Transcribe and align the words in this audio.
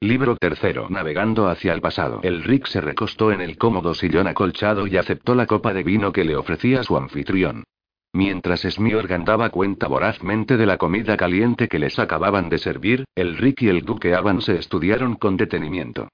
Libro 0.00 0.36
tercero. 0.36 0.88
Navegando 0.90 1.48
hacia 1.48 1.72
el 1.72 1.80
pasado. 1.80 2.20
El 2.22 2.44
Rick 2.44 2.66
se 2.66 2.82
recostó 2.82 3.32
en 3.32 3.40
el 3.40 3.56
cómodo 3.56 3.94
sillón 3.94 4.26
acolchado 4.26 4.86
y 4.86 4.98
aceptó 4.98 5.34
la 5.34 5.46
copa 5.46 5.72
de 5.72 5.82
vino 5.82 6.12
que 6.12 6.24
le 6.24 6.36
ofrecía 6.36 6.82
su 6.82 6.98
anfitrión. 6.98 7.64
Mientras 8.12 8.60
Smiorgan 8.60 9.24
daba 9.24 9.48
cuenta 9.48 9.88
vorazmente 9.88 10.58
de 10.58 10.66
la 10.66 10.76
comida 10.76 11.16
caliente 11.16 11.66
que 11.66 11.78
les 11.78 11.98
acababan 11.98 12.50
de 12.50 12.58
servir, 12.58 13.04
el 13.14 13.38
Rick 13.38 13.62
y 13.62 13.68
el 13.68 13.86
Duque 13.86 14.14
Avan 14.14 14.42
se 14.42 14.56
estudiaron 14.56 15.14
con 15.14 15.38
detenimiento. 15.38 16.08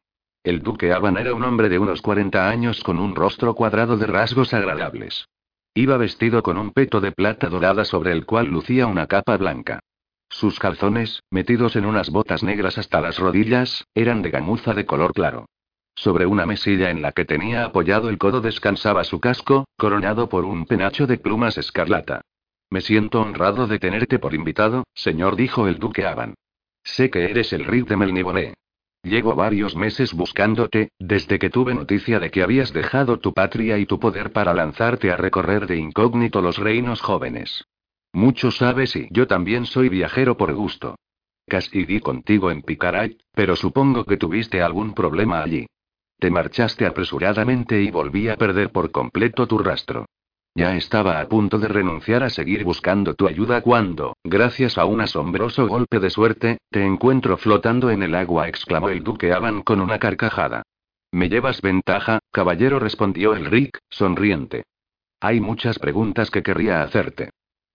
El 0.45 0.62
Duque 0.62 0.93
Avan 0.93 1.17
era 1.17 1.35
un 1.35 1.43
hombre 1.43 1.69
de 1.69 1.80
unos 1.80 2.03
40 2.03 2.49
años 2.49 2.85
con 2.85 3.01
un 3.01 3.17
rostro 3.17 3.55
cuadrado 3.55 3.96
de 3.96 4.07
rasgos 4.07 4.55
agradables. 4.55 5.27
Iba 5.75 5.96
vestido 5.96 6.45
con 6.45 6.57
un 6.57 6.71
peto 6.71 7.01
de 7.01 7.11
plata 7.11 7.49
dorada 7.49 7.85
sobre 7.85 8.12
el 8.12 8.27
cual 8.27 8.46
lucía 8.46 8.87
una 8.87 9.09
capa 9.09 9.37
blanca. 9.37 9.80
Sus 10.33 10.59
calzones, 10.59 11.23
metidos 11.30 11.77
en 11.77 11.85
unas 11.85 12.09
botas 12.09 12.43
negras 12.43 12.79
hasta 12.79 13.03
las 13.03 13.19
rodillas, 13.19 13.87
eran 13.95 14.23
de 14.23 14.31
gamuza 14.31 14.73
de 14.73 14.87
color 14.87 15.12
claro. 15.12 15.45
Sobre 15.95 16.25
una 16.25 16.46
mesilla 16.46 16.90
en 16.90 17.03
la 17.03 17.13
que 17.13 17.27
tenía 17.27 17.67
apoyado 17.67 18.09
el 18.09 18.17
codo 18.17 18.40
descansaba 18.40 19.04
su 19.04 19.21
casco, 19.21 19.67
coronado 19.76 20.31
por 20.31 20.46
un 20.46 20.64
penacho 20.64 21.07
de 21.07 21.18
plumas 21.18 21.59
escarlata. 21.59 22.23
Me 22.71 22.81
siento 22.81 23.21
honrado 23.21 23.67
de 23.67 23.79
tenerte 23.79 24.18
por 24.18 24.32
invitado, 24.32 24.85
señor, 24.95 25.37
dijo 25.37 25.68
el 25.68 25.79
duque 25.79 26.07
Avan. 26.07 26.35
Sé 26.82 27.11
que 27.11 27.25
eres 27.26 27.53
el 27.53 27.67
Rick 27.67 27.89
de 27.89 27.99
Melniboné. 27.99 28.54
Llevo 29.03 29.35
varios 29.35 29.76
meses 29.76 30.14
buscándote, 30.14 30.89
desde 30.99 31.39
que 31.39 31.51
tuve 31.51 31.75
noticia 31.75 32.19
de 32.19 32.31
que 32.31 32.42
habías 32.42 32.73
dejado 32.73 33.19
tu 33.19 33.34
patria 33.34 33.77
y 33.77 33.84
tu 33.84 34.01
poder 34.01 34.33
para 34.33 34.55
lanzarte 34.55 35.11
a 35.11 35.17
recorrer 35.17 35.67
de 35.67 35.77
incógnito 35.77 36.41
los 36.41 36.56
reinos 36.56 37.03
jóvenes. 37.03 37.67
Mucho 38.12 38.50
sabes 38.50 38.94
y 38.94 39.08
yo 39.11 39.27
también 39.27 39.64
soy 39.64 39.89
viajero 39.89 40.36
por 40.36 40.53
gusto. 40.55 40.97
Casi 41.47 41.84
di 41.84 42.00
contigo 42.00 42.50
en 42.50 42.62
Picaray, 42.62 43.16
pero 43.33 43.56
supongo 43.56 44.05
que 44.05 44.16
tuviste 44.16 44.62
algún 44.62 44.94
problema 44.94 45.42
allí. 45.42 45.66
Te 46.19 46.30
marchaste 46.30 46.86
apresuradamente 46.86 47.83
y 47.83 47.91
volví 47.91 48.28
a 48.28 48.37
perder 48.37 48.70
por 48.70 48.91
completo 48.91 49.47
tu 49.47 49.59
rastro. 49.59 50.06
Ya 50.55 50.77
estaba 50.77 51.19
a 51.20 51.28
punto 51.28 51.59
de 51.59 51.67
renunciar 51.67 52.22
a 52.22 52.28
seguir 52.28 52.62
buscando 52.62 53.14
tu 53.14 53.27
ayuda 53.27 53.62
cuando, 53.62 54.17
gracias 54.22 54.77
a 54.77 54.84
un 54.84 55.00
asombroso 55.00 55.67
golpe 55.67 55.98
de 55.98 56.11
suerte, 56.11 56.59
te 56.70 56.84
encuentro 56.84 57.39
flotando 57.39 57.91
en 57.91 58.03
el 58.03 58.15
agua, 58.15 58.48
exclamó 58.48 58.91
el 58.91 59.03
duque 59.03 59.33
Avan 59.33 59.62
con 59.62 59.81
una 59.81 59.98
carcajada. 59.98 60.62
¿Me 61.11 61.31
llevas 61.31 61.62
ventaja, 61.62 62.19
caballero? 62.31 62.78
respondió 62.78 63.34
el 63.34 63.47
Rick, 63.47 63.78
sonriente. 63.89 64.65
Hay 65.20 65.41
muchas 65.41 65.78
preguntas 65.78 66.31
que 66.31 66.42
querría 66.42 66.83
hacerte. 66.83 67.31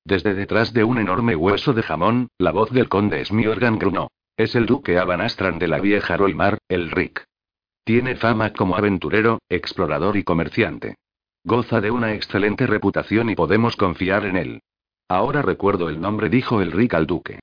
Desde 0.08 0.36
detrás 0.36 0.72
de 0.72 0.86
un 0.86 1.00
enorme 1.00 1.36
hueso 1.36 1.74
de 1.74 1.84
jamón, 1.84 2.30
la 2.38 2.52
voz 2.52 2.72
del 2.72 2.88
conde 2.88 3.26
Smiorgan 3.26 3.78
grunó. 3.78 4.10
Es 4.38 4.56
el 4.56 4.66
duque 4.66 4.98
Abanastran 4.98 5.60
de 5.60 5.68
la 5.68 5.82
vieja 5.82 6.16
Rolmar, 6.16 6.60
el 6.70 6.92
Rick. 6.92 7.26
Tiene 7.84 8.16
fama 8.16 8.54
como 8.54 8.78
aventurero, 8.78 9.40
explorador 9.50 10.16
y 10.16 10.24
comerciante. 10.24 10.96
Goza 11.44 11.82
de 11.82 11.92
una 11.92 12.14
excelente 12.14 12.68
reputación 12.68 13.30
y 13.32 13.36
podemos 13.36 13.76
confiar 13.76 14.26
en 14.26 14.38
él. 14.38 14.62
Ahora 15.10 15.42
recuerdo 15.42 15.90
el 15.90 16.00
nombre, 16.00 16.30
dijo 16.30 16.62
el 16.62 16.72
Rick 16.72 16.94
al 16.94 17.06
duque. 17.06 17.40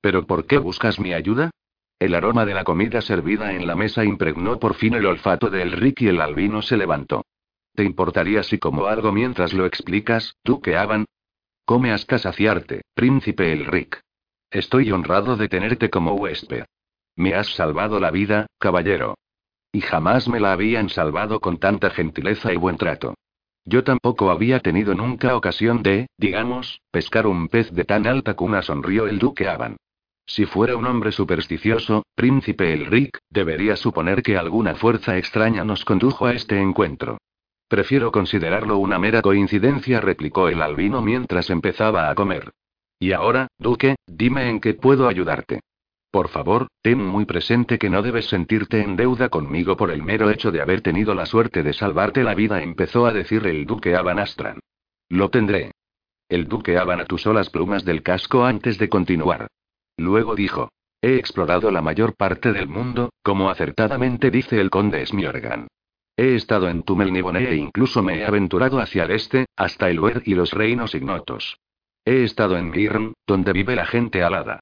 ¿Pero 0.00 0.26
por 0.26 0.44
qué 0.44 0.58
buscas 0.58 0.98
mi 0.98 1.12
ayuda? 1.12 1.52
El 2.00 2.16
aroma 2.16 2.44
de 2.44 2.54
la 2.54 2.64
comida 2.64 3.00
servida 3.00 3.52
en 3.52 3.64
la 3.64 3.76
mesa 3.76 4.04
impregnó 4.04 4.58
por 4.58 4.74
fin 4.74 4.94
el 4.94 5.06
olfato 5.06 5.50
del 5.50 5.70
Rick 5.70 6.02
y 6.02 6.08
el 6.08 6.20
albino 6.20 6.62
se 6.62 6.76
levantó. 6.76 7.24
¿Te 7.76 7.84
importaría 7.84 8.42
si 8.42 8.58
como 8.58 8.86
algo 8.86 9.12
mientras 9.12 9.52
lo 9.52 9.66
explicas, 9.66 10.34
duque 10.42 10.76
Avan? 10.76 11.04
Come 11.68 11.92
hasta 11.92 12.16
saciarte, 12.16 12.80
príncipe 12.94 13.52
el 13.52 13.66
Rick. 13.66 14.00
Estoy 14.50 14.90
honrado 14.90 15.36
de 15.36 15.50
tenerte 15.50 15.90
como 15.90 16.14
huésped. 16.14 16.64
Me 17.14 17.34
has 17.34 17.48
salvado 17.48 18.00
la 18.00 18.10
vida, 18.10 18.46
caballero. 18.58 19.18
Y 19.70 19.82
jamás 19.82 20.28
me 20.28 20.40
la 20.40 20.52
habían 20.52 20.88
salvado 20.88 21.40
con 21.40 21.58
tanta 21.58 21.90
gentileza 21.90 22.54
y 22.54 22.56
buen 22.56 22.78
trato. 22.78 23.12
Yo 23.66 23.84
tampoco 23.84 24.30
había 24.30 24.60
tenido 24.60 24.94
nunca 24.94 25.36
ocasión 25.36 25.82
de, 25.82 26.06
digamos, 26.16 26.80
pescar 26.90 27.26
un 27.26 27.48
pez 27.48 27.70
de 27.70 27.84
tan 27.84 28.06
alta 28.06 28.32
cuna, 28.32 28.62
sonrió 28.62 29.06
el 29.06 29.18
duque 29.18 29.46
Avan. 29.46 29.76
Si 30.24 30.46
fuera 30.46 30.74
un 30.74 30.86
hombre 30.86 31.12
supersticioso, 31.12 32.02
príncipe 32.14 32.72
Elric, 32.72 33.18
debería 33.28 33.76
suponer 33.76 34.22
que 34.22 34.38
alguna 34.38 34.74
fuerza 34.74 35.18
extraña 35.18 35.64
nos 35.64 35.84
condujo 35.84 36.24
a 36.24 36.32
este 36.32 36.58
encuentro. 36.58 37.18
Prefiero 37.68 38.10
considerarlo 38.10 38.78
una 38.78 38.98
mera 38.98 39.20
coincidencia, 39.20 40.00
replicó 40.00 40.48
el 40.48 40.62
albino 40.62 41.02
mientras 41.02 41.50
empezaba 41.50 42.10
a 42.10 42.14
comer. 42.14 42.52
Y 42.98 43.12
ahora, 43.12 43.48
duque, 43.58 43.96
dime 44.06 44.48
en 44.48 44.60
qué 44.60 44.74
puedo 44.74 45.06
ayudarte. 45.06 45.60
Por 46.10 46.28
favor, 46.28 46.68
ten 46.82 47.04
muy 47.04 47.26
presente 47.26 47.78
que 47.78 47.90
no 47.90 48.00
debes 48.00 48.26
sentirte 48.26 48.80
en 48.80 48.96
deuda 48.96 49.28
conmigo 49.28 49.76
por 49.76 49.90
el 49.90 50.02
mero 50.02 50.30
hecho 50.30 50.50
de 50.50 50.62
haber 50.62 50.80
tenido 50.80 51.14
la 51.14 51.26
suerte 51.26 51.62
de 51.62 51.74
salvarte 51.74 52.24
la 52.24 52.34
vida, 52.34 52.62
empezó 52.62 53.04
a 53.04 53.12
decir 53.12 53.46
el 53.46 53.66
duque 53.66 53.94
Abanastran. 53.94 54.58
Lo 55.10 55.28
tendré. 55.28 55.72
El 56.28 56.48
duque 56.48 56.78
Aban 56.78 57.00
atusó 57.00 57.32
las 57.32 57.50
plumas 57.50 57.84
del 57.84 58.02
casco 58.02 58.44
antes 58.44 58.78
de 58.78 58.88
continuar. 58.88 59.48
Luego 59.96 60.34
dijo. 60.34 60.70
He 61.00 61.14
explorado 61.16 61.70
la 61.70 61.80
mayor 61.80 62.16
parte 62.16 62.52
del 62.52 62.68
mundo, 62.68 63.10
como 63.22 63.50
acertadamente 63.50 64.30
dice 64.30 64.60
el 64.60 64.68
conde 64.68 65.06
Smiorgan. 65.06 65.68
He 66.20 66.34
estado 66.34 66.68
en 66.68 66.82
Tumelnibone 66.82 67.48
e 67.48 67.54
incluso 67.54 68.02
me 68.02 68.18
he 68.18 68.26
aventurado 68.26 68.80
hacia 68.80 69.04
el 69.04 69.12
este, 69.12 69.46
hasta 69.54 69.88
el 69.88 70.00
Uer 70.00 70.20
y 70.24 70.34
los 70.34 70.50
reinos 70.50 70.96
ignotos. 70.96 71.60
He 72.04 72.24
estado 72.24 72.58
en 72.58 72.72
Girn, 72.72 73.14
donde 73.24 73.52
vive 73.52 73.76
la 73.76 73.86
gente 73.86 74.24
alada. 74.24 74.58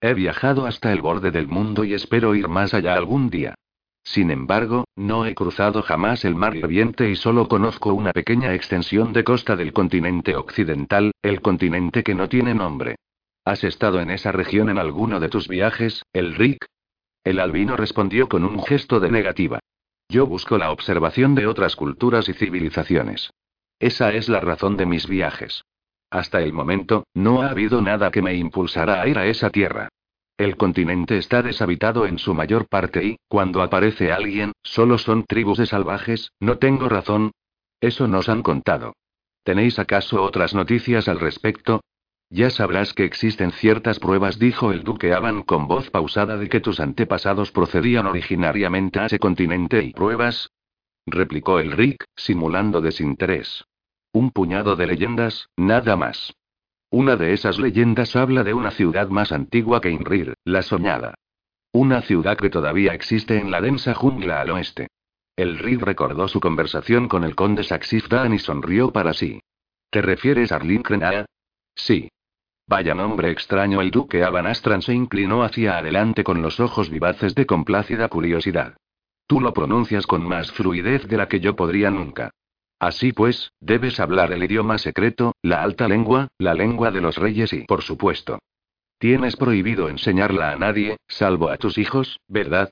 He 0.00 0.14
viajado 0.14 0.66
hasta 0.66 0.92
el 0.92 1.02
borde 1.02 1.32
del 1.32 1.48
mundo 1.48 1.82
y 1.82 1.94
espero 1.94 2.36
ir 2.36 2.46
más 2.46 2.74
allá 2.74 2.94
algún 2.94 3.28
día. 3.28 3.56
Sin 4.04 4.30
embargo, 4.30 4.84
no 4.94 5.26
he 5.26 5.34
cruzado 5.34 5.82
jamás 5.82 6.24
el 6.24 6.36
mar 6.36 6.54
hirviente 6.54 7.10
y 7.10 7.16
solo 7.16 7.48
conozco 7.48 7.92
una 7.92 8.12
pequeña 8.12 8.54
extensión 8.54 9.12
de 9.12 9.24
costa 9.24 9.56
del 9.56 9.72
continente 9.72 10.36
occidental, 10.36 11.10
el 11.22 11.40
continente 11.40 12.04
que 12.04 12.14
no 12.14 12.28
tiene 12.28 12.54
nombre. 12.54 12.94
¿Has 13.44 13.64
estado 13.64 13.98
en 13.98 14.10
esa 14.10 14.30
región 14.30 14.70
en 14.70 14.78
alguno 14.78 15.18
de 15.18 15.28
tus 15.28 15.48
viajes, 15.48 16.04
el 16.12 16.36
Rick? 16.36 16.66
El 17.24 17.40
albino 17.40 17.76
respondió 17.76 18.28
con 18.28 18.44
un 18.44 18.62
gesto 18.62 19.00
de 19.00 19.10
negativa. 19.10 19.58
Yo 20.10 20.26
busco 20.26 20.58
la 20.58 20.72
observación 20.72 21.36
de 21.36 21.46
otras 21.46 21.76
culturas 21.76 22.28
y 22.28 22.32
civilizaciones. 22.32 23.32
Esa 23.78 24.12
es 24.12 24.28
la 24.28 24.40
razón 24.40 24.76
de 24.76 24.84
mis 24.84 25.06
viajes. 25.06 25.64
Hasta 26.10 26.42
el 26.42 26.52
momento, 26.52 27.04
no 27.14 27.42
ha 27.42 27.50
habido 27.50 27.80
nada 27.80 28.10
que 28.10 28.20
me 28.20 28.34
impulsara 28.34 29.00
a 29.00 29.06
ir 29.06 29.18
a 29.18 29.26
esa 29.26 29.50
tierra. 29.50 29.88
El 30.36 30.56
continente 30.56 31.16
está 31.16 31.42
deshabitado 31.42 32.06
en 32.06 32.18
su 32.18 32.34
mayor 32.34 32.66
parte 32.66 33.04
y, 33.04 33.16
cuando 33.28 33.62
aparece 33.62 34.10
alguien, 34.10 34.50
solo 34.64 34.98
son 34.98 35.24
tribus 35.24 35.58
de 35.58 35.66
salvajes, 35.66 36.32
¿no 36.40 36.58
tengo 36.58 36.88
razón? 36.88 37.30
Eso 37.80 38.08
nos 38.08 38.28
han 38.28 38.42
contado. 38.42 38.94
¿Tenéis 39.44 39.78
acaso 39.78 40.24
otras 40.24 40.54
noticias 40.54 41.06
al 41.06 41.20
respecto? 41.20 41.82
Ya 42.32 42.48
sabrás 42.48 42.94
que 42.94 43.04
existen 43.04 43.50
ciertas 43.50 43.98
pruebas, 43.98 44.38
dijo 44.38 44.70
el 44.70 44.84
duque 44.84 45.12
Avan 45.12 45.42
con 45.42 45.66
voz 45.66 45.90
pausada, 45.90 46.36
de 46.36 46.48
que 46.48 46.60
tus 46.60 46.78
antepasados 46.78 47.50
procedían 47.50 48.06
originariamente 48.06 49.00
a 49.00 49.06
ese 49.06 49.18
continente 49.18 49.82
y 49.82 49.92
pruebas. 49.92 50.50
replicó 51.06 51.58
el 51.58 51.72
Rick, 51.72 52.04
simulando 52.14 52.80
desinterés. 52.80 53.64
Un 54.12 54.30
puñado 54.30 54.76
de 54.76 54.86
leyendas, 54.86 55.48
nada 55.56 55.96
más. 55.96 56.32
Una 56.88 57.16
de 57.16 57.32
esas 57.32 57.58
leyendas 57.58 58.14
habla 58.14 58.44
de 58.44 58.54
una 58.54 58.70
ciudad 58.70 59.08
más 59.08 59.32
antigua 59.32 59.80
que 59.80 59.90
Inrir, 59.90 60.34
la 60.44 60.62
Soñada. 60.62 61.14
Una 61.72 62.00
ciudad 62.02 62.36
que 62.36 62.50
todavía 62.50 62.94
existe 62.94 63.38
en 63.38 63.50
la 63.50 63.60
densa 63.60 63.92
jungla 63.94 64.40
al 64.40 64.50
oeste. 64.50 64.86
El 65.34 65.58
Rick 65.58 65.82
recordó 65.82 66.28
su 66.28 66.38
conversación 66.38 67.08
con 67.08 67.24
el 67.24 67.34
conde 67.34 67.64
Saxifdan 67.64 68.34
y 68.34 68.38
sonrió 68.38 68.92
para 68.92 69.14
sí. 69.14 69.40
¿Te 69.90 70.00
refieres 70.00 70.52
a 70.52 70.56
Arlinkrenaa? 70.56 71.26
Sí. 71.74 72.08
Vaya 72.70 72.94
nombre 72.94 73.32
extraño. 73.32 73.80
El 73.80 73.90
duque 73.90 74.22
Abanastran 74.22 74.80
se 74.80 74.94
inclinó 74.94 75.42
hacia 75.42 75.76
adelante 75.76 76.22
con 76.22 76.40
los 76.40 76.60
ojos 76.60 76.88
vivaces 76.88 77.34
de 77.34 77.44
complacida 77.44 78.06
curiosidad. 78.06 78.76
Tú 79.26 79.40
lo 79.40 79.52
pronuncias 79.52 80.06
con 80.06 80.22
más 80.22 80.52
fluidez 80.52 81.08
de 81.08 81.16
la 81.16 81.26
que 81.26 81.40
yo 81.40 81.56
podría 81.56 81.90
nunca. 81.90 82.30
Así 82.78 83.12
pues, 83.12 83.50
debes 83.58 83.98
hablar 83.98 84.30
el 84.30 84.44
idioma 84.44 84.78
secreto, 84.78 85.34
la 85.42 85.64
alta 85.64 85.88
lengua, 85.88 86.28
la 86.38 86.54
lengua 86.54 86.92
de 86.92 87.00
los 87.00 87.16
reyes 87.16 87.52
y, 87.52 87.64
por 87.64 87.82
supuesto, 87.82 88.38
tienes 89.00 89.34
prohibido 89.34 89.88
enseñarla 89.88 90.52
a 90.52 90.56
nadie, 90.56 90.96
salvo 91.08 91.50
a 91.50 91.56
tus 91.56 91.76
hijos, 91.76 92.20
¿verdad? 92.28 92.70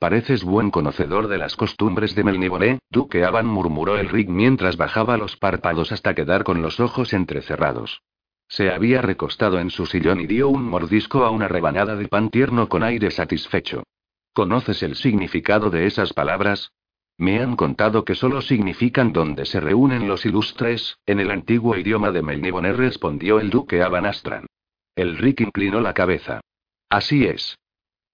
Pareces 0.00 0.42
buen 0.42 0.72
conocedor 0.72 1.28
de 1.28 1.38
las 1.38 1.54
costumbres 1.54 2.16
de 2.16 2.24
Melniboné, 2.24 2.80
duque 2.90 3.24
Aban 3.24 3.46
murmuró 3.46 3.98
el 3.98 4.08
Rick 4.08 4.30
mientras 4.30 4.76
bajaba 4.76 5.16
los 5.16 5.36
párpados 5.36 5.92
hasta 5.92 6.16
quedar 6.16 6.42
con 6.42 6.60
los 6.60 6.80
ojos 6.80 7.12
entrecerrados. 7.12 8.02
Se 8.48 8.70
había 8.70 9.02
recostado 9.02 9.60
en 9.60 9.70
su 9.70 9.86
sillón 9.86 10.20
y 10.20 10.26
dio 10.26 10.48
un 10.48 10.64
mordisco 10.64 11.24
a 11.24 11.30
una 11.30 11.48
rebanada 11.48 11.96
de 11.96 12.08
pan 12.08 12.30
tierno 12.30 12.68
con 12.68 12.82
aire 12.82 13.10
satisfecho. 13.10 13.84
¿Conoces 14.32 14.82
el 14.82 14.96
significado 14.96 15.68
de 15.70 15.86
esas 15.86 16.12
palabras? 16.12 16.72
Me 17.18 17.40
han 17.40 17.56
contado 17.56 18.04
que 18.04 18.14
solo 18.14 18.40
significan 18.40 19.12
donde 19.12 19.44
se 19.44 19.60
reúnen 19.60 20.08
los 20.08 20.24
ilustres, 20.24 20.98
en 21.04 21.20
el 21.20 21.30
antiguo 21.30 21.76
idioma 21.76 22.10
de 22.10 22.22
Melniboné 22.22 22.72
respondió 22.72 23.40
el 23.40 23.50
duque 23.50 23.82
Abanastran. 23.82 24.46
El 24.94 25.18
Rick 25.18 25.40
inclinó 25.40 25.80
la 25.80 25.94
cabeza. 25.94 26.40
Así 26.88 27.26
es. 27.26 27.58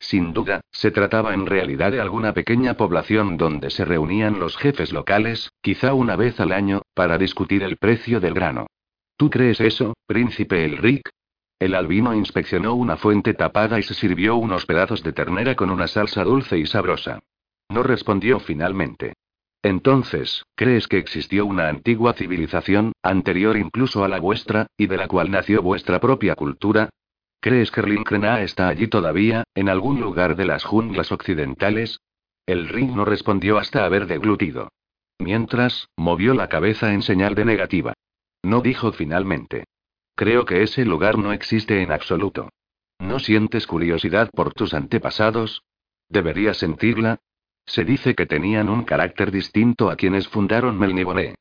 Sin 0.01 0.33
duda, 0.33 0.61
se 0.71 0.91
trataba 0.91 1.33
en 1.33 1.47
realidad 1.47 1.93
de 1.93 2.01
alguna 2.01 2.35
pequeña 2.35 2.75
población 2.75 3.37
donde 3.37 3.71
se 3.71 3.85
reunían 3.85 4.41
los 4.41 4.57
jefes 4.57 4.93
locales, 4.93 5.51
quizá 5.63 5.95
una 5.95 6.17
vez 6.17 6.41
al 6.41 6.53
año, 6.53 6.83
para 6.95 7.19
discutir 7.19 7.63
el 7.63 7.77
precio 7.77 8.21
del 8.21 8.35
grano. 8.35 8.67
¿Tú 9.17 9.31
crees 9.31 9.61
eso, 9.61 9.95
príncipe 10.07 10.65
Elric? 10.65 11.09
El 11.61 11.75
albino 11.75 12.15
inspeccionó 12.15 12.75
una 12.75 12.97
fuente 12.97 13.33
tapada 13.33 13.79
y 13.79 13.83
se 13.83 13.95
sirvió 13.95 14.37
unos 14.37 14.67
pedazos 14.67 15.03
de 15.03 15.13
ternera 15.13 15.55
con 15.55 15.71
una 15.71 15.87
salsa 15.87 16.25
dulce 16.25 16.59
y 16.59 16.67
sabrosa. 16.67 17.21
No 17.69 17.83
respondió 17.83 18.41
finalmente. 18.41 19.15
Entonces, 19.63 20.45
¿crees 20.57 20.89
que 20.89 20.99
existió 20.99 21.47
una 21.47 21.69
antigua 21.69 22.13
civilización, 22.13 22.93
anterior 23.03 23.57
incluso 23.57 24.05
a 24.05 24.09
la 24.09 24.19
vuestra, 24.19 24.67
y 24.77 24.89
de 24.89 24.97
la 24.97 25.09
cual 25.09 25.31
nació 25.31 25.63
vuestra 25.63 26.01
propia 26.01 26.35
cultura? 26.35 26.91
¿Crees 27.41 27.71
que 27.71 27.83
Rinkrena 27.83 28.43
está 28.43 28.69
allí 28.69 28.89
todavía, 28.89 29.45
en 29.55 29.69
algún 29.69 30.01
lugar 30.01 30.37
de 30.37 30.45
las 30.45 30.65
junglas 30.65 31.13
occidentales? 31.13 32.01
El 32.47 32.69
Ring 32.69 32.95
no 32.95 33.05
respondió 33.05 33.59
hasta 33.59 33.85
haber 33.85 34.07
deglutido. 34.07 34.69
Mientras, 35.19 35.89
movió 35.97 36.35
la 36.35 36.49
cabeza 36.49 36.93
en 36.93 37.03
señal 37.03 37.35
de 37.35 37.45
negativa. 37.45 37.95
No 38.45 38.61
dijo 38.61 38.93
finalmente. 38.93 39.65
Creo 40.15 40.45
que 40.45 40.63
ese 40.63 40.85
lugar 40.85 41.17
no 41.17 41.33
existe 41.33 41.83
en 41.83 41.91
absoluto. 41.91 42.51
¿No 42.99 43.19
sientes 43.19 43.67
curiosidad 43.67 44.31
por 44.31 44.53
tus 44.53 44.75
antepasados? 44.75 45.63
¿Deberías 46.11 46.59
sentirla? 46.59 47.21
Se 47.65 47.85
dice 47.85 48.15
que 48.15 48.27
tenían 48.27 48.69
un 48.69 48.85
carácter 48.85 49.31
distinto 49.31 49.91
a 49.91 49.97
quienes 49.97 50.29
fundaron 50.29 50.79
Melniboné. 50.79 51.37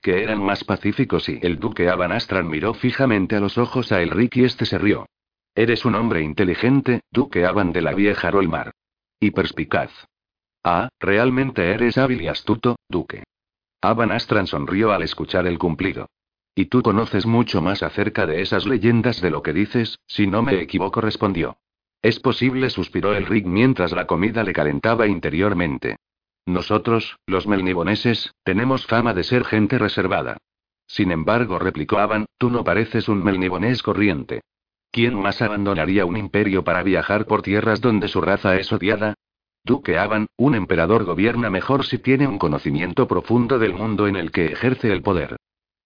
Que 0.00 0.22
eran 0.22 0.42
más 0.42 0.64
pacíficos 0.64 1.28
y 1.28 1.38
el 1.42 1.58
duque 1.58 1.90
Abanastran 1.90 2.48
miró 2.48 2.72
fijamente 2.72 3.36
a 3.36 3.40
los 3.40 3.58
ojos 3.58 3.92
a 3.92 4.00
Elric 4.00 4.36
y 4.36 4.44
este 4.44 4.64
se 4.64 4.78
rió. 4.78 5.06
Eres 5.54 5.84
un 5.84 5.94
hombre 5.94 6.22
inteligente, 6.22 7.02
duque 7.10 7.44
Aban 7.44 7.72
de 7.72 7.82
la 7.82 7.92
vieja 7.92 8.30
Rolmar. 8.30 8.72
Y 9.20 9.30
perspicaz. 9.32 9.90
Ah, 10.64 10.88
realmente 10.98 11.70
eres 11.70 11.98
hábil 11.98 12.22
y 12.22 12.28
astuto, 12.28 12.76
duque. 12.88 13.24
Abanastran 13.82 14.46
sonrió 14.46 14.92
al 14.92 15.02
escuchar 15.02 15.46
el 15.46 15.58
cumplido. 15.58 16.08
Y 16.58 16.66
tú 16.66 16.80
conoces 16.80 17.26
mucho 17.26 17.60
más 17.60 17.82
acerca 17.82 18.26
de 18.26 18.40
esas 18.40 18.64
leyendas 18.64 19.20
de 19.20 19.30
lo 19.30 19.42
que 19.42 19.52
dices, 19.52 19.98
si 20.06 20.26
no 20.26 20.40
me 20.40 20.58
equivoco, 20.58 21.02
respondió. 21.02 21.58
Es 22.00 22.18
posible, 22.18 22.70
suspiró 22.70 23.14
el 23.14 23.26
Rick 23.26 23.44
mientras 23.44 23.92
la 23.92 24.06
comida 24.06 24.42
le 24.42 24.54
calentaba 24.54 25.06
interiormente. 25.06 25.96
Nosotros, 26.46 27.18
los 27.26 27.46
melniboneses, 27.46 28.32
tenemos 28.42 28.86
fama 28.86 29.12
de 29.12 29.24
ser 29.24 29.44
gente 29.44 29.76
reservada. 29.76 30.38
Sin 30.86 31.10
embargo, 31.10 31.58
replicó 31.58 31.98
Aban, 31.98 32.24
tú 32.38 32.48
no 32.48 32.64
pareces 32.64 33.10
un 33.10 33.22
melnibonés 33.22 33.82
corriente. 33.82 34.40
¿Quién 34.90 35.14
más 35.14 35.42
abandonaría 35.42 36.06
un 36.06 36.16
imperio 36.16 36.64
para 36.64 36.82
viajar 36.82 37.26
por 37.26 37.42
tierras 37.42 37.82
donde 37.82 38.08
su 38.08 38.22
raza 38.22 38.56
es 38.56 38.72
odiada? 38.72 39.12
Duque 39.62 39.98
Aban, 39.98 40.28
un 40.38 40.54
emperador 40.54 41.04
gobierna 41.04 41.50
mejor 41.50 41.84
si 41.84 41.98
tiene 41.98 42.26
un 42.26 42.38
conocimiento 42.38 43.06
profundo 43.06 43.58
del 43.58 43.74
mundo 43.74 44.06
en 44.06 44.16
el 44.16 44.30
que 44.30 44.46
ejerce 44.46 44.90
el 44.90 45.02
poder. 45.02 45.36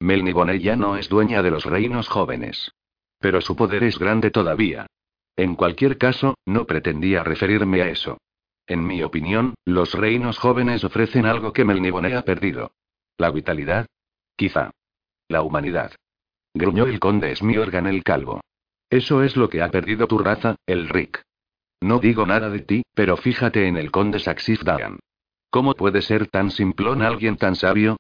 Melnibone 0.01 0.59
ya 0.59 0.77
no 0.77 0.97
es 0.97 1.09
dueña 1.09 1.43
de 1.43 1.51
los 1.51 1.65
reinos 1.65 2.09
jóvenes. 2.09 2.73
Pero 3.19 3.41
su 3.41 3.55
poder 3.55 3.85
es 3.85 3.99
grande 3.99 4.31
todavía. 4.31 4.87
En 5.37 5.55
cualquier 5.55 5.99
caso, 5.99 6.35
no 6.47 6.67
pretendía 6.67 7.23
referirme 7.23 7.83
a 7.83 7.89
eso. 7.89 8.19
En 8.67 8.87
mi 8.87 9.03
opinión, 9.03 9.55
los 9.65 9.95
reinos 9.95 10.39
jóvenes 10.39 10.85
ofrecen 10.85 11.27
algo 11.27 11.53
que 11.53 11.65
Melnibone 11.65 12.15
ha 12.15 12.23
perdido. 12.23 12.73
¿La 13.19 13.31
vitalidad? 13.31 13.87
Quizá. 14.37 14.71
La 15.29 15.43
humanidad. 15.43 15.93
Gruñó 16.55 16.87
el 16.87 16.99
conde 16.99 17.35
Smiorgan 17.37 17.87
el 17.87 18.03
calvo. 18.03 18.41
Eso 18.89 19.23
es 19.23 19.37
lo 19.37 19.49
que 19.49 19.63
ha 19.63 19.71
perdido 19.71 20.07
tu 20.07 20.19
raza, 20.19 20.57
el 20.67 20.89
Rick. 20.89 21.23
No 21.81 21.99
digo 21.99 22.27
nada 22.27 22.49
de 22.51 22.61
ti, 22.61 22.83
pero 22.95 23.17
fíjate 23.17 23.67
en 23.69 23.77
el 23.77 23.91
conde 23.91 24.19
Saxif 24.19 24.63
Dayan. 24.63 24.99
¿Cómo 25.51 25.75
puede 25.75 26.03
ser 26.03 26.29
tan 26.29 26.51
simplón 26.51 27.03
alguien 27.03 27.37
tan 27.37 27.57
sabio? 27.57 27.97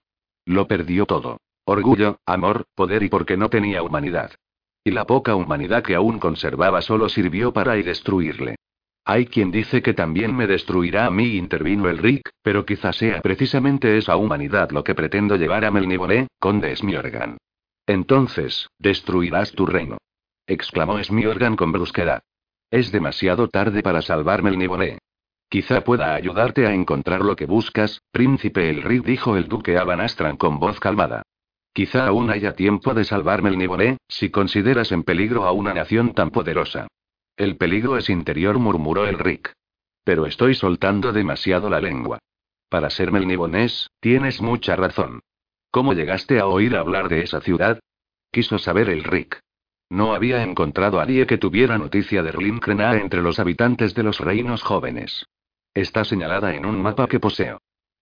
Lo 0.46 0.66
perdió 0.66 1.06
todo. 1.06 1.38
Orgullo, 1.72 2.18
amor, 2.26 2.64
poder 2.74 3.04
y 3.04 3.08
porque 3.08 3.36
no 3.36 3.48
tenía 3.48 3.84
humanidad. 3.84 4.32
Y 4.82 4.90
la 4.90 5.04
poca 5.04 5.36
humanidad 5.36 5.84
que 5.84 5.94
aún 5.94 6.18
conservaba 6.18 6.82
solo 6.82 7.08
sirvió 7.08 7.52
para 7.52 7.78
y 7.78 7.84
destruirle. 7.84 8.56
Hay 9.04 9.26
quien 9.26 9.52
dice 9.52 9.80
que 9.80 9.94
también 9.94 10.34
me 10.34 10.48
destruirá 10.48 11.06
a 11.06 11.12
mí, 11.12 11.36
intervino 11.36 11.88
el 11.88 11.98
Rick, 11.98 12.30
pero 12.42 12.66
quizás 12.66 12.96
sea 12.96 13.20
precisamente 13.22 13.96
esa 13.96 14.16
humanidad 14.16 14.72
lo 14.72 14.82
que 14.82 14.96
pretendo 14.96 15.36
llevar 15.36 15.64
a 15.64 15.70
Melniboné, 15.70 16.26
conde 16.40 16.74
Smiorgan. 16.74 17.38
Entonces, 17.86 18.68
destruirás 18.80 19.52
tu 19.52 19.64
reino. 19.64 19.98
exclamó 20.48 21.00
Smiorgan 21.00 21.54
con 21.54 21.70
brusquedad. 21.70 22.24
Es 22.72 22.90
demasiado 22.90 23.46
tarde 23.46 23.84
para 23.84 24.02
salvar 24.02 24.42
Melniboné. 24.42 24.98
Quizá 25.48 25.84
pueda 25.84 26.16
ayudarte 26.16 26.66
a 26.66 26.74
encontrar 26.74 27.20
lo 27.20 27.36
que 27.36 27.46
buscas, 27.46 28.00
príncipe 28.10 28.70
el 28.70 28.82
Rick 28.82 29.04
dijo 29.04 29.36
el 29.36 29.46
duque 29.46 29.78
Abanastran 29.78 30.36
con 30.36 30.58
voz 30.58 30.80
calmada. 30.80 31.22
Quizá 31.72 32.06
aún 32.06 32.30
haya 32.30 32.54
tiempo 32.54 32.94
de 32.94 33.04
salvarme 33.04 33.50
el 33.50 33.58
Niboné, 33.58 33.98
si 34.08 34.30
consideras 34.30 34.90
en 34.92 35.04
peligro 35.04 35.44
a 35.44 35.52
una 35.52 35.72
nación 35.72 36.14
tan 36.14 36.30
poderosa. 36.30 36.88
El 37.36 37.56
peligro 37.56 37.96
es 37.96 38.10
interior, 38.10 38.58
murmuró 38.58 39.06
el 39.06 39.18
Rick. 39.18 39.52
Pero 40.04 40.26
estoy 40.26 40.54
soltando 40.54 41.12
demasiado 41.12 41.70
la 41.70 41.80
lengua. 41.80 42.18
Para 42.68 42.90
ser 42.90 43.12
melnibonés, 43.12 43.88
tienes 44.00 44.40
mucha 44.40 44.76
razón. 44.76 45.20
¿Cómo 45.70 45.92
llegaste 45.92 46.40
a 46.40 46.46
oír 46.46 46.76
hablar 46.76 47.08
de 47.08 47.22
esa 47.22 47.40
ciudad? 47.40 47.80
Quiso 48.32 48.58
saber 48.58 48.90
el 48.90 49.04
Rick. 49.04 49.40
No 49.88 50.14
había 50.14 50.42
encontrado 50.42 51.00
a 51.00 51.04
nadie 51.04 51.26
que 51.26 51.38
tuviera 51.38 51.78
noticia 51.78 52.22
de 52.22 52.32
Rlinkrenaa 52.32 52.96
entre 52.96 53.22
los 53.22 53.38
habitantes 53.38 53.94
de 53.94 54.02
los 54.04 54.20
reinos 54.20 54.62
jóvenes. 54.62 55.26
Está 55.74 56.04
señalada 56.04 56.54
en 56.54 56.66
un 56.66 56.80
mapa 56.80 57.06
que 57.08 57.20
poseo. 57.20 57.60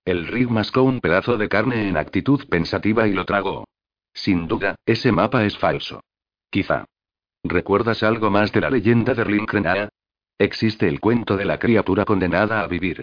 El 0.09 0.27
Rig 0.27 0.49
mascó 0.49 0.85
un 0.85 1.01
pedazo 1.01 1.37
de 1.37 1.51
carne 1.51 1.87
en 1.87 1.99
actitud 1.99 2.43
pensativa 2.49 3.07
y 3.07 3.13
lo 3.13 3.27
tragó. 3.27 3.65
Sin 4.15 4.49
duda, 4.49 4.75
ese 4.87 5.13
mapa 5.13 5.45
es 5.45 5.59
falso. 5.59 6.01
Quizá. 6.49 6.87
¿Recuerdas 7.45 8.03
algo 8.03 8.31
más 8.31 8.51
de 8.51 8.63
la 8.63 8.71
leyenda 8.71 9.13
de 9.13 9.23
Rinkrenaa? 9.23 9.91
Existe 10.39 10.89
el 10.89 10.99
cuento 10.99 11.37
de 11.37 11.45
la 11.45 11.59
criatura 11.59 12.07
condenada 12.07 12.63
a 12.63 12.67
vivir. 12.67 13.03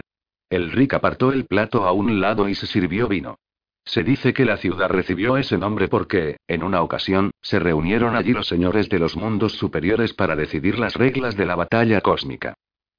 El 0.50 0.72
Rick 0.72 0.94
apartó 0.94 1.30
el 1.30 1.44
plato 1.44 1.86
a 1.86 1.92
un 1.92 2.20
lado 2.20 2.48
y 2.48 2.56
se 2.56 2.66
sirvió 2.66 3.06
vino. 3.06 3.36
Se 3.84 4.02
dice 4.02 4.34
que 4.34 4.44
la 4.44 4.56
ciudad 4.56 4.88
recibió 4.88 5.36
ese 5.36 5.58
nombre 5.58 5.86
porque, 5.86 6.38
en 6.48 6.64
una 6.64 6.82
ocasión, 6.82 7.30
se 7.40 7.60
reunieron 7.60 8.16
allí 8.16 8.32
los 8.32 8.48
señores 8.48 8.88
de 8.88 8.98
los 8.98 9.14
mundos 9.14 9.52
superiores 9.52 10.12
para 10.12 10.34
decidir 10.34 10.80
las 10.80 10.94
reglas 10.94 11.36
de 11.36 11.46
la 11.46 11.54
batalla 11.54 12.00
cósmica. 12.00 12.56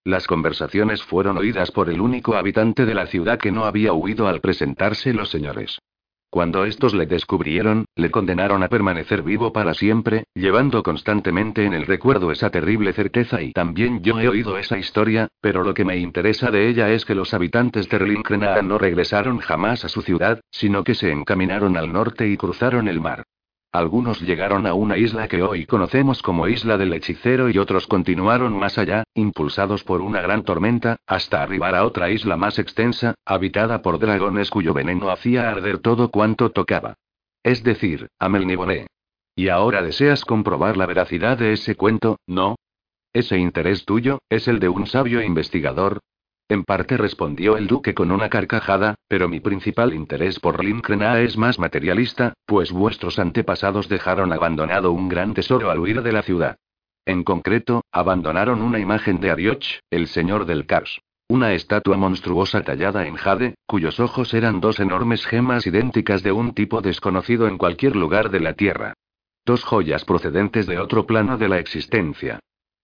Las 0.08 0.26
conversaciones 0.26 1.04
fueron 1.04 1.38
oídas 1.38 1.70
por 1.72 1.90
el 1.90 2.00
único 2.00 2.38
habitante 2.38 2.86
de 2.86 2.94
la 2.94 3.08
ciudad 3.08 3.38
que 3.38 3.52
no 3.52 3.66
había 3.66 3.92
huido 3.92 4.30
al 4.30 4.40
presentarse 4.40 5.12
los 5.12 5.30
señores. 5.30 5.80
Cuando 6.30 6.64
estos 6.64 6.94
le 6.94 7.08
descubrieron, 7.08 7.84
le 7.94 8.10
condenaron 8.10 8.64
a 8.64 8.70
permanecer 8.70 9.22
vivo 9.22 9.52
para 9.52 9.74
siempre, 9.74 10.24
llevando 10.34 10.82
constantemente 10.82 11.66
en 11.66 11.74
el 11.74 11.86
recuerdo 11.86 12.32
esa 12.32 12.50
terrible 12.50 12.94
certeza 12.94 13.42
y 13.42 13.52
también 13.52 14.02
yo 14.02 14.18
he 14.22 14.30
oído 14.30 14.58
esa 14.58 14.78
historia, 14.78 15.28
pero 15.42 15.62
lo 15.66 15.74
que 15.74 15.84
me 15.84 15.98
interesa 15.98 16.52
de 16.52 16.70
ella 16.70 16.90
es 16.90 17.04
que 17.04 17.14
los 17.14 17.34
habitantes 17.34 17.90
de 17.90 17.98
Relinkrenaa 17.98 18.62
no 18.62 18.78
regresaron 18.78 19.40
jamás 19.40 19.84
a 19.84 19.90
su 19.90 20.04
ciudad, 20.04 20.40
sino 20.52 20.86
que 20.86 20.96
se 20.96 21.12
encaminaron 21.12 21.76
al 21.76 21.92
norte 21.92 22.30
y 22.30 22.38
cruzaron 22.38 22.88
el 22.88 23.02
mar. 23.02 23.26
Algunos 23.72 24.22
llegaron 24.22 24.66
a 24.66 24.74
una 24.74 24.98
isla 24.98 25.28
que 25.28 25.44
hoy 25.44 25.66
conocemos 25.66 26.22
como 26.22 26.48
Isla 26.48 26.78
del 26.78 26.94
Hechicero 26.94 27.50
y 27.50 27.58
otros 27.58 27.86
continuaron 27.86 28.58
más 28.58 28.78
allá, 28.78 29.04
impulsados 29.14 29.84
por 29.84 30.02
una 30.02 30.22
gran 30.22 30.44
tormenta, 30.44 30.98
hasta 31.06 31.44
arribar 31.44 31.76
a 31.76 31.86
otra 31.86 32.10
isla 32.10 32.38
más 32.38 32.60
extensa, 32.60 33.16
habitada 33.26 33.82
por 33.82 34.00
dragones 34.00 34.50
cuyo 34.50 34.74
veneno 34.74 35.12
hacía 35.12 35.50
arder 35.50 35.80
todo 35.80 36.10
cuanto 36.10 36.52
tocaba. 36.52 36.96
Es 37.44 37.64
decir, 37.64 38.08
a 38.20 38.30
Melniboné. 38.30 38.88
Y 39.36 39.50
ahora 39.50 39.82
deseas 39.82 40.26
comprobar 40.26 40.78
la 40.78 40.86
veracidad 40.86 41.38
de 41.38 41.54
ese 41.54 41.76
cuento, 41.76 42.18
¿no? 42.26 42.56
Ese 43.14 43.38
interés 43.38 43.86
tuyo, 43.86 44.20
es 44.30 44.48
el 44.48 44.60
de 44.60 44.70
un 44.70 44.88
sabio 44.88 45.22
investigador, 45.22 46.00
en 46.50 46.64
parte 46.64 46.96
respondió 46.96 47.58
el 47.58 47.68
duque 47.68 47.94
con 47.94 48.12
una 48.12 48.30
carcajada, 48.30 48.96
pero 49.08 49.28
mi 49.28 49.40
principal 49.40 49.94
interés 49.94 50.40
por 50.40 50.64
Linkrenaa 50.64 51.20
es 51.20 51.38
más 51.38 51.60
materialista, 51.60 52.34
pues 52.46 52.72
vuestros 52.72 53.20
antepasados 53.20 53.90
dejaron 53.90 54.32
abandonado 54.32 54.92
un 54.92 55.10
gran 55.10 55.34
tesoro 55.34 55.70
al 55.72 55.80
huir 55.80 56.02
de 56.02 56.12
la 56.14 56.22
ciudad. 56.22 56.56
En 57.06 57.24
concreto, 57.24 57.84
abandonaron 57.92 58.62
una 58.62 58.80
imagen 58.80 59.20
de 59.20 59.32
Arioch, 59.32 59.80
el 59.90 60.08
señor 60.08 60.46
del 60.46 60.66
Kars. 60.66 61.00
Una 61.30 61.54
estatua 61.54 61.98
monstruosa 61.98 62.62
tallada 62.62 63.06
en 63.06 63.16
jade, 63.16 63.56
cuyos 63.66 64.00
ojos 64.00 64.34
eran 64.34 64.62
dos 64.62 64.80
enormes 64.80 65.26
gemas 65.26 65.68
idénticas 65.68 66.24
de 66.24 66.32
un 66.32 66.54
tipo 66.54 66.82
desconocido 66.82 67.48
en 67.48 67.58
cualquier 67.58 67.98
lugar 67.98 68.30
de 68.30 68.40
la 68.40 68.54
Tierra. 68.54 68.94
Dos 69.46 69.64
joyas 69.66 70.06
procedentes 70.06 70.68
de 70.68 70.80
otro 70.80 71.06
plano 71.06 71.38
de 71.38 71.50
la 71.50 71.60
existencia. 71.60 72.40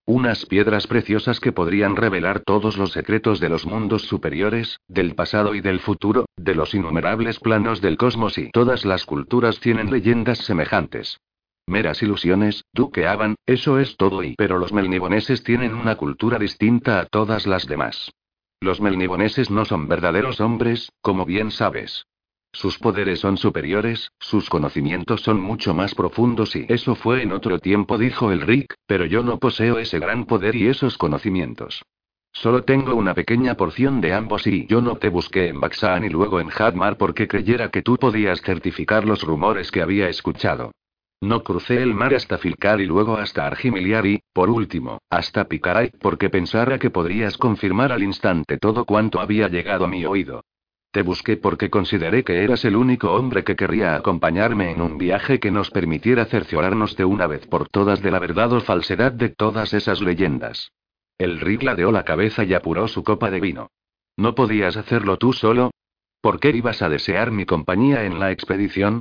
Unas 0.06 0.44
piedras 0.44 0.86
preciosas 0.86 1.40
que 1.40 1.52
podrían 1.52 1.96
revelar 1.96 2.40
todos 2.40 2.76
los 2.76 2.92
secretos 2.92 3.40
de 3.40 3.48
los 3.48 3.64
mundos 3.64 4.02
superiores, 4.02 4.78
del 4.86 5.14
pasado 5.14 5.54
y 5.54 5.62
del 5.62 5.80
futuro, 5.80 6.26
de 6.36 6.54
los 6.54 6.74
innumerables 6.74 7.40
planos 7.40 7.80
del 7.80 7.96
cosmos 7.96 8.36
y 8.36 8.50
todas 8.50 8.84
las 8.84 9.06
culturas 9.06 9.60
tienen 9.60 9.90
leyendas 9.90 10.38
semejantes. 10.38 11.20
Meras 11.66 12.02
ilusiones, 12.02 12.64
Duque 12.74 13.06
Avan, 13.06 13.36
eso 13.46 13.78
es 13.78 13.96
todo 13.96 14.22
y... 14.22 14.34
Pero 14.36 14.58
los 14.58 14.74
melniboneses 14.74 15.42
tienen 15.42 15.72
una 15.72 15.96
cultura 15.96 16.38
distinta 16.38 17.00
a 17.00 17.06
todas 17.06 17.46
las 17.46 17.66
demás. 17.66 18.10
Los 18.60 18.82
melniboneses 18.82 19.50
no 19.50 19.64
son 19.64 19.88
verdaderos 19.88 20.38
hombres, 20.40 20.92
como 21.00 21.24
bien 21.24 21.50
sabes. 21.50 22.04
Sus 22.54 22.78
poderes 22.78 23.18
son 23.18 23.36
superiores, 23.36 24.12
sus 24.20 24.48
conocimientos 24.48 25.22
son 25.22 25.40
mucho 25.40 25.74
más 25.74 25.92
profundos 25.96 26.54
y 26.54 26.66
eso 26.68 26.94
fue 26.94 27.20
en 27.20 27.32
otro 27.32 27.58
tiempo, 27.58 27.98
dijo 27.98 28.30
el 28.30 28.42
Rick, 28.42 28.76
pero 28.86 29.06
yo 29.06 29.24
no 29.24 29.40
poseo 29.40 29.80
ese 29.80 29.98
gran 29.98 30.24
poder 30.24 30.54
y 30.54 30.68
esos 30.68 30.96
conocimientos. 30.96 31.82
Solo 32.32 32.62
tengo 32.62 32.94
una 32.94 33.12
pequeña 33.12 33.56
porción 33.56 34.00
de 34.00 34.12
ambos 34.12 34.46
y 34.46 34.66
yo 34.68 34.80
no 34.80 34.98
te 34.98 35.08
busqué 35.08 35.48
en 35.48 35.60
Baxan 35.60 36.04
y 36.04 36.10
luego 36.10 36.38
en 36.38 36.48
Hadmar 36.48 36.96
porque 36.96 37.26
creyera 37.26 37.70
que 37.70 37.82
tú 37.82 37.96
podías 37.96 38.40
certificar 38.40 39.04
los 39.04 39.24
rumores 39.24 39.72
que 39.72 39.82
había 39.82 40.08
escuchado. 40.08 40.70
No 41.20 41.42
crucé 41.42 41.82
el 41.82 41.92
mar 41.92 42.14
hasta 42.14 42.38
Filcar 42.38 42.80
y 42.80 42.86
luego 42.86 43.16
hasta 43.16 43.48
Argimiliar 43.48 44.06
y, 44.06 44.20
por 44.32 44.48
último, 44.48 44.98
hasta 45.10 45.46
Picaray 45.46 45.90
porque 46.00 46.30
pensara 46.30 46.78
que 46.78 46.90
podrías 46.90 47.36
confirmar 47.36 47.90
al 47.90 48.04
instante 48.04 48.58
todo 48.58 48.84
cuanto 48.84 49.20
había 49.20 49.48
llegado 49.48 49.86
a 49.86 49.88
mi 49.88 50.06
oído. 50.06 50.42
Te 50.94 51.02
busqué 51.02 51.36
porque 51.36 51.70
consideré 51.70 52.22
que 52.22 52.44
eras 52.44 52.64
el 52.64 52.76
único 52.76 53.14
hombre 53.14 53.42
que 53.42 53.56
querría 53.56 53.96
acompañarme 53.96 54.70
en 54.70 54.80
un 54.80 54.96
viaje 54.96 55.40
que 55.40 55.50
nos 55.50 55.72
permitiera 55.72 56.24
cerciorarnos 56.26 56.94
de 56.94 57.04
una 57.04 57.26
vez 57.26 57.48
por 57.48 57.68
todas 57.68 58.00
de 58.00 58.12
la 58.12 58.20
verdad 58.20 58.52
o 58.52 58.60
falsedad 58.60 59.10
de 59.10 59.28
todas 59.28 59.74
esas 59.74 60.00
leyendas. 60.00 60.70
El 61.18 61.40
Rick 61.40 61.64
ladeó 61.64 61.90
la 61.90 62.04
cabeza 62.04 62.44
y 62.44 62.54
apuró 62.54 62.86
su 62.86 63.02
copa 63.02 63.32
de 63.32 63.40
vino. 63.40 63.72
¿No 64.16 64.36
podías 64.36 64.76
hacerlo 64.76 65.16
tú 65.16 65.32
solo? 65.32 65.72
¿Por 66.20 66.38
qué 66.38 66.50
ibas 66.50 66.80
a 66.80 66.88
desear 66.88 67.32
mi 67.32 67.44
compañía 67.44 68.04
en 68.04 68.20
la 68.20 68.30
expedición? 68.30 69.00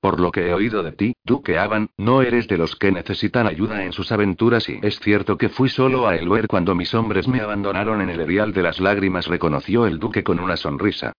Por 0.00 0.20
lo 0.20 0.30
que 0.30 0.46
he 0.46 0.54
oído 0.54 0.84
de 0.84 0.92
ti, 0.92 1.14
Duque 1.24 1.58
Avan, 1.58 1.90
no 1.96 2.22
eres 2.22 2.46
de 2.46 2.56
los 2.56 2.76
que 2.76 2.92
necesitan 2.92 3.48
ayuda 3.48 3.84
en 3.84 3.92
sus 3.92 4.12
aventuras 4.12 4.68
y 4.68 4.78
es 4.80 5.00
cierto 5.00 5.36
que 5.38 5.48
fui 5.48 5.68
solo 5.68 6.06
a 6.06 6.14
Eluer 6.14 6.46
cuando 6.46 6.76
mis 6.76 6.94
hombres 6.94 7.26
me 7.26 7.40
abandonaron 7.40 8.00
en 8.00 8.10
el 8.10 8.20
erial 8.20 8.52
de 8.52 8.62
las 8.62 8.78
lágrimas, 8.78 9.26
reconoció 9.26 9.88
el 9.88 9.98
duque 9.98 10.22
con 10.22 10.38
una 10.38 10.56
sonrisa. 10.56 11.12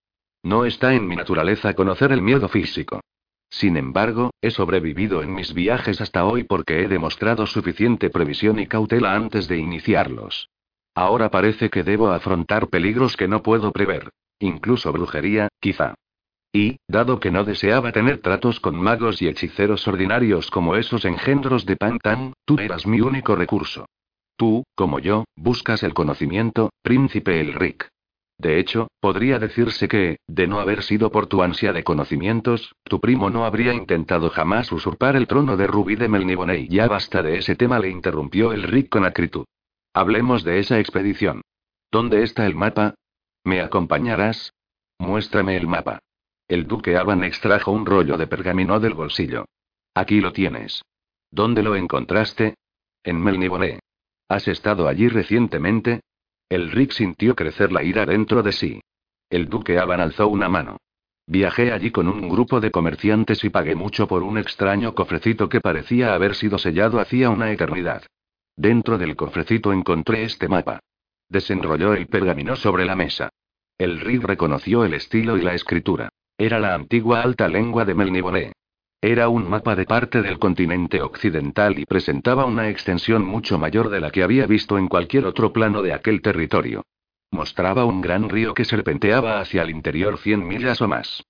No 0.44 0.66
está 0.66 0.94
en 0.94 1.08
mi 1.08 1.16
naturaleza 1.16 1.74
conocer 1.74 2.12
el 2.12 2.22
miedo 2.22 2.50
físico. 2.50 3.00
Sin 3.50 3.78
embargo, 3.78 4.32
he 4.42 4.52
sobrevivido 4.52 5.24
en 5.24 5.34
mis 5.34 5.54
viajes 5.54 6.02
hasta 6.02 6.26
hoy 6.26 6.44
porque 6.44 6.82
he 6.82 6.88
demostrado 6.88 7.46
suficiente 7.46 8.10
previsión 8.10 8.60
y 8.60 8.68
cautela 8.68 9.16
antes 9.16 9.48
de 9.48 9.58
iniciarlos. 9.58 10.50
Ahora 10.96 11.32
parece 11.32 11.70
que 11.70 11.84
debo 11.84 12.10
afrontar 12.10 12.68
peligros 12.68 13.16
que 13.16 13.28
no 13.28 13.42
puedo 13.42 13.72
prever. 13.72 14.10
Incluso 14.40 14.92
brujería, 14.92 15.48
quizá. 15.60 15.96
Y, 16.52 16.78
dado 16.88 17.20
que 17.20 17.32
no 17.32 17.46
deseaba 17.46 17.92
tener 17.92 18.20
tratos 18.20 18.60
con 18.60 18.76
magos 18.76 19.22
y 19.22 19.28
hechiceros 19.28 19.88
ordinarios 19.88 20.52
como 20.52 20.76
esos 20.76 21.06
engendros 21.06 21.66
de 21.66 21.78
Pantan, 21.78 22.34
tú 22.46 22.60
eras 22.60 22.86
mi 22.86 23.02
único 23.02 23.36
recurso. 23.36 23.86
Tú, 24.36 24.64
como 24.76 25.00
yo, 25.00 25.26
buscas 25.36 25.84
el 25.84 25.94
conocimiento, 25.94 26.72
príncipe 26.82 27.40
Elric. 27.40 27.93
De 28.38 28.60
hecho, 28.60 28.88
podría 29.00 29.40
decirse 29.40 29.88
que, 29.88 30.18
de 30.28 30.48
no 30.48 30.60
haber 30.60 30.84
sido 30.84 31.12
por 31.12 31.28
tu 31.28 31.44
ansia 31.44 31.72
de 31.72 31.84
conocimientos, 31.84 32.74
tu 32.84 33.00
primo 33.00 33.30
no 33.30 33.46
habría 33.46 33.74
intentado 33.74 34.30
jamás 34.30 34.72
usurpar 34.72 35.16
el 35.16 35.28
trono 35.28 35.56
de 35.56 35.68
Rubí 35.68 35.96
de 35.96 36.08
Melniboney. 36.08 36.68
Ya 36.68 36.88
basta 36.88 37.22
de 37.22 37.38
ese 37.38 37.56
tema, 37.56 37.80
le 37.80 37.90
interrumpió 37.90 38.52
el 38.52 38.64
Rick 38.64 38.90
con 38.90 39.06
acritud. 39.06 39.46
Hablemos 39.94 40.44
de 40.44 40.60
esa 40.60 40.80
expedición. 40.80 41.42
¿Dónde 41.92 42.24
está 42.24 42.46
el 42.46 42.56
mapa? 42.56 42.96
¿Me 43.44 43.62
acompañarás? 43.62 44.54
Muéstrame 44.98 45.56
el 45.56 45.68
mapa. 45.68 46.00
El 46.48 46.68
duque 46.68 46.98
Aban 46.98 47.24
extrajo 47.24 47.72
un 47.72 47.86
rollo 47.86 48.18
de 48.18 48.28
pergamino 48.28 48.80
del 48.80 48.94
bolsillo. 48.94 49.46
Aquí 49.94 50.20
lo 50.22 50.34
tienes. 50.34 50.82
¿Dónde 51.30 51.62
lo 51.62 51.76
encontraste? 51.76 52.56
En 53.04 53.22
Melniboné. 53.22 53.80
¿Has 54.28 54.48
estado 54.48 54.88
allí 54.88 55.08
recientemente? 55.08 56.02
El 56.50 56.72
Rick 56.72 56.92
sintió 56.92 57.36
crecer 57.36 57.72
la 57.72 57.84
ira 57.84 58.06
dentro 58.06 58.44
de 58.44 58.52
sí. 58.52 58.82
El 59.30 59.50
duque 59.50 59.80
Aban 59.80 60.00
alzó 60.00 60.28
una 60.28 60.50
mano. 60.50 60.78
Viajé 61.26 61.72
allí 61.72 61.92
con 61.92 62.08
un 62.08 62.28
grupo 62.28 62.60
de 62.60 62.72
comerciantes 62.72 63.44
y 63.44 63.50
pagué 63.50 63.76
mucho 63.76 64.08
por 64.08 64.24
un 64.24 64.38
extraño 64.38 64.94
cofrecito 64.94 65.48
que 65.48 65.62
parecía 65.62 66.14
haber 66.14 66.36
sido 66.36 66.58
sellado 66.58 67.00
hacía 67.00 67.30
una 67.30 67.52
eternidad. 67.52 68.04
Dentro 68.56 68.98
del 68.98 69.16
cofrecito 69.16 69.72
encontré 69.74 70.24
este 70.24 70.48
mapa. 70.48 70.80
Desenrolló 71.30 71.94
el 71.94 72.08
pergamino 72.08 72.56
sobre 72.56 72.86
la 72.86 72.96
mesa. 72.96 73.30
El 73.78 74.02
Rick 74.02 74.24
reconoció 74.24 74.86
el 74.86 74.94
estilo 74.94 75.38
y 75.38 75.42
la 75.42 75.54
escritura. 75.54 76.10
Era 76.38 76.60
la 76.60 76.76
antigua 76.76 77.22
alta 77.22 77.48
lengua 77.48 77.86
de 77.86 77.96
Melniboné. 77.96 78.52
Era 79.04 79.28
un 79.28 79.50
mapa 79.50 79.76
de 79.76 79.84
parte 79.84 80.22
del 80.22 80.40
continente 80.40 81.02
occidental 81.02 81.78
y 81.78 81.84
presentaba 81.86 82.46
una 82.46 82.70
extensión 82.70 83.26
mucho 83.26 83.60
mayor 83.60 83.90
de 83.90 84.00
la 84.00 84.12
que 84.12 84.24
había 84.24 84.48
visto 84.48 84.78
en 84.78 84.88
cualquier 84.88 85.26
otro 85.26 85.52
plano 85.52 85.82
de 85.82 85.92
aquel 85.92 86.22
territorio. 86.22 86.86
Mostraba 87.30 87.84
un 87.84 88.00
gran 88.00 88.30
río 88.30 88.54
que 88.54 88.64
serpenteaba 88.64 89.42
hacia 89.42 89.64
el 89.64 89.72
interior 89.72 90.20
cien 90.20 90.48
millas 90.48 90.82
o 90.82 90.88
más. 90.88 91.22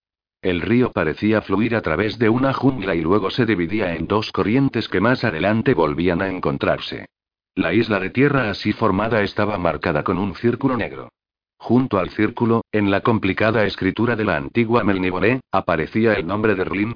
El 0.43 0.61
río 0.61 0.91
parecía 0.91 1.41
fluir 1.41 1.75
a 1.75 1.81
través 1.81 2.19
de 2.19 2.29
una 2.29 2.53
jungla 2.53 2.93
y 2.93 3.01
luego 3.01 3.31
se 3.31 3.47
dividía 3.47 3.95
en 3.95 4.05
dos 4.05 4.31
corrientes 4.31 4.87
que 4.87 5.01
más 5.01 5.23
adelante 5.23 5.73
volvían 5.73 6.21
a 6.21 6.29
encontrarse. 6.29 7.07
La 7.55 7.73
isla 7.73 7.99
de 7.99 8.11
tierra 8.11 8.51
así 8.51 8.71
formada 8.71 9.23
estaba 9.23 9.57
marcada 9.57 10.03
con 10.03 10.19
un 10.19 10.35
círculo 10.35 10.77
negro. 10.77 11.09
Junto 11.57 11.97
al 11.97 12.11
círculo, 12.11 12.61
en 12.71 12.91
la 12.91 13.01
complicada 13.01 13.65
escritura 13.65 14.15
de 14.15 14.25
la 14.25 14.37
antigua 14.37 14.83
Melniboné, 14.83 15.39
aparecía 15.51 16.13
el 16.13 16.27
nombre 16.27 16.53
de 16.53 16.65
Rlin. 16.65 16.93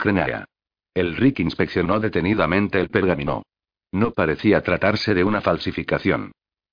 El 0.98 1.16
Rick 1.16 1.42
inspeccionó 1.42 2.00
detenidamente 2.00 2.82
el 2.82 2.89
pergamino. 2.89 3.44
No 3.92 4.13
parecía 4.13 4.63
tratarse 4.63 5.13
de 5.13 5.24
una 5.24 5.42
falsificación. 5.42 6.32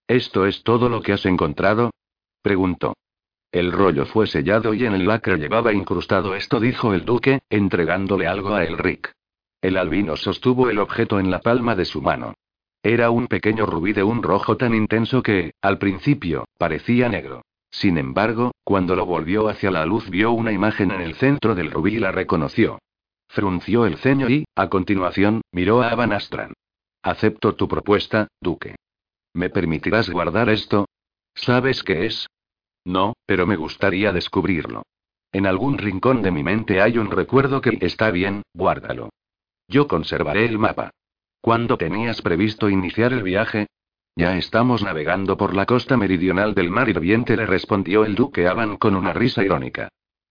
¿Esto 0.09 0.47
es 0.47 0.63
todo 0.63 0.89
lo 0.89 1.03
que 1.03 1.13
has 1.13 1.27
encontrado? 1.27 1.91
preguntó. 2.41 2.95
El 3.53 3.71
rollo 3.71 4.07
fue 4.07 4.27
sellado 4.27 4.73
y 4.73 4.87
en 4.87 4.95
el 4.95 5.07
lacre 5.07 5.37
llevaba 5.37 5.75
incrustado 5.75 6.35
esto, 6.35 6.59
dijo 6.59 6.95
el 6.95 7.05
duque, 7.05 7.41
entregándole 7.51 8.27
algo 8.27 8.55
a 8.55 8.65
el 8.65 8.79
Rick. 8.79 9.13
El 9.61 9.77
albino 9.77 10.17
sostuvo 10.17 10.71
el 10.71 10.79
objeto 10.79 11.21
en 11.21 11.31
la 11.31 11.41
palma 11.41 11.77
de 11.77 11.85
su 11.85 12.01
mano. 12.01 12.33
Era 12.83 13.11
un 13.11 13.27
pequeño 13.27 13.67
rubí 13.67 13.93
de 13.93 14.05
un 14.05 14.23
rojo 14.23 14.57
tan 14.57 14.75
intenso 14.75 15.23
que, 15.23 15.53
al 15.61 15.77
principio, 15.77 16.47
parecía 16.57 17.11
negro. 17.11 17.43
Sin 17.71 17.99
embargo, 17.99 18.53
cuando 18.65 18.97
lo 18.97 19.05
volvió 19.05 19.49
hacia 19.49 19.71
la 19.71 19.85
luz 19.85 20.09
vio 20.09 20.33
una 20.33 20.51
imagen 20.51 20.93
en 20.93 21.03
el 21.03 21.15
centro 21.17 21.55
del 21.55 21.71
rubí 21.71 21.97
y 21.97 21.99
la 21.99 22.11
reconoció. 22.11 22.79
Frunció 23.35 23.85
el 23.85 23.97
ceño 23.97 24.31
y, 24.31 24.45
a 24.55 24.69
continuación, 24.69 25.41
miró 25.51 25.83
a 25.83 25.89
Abanastran. 25.89 26.53
Acepto 27.03 27.57
tu 27.57 27.67
propuesta, 27.67 28.29
duque. 28.41 28.77
¿Me 29.33 29.51
permitirás 29.51 30.09
guardar 30.09 30.49
esto? 30.51 30.87
¿Sabes 31.35 31.83
qué 31.83 32.07
es? 32.07 32.29
No, 32.85 33.15
pero 33.27 33.45
me 33.45 33.57
gustaría 33.57 34.13
descubrirlo. 34.13 34.85
En 35.33 35.47
algún 35.47 35.79
rincón 35.79 36.23
de 36.23 36.31
mi 36.31 36.45
mente 36.45 36.81
hay 36.81 36.97
un 36.97 37.11
recuerdo 37.11 37.61
que 37.61 37.77
está 37.81 38.13
bien, 38.13 38.43
guárdalo. 38.55 39.11
Yo 39.67 39.89
conservaré 39.89 40.45
el 40.45 40.61
mapa. 40.61 40.91
¿Cuándo 41.41 41.77
tenías 41.77 42.23
previsto 42.23 42.71
iniciar 42.71 43.13
el 43.13 43.25
viaje? 43.25 43.67
Ya 44.15 44.37
estamos 44.37 44.85
navegando 44.85 45.37
por 45.37 45.57
la 45.57 45.67
costa 45.67 45.97
meridional 45.97 46.55
del 46.55 46.71
mar 46.71 46.89
hirviente, 46.89 47.37
le 47.37 47.47
respondió 47.47 48.05
el 48.05 48.15
duque 48.15 48.47
Aban 48.47 48.77
con 48.77 48.95
una 48.95 49.13
risa 49.13 49.43
irónica. 49.43 49.89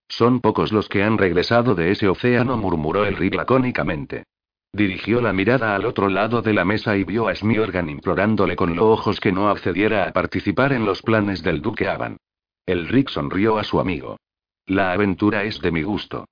Son 0.08 0.40
pocos 0.40 0.72
los 0.72 0.88
que 0.88 1.02
han 1.02 1.18
regresado 1.18 1.74
de 1.74 1.90
ese 1.90 2.08
océano, 2.08 2.56
murmuró 2.56 3.04
el 3.04 3.16
Rick 3.16 3.34
lacónicamente. 3.34 4.24
Dirigió 4.72 5.20
la 5.20 5.32
mirada 5.32 5.76
al 5.76 5.84
otro 5.84 6.08
lado 6.08 6.42
de 6.42 6.52
la 6.52 6.64
mesa 6.64 6.96
y 6.96 7.04
vio 7.04 7.28
a 7.28 7.34
Smiorgan 7.34 7.88
implorándole 7.88 8.56
con 8.56 8.74
los 8.74 8.84
ojos 8.84 9.20
que 9.20 9.30
no 9.30 9.48
accediera 9.48 10.08
a 10.08 10.12
participar 10.12 10.72
en 10.72 10.84
los 10.84 11.00
planes 11.00 11.42
del 11.42 11.62
duque 11.62 11.88
Avan. 11.88 12.16
El 12.66 12.88
Rick 12.88 13.10
sonrió 13.10 13.58
a 13.58 13.64
su 13.64 13.78
amigo. 13.78 14.16
La 14.66 14.92
aventura 14.92 15.44
es 15.44 15.60
de 15.60 15.70
mi 15.70 15.82
gusto. 15.82 16.26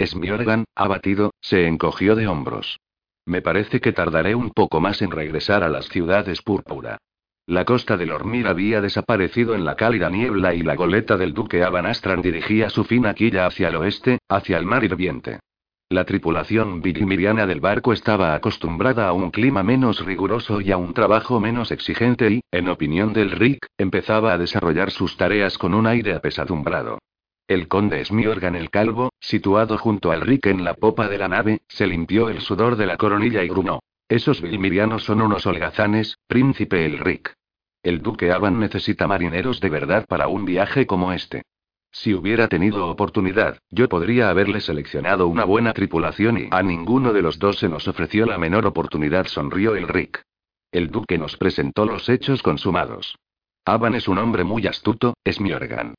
Smiorgan, 0.00 0.64
abatido, 0.76 1.32
se 1.40 1.66
encogió 1.66 2.14
de 2.14 2.28
hombros. 2.28 2.78
Me 3.26 3.42
parece 3.42 3.80
que 3.80 3.92
tardaré 3.92 4.34
un 4.34 4.50
poco 4.50 4.80
más 4.80 5.02
en 5.02 5.10
regresar 5.10 5.64
a 5.64 5.68
las 5.68 5.88
ciudades 5.88 6.40
púrpura. 6.40 6.98
La 7.48 7.64
costa 7.64 7.96
del 7.96 8.10
Ormir 8.10 8.46
había 8.46 8.82
desaparecido 8.82 9.54
en 9.54 9.64
la 9.64 9.74
cálida 9.74 10.10
niebla 10.10 10.52
y 10.52 10.60
la 10.60 10.74
goleta 10.74 11.16
del 11.16 11.32
duque 11.32 11.64
Abanastran 11.64 12.20
dirigía 12.20 12.68
su 12.68 12.84
fina 12.84 13.14
quilla 13.14 13.46
hacia 13.46 13.68
el 13.68 13.76
oeste, 13.76 14.18
hacia 14.28 14.58
el 14.58 14.66
mar 14.66 14.84
hirviente. 14.84 15.40
La 15.88 16.04
tripulación 16.04 16.82
virimiriana 16.82 17.46
del 17.46 17.60
barco 17.60 17.94
estaba 17.94 18.34
acostumbrada 18.34 19.08
a 19.08 19.14
un 19.14 19.30
clima 19.30 19.62
menos 19.62 20.04
riguroso 20.04 20.60
y 20.60 20.72
a 20.72 20.76
un 20.76 20.92
trabajo 20.92 21.40
menos 21.40 21.70
exigente 21.70 22.30
y, 22.30 22.40
en 22.50 22.68
opinión 22.68 23.14
del 23.14 23.30
Rick, 23.30 23.66
empezaba 23.78 24.34
a 24.34 24.38
desarrollar 24.38 24.90
sus 24.90 25.16
tareas 25.16 25.56
con 25.56 25.72
un 25.72 25.86
aire 25.86 26.12
apesadumbrado. 26.12 26.98
El 27.46 27.66
conde 27.66 28.04
Smiorgan 28.04 28.56
el 28.56 28.68
Calvo, 28.68 29.08
situado 29.20 29.78
junto 29.78 30.12
al 30.12 30.20
Rick 30.20 30.48
en 30.48 30.64
la 30.64 30.74
popa 30.74 31.08
de 31.08 31.16
la 31.16 31.28
nave, 31.28 31.62
se 31.66 31.86
limpió 31.86 32.28
el 32.28 32.42
sudor 32.42 32.76
de 32.76 32.84
la 32.84 32.98
coronilla 32.98 33.42
y 33.42 33.48
grunó. 33.48 33.80
Esos 34.06 34.42
vilmirianos 34.42 35.04
son 35.04 35.22
unos 35.22 35.46
holgazanes, 35.46 36.18
príncipe 36.26 36.84
el 36.84 36.98
Rick. 36.98 37.37
El 37.82 38.02
duque 38.02 38.32
Avan 38.32 38.58
necesita 38.58 39.06
marineros 39.06 39.60
de 39.60 39.68
verdad 39.68 40.04
para 40.08 40.28
un 40.28 40.44
viaje 40.44 40.86
como 40.86 41.12
este. 41.12 41.42
Si 41.90 42.12
hubiera 42.12 42.48
tenido 42.48 42.86
oportunidad, 42.88 43.58
yo 43.70 43.88
podría 43.88 44.28
haberle 44.28 44.60
seleccionado 44.60 45.26
una 45.26 45.44
buena 45.44 45.72
tripulación 45.72 46.38
y 46.38 46.48
a 46.50 46.62
ninguno 46.62 47.12
de 47.12 47.22
los 47.22 47.38
dos 47.38 47.58
se 47.58 47.68
nos 47.68 47.88
ofreció 47.88 48.26
la 48.26 48.36
menor 48.36 48.66
oportunidad, 48.66 49.26
sonrió 49.26 49.74
el 49.74 49.88
Rick. 49.88 50.22
El 50.70 50.90
duque 50.90 51.16
nos 51.16 51.36
presentó 51.36 51.86
los 51.86 52.08
hechos 52.08 52.42
consumados. 52.42 53.16
Avan 53.64 53.94
es 53.94 54.08
un 54.08 54.18
hombre 54.18 54.44
muy 54.44 54.66
astuto, 54.66 55.14
es 55.24 55.40
mi 55.40 55.52
órgano. 55.52 55.94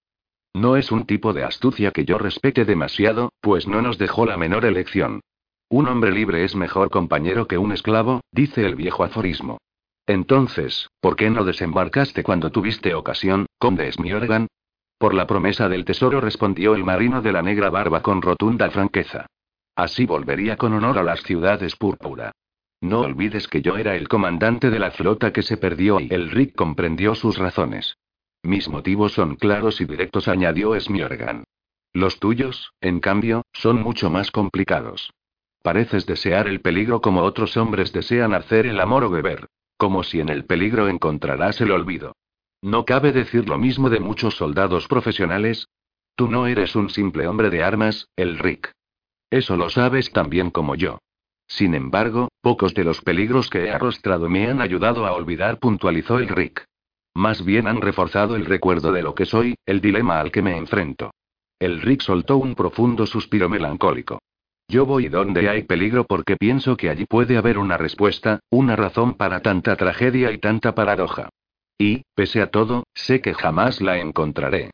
No 0.53 0.75
es 0.75 0.91
un 0.91 1.05
tipo 1.05 1.33
de 1.33 1.43
astucia 1.43 1.91
que 1.91 2.05
yo 2.05 2.17
respete 2.17 2.65
demasiado, 2.65 3.31
pues 3.41 3.67
no 3.67 3.81
nos 3.81 3.97
dejó 3.97 4.25
la 4.25 4.37
menor 4.37 4.65
elección. 4.65 5.21
Un 5.69 5.87
hombre 5.87 6.11
libre 6.11 6.43
es 6.43 6.55
mejor 6.55 6.89
compañero 6.89 7.47
que 7.47 7.57
un 7.57 7.71
esclavo, 7.71 8.21
dice 8.31 8.65
el 8.65 8.75
viejo 8.75 9.03
aforismo. 9.03 9.59
Entonces, 10.09 10.89
¿por 11.01 11.15
qué 11.15 11.29
no 11.29 11.43
desembarcaste 11.43 12.23
cuando 12.23 12.49
tuviste 12.49 12.95
ocasión, 12.95 13.45
conde 13.59 13.91
Smiorgan? 13.91 14.47
Por 14.97 15.13
la 15.13 15.27
promesa 15.27 15.69
del 15.69 15.85
tesoro 15.85 16.19
respondió 16.19 16.73
el 16.73 16.83
marino 16.83 17.21
de 17.21 17.31
la 17.31 17.43
negra 17.43 17.69
barba 17.69 18.01
con 18.01 18.23
rotunda 18.23 18.71
franqueza. 18.71 19.27
Así 19.75 20.07
volvería 20.07 20.57
con 20.57 20.73
honor 20.73 20.97
a 20.97 21.03
las 21.03 21.21
ciudades 21.21 21.75
púrpura. 21.75 22.31
No 22.81 23.01
olvides 23.01 23.47
que 23.47 23.61
yo 23.61 23.77
era 23.77 23.95
el 23.95 24.07
comandante 24.07 24.71
de 24.71 24.79
la 24.79 24.89
flota 24.89 25.31
que 25.31 25.43
se 25.43 25.57
perdió 25.57 25.99
y 25.99 26.11
el 26.11 26.31
Rick 26.31 26.55
comprendió 26.55 27.13
sus 27.13 27.37
razones. 27.37 27.95
Mis 28.41 28.67
motivos 28.67 29.13
son 29.13 29.35
claros 29.35 29.79
y 29.79 29.85
directos, 29.85 30.27
añadió 30.27 30.79
Smiorgan. 30.79 31.43
Los 31.93 32.19
tuyos, 32.19 32.71
en 32.81 32.99
cambio, 32.99 33.43
son 33.53 33.79
mucho 33.79 34.09
más 34.09 34.31
complicados. 34.31 35.11
Pareces 35.61 36.07
desear 36.07 36.47
el 36.47 36.61
peligro 36.61 36.99
como 36.99 37.21
otros 37.21 37.57
hombres 37.57 37.93
desean 37.93 38.33
hacer 38.33 38.65
el 38.65 38.79
amor 38.79 39.03
o 39.03 39.11
beber. 39.11 39.45
Como 39.79 40.03
si 40.03 40.19
en 40.19 40.27
el 40.27 40.43
peligro 40.43 40.89
encontrarás 40.89 41.61
el 41.61 41.71
olvido. 41.71 42.11
¿No 42.61 42.83
cabe 42.83 43.13
decir 43.13 43.47
lo 43.47 43.57
mismo 43.57 43.89
de 43.89 44.01
muchos 44.01 44.35
soldados 44.35 44.89
profesionales? 44.89 45.69
Tú 46.17 46.27
no 46.27 46.47
eres 46.47 46.75
un 46.75 46.89
simple 46.89 47.27
hombre 47.27 47.49
de 47.49 47.63
armas, 47.63 48.09
el 48.17 48.39
Rick. 48.39 48.73
Eso 49.29 49.55
lo 49.55 49.69
sabes 49.69 50.11
tan 50.11 50.29
bien 50.29 50.51
como 50.51 50.75
yo. 50.75 50.99
Sin 51.47 51.75
embargo, 51.75 52.27
pocos 52.41 52.73
de 52.73 52.83
los 52.83 52.99
peligros 52.99 53.49
que 53.49 53.67
he 53.67 53.71
arrostrado 53.71 54.27
me 54.27 54.49
han 54.49 54.59
ayudado 54.59 55.05
a 55.05 55.13
olvidar, 55.13 55.59
puntualizó 55.59 56.19
el 56.19 56.27
Rick. 56.27 56.65
Más 57.15 57.45
bien 57.45 57.65
han 57.65 57.79
reforzado 57.79 58.35
el 58.35 58.45
recuerdo 58.45 58.91
de 58.91 59.01
lo 59.01 59.15
que 59.15 59.25
soy, 59.25 59.55
el 59.65 59.79
dilema 59.79 60.19
al 60.19 60.29
que 60.29 60.41
me 60.41 60.57
enfrento. 60.57 61.11
El 61.57 61.81
Rick 61.81 62.01
soltó 62.01 62.35
un 62.35 62.53
profundo 62.53 63.05
suspiro 63.05 63.47
melancólico. 63.47 64.19
Yo 64.69 64.85
voy 64.85 65.09
donde 65.09 65.49
hay 65.49 65.63
peligro 65.63 66.03
porque 66.03 66.37
pienso 66.37 66.77
que 66.77 66.91
allí 66.91 67.05
puede 67.05 67.37
haber 67.37 67.57
una 67.57 67.75
respuesta, 67.75 68.39
una 68.51 68.75
razón 68.75 69.15
para 69.15 69.39
tanta 69.39 69.75
tragedia 69.75 70.31
y 70.31 70.37
tanta 70.37 70.75
paradoja. 70.75 71.29
Y, 71.79 72.03
pese 72.13 72.39
a 72.39 72.51
todo, 72.51 72.83
sé 72.93 73.19
que 73.19 73.33
jamás 73.33 73.81
la 73.81 73.97
encontraré. 73.97 74.69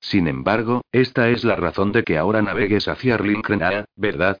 Sin 0.00 0.28
embargo, 0.28 0.82
esta 0.92 1.30
es 1.30 1.42
la 1.42 1.56
razón 1.56 1.90
de 1.90 2.04
que 2.04 2.16
ahora 2.16 2.42
navegues 2.42 2.86
hacia 2.86 3.16
Rinkrenaa, 3.16 3.86
¿verdad? 3.96 4.38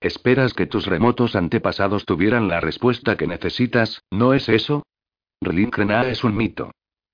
Esperas 0.00 0.54
que 0.54 0.66
tus 0.66 0.86
remotos 0.86 1.34
antepasados 1.34 2.04
tuvieran 2.04 2.46
la 2.46 2.60
respuesta 2.60 3.16
que 3.16 3.26
necesitas, 3.26 4.02
¿no 4.12 4.34
es 4.34 4.48
eso? 4.48 4.84
Rinkrenaa 5.40 6.08
es 6.08 6.22
un 6.22 6.36
mito. 6.36 6.70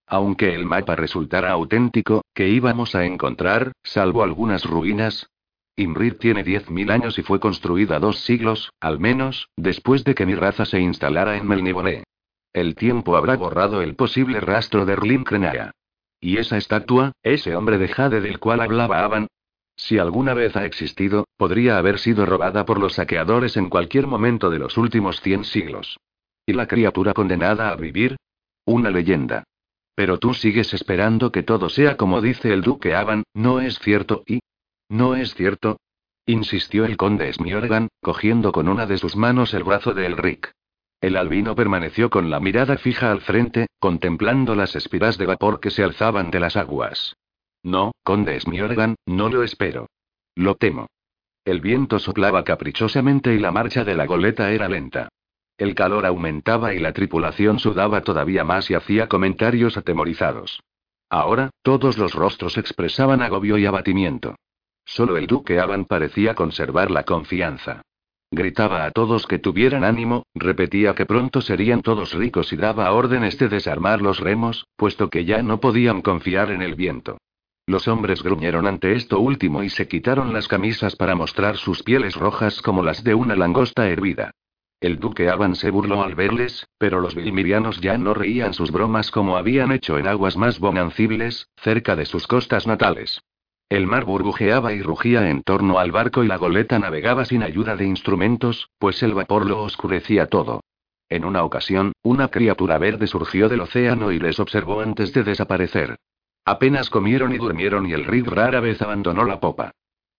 Aunque 0.07 0.55
el 0.55 0.67
mapa 0.67 0.95
resultara 0.95 1.53
auténtico, 1.53 2.23
¿qué 2.35 2.49
íbamos 2.49 2.95
a 2.95 3.07
encontrar, 3.07 3.73
salvo 3.83 4.23
algunas 4.23 4.65
ruinas? 4.65 5.30
Imrir 5.81 6.19
tiene 6.19 6.45
10.000 6.45 6.91
años 6.91 7.19
y 7.19 7.23
fue 7.23 7.41
construida 7.41 7.99
dos 7.99 8.21
siglos, 8.21 8.71
al 8.81 8.99
menos, 8.99 9.49
después 9.57 10.05
de 10.05 10.15
que 10.15 10.27
mi 10.27 10.35
raza 10.35 10.65
se 10.67 10.79
instalara 10.79 11.37
en 11.37 11.47
Melniboné. 11.47 12.05
El 12.53 12.75
tiempo 12.75 13.17
habrá 13.17 13.37
borrado 13.37 13.81
el 13.81 13.95
posible 13.95 14.41
rastro 14.41 14.85
de 14.85 14.97
Rlimkrenaya. 14.97 15.71
¿Y 16.21 16.37
esa 16.37 16.59
estatua, 16.59 17.13
ese 17.23 17.57
hombre 17.57 17.79
de 17.79 17.89
Jade 17.89 18.21
del 18.21 18.39
cual 18.39 18.61
hablaba 18.61 19.05
Avan? 19.05 19.29
Si 19.75 19.99
alguna 19.99 20.35
vez 20.35 20.55
ha 20.57 20.67
existido, 20.67 21.25
podría 21.39 21.79
haber 21.79 21.99
sido 21.99 22.27
robada 22.27 22.67
por 22.67 22.79
los 22.79 22.95
saqueadores 22.95 23.57
en 23.57 23.71
cualquier 23.71 24.07
momento 24.07 24.51
de 24.51 24.59
los 24.59 24.77
últimos 24.77 25.23
100 25.23 25.45
siglos. 25.45 25.99
¿Y 26.45 26.53
la 26.53 26.67
criatura 26.67 27.15
condenada 27.15 27.71
a 27.71 27.77
vivir? 27.77 28.17
Una 28.67 28.91
leyenda. 28.91 29.45
Pero 29.95 30.19
tú 30.19 30.35
sigues 30.35 30.75
esperando 30.75 31.33
que 31.33 31.43
todo 31.43 31.71
sea 31.71 31.97
como 31.97 32.21
dice 32.21 32.53
el 32.53 32.61
duque 32.61 32.95
Avan, 32.95 33.23
¿no 33.33 33.61
es 33.61 33.79
cierto? 33.79 34.23
¿Y? 34.27 34.40
¿No 34.91 35.15
es 35.15 35.35
cierto? 35.35 35.79
insistió 36.27 36.85
el 36.85 36.97
conde 36.97 37.33
Smiorgan, 37.33 37.89
cogiendo 38.03 38.51
con 38.51 38.69
una 38.69 38.87
de 38.87 38.99
sus 38.99 39.15
manos 39.15 39.55
el 39.55 39.63
brazo 39.63 39.95
de 39.95 40.07
Elric. 40.07 40.53
El 41.01 41.17
albino 41.17 41.55
permaneció 41.55 42.11
con 42.11 42.29
la 42.29 42.41
mirada 42.41 42.77
fija 42.77 43.13
al 43.13 43.21
frente, 43.21 43.69
contemplando 43.79 44.57
las 44.57 44.75
espiras 44.75 45.17
de 45.17 45.27
vapor 45.27 45.61
que 45.61 45.71
se 45.71 45.85
alzaban 45.85 46.33
de 46.33 46.41
las 46.41 46.57
aguas. 46.57 47.17
No, 47.63 47.93
conde 48.03 48.39
Smiorgan, 48.41 48.97
no 49.07 49.29
lo 49.29 49.45
espero. 49.45 49.87
Lo 50.35 50.57
temo. 50.57 50.89
El 51.45 51.61
viento 51.61 52.01
soplaba 52.01 52.43
caprichosamente 52.43 53.33
y 53.33 53.39
la 53.39 53.53
marcha 53.53 53.85
de 53.85 53.95
la 53.95 54.07
goleta 54.07 54.51
era 54.51 54.69
lenta. 54.69 55.09
El 55.57 55.77
calor 55.77 56.05
aumentaba 56.05 56.75
y 56.75 56.81
la 56.81 56.93
tripulación 56.93 57.61
sudaba 57.61 58.01
todavía 58.01 58.43
más 58.43 58.69
y 58.71 58.75
hacía 58.75 59.09
comentarios 59.09 59.77
atemorizados. 59.77 60.61
Ahora, 61.09 61.51
todos 61.63 61.97
los 61.97 62.13
rostros 62.13 62.59
expresaban 62.59 63.23
agobio 63.23 63.57
y 63.57 63.67
abatimiento. 63.67 64.35
Solo 64.91 65.17
el 65.17 65.29
duque 65.29 65.61
Avan 65.61 65.85
parecía 65.85 66.35
conservar 66.35 66.91
la 66.91 67.05
confianza. 67.05 67.83
Gritaba 68.33 68.85
a 68.85 68.91
todos 68.91 69.29
que 69.29 69.39
tuvieran 69.39 69.85
ánimo, 69.85 70.25
repetía 70.35 70.97
que 70.97 71.07
pronto 71.07 71.43
serían 71.43 71.81
todos 71.81 72.13
ricos 72.13 72.53
y 72.53 72.57
daba 72.57 72.91
órdenes 72.91 73.39
de 73.39 73.49
desarmar 73.49 74.03
los 74.03 74.19
remos, 74.19 74.67
puesto 74.75 75.09
que 75.09 75.25
ya 75.25 75.45
no 75.45 75.61
podían 75.61 76.03
confiar 76.03 76.51
en 76.51 76.61
el 76.61 76.75
viento. 76.75 77.19
Los 77.67 77.87
hombres 77.87 78.25
gruñeron 78.25 78.67
ante 78.67 78.95
esto 78.95 79.21
último 79.21 79.63
y 79.63 79.71
se 79.71 79.87
quitaron 79.87 80.33
las 80.33 80.49
camisas 80.49 80.97
para 80.97 81.15
mostrar 81.15 81.57
sus 81.57 81.85
pieles 81.85 82.17
rojas 82.17 82.61
como 82.61 82.83
las 82.83 83.05
de 83.05 83.15
una 83.15 83.37
langosta 83.37 83.89
hervida. 83.89 84.33
El 84.81 84.99
duque 84.99 85.29
Avan 85.29 85.55
se 85.55 85.71
burló 85.71 86.03
al 86.03 86.17
verles, 86.17 86.67
pero 86.79 87.01
los 87.01 87.15
vilmirianos 87.15 87.81
ya 87.81 87.97
no 87.97 88.13
reían 88.13 88.55
sus 88.55 88.73
bromas 88.73 89.13
como 89.13 89.37
habían 89.37 89.71
hecho 89.71 89.99
en 89.99 90.09
aguas 90.09 90.37
más 90.37 90.59
bonancibles, 90.59 91.47
cerca 91.63 91.95
de 91.95 92.07
sus 92.07 92.27
costas 92.27 92.67
natales. 92.67 93.23
El 93.71 93.87
mar 93.87 94.05
burbujeaba 94.05 94.73
y 94.73 94.83
rugía 94.83 95.31
en 95.31 95.45
torno 95.45 95.79
al 95.79 95.93
barco 95.93 96.25
y 96.25 96.27
la 96.27 96.39
goleta 96.39 96.81
navegaba 96.81 97.25
sin 97.25 97.45
ayuda 97.45 97.77
de 97.77 97.87
instrumentos, 97.87 98.69
pues 98.81 99.01
el 99.05 99.15
vapor 99.15 99.47
lo 99.47 99.63
oscurecía 99.63 100.27
todo. 100.27 100.65
En 101.09 101.25
una 101.25 101.45
ocasión, 101.45 101.93
una 102.03 102.29
criatura 102.29 102.79
verde 102.79 103.07
surgió 103.07 103.49
del 103.49 103.61
océano 103.61 104.11
y 104.11 104.19
les 104.19 104.41
observó 104.41 104.81
antes 104.81 105.13
de 105.13 105.23
desaparecer. 105.23 105.95
Apenas 106.45 106.91
comieron 106.91 107.33
y 107.33 107.39
durmieron 107.39 107.87
y 107.87 107.93
el 107.93 108.07
rig 108.07 108.27
rara 108.27 108.59
vez 108.59 108.83
abandonó 108.83 109.25
la 109.25 109.39
popa. 109.39 109.71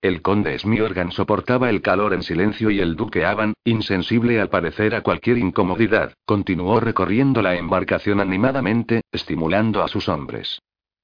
El 0.02 0.22
conde 0.22 0.58
Smiorgan 0.58 1.12
soportaba 1.12 1.70
el 1.70 1.82
calor 1.82 2.14
en 2.14 2.24
silencio 2.24 2.72
y 2.72 2.80
el 2.80 2.96
duque 2.96 3.26
Avan, 3.26 3.54
insensible 3.66 4.40
al 4.40 4.48
parecer 4.48 4.96
a 4.96 5.02
cualquier 5.02 5.38
incomodidad, 5.38 6.14
continuó 6.26 6.80
recorriendo 6.80 7.42
la 7.42 7.58
embarcación 7.58 8.22
animadamente, 8.22 9.02
estimulando 9.12 9.84
a 9.84 9.90
sus 9.90 10.08
hombres. 10.08 10.62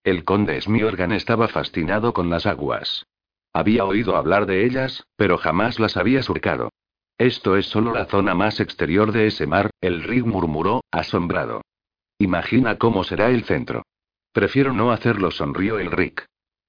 El 0.07 0.23
conde 0.23 0.61
Smiorgan 0.61 1.11
estaba 1.11 1.49
fascinado 1.49 2.13
con 2.13 2.29
las 2.29 2.45
aguas. 2.45 3.05
Había 3.51 3.83
oído 3.83 4.15
hablar 4.15 4.45
de 4.45 4.65
ellas, 4.65 5.05
pero 5.17 5.37
jamás 5.37 5.81
las 5.81 5.97
había 5.97 6.23
surcado. 6.23 6.69
Esto 7.17 7.57
es 7.57 7.65
solo 7.65 7.93
la 7.93 8.05
zona 8.05 8.33
más 8.33 8.61
exterior 8.61 9.11
de 9.11 9.27
ese 9.27 9.47
mar, 9.47 9.69
el 9.81 10.03
Rig 10.03 10.25
murmuró, 10.25 10.79
asombrado. 10.91 11.59
Imagina 12.19 12.77
cómo 12.77 13.03
será 13.03 13.31
el 13.31 13.43
centro. 13.43 13.83
Prefiero 14.31 14.71
no 14.71 14.93
hacerlo, 14.93 15.29
sonrió 15.29 15.77
el 15.77 15.91
Rick. 15.91 16.25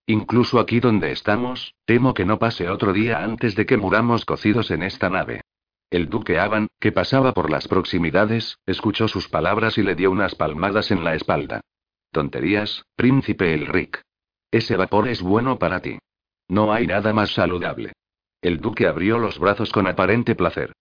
Incluso 0.06 0.58
aquí 0.58 0.80
donde 0.80 1.12
estamos, 1.12 1.76
temo 1.84 2.14
que 2.14 2.24
no 2.24 2.40
pase 2.40 2.68
otro 2.68 2.92
día 2.92 3.22
antes 3.22 3.54
de 3.54 3.66
que 3.66 3.76
muramos 3.76 4.24
cocidos 4.24 4.72
en 4.72 4.82
esta 4.82 5.10
nave. 5.10 5.42
El 5.90 6.08
duque 6.08 6.40
Avan, 6.40 6.66
que 6.80 6.90
pasaba 6.90 7.34
por 7.34 7.50
las 7.50 7.68
proximidades, 7.68 8.58
escuchó 8.66 9.06
sus 9.06 9.28
palabras 9.28 9.78
y 9.78 9.84
le 9.84 9.94
dio 9.94 10.10
unas 10.10 10.34
palmadas 10.34 10.90
en 10.90 11.04
la 11.04 11.14
espalda. 11.14 11.60
Tonterías, 12.10 12.84
príncipe 12.96 13.54
Elric. 13.54 14.02
Ese 14.50 14.76
vapor 14.76 15.08
es 15.08 15.20
bueno 15.22 15.58
para 15.58 15.80
ti. 15.80 15.98
No 16.48 16.72
hay 16.72 16.86
nada 16.86 17.12
más 17.12 17.32
saludable. 17.32 17.92
El 18.40 18.60
duque 18.60 18.86
abrió 18.86 19.18
los 19.18 19.38
brazos 19.38 19.70
con 19.70 19.86
aparente 19.86 20.34
placer. 20.34 20.72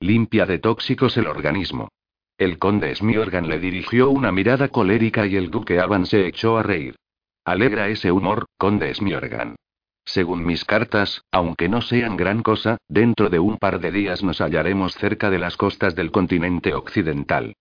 Limpia 0.00 0.46
de 0.46 0.58
tóxicos 0.58 1.16
el 1.16 1.26
organismo. 1.26 1.88
El 2.38 2.58
conde 2.58 2.94
Smiorgan 2.94 3.48
le 3.48 3.58
dirigió 3.58 4.10
una 4.10 4.30
mirada 4.30 4.68
colérica 4.68 5.26
y 5.26 5.36
el 5.36 5.50
duque 5.50 5.80
Avan 5.80 6.04
se 6.04 6.26
echó 6.26 6.58
a 6.58 6.62
reír. 6.62 6.96
Alegra 7.44 7.88
ese 7.88 8.12
humor, 8.12 8.46
conde 8.58 8.92
Smiorgan. 8.94 9.56
Según 10.04 10.44
mis 10.44 10.64
cartas, 10.64 11.22
aunque 11.32 11.68
no 11.68 11.80
sean 11.80 12.16
gran 12.16 12.42
cosa, 12.42 12.76
dentro 12.88 13.28
de 13.30 13.38
un 13.38 13.56
par 13.56 13.80
de 13.80 13.90
días 13.90 14.22
nos 14.22 14.40
hallaremos 14.40 14.94
cerca 14.94 15.30
de 15.30 15.38
las 15.38 15.56
costas 15.56 15.96
del 15.96 16.12
continente 16.12 16.74
occidental. 16.74 17.54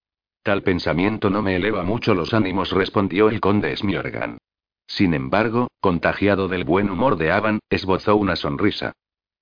Tal 0.45 0.61
pensamiento 0.61 1.31
no 1.31 1.41
me 1.41 1.55
eleva 1.55 1.81
mucho 1.81 2.13
los 2.13 2.35
ánimos, 2.35 2.69
respondió 2.69 3.29
el 3.29 3.41
conde 3.41 3.75
Smiorgan. 3.75 4.37
Sin 4.85 5.15
embargo, 5.15 5.69
contagiado 5.79 6.47
del 6.47 6.65
buen 6.65 6.91
humor 6.91 7.17
de 7.17 7.31
Avan, 7.31 7.61
esbozó 7.67 8.15
una 8.15 8.35
sonrisa. 8.35 8.91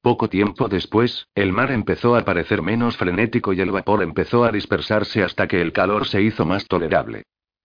Poco 0.01 0.29
tiempo 0.29 0.69
después, 0.69 1.27
el 1.35 1.51
mar 1.51 1.73
empezó 1.73 2.15
a 2.15 2.23
parecer 2.23 2.61
menos 2.61 2.95
frenético 2.95 3.51
y 3.51 3.59
el 3.59 3.71
vapor 3.71 4.01
empezó 4.01 4.45
a 4.45 4.51
dispersarse 4.53 5.23
hasta 5.23 5.45
que 5.45 5.59
el 5.59 5.73
calor 5.73 6.07
se 6.07 6.21
hizo 6.21 6.45
más 6.45 6.69
tolerable. 6.69 7.23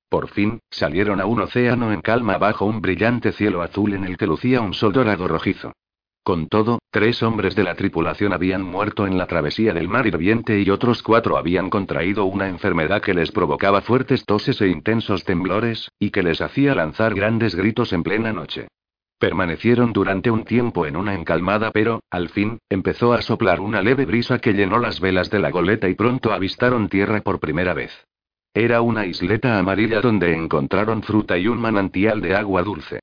por 0.09 0.27
fin, 0.31 0.59
salieron 0.69 1.21
a 1.21 1.27
un 1.27 1.41
océano 1.41 1.93
en 1.93 2.01
calma 2.01 2.39
bajo 2.39 2.65
un 2.65 2.81
brillante 2.81 3.31
cielo 3.31 3.63
azul 3.63 3.93
en 3.95 4.03
el 4.03 4.17
que 4.17 4.27
lucía 4.27 4.63
un 4.63 4.75
sol 4.75 4.93
dorado 4.93 5.29
rojizo. 5.29 5.75
Con 6.29 6.47
todo, 6.47 6.81
tres 6.91 7.23
hombres 7.23 7.57
de 7.57 7.65
la 7.65 7.75
tripulación 7.75 8.35
habían 8.35 8.63
muerto 8.63 9.07
en 9.07 9.17
la 9.17 9.27
travesía 9.27 9.73
del 9.73 9.89
mar 9.89 10.07
hirviente 10.07 10.61
y 10.61 10.69
otros 10.69 11.03
cuatro 11.03 11.39
habían 11.39 11.71
contraído 11.71 12.27
una 12.27 12.49
enfermedad 12.49 13.01
que 13.01 13.15
les 13.15 13.33
provocaba 13.33 13.81
fuertes 13.81 14.27
toses 14.27 14.61
e 14.61 14.69
intensos 14.69 15.25
temblores, 15.25 15.91
y 15.99 16.11
que 16.11 16.23
les 16.23 16.43
hacía 16.43 16.75
lanzar 16.75 17.15
grandes 17.15 17.55
gritos 17.55 17.95
en 17.95 18.03
plena 18.03 18.35
noche. 18.35 18.69
Permanecieron 19.19 19.95
durante 19.95 20.31
un 20.31 20.45
tiempo 20.45 20.85
en 20.85 20.97
una 20.97 21.15
encalmada, 21.15 21.71
pero, 21.71 22.03
al 22.11 22.29
fin, 22.29 22.59
empezó 22.69 23.15
a 23.15 23.23
soplar 23.23 23.61
una 23.61 23.81
leve 23.81 24.05
brisa 24.05 24.39
que 24.39 24.53
llenó 24.53 24.81
las 24.81 25.01
velas 25.01 25.31
de 25.31 25.39
la 25.39 25.51
goleta 25.51 25.89
y 25.89 25.95
pronto 25.95 26.35
avistaron 26.35 26.91
tierra 26.91 27.23
por 27.23 27.41
primera 27.41 27.73
vez. 27.73 28.05
Era 28.53 28.83
una 28.83 29.07
isleta 29.07 29.59
amarilla 29.59 30.03
donde 30.03 30.35
encontraron 30.35 31.03
fruta 31.03 31.39
y 31.39 31.49
un 31.49 31.59
manantial 31.59 32.21
de 32.21 32.37
agua 32.37 32.63
dulce. 32.63 33.01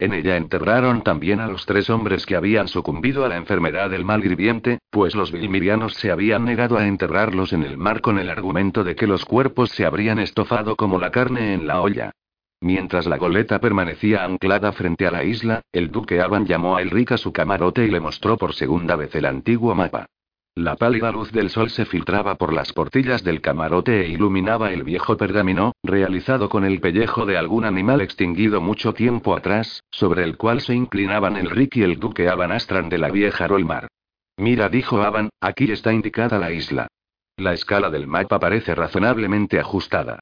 En 0.00 0.12
ella 0.12 0.36
enterraron 0.36 1.02
también 1.02 1.40
a 1.40 1.48
los 1.48 1.66
tres 1.66 1.90
hombres 1.90 2.24
que 2.24 2.36
habían 2.36 2.68
sucumbido 2.68 3.24
a 3.24 3.28
la 3.28 3.36
enfermedad 3.36 3.90
del 3.90 4.04
mal 4.04 4.24
hirviente, 4.24 4.78
pues 4.90 5.16
los 5.16 5.32
vilmirianos 5.32 5.94
se 5.94 6.12
habían 6.12 6.44
negado 6.44 6.78
a 6.78 6.86
enterrarlos 6.86 7.52
en 7.52 7.64
el 7.64 7.76
mar 7.76 8.00
con 8.00 8.20
el 8.20 8.30
argumento 8.30 8.84
de 8.84 8.94
que 8.94 9.08
los 9.08 9.24
cuerpos 9.24 9.70
se 9.70 9.84
habrían 9.84 10.20
estofado 10.20 10.76
como 10.76 11.00
la 11.00 11.10
carne 11.10 11.52
en 11.52 11.66
la 11.66 11.80
olla. 11.80 12.12
Mientras 12.60 13.06
la 13.06 13.18
goleta 13.18 13.60
permanecía 13.60 14.24
anclada 14.24 14.70
frente 14.70 15.06
a 15.06 15.10
la 15.10 15.24
isla, 15.24 15.62
el 15.72 15.90
duque 15.90 16.20
Aban 16.20 16.46
llamó 16.46 16.76
a 16.76 16.82
Elric 16.82 17.12
a 17.12 17.18
su 17.18 17.32
camarote 17.32 17.84
y 17.84 17.90
le 17.90 18.00
mostró 18.00 18.36
por 18.36 18.54
segunda 18.54 18.94
vez 18.94 19.14
el 19.16 19.26
antiguo 19.26 19.74
mapa. 19.74 20.06
La 20.58 20.74
pálida 20.74 21.12
luz 21.12 21.30
del 21.30 21.50
sol 21.50 21.70
se 21.70 21.84
filtraba 21.84 22.34
por 22.34 22.52
las 22.52 22.72
portillas 22.72 23.22
del 23.22 23.40
camarote 23.40 24.00
e 24.00 24.08
iluminaba 24.08 24.72
el 24.72 24.82
viejo 24.82 25.16
pergamino, 25.16 25.70
realizado 25.84 26.48
con 26.48 26.64
el 26.64 26.80
pellejo 26.80 27.26
de 27.26 27.38
algún 27.38 27.64
animal 27.64 28.00
extinguido 28.00 28.60
mucho 28.60 28.92
tiempo 28.92 29.36
atrás, 29.36 29.84
sobre 29.92 30.24
el 30.24 30.36
cual 30.36 30.60
se 30.60 30.74
inclinaban 30.74 31.36
el 31.36 31.48
Rick 31.48 31.76
y 31.76 31.84
el 31.84 32.00
duque 32.00 32.28
Aban 32.28 32.50
Astran 32.50 32.88
de 32.88 32.98
la 32.98 33.08
vieja 33.08 33.46
Rolmar. 33.46 33.86
Mira, 34.36 34.68
dijo 34.68 35.00
Aban, 35.00 35.28
aquí 35.40 35.70
está 35.70 35.92
indicada 35.92 36.40
la 36.40 36.50
isla. 36.50 36.88
La 37.36 37.52
escala 37.52 37.88
del 37.88 38.08
mapa 38.08 38.40
parece 38.40 38.74
razonablemente 38.74 39.60
ajustada. 39.60 40.18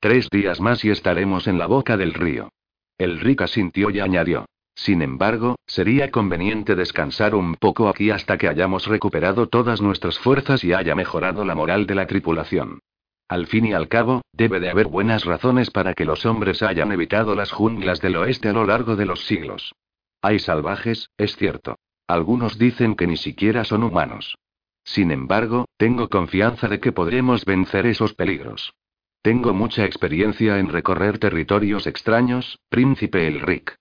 Tres 0.00 0.28
días 0.28 0.60
más 0.60 0.84
y 0.84 0.90
estaremos 0.90 1.46
en 1.46 1.56
la 1.56 1.66
boca 1.66 1.96
del 1.96 2.12
río. 2.12 2.50
El 2.98 3.20
Rick 3.20 3.40
asintió 3.40 3.88
y 3.88 4.00
añadió. 4.00 4.44
Sin 4.78 5.02
embargo, 5.02 5.56
sería 5.66 6.12
conveniente 6.12 6.76
descansar 6.76 7.34
un 7.34 7.56
poco 7.56 7.88
aquí 7.88 8.12
hasta 8.12 8.38
que 8.38 8.46
hayamos 8.46 8.86
recuperado 8.86 9.48
todas 9.48 9.82
nuestras 9.82 10.20
fuerzas 10.20 10.62
y 10.62 10.72
haya 10.72 10.94
mejorado 10.94 11.44
la 11.44 11.56
moral 11.56 11.84
de 11.84 11.96
la 11.96 12.06
tripulación. 12.06 12.78
Al 13.26 13.48
fin 13.48 13.66
y 13.66 13.72
al 13.72 13.88
cabo, 13.88 14.22
debe 14.32 14.60
de 14.60 14.70
haber 14.70 14.86
buenas 14.86 15.24
razones 15.24 15.72
para 15.72 15.94
que 15.94 16.04
los 16.04 16.24
hombres 16.24 16.62
hayan 16.62 16.92
evitado 16.92 17.34
las 17.34 17.50
junglas 17.50 18.00
del 18.00 18.16
oeste 18.18 18.50
a 18.50 18.52
lo 18.52 18.64
largo 18.64 18.94
de 18.94 19.04
los 19.04 19.26
siglos. 19.26 19.74
Hay 20.22 20.38
salvajes, 20.38 21.10
es 21.18 21.34
cierto. 21.34 21.74
Algunos 22.06 22.56
dicen 22.56 22.94
que 22.94 23.08
ni 23.08 23.16
siquiera 23.16 23.64
son 23.64 23.82
humanos. 23.82 24.38
Sin 24.84 25.10
embargo, 25.10 25.66
tengo 25.76 26.08
confianza 26.08 26.68
de 26.68 26.78
que 26.78 26.92
podremos 26.92 27.44
vencer 27.44 27.84
esos 27.86 28.14
peligros. 28.14 28.74
Tengo 29.22 29.52
mucha 29.52 29.84
experiencia 29.84 30.60
en 30.60 30.68
recorrer 30.68 31.18
territorios 31.18 31.88
extraños, 31.88 32.60
príncipe 32.70 33.26
Elric. 33.26 33.76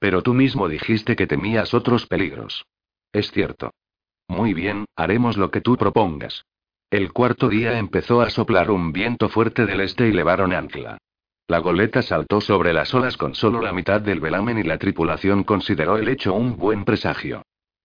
Pero 0.00 0.22
tú 0.22 0.34
mismo 0.34 0.68
dijiste 0.68 1.14
que 1.14 1.28
temías 1.28 1.72
otros 1.74 2.06
peligros. 2.06 2.66
Es 3.12 3.30
cierto. 3.30 3.70
Muy 4.26 4.54
bien, 4.54 4.86
haremos 4.96 5.36
lo 5.36 5.52
que 5.52 5.60
tú 5.60 5.76
propongas. 5.76 6.44
El 6.90 7.12
cuarto 7.12 7.48
día 7.48 7.78
empezó 7.78 8.20
a 8.20 8.30
soplar 8.30 8.70
un 8.70 8.92
viento 8.92 9.28
fuerte 9.28 9.66
del 9.66 9.80
este 9.80 10.08
y 10.08 10.12
levaron 10.12 10.52
ancla. 10.52 10.98
La 11.46 11.58
goleta 11.58 12.02
saltó 12.02 12.40
sobre 12.40 12.72
las 12.72 12.94
olas 12.94 13.16
con 13.16 13.34
solo 13.34 13.60
la 13.60 13.72
mitad 13.72 14.00
del 14.00 14.20
velamen 14.20 14.58
y 14.58 14.62
la 14.62 14.78
tripulación 14.78 15.44
consideró 15.44 15.98
el 15.98 16.08
hecho 16.08 16.32
un 16.32 16.56
buen 16.56 16.84
presagio. 16.84 17.42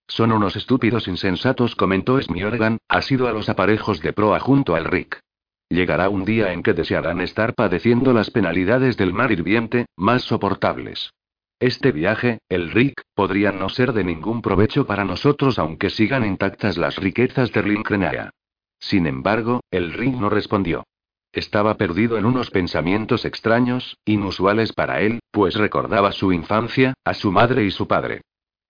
Son 0.08 0.32
unos 0.32 0.56
estúpidos 0.56 1.08
insensatos, 1.08 1.74
comentó 1.74 2.20
Smyorgan, 2.20 2.78
ha 2.88 3.02
sido 3.02 3.28
a 3.28 3.32
los 3.32 3.48
aparejos 3.48 4.00
de 4.00 4.12
proa 4.12 4.40
junto 4.40 4.74
al 4.74 4.84
Rick. 4.84 5.20
Llegará 5.68 6.08
un 6.08 6.24
día 6.24 6.52
en 6.52 6.62
que 6.62 6.74
desearán 6.74 7.20
estar 7.20 7.54
padeciendo 7.54 8.12
las 8.12 8.30
penalidades 8.30 8.96
del 8.96 9.12
mar 9.12 9.32
hirviente, 9.32 9.86
más 9.96 10.22
soportables. 10.22 11.10
Este 11.58 11.90
viaje, 11.90 12.40
el 12.50 12.70
Rick, 12.70 13.00
podría 13.14 13.50
no 13.50 13.70
ser 13.70 13.94
de 13.94 14.04
ningún 14.04 14.42
provecho 14.42 14.86
para 14.86 15.06
nosotros 15.06 15.58
aunque 15.58 15.88
sigan 15.88 16.26
intactas 16.26 16.76
las 16.76 16.96
riquezas 16.96 17.50
de 17.50 17.62
Rinkrenaya. 17.62 18.30
Sin 18.78 19.06
embargo, 19.06 19.60
el 19.70 19.94
Rick 19.94 20.16
no 20.16 20.28
respondió. 20.28 20.84
Estaba 21.32 21.78
perdido 21.78 22.18
en 22.18 22.26
unos 22.26 22.50
pensamientos 22.50 23.24
extraños, 23.24 23.96
inusuales 24.04 24.74
para 24.74 25.00
él, 25.00 25.20
pues 25.30 25.54
recordaba 25.54 26.12
su 26.12 26.30
infancia, 26.30 26.92
a 27.04 27.14
su 27.14 27.32
madre 27.32 27.64
y 27.64 27.70
su 27.70 27.88
padre. 27.88 28.20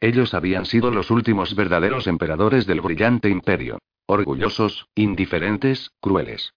Ellos 0.01 0.33
habían 0.33 0.65
sido 0.65 0.93
los 0.93 1.11
últimos 1.11 1.57
verdaderos 1.57 2.07
emperadores 2.07 2.67
del 2.67 2.83
brillante 2.83 3.29
imperio. 3.29 3.79
Orgullosos, 4.07 4.87
indiferentes, 4.95 5.91
crueles. 6.01 6.53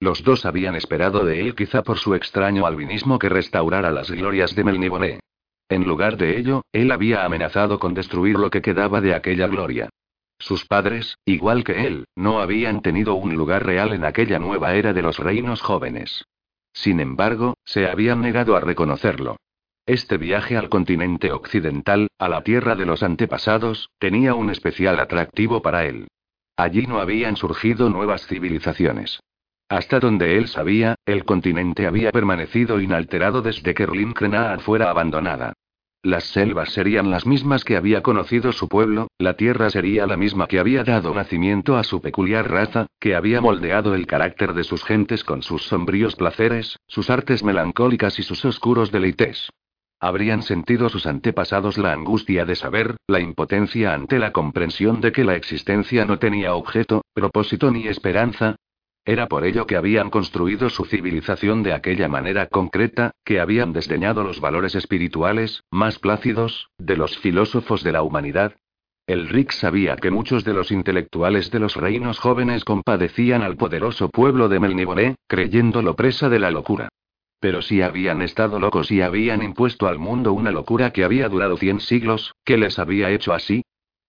Los 0.00 0.24
dos 0.24 0.44
habían 0.44 0.74
esperado 0.74 1.24
de 1.24 1.40
él 1.40 1.54
quizá 1.54 1.82
por 1.82 1.98
su 1.98 2.16
extraño 2.16 2.66
albinismo 2.66 3.20
que 3.20 3.28
restaurara 3.28 3.92
las 3.92 4.10
glorias 4.10 4.56
de 4.56 4.64
Melniboné. 4.64 5.20
En 5.68 5.84
lugar 5.84 6.16
de 6.16 6.38
ello, 6.38 6.62
él 6.72 6.90
había 6.90 7.24
amenazado 7.24 7.78
con 7.78 7.94
destruir 7.94 8.38
lo 8.38 8.50
que 8.50 8.62
quedaba 8.62 9.00
de 9.00 9.14
aquella 9.14 9.46
gloria. 9.46 9.90
Sus 10.38 10.64
padres, 10.64 11.18
igual 11.24 11.64
que 11.64 11.86
él, 11.86 12.06
no 12.14 12.40
habían 12.40 12.80
tenido 12.80 13.14
un 13.14 13.34
lugar 13.34 13.66
real 13.66 13.92
en 13.92 14.04
aquella 14.04 14.38
nueva 14.38 14.74
era 14.74 14.92
de 14.92 15.02
los 15.02 15.18
reinos 15.18 15.60
jóvenes. 15.60 16.24
Sin 16.72 17.00
embargo, 17.00 17.54
se 17.64 17.88
habían 17.88 18.20
negado 18.20 18.56
a 18.56 18.60
reconocerlo. 18.60 19.36
Este 19.84 20.16
viaje 20.16 20.56
al 20.56 20.68
continente 20.68 21.32
occidental, 21.32 22.08
a 22.18 22.28
la 22.28 22.42
tierra 22.42 22.76
de 22.76 22.86
los 22.86 23.02
antepasados, 23.02 23.90
tenía 23.98 24.34
un 24.34 24.50
especial 24.50 25.00
atractivo 25.00 25.60
para 25.60 25.86
él. 25.86 26.08
Allí 26.56 26.86
no 26.86 27.00
habían 27.00 27.36
surgido 27.36 27.88
nuevas 27.88 28.26
civilizaciones. 28.26 29.20
Hasta 29.68 30.00
donde 30.00 30.38
él 30.38 30.48
sabía, 30.48 30.94
el 31.04 31.24
continente 31.24 31.86
había 31.86 32.10
permanecido 32.10 32.80
inalterado 32.80 33.42
desde 33.42 33.74
que 33.74 33.84
Rlinkrenaa 33.84 34.58
fuera 34.60 34.88
abandonada. 34.88 35.52
Las 36.02 36.24
selvas 36.24 36.70
serían 36.70 37.10
las 37.10 37.26
mismas 37.26 37.64
que 37.64 37.76
había 37.76 38.02
conocido 38.02 38.52
su 38.52 38.68
pueblo, 38.68 39.08
la 39.18 39.34
tierra 39.34 39.68
sería 39.68 40.06
la 40.06 40.16
misma 40.16 40.46
que 40.46 40.60
había 40.60 40.84
dado 40.84 41.12
nacimiento 41.12 41.76
a 41.76 41.84
su 41.84 42.00
peculiar 42.00 42.48
raza, 42.50 42.86
que 43.00 43.14
había 43.14 43.40
moldeado 43.40 43.94
el 43.94 44.06
carácter 44.06 44.54
de 44.54 44.64
sus 44.64 44.84
gentes 44.84 45.24
con 45.24 45.42
sus 45.42 45.64
sombríos 45.64 46.14
placeres, 46.16 46.78
sus 46.86 47.10
artes 47.10 47.42
melancólicas 47.42 48.18
y 48.18 48.22
sus 48.22 48.44
oscuros 48.44 48.90
deleites. 48.90 49.50
Habrían 50.00 50.42
sentido 50.42 50.88
sus 50.88 51.06
antepasados 51.06 51.76
la 51.76 51.92
angustia 51.92 52.44
de 52.44 52.54
saber, 52.54 52.96
la 53.08 53.18
impotencia 53.18 53.92
ante 53.92 54.20
la 54.20 54.32
comprensión 54.32 55.00
de 55.00 55.10
que 55.10 55.24
la 55.24 55.34
existencia 55.34 56.04
no 56.04 56.20
tenía 56.20 56.54
objeto, 56.54 57.02
propósito 57.12 57.72
ni 57.72 57.88
esperanza, 57.88 58.54
era 59.04 59.26
por 59.26 59.44
ello 59.44 59.66
que 59.66 59.76
habían 59.76 60.10
construido 60.10 60.68
su 60.68 60.84
civilización 60.84 61.62
de 61.62 61.72
aquella 61.72 62.08
manera 62.08 62.46
concreta, 62.46 63.12
que 63.24 63.40
habían 63.40 63.72
desdeñado 63.72 64.22
los 64.22 64.40
valores 64.40 64.74
espirituales, 64.74 65.62
más 65.70 65.98
plácidos, 65.98 66.68
de 66.76 66.96
los 66.96 67.16
filósofos 67.18 67.82
de 67.82 67.92
la 67.92 68.02
humanidad. 68.02 68.56
El 69.06 69.30
Rick 69.30 69.52
sabía 69.52 69.96
que 69.96 70.10
muchos 70.10 70.44
de 70.44 70.52
los 70.52 70.70
intelectuales 70.70 71.50
de 71.50 71.58
los 71.58 71.76
reinos 71.76 72.18
jóvenes 72.18 72.66
compadecían 72.66 73.40
al 73.40 73.56
poderoso 73.56 74.10
pueblo 74.10 74.50
de 74.50 74.60
Melniboné, 74.60 75.14
creyéndolo 75.26 75.96
presa 75.96 76.28
de 76.28 76.40
la 76.40 76.50
locura. 76.50 76.90
Pero 77.40 77.62
si 77.62 77.80
habían 77.80 78.20
estado 78.20 78.58
locos 78.58 78.90
y 78.90 79.00
habían 79.00 79.42
impuesto 79.42 79.86
al 79.86 79.98
mundo 79.98 80.34
una 80.34 80.50
locura 80.50 80.92
que 80.92 81.04
había 81.04 81.30
durado 81.30 81.56
cien 81.56 81.80
siglos, 81.80 82.34
¿qué 82.44 82.58
les 82.58 82.78
había 82.78 83.10
hecho 83.10 83.32
así? 83.32 83.62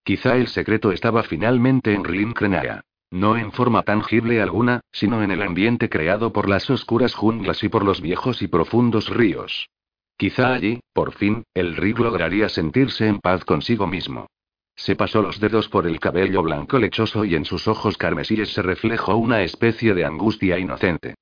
Quizá 0.04 0.36
el 0.36 0.47
secreto 0.47 0.91
estaba 0.91 1.23
finalmente 1.23 1.93
en 1.93 2.04
Rimkrenaya. 2.04 2.82
No 3.12 3.38
en 3.38 3.52
forma 3.52 3.84
tangible 3.84 4.41
alguna, 4.41 4.82
sino 4.91 5.24
en 5.24 5.32
el 5.32 5.41
ambiente 5.41 5.89
creado 5.89 6.32
por 6.32 6.48
las 6.48 6.69
oscuras 6.69 7.15
junglas 7.15 7.63
y 7.63 7.69
por 7.69 7.84
los 7.84 8.02
viejos 8.02 8.41
y 8.41 8.48
profundos 8.48 9.10
ríos. 9.10 9.69
Quizá 10.15 10.54
allí, 10.54 10.82
por 10.93 11.13
fin, 11.13 11.43
el 11.54 11.76
Rick 11.76 12.00
lograría 12.00 12.50
sentirse 12.50 13.08
en 13.08 13.19
paz 13.19 13.45
consigo 13.45 13.88
mismo. 13.88 14.28
Se 14.76 14.95
pasó 14.95 15.22
los 15.22 15.39
dedos 15.39 15.69
por 15.69 15.88
el 15.88 16.00
cabello 16.00 16.43
blanco 16.43 16.78
lechoso 16.78 17.26
y 17.26 17.36
en 17.36 17.45
sus 17.45 17.67
ojos 17.67 17.98
carmesíes 17.98 18.54
se 18.54 18.62
reflejó 18.62 19.15
una 19.15 19.43
especie 19.43 19.93
de 19.93 20.06
angustia 20.06 20.60
inocente. 20.60 21.15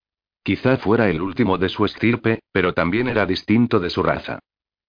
Quizá 0.43 0.77
fuera 0.77 1.09
el 1.09 1.21
último 1.21 1.57
de 1.57 1.69
su 1.69 1.85
estirpe, 1.85 2.39
pero 2.51 2.73
también 2.73 3.07
era 3.07 3.25
distinto 3.25 3.79
de 3.79 3.89
su 3.89 4.03
raza. 4.03 4.39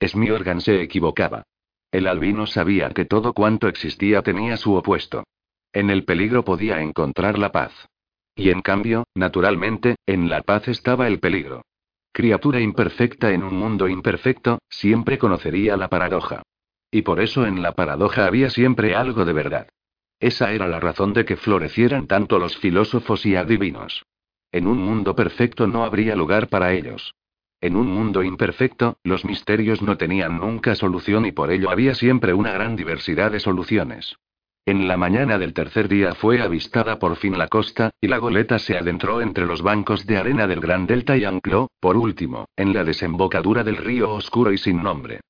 Smyorgan 0.05 0.61
se 0.61 0.83
equivocaba. 0.83 1.45
El 1.91 2.07
albino 2.07 2.47
sabía 2.47 2.91
que 2.91 3.05
todo 3.05 3.33
cuanto 3.33 3.69
existía 3.69 4.23
tenía 4.23 4.57
su 4.57 4.75
opuesto. 4.75 5.25
En 5.73 5.91
el 5.91 6.05
peligro 6.05 6.45
podía 6.45 6.81
encontrar 6.81 7.39
la 7.39 7.53
paz. 7.53 7.73
Y 8.35 8.51
en 8.51 8.63
cambio, 8.63 9.05
naturalmente, 9.15 9.97
en 10.07 10.29
la 10.29 10.43
paz 10.43 10.69
estaba 10.69 11.07
el 11.07 11.21
peligro. 11.21 11.63
Criatura 12.13 12.61
imperfecta 12.61 13.33
en 13.33 13.43
un 13.43 13.55
mundo 13.55 13.89
imperfecto, 13.89 14.59
siempre 14.69 15.19
conocería 15.19 15.77
la 15.77 15.89
paradoja. 15.89 16.43
Y 16.91 17.03
por 17.03 17.21
eso 17.21 17.47
en 17.47 17.63
la 17.63 17.73
paradoja 17.73 18.27
había 18.27 18.51
siempre 18.51 18.95
algo 18.95 19.25
de 19.25 19.33
verdad. 19.33 19.69
Esa 20.21 20.53
era 20.53 20.67
la 20.67 20.81
razón 20.81 21.13
de 21.13 21.25
que 21.25 21.37
florecieran 21.37 22.07
tanto 22.07 22.39
los 22.39 22.57
filósofos 22.57 23.25
y 23.27 23.37
adivinos. 23.37 24.05
En 24.51 24.67
un 24.67 24.79
mundo 24.79 25.15
perfecto 25.15 25.67
no 25.67 25.85
habría 25.85 26.17
lugar 26.17 26.49
para 26.49 26.73
ellos. 26.73 27.15
En 27.61 27.77
un 27.77 27.89
mundo 27.89 28.23
imperfecto, 28.23 28.99
los 29.03 29.25
misterios 29.25 29.83
no 29.83 29.97
tenían 29.97 30.39
nunca 30.39 30.75
solución 30.75 31.27
y 31.27 31.33
por 31.33 31.51
ello 31.51 31.71
había 31.71 31.95
siempre 31.95 32.33
una 32.33 32.53
gran 32.53 32.77
diversidad 32.77 33.33
de 33.33 33.41
soluciones. 33.41 34.17
En 34.69 34.87
la 34.87 34.99
mañana 34.99 35.39
del 35.39 35.55
tercer 35.55 35.89
día 35.89 36.15
fue 36.15 36.43
avistada 36.43 36.99
por 36.99 37.17
fin 37.17 37.39
la 37.39 37.49
costa, 37.49 37.89
y 38.03 38.07
la 38.07 38.19
goleta 38.19 38.59
se 38.59 38.77
adentró 38.77 39.23
entre 39.23 39.47
los 39.47 39.63
bancos 39.63 40.05
de 40.05 40.19
arena 40.19 40.47
del 40.47 40.61
Gran 40.61 40.87
Delta 40.87 41.17
y 41.17 41.25
ancló, 41.25 41.71
por 41.81 41.97
último, 41.97 42.45
en 42.55 42.75
la 42.75 42.85
desembocadura 42.85 43.65
del 43.65 43.79
río 43.79 44.13
oscuro 44.13 44.53
y 44.53 44.59
sin 44.59 44.83
nombre. 44.83 45.21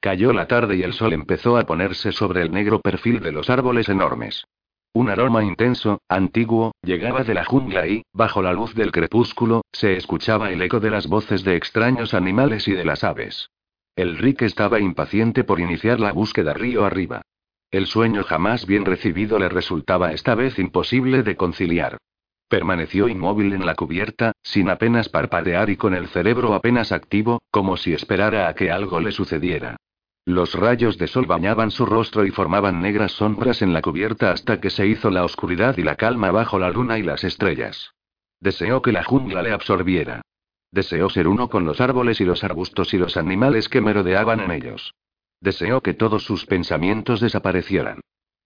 Cayó 0.00 0.32
la 0.32 0.46
tarde 0.46 0.76
y 0.76 0.82
el 0.82 0.94
sol 0.94 1.12
empezó 1.12 1.58
a 1.58 1.64
ponerse 1.64 2.10
sobre 2.10 2.40
el 2.40 2.50
negro 2.50 2.80
perfil 2.80 3.20
de 3.20 3.32
los 3.32 3.50
árboles 3.50 3.90
enormes. 3.90 4.46
Un 4.94 5.10
aroma 5.10 5.44
intenso, 5.44 6.00
antiguo, 6.08 6.72
llegaba 6.80 7.22
de 7.22 7.34
la 7.34 7.44
jungla 7.44 7.86
y, 7.86 8.02
bajo 8.14 8.40
la 8.40 8.54
luz 8.54 8.74
del 8.74 8.92
crepúsculo, 8.92 9.60
se 9.72 9.94
escuchaba 9.98 10.50
el 10.50 10.62
eco 10.62 10.80
de 10.80 10.88
las 10.88 11.06
voces 11.06 11.44
de 11.44 11.54
extraños 11.54 12.14
animales 12.14 12.66
y 12.66 12.72
de 12.72 12.86
las 12.86 13.04
aves. 13.04 13.50
El 13.94 14.16
Rick 14.16 14.40
estaba 14.40 14.80
impaciente 14.80 15.44
por 15.44 15.60
iniciar 15.60 16.00
la 16.00 16.12
búsqueda 16.12 16.54
río 16.54 16.86
arriba. 16.86 17.20
El 17.70 17.86
sueño 17.86 18.22
jamás 18.22 18.66
bien 18.66 18.84
recibido 18.84 19.38
le 19.38 19.48
resultaba 19.48 20.12
esta 20.12 20.34
vez 20.34 20.58
imposible 20.58 21.22
de 21.22 21.36
conciliar. 21.36 21.98
Permaneció 22.48 23.08
inmóvil 23.08 23.52
en 23.52 23.66
la 23.66 23.74
cubierta, 23.74 24.32
sin 24.42 24.70
apenas 24.70 25.08
parpadear 25.08 25.68
y 25.68 25.76
con 25.76 25.94
el 25.94 26.06
cerebro 26.08 26.54
apenas 26.54 26.92
activo, 26.92 27.42
como 27.50 27.76
si 27.76 27.92
esperara 27.92 28.48
a 28.48 28.54
que 28.54 28.70
algo 28.70 29.00
le 29.00 29.10
sucediera. 29.10 29.76
Los 30.24 30.54
rayos 30.54 30.96
de 30.98 31.08
sol 31.08 31.26
bañaban 31.26 31.70
su 31.70 31.86
rostro 31.86 32.24
y 32.24 32.30
formaban 32.30 32.80
negras 32.80 33.12
sombras 33.12 33.62
en 33.62 33.72
la 33.72 33.82
cubierta 33.82 34.30
hasta 34.30 34.60
que 34.60 34.70
se 34.70 34.86
hizo 34.86 35.10
la 35.10 35.24
oscuridad 35.24 35.76
y 35.76 35.82
la 35.82 35.96
calma 35.96 36.30
bajo 36.30 36.58
la 36.58 36.70
luna 36.70 36.98
y 36.98 37.02
las 37.02 37.24
estrellas. 37.24 37.92
Deseó 38.40 38.82
que 38.82 38.92
la 38.92 39.04
jungla 39.04 39.42
le 39.42 39.52
absorbiera. 39.52 40.22
Deseó 40.70 41.08
ser 41.10 41.26
uno 41.26 41.48
con 41.48 41.64
los 41.64 41.80
árboles 41.80 42.20
y 42.20 42.24
los 42.24 42.44
arbustos 42.44 42.92
y 42.94 42.98
los 42.98 43.16
animales 43.16 43.68
que 43.68 43.80
merodeaban 43.80 44.40
en 44.40 44.50
ellos. 44.50 44.94
Deseó 45.46 45.80
que 45.80 45.94
todos 45.94 46.24
sus 46.24 46.44
pensamientos 46.44 47.20
desaparecieran. 47.20 48.00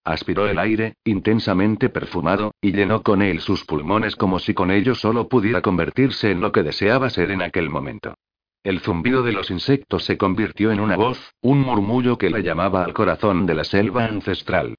Aspiró 0.05 0.47
el 0.47 0.59
aire, 0.59 0.97
intensamente 1.03 1.89
perfumado, 1.89 2.53
y 2.61 2.73
llenó 2.73 3.03
con 3.03 3.23
él 3.23 3.41
sus 3.41 3.65
pulmones 3.65 4.17
como 4.17 4.39
si 4.39 4.53
con 4.53 4.71
ello 4.71 4.95
solo 4.95 5.27
pudiera 5.27 5.63
convertirse 5.63 6.31
en 6.31 6.43
lo 6.43 6.53
que 6.53 6.63
deseaba 6.63 7.09
ser 7.09 7.31
en 7.31 7.41
aquel 7.41 7.71
momento. 7.71 8.17
El 8.63 8.81
zumbido 8.81 9.23
de 9.23 9.33
los 9.33 9.51
insectos 9.51 10.05
se 10.05 10.19
convirtió 10.19 10.73
en 10.73 10.81
una 10.81 10.97
voz, 10.97 11.33
un 11.41 11.61
murmullo 11.61 12.19
que 12.19 12.29
le 12.29 12.43
llamaba 12.43 12.85
al 12.85 12.93
corazón 12.93 13.47
de 13.47 13.55
la 13.55 13.65
selva 13.65 14.05
ancestral. 14.05 14.75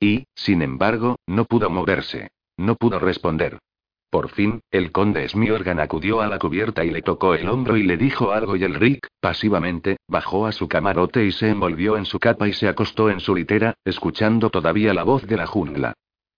Y, 0.00 0.24
sin 0.34 0.62
embargo, 0.62 1.16
no 1.26 1.44
pudo 1.44 1.68
moverse. 1.68 2.30
No 2.56 2.76
pudo 2.76 2.98
responder. 2.98 3.58
Por 4.16 4.30
fin, 4.30 4.60
el 4.70 4.92
conde 4.92 5.28
Smiorgan 5.28 5.78
acudió 5.78 6.22
a 6.22 6.26
la 6.26 6.38
cubierta 6.38 6.86
y 6.86 6.90
le 6.90 7.02
tocó 7.02 7.34
el 7.34 7.50
hombro 7.50 7.76
y 7.76 7.82
le 7.82 7.98
dijo 7.98 8.32
algo 8.32 8.56
y 8.56 8.64
el 8.64 8.74
Rick, 8.74 9.08
pasivamente, 9.20 9.98
bajó 10.08 10.46
a 10.46 10.52
su 10.52 10.68
camarote 10.68 11.26
y 11.26 11.32
se 11.32 11.50
envolvió 11.50 11.98
en 11.98 12.06
su 12.06 12.18
capa 12.18 12.48
y 12.48 12.54
se 12.54 12.66
acostó 12.66 13.10
en 13.10 13.20
su 13.20 13.34
litera, 13.34 13.74
escuchando 13.84 14.48
todavía 14.48 14.94
la 14.94 15.02
voz 15.02 15.26
de 15.26 15.36
la 15.36 15.46
jungla. 15.46 15.92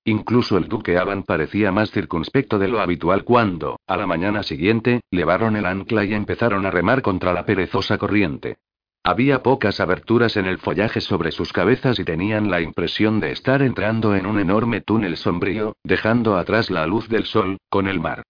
Incluso 0.05 0.59
el 0.59 0.67
duque 0.67 0.99
Aban 0.99 1.23
parecía 1.23 1.71
más 1.71 1.93
circunspecto 1.93 2.59
de 2.59 2.67
lo 2.67 2.81
habitual 2.81 3.23
cuando, 3.23 3.79
a 3.87 3.97
la 3.97 4.09
mañana 4.09 4.43
siguiente, 4.43 5.03
levaron 5.13 5.55
el 5.55 5.65
ancla 5.65 6.05
y 6.05 6.15
empezaron 6.15 6.67
a 6.67 6.73
remar 6.73 7.01
contra 7.01 7.33
la 7.33 7.47
perezosa 7.47 7.97
corriente. 7.97 8.57
Había 9.09 9.43
pocas 9.43 9.81
aberturas 9.81 10.37
en 10.37 10.45
el 10.45 10.59
follaje 10.59 11.01
sobre 11.01 11.33
sus 11.33 11.51
cabezas 11.51 11.99
y 11.99 12.05
tenían 12.05 12.51
la 12.51 12.61
impresión 12.61 13.21
de 13.21 13.33
estar 13.33 13.63
entrando 13.63 14.15
en 14.15 14.27
un 14.27 14.39
enorme 14.39 14.83
túnel 14.83 15.17
sombrío, 15.17 15.77
dejando 15.83 16.37
atrás 16.37 16.69
la 16.69 16.87
luz 16.87 17.09
del 17.09 17.25
sol, 17.25 17.57
con 17.71 17.89
el 17.89 18.01
mar. 18.01 18.23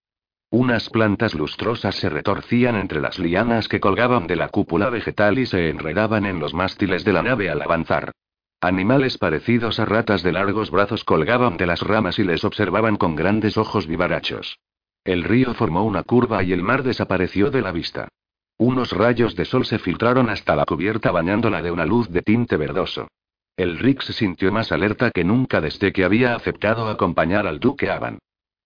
Unas 0.50 0.88
plantas 0.88 1.34
lustrosas 1.34 1.96
se 1.96 2.08
retorcían 2.08 2.76
entre 2.76 3.00
las 3.00 3.18
lianas 3.18 3.66
que 3.66 3.80
colgaban 3.80 4.28
de 4.28 4.36
la 4.36 4.50
cúpula 4.50 4.88
vegetal 4.88 5.40
y 5.40 5.46
se 5.46 5.68
enredaban 5.68 6.24
en 6.24 6.38
los 6.38 6.54
mástiles 6.54 7.04
de 7.04 7.12
la 7.12 7.24
nave 7.24 7.50
al 7.50 7.60
avanzar. 7.60 8.12
Animales 8.60 9.18
parecidos 9.18 9.80
a 9.80 9.84
ratas 9.84 10.22
de 10.22 10.30
largos 10.30 10.70
brazos 10.70 11.02
colgaban 11.02 11.56
de 11.56 11.66
las 11.66 11.82
ramas 11.82 12.20
y 12.20 12.22
les 12.22 12.44
observaban 12.44 12.94
con 12.94 13.16
grandes 13.16 13.56
ojos 13.56 13.88
vivarachos. 13.88 14.60
El 15.02 15.24
río 15.24 15.54
formó 15.54 15.82
una 15.82 16.04
curva 16.04 16.44
y 16.44 16.52
el 16.52 16.62
mar 16.62 16.84
desapareció 16.84 17.50
de 17.50 17.62
la 17.62 17.72
vista. 17.72 18.08
Unos 18.60 18.90
rayos 18.90 19.36
de 19.36 19.44
sol 19.44 19.64
se 19.64 19.78
filtraron 19.78 20.28
hasta 20.30 20.56
la 20.56 20.64
cubierta 20.64 21.12
bañándola 21.12 21.62
de 21.62 21.70
una 21.70 21.86
luz 21.86 22.08
de 22.08 22.22
tinte 22.22 22.56
verdoso. 22.56 23.06
El 23.56 23.78
Rick 23.78 24.02
se 24.02 24.12
sintió 24.12 24.50
más 24.50 24.72
alerta 24.72 25.12
que 25.12 25.22
nunca 25.22 25.60
desde 25.60 25.92
que 25.92 26.04
había 26.04 26.34
aceptado 26.34 26.88
acompañar 26.88 27.46
al 27.46 27.60
duque 27.60 27.88
Avan. 27.88 28.18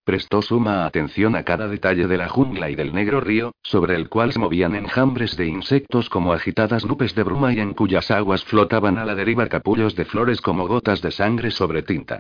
Prestó 0.03 0.41
suma 0.41 0.87
atención 0.87 1.37
a 1.37 1.45
cada 1.45 1.69
detalle 1.69 2.07
de 2.07 2.17
la 2.17 2.31
jungla 2.31 2.71
y 2.71 2.75
del 2.75 2.95
negro 2.95 3.21
río, 3.21 3.53
sobre 3.63 3.95
el 3.95 4.09
cual 4.09 4.33
se 4.33 4.39
movían 4.39 4.75
enjambres 4.75 5.37
de 5.37 5.47
insectos 5.47 6.09
como 6.09 6.33
agitadas 6.33 6.87
nubes 6.87 7.15
de 7.15 7.23
bruma 7.23 7.53
y 7.53 7.61
en 7.61 7.75
cuyas 7.75 8.11
aguas 8.11 8.45
flotaban 8.45 8.97
a 8.97 9.05
la 9.05 9.15
deriva 9.15 9.47
capullos 9.49 9.95
de 9.95 10.07
flores 10.07 10.41
como 10.41 10.67
gotas 10.67 11.03
de 11.03 11.11
sangre 11.11 11.51
sobre 11.51 11.83
tinta. 11.83 12.19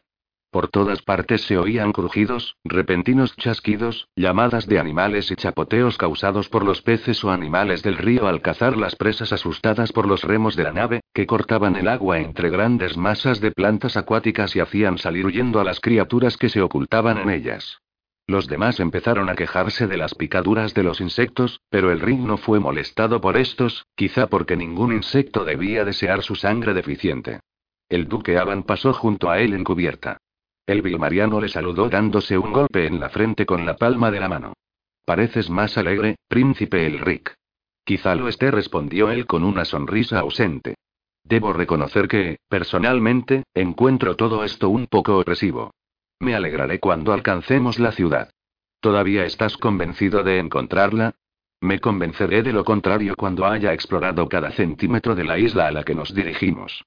Por 0.52 0.68
todas 0.68 1.00
partes 1.00 1.40
se 1.46 1.56
oían 1.56 1.92
crujidos, 1.92 2.56
repentinos 2.62 3.34
chasquidos, 3.36 4.08
llamadas 4.14 4.66
de 4.66 4.78
animales 4.78 5.30
y 5.30 5.34
chapoteos 5.34 5.96
causados 5.96 6.50
por 6.50 6.62
los 6.62 6.82
peces 6.82 7.24
o 7.24 7.30
animales 7.30 7.82
del 7.82 7.96
río 7.96 8.26
al 8.26 8.42
cazar 8.42 8.76
las 8.76 8.94
presas 8.94 9.32
asustadas 9.32 9.92
por 9.92 10.06
los 10.06 10.24
remos 10.24 10.54
de 10.54 10.64
la 10.64 10.72
nave, 10.72 11.00
que 11.14 11.26
cortaban 11.26 11.76
el 11.76 11.88
agua 11.88 12.18
entre 12.18 12.50
grandes 12.50 12.98
masas 12.98 13.40
de 13.40 13.50
plantas 13.50 13.96
acuáticas 13.96 14.54
y 14.54 14.60
hacían 14.60 14.98
salir 14.98 15.24
huyendo 15.24 15.58
a 15.58 15.64
las 15.64 15.80
criaturas 15.80 16.36
que 16.36 16.50
se 16.50 16.60
ocultaban 16.60 17.16
en 17.16 17.30
ellas. 17.30 17.78
Los 18.26 18.46
demás 18.46 18.78
empezaron 18.78 19.30
a 19.30 19.34
quejarse 19.34 19.86
de 19.86 19.96
las 19.96 20.14
picaduras 20.14 20.74
de 20.74 20.82
los 20.82 21.00
insectos, 21.00 21.62
pero 21.70 21.90
el 21.90 22.00
ring 22.00 22.26
no 22.26 22.36
fue 22.36 22.60
molestado 22.60 23.22
por 23.22 23.38
estos, 23.38 23.86
quizá 23.96 24.26
porque 24.26 24.58
ningún 24.58 24.92
insecto 24.92 25.46
debía 25.46 25.86
desear 25.86 26.22
su 26.22 26.34
sangre 26.34 26.74
deficiente. 26.74 27.40
El 27.88 28.06
duque 28.06 28.36
Aban 28.36 28.64
pasó 28.64 28.92
junto 28.92 29.30
a 29.30 29.38
él 29.40 29.54
en 29.54 29.64
cubierta. 29.64 30.18
El 30.66 30.82
vilmariano 30.82 31.40
le 31.40 31.48
saludó 31.48 31.88
dándose 31.88 32.38
un 32.38 32.52
golpe 32.52 32.86
en 32.86 33.00
la 33.00 33.08
frente 33.08 33.44
con 33.44 33.66
la 33.66 33.76
palma 33.76 34.10
de 34.10 34.20
la 34.20 34.28
mano. 34.28 34.52
Pareces 35.04 35.50
más 35.50 35.76
alegre, 35.76 36.16
príncipe 36.28 36.86
Elric. 36.86 37.34
Quizá 37.84 38.14
lo 38.14 38.28
esté, 38.28 38.50
respondió 38.50 39.10
él 39.10 39.26
con 39.26 39.42
una 39.42 39.64
sonrisa 39.64 40.20
ausente. 40.20 40.76
Debo 41.24 41.52
reconocer 41.52 42.06
que, 42.06 42.38
personalmente, 42.48 43.44
encuentro 43.54 44.16
todo 44.16 44.44
esto 44.44 44.68
un 44.68 44.86
poco 44.86 45.18
opresivo. 45.18 45.72
Me 46.20 46.36
alegraré 46.36 46.78
cuando 46.78 47.12
alcancemos 47.12 47.80
la 47.80 47.90
ciudad. 47.90 48.30
¿Todavía 48.80 49.24
estás 49.24 49.56
convencido 49.56 50.22
de 50.22 50.38
encontrarla? 50.38 51.16
Me 51.60 51.80
convenceré 51.80 52.42
de 52.42 52.52
lo 52.52 52.64
contrario 52.64 53.14
cuando 53.16 53.46
haya 53.46 53.72
explorado 53.72 54.28
cada 54.28 54.52
centímetro 54.52 55.14
de 55.14 55.24
la 55.24 55.38
isla 55.38 55.66
a 55.66 55.72
la 55.72 55.84
que 55.84 55.94
nos 55.94 56.14
dirigimos. 56.14 56.84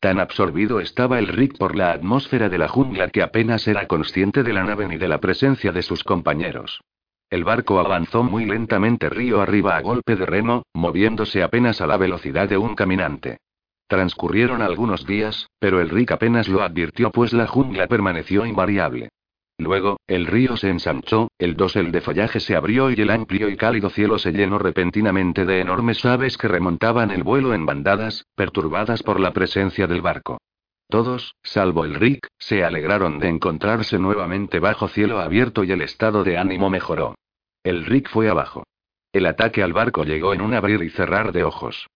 Tan 0.00 0.20
absorbido 0.20 0.78
estaba 0.78 1.18
el 1.18 1.26
Rick 1.26 1.58
por 1.58 1.74
la 1.74 1.90
atmósfera 1.90 2.48
de 2.48 2.58
la 2.58 2.68
jungla 2.68 3.08
que 3.08 3.22
apenas 3.22 3.66
era 3.66 3.88
consciente 3.88 4.44
de 4.44 4.52
la 4.52 4.62
nave 4.62 4.86
ni 4.86 4.96
de 4.96 5.08
la 5.08 5.18
presencia 5.18 5.72
de 5.72 5.82
sus 5.82 6.04
compañeros. 6.04 6.80
El 7.30 7.44
barco 7.44 7.80
avanzó 7.80 8.22
muy 8.22 8.46
lentamente 8.46 9.10
río 9.10 9.40
arriba 9.40 9.76
a 9.76 9.82
golpe 9.82 10.14
de 10.14 10.24
remo, 10.24 10.62
moviéndose 10.72 11.42
apenas 11.42 11.80
a 11.80 11.86
la 11.86 11.96
velocidad 11.96 12.48
de 12.48 12.58
un 12.58 12.74
caminante. 12.74 13.38
Transcurrieron 13.88 14.62
algunos 14.62 15.04
días, 15.04 15.48
pero 15.58 15.80
el 15.80 15.90
Rick 15.90 16.12
apenas 16.12 16.48
lo 16.48 16.62
advirtió 16.62 17.10
pues 17.10 17.32
la 17.32 17.46
jungla 17.46 17.86
permaneció 17.88 18.46
invariable. 18.46 19.10
Luego, 19.58 19.98
el 20.06 20.26
río 20.26 20.56
se 20.56 20.70
ensanchó, 20.70 21.32
el 21.36 21.56
dosel 21.56 21.90
de 21.90 22.00
follaje 22.00 22.38
se 22.38 22.54
abrió 22.54 22.90
y 22.90 22.94
el 22.94 23.10
amplio 23.10 23.48
y 23.48 23.56
cálido 23.56 23.90
cielo 23.90 24.18
se 24.18 24.30
llenó 24.30 24.58
repentinamente 24.58 25.44
de 25.44 25.60
enormes 25.60 26.04
aves 26.04 26.38
que 26.38 26.46
remontaban 26.46 27.10
el 27.10 27.24
vuelo 27.24 27.52
en 27.52 27.66
bandadas, 27.66 28.24
perturbadas 28.36 29.02
por 29.02 29.18
la 29.18 29.32
presencia 29.32 29.88
del 29.88 30.00
barco. 30.00 30.38
Todos, 30.88 31.34
salvo 31.42 31.84
el 31.84 31.96
Rick, 31.96 32.28
se 32.38 32.64
alegraron 32.64 33.18
de 33.18 33.28
encontrarse 33.28 33.98
nuevamente 33.98 34.60
bajo 34.60 34.86
cielo 34.88 35.18
abierto 35.18 35.64
y 35.64 35.72
el 35.72 35.82
estado 35.82 36.22
de 36.22 36.38
ánimo 36.38 36.70
mejoró. 36.70 37.16
El 37.64 37.84
Rick 37.84 38.08
fue 38.08 38.30
abajo. 38.30 38.62
El 39.12 39.26
ataque 39.26 39.62
al 39.64 39.72
barco 39.72 40.04
llegó 40.04 40.34
en 40.34 40.40
un 40.40 40.54
abrir 40.54 40.82
y 40.82 40.90
cerrar 40.90 41.32
de 41.32 41.42
ojos. 41.42 41.88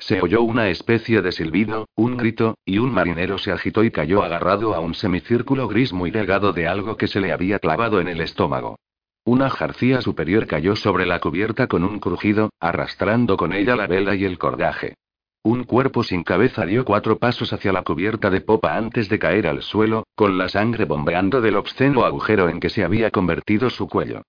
Se 0.00 0.22
oyó 0.22 0.42
una 0.42 0.70
especie 0.70 1.20
de 1.20 1.30
silbido, 1.30 1.86
un 1.94 2.16
grito, 2.16 2.56
y 2.64 2.78
un 2.78 2.90
marinero 2.90 3.36
se 3.36 3.52
agitó 3.52 3.84
y 3.84 3.90
cayó 3.90 4.22
agarrado 4.22 4.74
a 4.74 4.80
un 4.80 4.94
semicírculo 4.94 5.68
gris 5.68 5.92
muy 5.92 6.10
delgado 6.10 6.54
de 6.54 6.66
algo 6.66 6.96
que 6.96 7.06
se 7.06 7.20
le 7.20 7.32
había 7.32 7.58
clavado 7.58 8.00
en 8.00 8.08
el 8.08 8.22
estómago. 8.22 8.78
Una 9.24 9.50
jarcía 9.50 10.00
superior 10.00 10.46
cayó 10.46 10.74
sobre 10.74 11.04
la 11.04 11.20
cubierta 11.20 11.66
con 11.66 11.84
un 11.84 11.98
crujido, 12.00 12.48
arrastrando 12.58 13.36
con 13.36 13.52
ella 13.52 13.76
la 13.76 13.86
vela 13.86 14.14
y 14.14 14.24
el 14.24 14.38
cordaje. 14.38 14.94
Un 15.42 15.64
cuerpo 15.64 16.02
sin 16.02 16.22
cabeza 16.22 16.64
dio 16.64 16.86
cuatro 16.86 17.18
pasos 17.18 17.52
hacia 17.52 17.72
la 17.72 17.82
cubierta 17.82 18.30
de 18.30 18.40
popa 18.40 18.76
antes 18.76 19.10
de 19.10 19.18
caer 19.18 19.46
al 19.46 19.62
suelo, 19.62 20.04
con 20.14 20.38
la 20.38 20.48
sangre 20.48 20.86
bombeando 20.86 21.42
del 21.42 21.56
obsceno 21.56 22.04
agujero 22.04 22.48
en 22.48 22.58
que 22.58 22.70
se 22.70 22.84
había 22.84 23.10
convertido 23.10 23.68
su 23.68 23.86
cuello. 23.86 24.22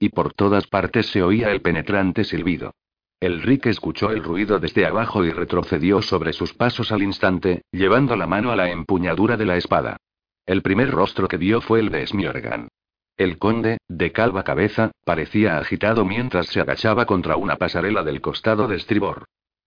Y 0.00 0.08
por 0.08 0.32
todas 0.32 0.66
partes 0.66 1.06
se 1.06 1.22
oía 1.22 1.50
el 1.50 1.60
penetrante 1.60 2.24
silbido. 2.24 2.72
El 3.20 3.42
Rick 3.42 3.66
escuchó 3.66 4.10
el 4.10 4.22
ruido 4.22 4.60
desde 4.60 4.86
abajo 4.86 5.24
y 5.24 5.32
retrocedió 5.32 6.02
sobre 6.02 6.32
sus 6.32 6.54
pasos 6.54 6.92
al 6.92 7.02
instante, 7.02 7.62
llevando 7.72 8.14
la 8.14 8.28
mano 8.28 8.52
a 8.52 8.56
la 8.56 8.70
empuñadura 8.70 9.36
de 9.36 9.44
la 9.44 9.56
espada. 9.56 9.96
El 10.46 10.62
primer 10.62 10.92
rostro 10.92 11.26
que 11.26 11.36
vio 11.36 11.60
fue 11.60 11.80
el 11.80 11.90
de 11.90 12.06
Smyorgan. 12.06 12.68
El 13.16 13.38
conde, 13.38 13.78
de 13.88 14.12
calva 14.12 14.44
cabeza, 14.44 14.92
parecía 15.04 15.58
agitado 15.58 16.04
mientras 16.04 16.46
se 16.46 16.60
agachaba 16.60 17.06
contra 17.06 17.36
una 17.36 17.56
pasarela 17.56 18.04
del 18.04 18.20
costado 18.20 18.68
de 18.68 18.76
estribor. 18.76 19.24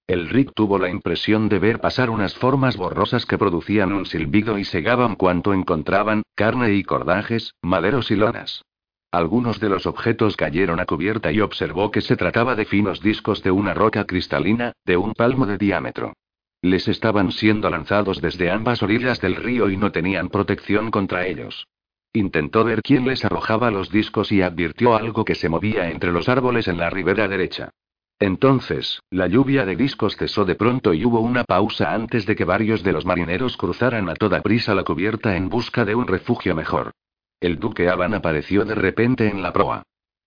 El 0.08 0.30
Rick 0.30 0.54
tuvo 0.56 0.80
la 0.80 0.90
impresión 0.90 1.50
de 1.50 1.60
ver 1.60 1.82
pasar 1.82 2.10
unas 2.10 2.34
formas 2.36 2.78
borrosas 2.78 3.26
que 3.26 3.38
producían 3.38 3.92
un 3.92 4.06
silbido 4.06 4.58
y 4.58 4.64
segaban 4.64 5.16
cuanto 5.16 5.54
encontraban, 5.54 6.24
carne 6.36 6.74
y 6.74 6.84
cordajes, 6.84 7.54
maderos 7.62 8.12
y 8.12 8.16
lonas. 8.16 8.64
Algunos 9.12 9.60
de 9.60 9.68
los 9.68 9.88
objetos 9.88 10.38
cayeron 10.38 10.80
a 10.80 10.86
cubierta 10.86 11.34
y 11.34 11.42
observó 11.42 11.92
que 11.92 12.00
se 12.00 12.16
trataba 12.16 12.56
de 12.56 12.64
finos 12.64 13.02
discos 13.02 13.44
de 13.44 13.52
una 13.52 13.74
roca 13.74 14.06
cristalina, 14.06 14.72
de 14.86 14.96
un 14.96 15.14
palmo 15.14 15.46
de 15.46 15.58
diámetro. 15.58 16.14
Les 16.62 16.88
estaban 16.88 17.34
siendo 17.34 17.70
lanzados 17.70 18.22
desde 18.22 18.50
ambas 18.50 18.82
orillas 18.82 19.20
del 19.20 19.36
río 19.36 19.70
y 19.70 19.76
no 19.76 19.92
tenían 19.92 20.30
protección 20.30 20.92
contra 20.92 21.28
ellos. 21.28 21.68
Intentó 22.14 22.64
ver 22.64 22.82
quién 22.82 23.06
les 23.06 23.26
arrojaba 23.26 23.70
los 23.70 23.92
discos 23.92 24.32
y 24.32 24.42
advirtió 24.42 24.96
algo 24.96 25.26
que 25.26 25.36
se 25.36 25.50
movía 25.50 25.90
entre 25.90 26.14
los 26.14 26.30
árboles 26.30 26.70
en 26.70 26.78
la 26.78 26.90
ribera 26.90 27.28
derecha. 27.28 27.70
Entonces, 28.18 29.02
la 29.10 29.28
lluvia 29.28 29.66
de 29.66 29.76
discos 29.76 30.16
cesó 30.16 30.46
de 30.46 30.56
pronto 30.56 30.94
y 30.94 31.04
hubo 31.04 31.20
una 31.20 31.44
pausa 31.44 31.94
antes 31.94 32.26
de 32.26 32.38
que 32.38 32.46
varios 32.46 32.82
de 32.82 32.94
los 32.94 33.06
marineros 33.06 33.58
cruzaran 33.58 34.08
a 34.08 34.14
toda 34.14 34.42
prisa 34.42 34.74
la 34.74 34.84
cubierta 34.84 35.36
en 35.36 35.50
busca 35.50 35.84
de 35.84 35.96
un 35.96 36.08
refugio 36.08 36.56
mejor. 36.56 36.94
El 37.42 37.60
duque 37.60 37.90
Aban 37.90 38.14
apareció 38.14 38.66
de 38.66 38.76
repente 38.76 39.28
en 39.28 39.42
la 39.42 39.52
proa. 39.52 39.82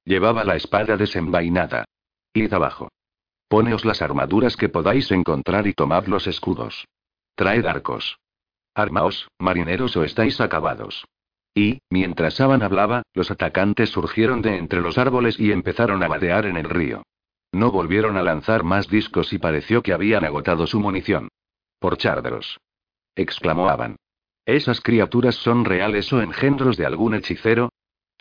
Llevaba 0.05 0.45
la 0.45 0.57
espada 0.57 0.97
desenvainada. 0.97 1.85
Id 2.35 2.53
abajo. 2.53 2.89
Poneos 3.49 3.85
las 3.85 4.03
armaduras 4.03 4.57
que 4.57 4.69
podáis 4.69 5.13
encontrar 5.13 5.69
y 5.69 5.75
tomad 5.75 6.07
los 6.07 6.27
escudos. 6.27 6.89
Traed 7.37 7.65
arcos. 7.67 8.19
Armaos, 8.75 9.29
marineros 9.39 9.97
o 9.97 10.03
estáis 10.03 10.41
acabados. 10.41 11.05
Y, 11.55 11.79
mientras 11.89 12.41
Aban 12.41 12.65
hablaba, 12.65 13.05
los 13.13 13.31
atacantes 13.31 13.91
surgieron 13.91 14.43
de 14.43 14.57
entre 14.57 14.81
los 14.81 14.99
árboles 14.99 15.39
y 15.39 15.53
empezaron 15.53 16.03
a 16.03 16.09
vadear 16.09 16.47
en 16.47 16.57
el 16.57 16.69
río. 16.69 17.05
No 17.53 17.71
volvieron 17.71 18.17
a 18.17 18.25
lanzar 18.25 18.65
más 18.65 18.89
discos 18.89 19.33
y 19.33 19.39
pareció 19.39 19.85
que 19.85 19.93
habían 19.93 20.25
agotado 20.25 20.67
su 20.67 20.81
munición. 20.81 21.29
Por 21.79 21.97
Chardros. 21.97 22.59
exclamó 23.15 23.69
Aban. 23.69 23.95
¿Esas 24.47 24.81
criaturas 24.81 25.37
son 25.37 25.65
reales 25.65 26.13
o 26.13 26.21
engendros 26.21 26.77
de 26.77 26.85
algún 26.85 27.15
hechicero? 27.15 27.71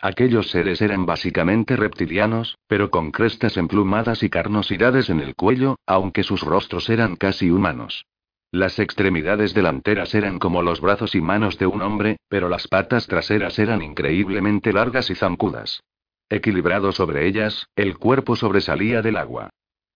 Aquellos 0.00 0.50
seres 0.50 0.80
eran 0.80 1.06
básicamente 1.06 1.76
reptilianos, 1.76 2.56
pero 2.66 2.90
con 2.90 3.10
crestas 3.10 3.56
emplumadas 3.56 4.22
y 4.22 4.30
carnosidades 4.30 5.10
en 5.10 5.20
el 5.20 5.34
cuello, 5.34 5.76
aunque 5.86 6.22
sus 6.22 6.40
rostros 6.42 6.88
eran 6.88 7.16
casi 7.16 7.50
humanos. 7.50 8.06
Las 8.50 8.78
extremidades 8.78 9.52
delanteras 9.52 10.14
eran 10.14 10.38
como 10.38 10.62
los 10.62 10.80
brazos 10.80 11.14
y 11.14 11.20
manos 11.20 11.58
de 11.58 11.66
un 11.66 11.82
hombre, 11.82 12.16
pero 12.28 12.48
las 12.48 12.68
patas 12.68 13.06
traseras 13.06 13.58
eran 13.58 13.82
increíblemente 13.82 14.72
largas 14.72 15.10
y 15.10 15.14
zancudas. 15.14 15.82
Equilibrado 16.30 16.92
sobre 16.92 17.26
ellas, 17.26 17.66
el 17.76 17.98
cuerpo 17.98 18.36
sobresalía 18.36 19.02
del 19.02 19.16
agua. 19.16 19.50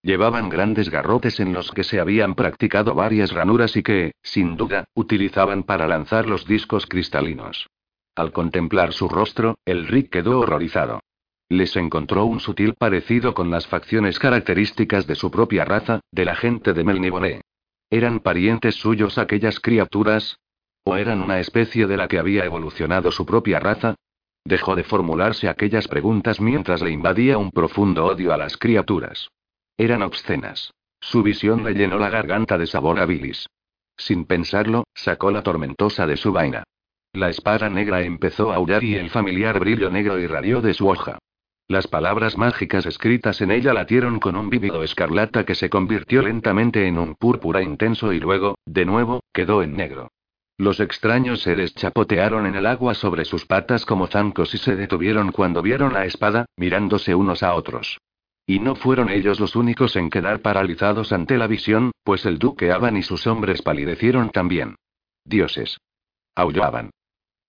Llevaban 0.09 0.49
grandes 0.49 0.89
garrotes 0.89 1.39
en 1.39 1.53
los 1.53 1.71
que 1.71 1.85
se 1.85 2.01
habían 2.01 2.35
practicado 2.35 2.95
varias 2.95 3.31
ranuras 3.31 3.77
y 3.77 3.83
que, 3.83 4.13
sin 4.23 4.57
duda, 4.57 4.87
utilizaban 4.95 5.65
para 5.65 5.87
lanzar 5.87 6.27
los 6.27 6.47
discos 6.47 6.87
cristalinos. 6.87 7.69
Al 8.17 8.33
contemplar 8.33 8.95
su 8.95 9.11
rostro, 9.11 9.59
el 9.67 9.87
Rick 9.87 10.09
quedó 10.09 10.41
horrorizado. 10.41 11.03
Les 11.51 11.77
encontró 11.77 12.25
un 12.25 12.41
sutil 12.41 12.73
parecido 12.73 13.35
con 13.35 13.51
las 13.51 13.67
facciones 13.67 14.19
características 14.19 15.07
de 15.07 15.15
su 15.15 15.31
propia 15.31 15.67
raza, 15.67 16.01
de 16.11 16.25
la 16.25 16.37
gente 16.37 16.73
de 16.73 16.85
Melniboné. 16.85 17.43
¿Eran 17.91 18.21
parientes 18.21 18.77
suyos 18.77 19.19
aquellas 19.19 19.61
criaturas? 19.61 20.39
¿O 20.85 20.97
eran 20.97 21.21
una 21.21 21.39
especie 21.39 21.87
de 21.87 21.99
la 21.99 22.09
que 22.09 22.19
había 22.19 22.47
evolucionado 22.47 23.11
su 23.11 23.27
propia 23.27 23.61
raza? 23.61 23.95
Dejó 24.43 24.75
de 24.75 24.85
formularse 24.85 25.51
aquellas 25.51 25.87
preguntas 25.87 26.41
mientras 26.41 26.81
le 26.81 26.93
invadía 26.93 27.37
un 27.37 27.51
profundo 27.51 28.07
odio 28.07 28.33
a 28.33 28.39
las 28.39 28.57
criaturas. 28.57 29.29
Eran 29.79 30.03
obscenas. 30.03 30.75
Su 31.01 31.23
visión 31.23 31.63
le 31.63 31.73
llenó 31.73 32.01
la 32.01 32.11
garganta 32.11 32.59
de 32.59 32.67
sabor 32.67 32.99
a. 32.99 33.07
Sin 33.97 34.25
pensarlo, 34.25 34.85
sacó 34.93 35.31
la 35.31 35.45
tormentosa 35.45 36.05
de 36.05 36.17
su 36.17 36.33
vaina. 36.33 36.65
La 37.13 37.31
espada 37.31 37.71
negra 37.71 38.03
empezó 38.03 38.51
a 38.51 38.57
aullar 38.57 38.83
y 38.83 38.97
el 38.97 39.09
familiar 39.09 39.61
brillo 39.61 39.89
negro 39.89 40.19
irradió 40.19 40.61
de 40.61 40.75
su 40.75 40.89
hoja. 40.89 41.19
Las 41.69 41.87
palabras 41.87 42.37
mágicas 42.37 42.87
escritas 42.87 43.41
en 43.41 43.53
ella 43.53 43.73
latieron 43.73 44.19
con 44.19 44.35
un 44.35 44.51
vívido 44.51 44.83
escarlata 44.83 45.45
que 45.45 45.55
se 45.55 45.71
convirtió 45.71 46.23
lentamente 46.23 46.89
en 46.89 46.99
un 46.99 47.15
púrpura 47.15 47.63
intenso 47.63 48.13
y 48.13 48.19
luego, 48.19 48.59
de 48.67 48.85
nuevo, 48.85 49.21
quedó 49.33 49.63
en 49.63 49.77
negro. 49.77 50.11
Los 50.57 50.81
extraños 50.81 51.43
seres 51.43 51.73
chapotearon 51.77 52.47
en 52.47 52.57
el 52.57 52.67
agua 52.67 52.95
sobre 52.95 53.25
sus 53.25 53.47
patas 53.47 53.85
como 53.85 54.09
zancos 54.09 54.53
y 54.55 54.59
se 54.59 54.75
detuvieron 54.75 55.31
cuando 55.31 55.63
vieron 55.63 55.93
la 55.93 56.05
espada, 56.05 56.47
mirándose 56.57 57.15
unos 57.15 57.45
a 57.45 57.55
otros. 57.55 57.99
Y 58.49 58.61
no 58.61 58.77
fueron 58.77 59.11
ellos 59.11 59.41
los 59.41 59.57
únicos 59.57 59.95
en 59.97 60.09
quedar 60.09 60.41
paralizados 60.41 61.13
ante 61.13 61.37
la 61.37 61.47
visión, 61.47 61.93
pues 62.03 62.25
el 62.25 62.39
duque 62.39 62.73
Aban 62.73 62.97
y 62.97 63.03
sus 63.03 63.27
hombres 63.27 63.61
palidecieron 63.61 64.31
también. 64.31 64.77
Dioses. 65.23 65.77
Aullaban. 66.35 66.89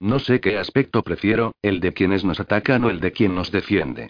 No 0.02 0.20
sé 0.20 0.42
qué 0.42 0.58
aspecto 0.58 1.02
prefiero, 1.02 1.54
el 1.62 1.80
de 1.80 1.94
quienes 1.94 2.26
nos 2.26 2.42
atacan 2.42 2.84
o 2.84 2.90
el 2.90 3.00
de 3.00 3.14
quien 3.14 3.34
nos 3.34 3.50
defiende. 3.50 4.10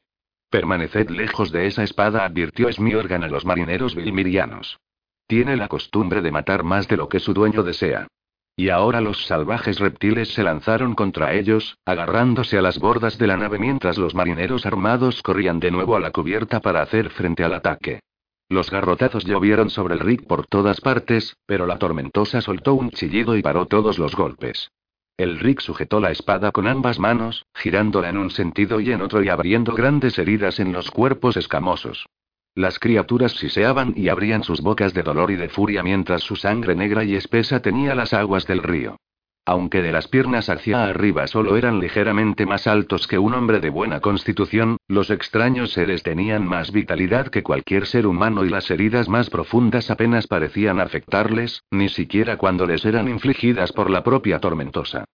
Permaneced 0.50 1.12
lejos 1.12 1.52
de 1.52 1.68
esa 1.68 1.84
espada, 1.84 2.26
advirtió 2.26 2.74
Smiorgan 2.74 3.24
a 3.24 3.28
los 3.28 3.46
marineros 3.46 3.94
vilmirianos. 3.94 4.80
Tiene 5.28 5.58
la 5.58 5.68
costumbre 5.68 6.24
de 6.24 6.32
matar 6.32 6.64
más 6.64 6.88
de 6.88 6.98
lo 6.98 7.08
que 7.08 7.20
su 7.20 7.36
dueño 7.36 7.62
desea. 7.62 8.08
Y 8.56 8.70
ahora 8.70 9.00
los 9.02 9.26
salvajes 9.26 9.80
reptiles 9.80 10.34
se 10.34 10.44
lanzaron 10.44 10.94
contra 10.96 11.34
ellos, 11.34 11.78
agarrándose 11.86 12.58
a 12.58 12.62
las 12.62 12.78
bordas 12.80 13.18
de 13.18 13.28
la 13.28 13.38
nave 13.38 13.58
mientras 13.58 13.98
los 13.98 14.16
marineros 14.16 14.66
armados 14.66 15.22
corrían 15.22 15.60
de 15.60 15.72
nuevo 15.72 15.96
a 15.96 16.00
la 16.00 16.12
cubierta 16.12 16.60
para 16.60 16.82
hacer 16.82 17.10
frente 17.10 17.44
al 17.44 17.54
ataque. 17.54 18.02
Los 18.50 18.72
garrotazos 18.72 19.26
llovieron 19.26 19.70
sobre 19.70 19.94
el 19.94 20.00
rig 20.00 20.26
por 20.28 20.48
todas 20.48 20.82
partes, 20.82 21.38
pero 21.46 21.68
la 21.68 21.78
tormentosa 21.78 22.42
soltó 22.42 22.74
un 22.74 22.90
chillido 22.90 23.38
y 23.38 23.42
paró 23.42 23.68
todos 23.68 24.00
los 24.00 24.16
golpes. 24.16 24.72
El 25.20 25.38
Rick 25.38 25.60
sujetó 25.60 26.00
la 26.00 26.12
espada 26.12 26.54
con 26.54 26.66
ambas 26.66 26.98
manos, 26.98 27.46
girándola 27.54 28.08
en 28.08 28.18
un 28.18 28.32
sentido 28.32 28.80
y 28.80 28.92
en 28.94 29.02
otro 29.02 29.22
y 29.22 29.28
abriendo 29.28 29.74
grandes 29.76 30.18
heridas 30.18 30.62
en 30.62 30.72
los 30.72 30.92
cuerpos 30.92 31.36
escamosos. 31.36 32.08
Las 32.56 32.80
criaturas 32.80 33.34
siseaban 33.34 33.94
y 33.96 34.10
abrían 34.10 34.44
sus 34.44 34.62
bocas 34.62 34.94
de 34.94 35.04
dolor 35.04 35.32
y 35.32 35.36
de 35.36 35.50
furia 35.50 35.84
mientras 35.84 36.24
su 36.24 36.36
sangre 36.36 36.76
negra 36.76 37.04
y 37.04 37.16
espesa 37.16 37.62
tenía 37.62 37.96
las 37.96 38.14
aguas 38.14 38.48
del 38.48 38.64
río. 38.64 38.98
Aunque 39.46 39.82
de 39.82 39.92
las 39.92 40.08
piernas 40.08 40.48
hacia 40.50 40.84
arriba 40.84 41.26
solo 41.26 41.58
eran 41.58 41.80
ligeramente 41.80 42.46
más 42.46 42.68
altos 42.68 43.08
que 43.08 43.18
un 43.18 43.34
hombre 43.34 43.60
de 43.60 43.72
buena 43.72 44.00
constitución, 44.00 44.78
los 44.88 45.10
extraños 45.10 45.72
seres 45.72 46.04
tenían 46.04 46.46
más 46.46 46.72
vitalidad 46.72 47.30
que 47.30 47.42
cualquier 47.42 47.88
ser 47.88 48.06
humano 48.06 48.46
y 48.46 48.50
las 48.50 48.70
heridas 48.70 49.10
más 49.10 49.32
profundas 49.32 49.90
apenas 49.90 50.28
parecían 50.28 50.80
afectarles, 50.80 51.64
ni 51.72 51.90
siquiera 51.90 52.38
cuando 52.38 52.68
les 52.68 52.86
eran 52.86 53.08
infligidas 53.08 53.72
por 53.72 53.90
la 53.90 54.04
propia 54.04 54.40
tormentosa. 54.40 55.06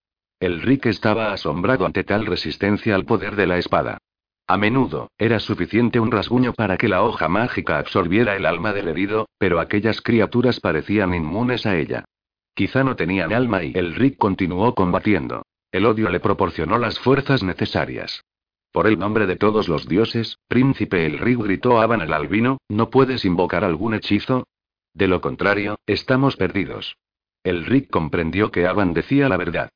El 0.42 0.62
Rick 0.62 0.88
estaba 0.88 1.32
asombrado 1.32 1.86
ante 1.86 2.04
tal 2.04 2.26
resistencia 2.26 2.94
al 2.94 3.06
poder 3.06 3.38
de 3.38 3.48
la 3.48 3.58
espada. 3.58 4.00
A 4.48 4.58
menudo, 4.58 5.10
era 5.18 5.40
suficiente 5.40 6.00
un 6.00 6.12
rasguño 6.12 6.54
para 6.54 6.78
que 6.78 6.88
la 6.88 7.02
hoja 7.02 7.28
mágica 7.28 7.80
absorbiera 7.80 8.36
el 8.36 8.46
alma 8.46 8.74
del 8.74 8.88
herido, 8.88 9.28
pero 9.40 9.60
aquellas 9.60 10.02
criaturas 10.02 10.60
parecían 10.60 11.16
inmunes 11.16 11.66
a 11.66 11.76
ella. 11.76 12.06
Quizá 12.54 12.84
no 12.84 12.96
tenían 12.96 13.34
alma 13.34 13.64
y 13.64 13.74
el 13.76 13.96
Rick 13.96 14.18
continuó 14.18 14.76
combatiendo. 14.76 15.46
El 15.72 15.86
odio 15.88 16.10
le 16.10 16.20
proporcionó 16.20 16.78
las 16.78 17.00
fuerzas 17.00 17.42
necesarias. 17.42 18.24
Por 18.72 18.88
el 18.88 19.00
nombre 19.00 19.26
de 19.26 19.36
todos 19.36 19.68
los 19.68 19.88
dioses, 19.88 20.38
príncipe 20.48 21.06
el 21.06 21.18
Rick 21.18 21.40
gritó 21.40 21.80
a 21.80 21.84
Aban 21.84 22.02
el 22.02 22.14
albino, 22.14 22.60
¿no 22.70 22.92
puedes 22.92 23.26
invocar 23.26 23.64
algún 23.64 23.96
hechizo? 23.96 24.46
De 24.94 25.08
lo 25.08 25.22
contrario, 25.22 25.80
estamos 25.88 26.36
perdidos. 26.36 26.98
El 27.44 27.66
Rick 27.66 27.90
comprendió 27.90 28.52
que 28.52 28.68
Aban 28.68 28.94
decía 28.94 29.28
la 29.28 29.38
verdad. 29.38 29.70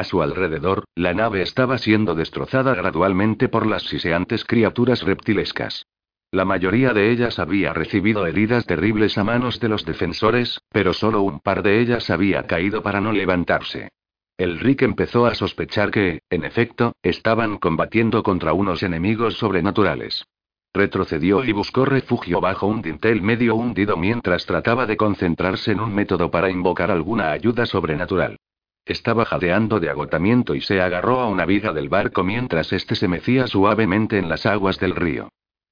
A 0.00 0.04
su 0.04 0.22
alrededor, 0.22 0.84
la 0.94 1.12
nave 1.12 1.42
estaba 1.42 1.76
siendo 1.76 2.14
destrozada 2.14 2.74
gradualmente 2.74 3.50
por 3.50 3.66
las 3.66 3.82
siseantes 3.82 4.46
criaturas 4.46 5.02
reptilescas. 5.02 5.84
La 6.32 6.46
mayoría 6.46 6.94
de 6.94 7.10
ellas 7.10 7.38
había 7.38 7.74
recibido 7.74 8.26
heridas 8.26 8.64
terribles 8.64 9.18
a 9.18 9.24
manos 9.24 9.60
de 9.60 9.68
los 9.68 9.84
defensores, 9.84 10.58
pero 10.70 10.94
solo 10.94 11.20
un 11.20 11.40
par 11.40 11.62
de 11.62 11.82
ellas 11.82 12.08
había 12.08 12.46
caído 12.46 12.82
para 12.82 13.02
no 13.02 13.12
levantarse. 13.12 13.90
El 14.38 14.58
Rick 14.58 14.80
empezó 14.80 15.26
a 15.26 15.34
sospechar 15.34 15.90
que, 15.90 16.22
en 16.30 16.44
efecto, 16.44 16.94
estaban 17.02 17.58
combatiendo 17.58 18.22
contra 18.22 18.54
unos 18.54 18.82
enemigos 18.82 19.34
sobrenaturales. 19.34 20.24
Retrocedió 20.72 21.44
y 21.44 21.52
buscó 21.52 21.84
refugio 21.84 22.40
bajo 22.40 22.66
un 22.66 22.80
dintel 22.80 23.20
medio 23.20 23.54
hundido 23.54 23.98
mientras 23.98 24.46
trataba 24.46 24.86
de 24.86 24.96
concentrarse 24.96 25.72
en 25.72 25.80
un 25.80 25.94
método 25.94 26.30
para 26.30 26.48
invocar 26.48 26.90
alguna 26.90 27.32
ayuda 27.32 27.66
sobrenatural. 27.66 28.38
Estaba 28.84 29.24
jadeando 29.24 29.80
de 29.80 29.90
agotamiento 29.90 30.54
y 30.54 30.60
se 30.60 30.80
agarró 30.80 31.20
a 31.20 31.28
una 31.28 31.46
viga 31.46 31.72
del 31.72 31.88
barco 31.88 32.24
mientras 32.24 32.72
éste 32.72 32.94
se 32.94 33.08
mecía 33.08 33.46
suavemente 33.46 34.18
en 34.18 34.28
las 34.28 34.46
aguas 34.46 34.78
del 34.78 34.96
río. 34.96 35.28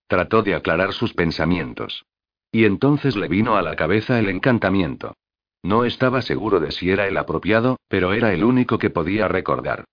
Trató 0.06 0.42
de 0.42 0.54
aclarar 0.54 0.92
sus 0.92 1.14
pensamientos. 1.14 2.04
Y 2.50 2.64
entonces 2.64 3.16
le 3.16 3.28
vino 3.28 3.56
a 3.56 3.62
la 3.62 3.76
cabeza 3.76 4.18
el 4.18 4.28
encantamiento. 4.28 5.14
No 5.62 5.84
estaba 5.84 6.22
seguro 6.22 6.60
de 6.60 6.70
si 6.70 6.90
era 6.90 7.06
el 7.08 7.16
apropiado, 7.16 7.78
pero 7.88 8.12
era 8.12 8.32
el 8.32 8.44
único 8.44 8.78
que 8.78 8.90
podía 8.90 9.28
recordar. 9.28 9.84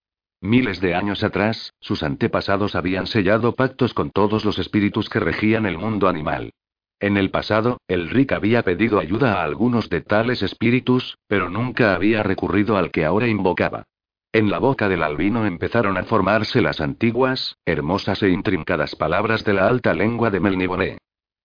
Miles 0.42 0.80
de 0.80 0.94
años 0.94 1.24
atrás, 1.24 1.74
sus 1.80 2.04
antepasados 2.04 2.76
habían 2.76 3.08
sellado 3.08 3.56
pactos 3.56 3.94
con 3.94 4.12
todos 4.12 4.46
los 4.46 4.60
espíritus 4.60 5.10
que 5.10 5.20
regían 5.20 5.66
el 5.66 5.78
mundo 5.78 6.08
animal. 6.08 6.52
En 7.06 7.18
el 7.18 7.30
pasado, 7.30 7.78
el 7.88 8.10
Rick 8.10 8.32
había 8.32 8.64
pedido 8.64 8.98
ayuda 8.98 9.36
a 9.36 9.44
algunos 9.44 9.92
de 9.92 10.02
tales 10.02 10.42
espíritus, 10.42 11.20
pero 11.28 11.52
nunca 11.52 11.94
había 11.94 12.24
recurrido 12.24 12.78
al 12.78 12.90
que 12.90 13.06
ahora 13.06 13.28
invocaba. 13.28 13.84
En 14.34 14.50
la 14.50 14.58
boca 14.58 14.90
del 14.90 15.04
albino 15.04 15.46
empezaron 15.46 16.00
a 16.00 16.06
formarse 16.06 16.62
las 16.62 16.82
antiguas, 16.82 17.58
hermosas 17.64 18.24
e 18.24 18.30
intrincadas 18.30 18.96
palabras 18.96 19.44
de 19.44 19.54
la 19.54 19.68
alta 19.68 19.94
lengua 19.94 20.32
de 20.32 20.40
Melniboné. 20.40 20.98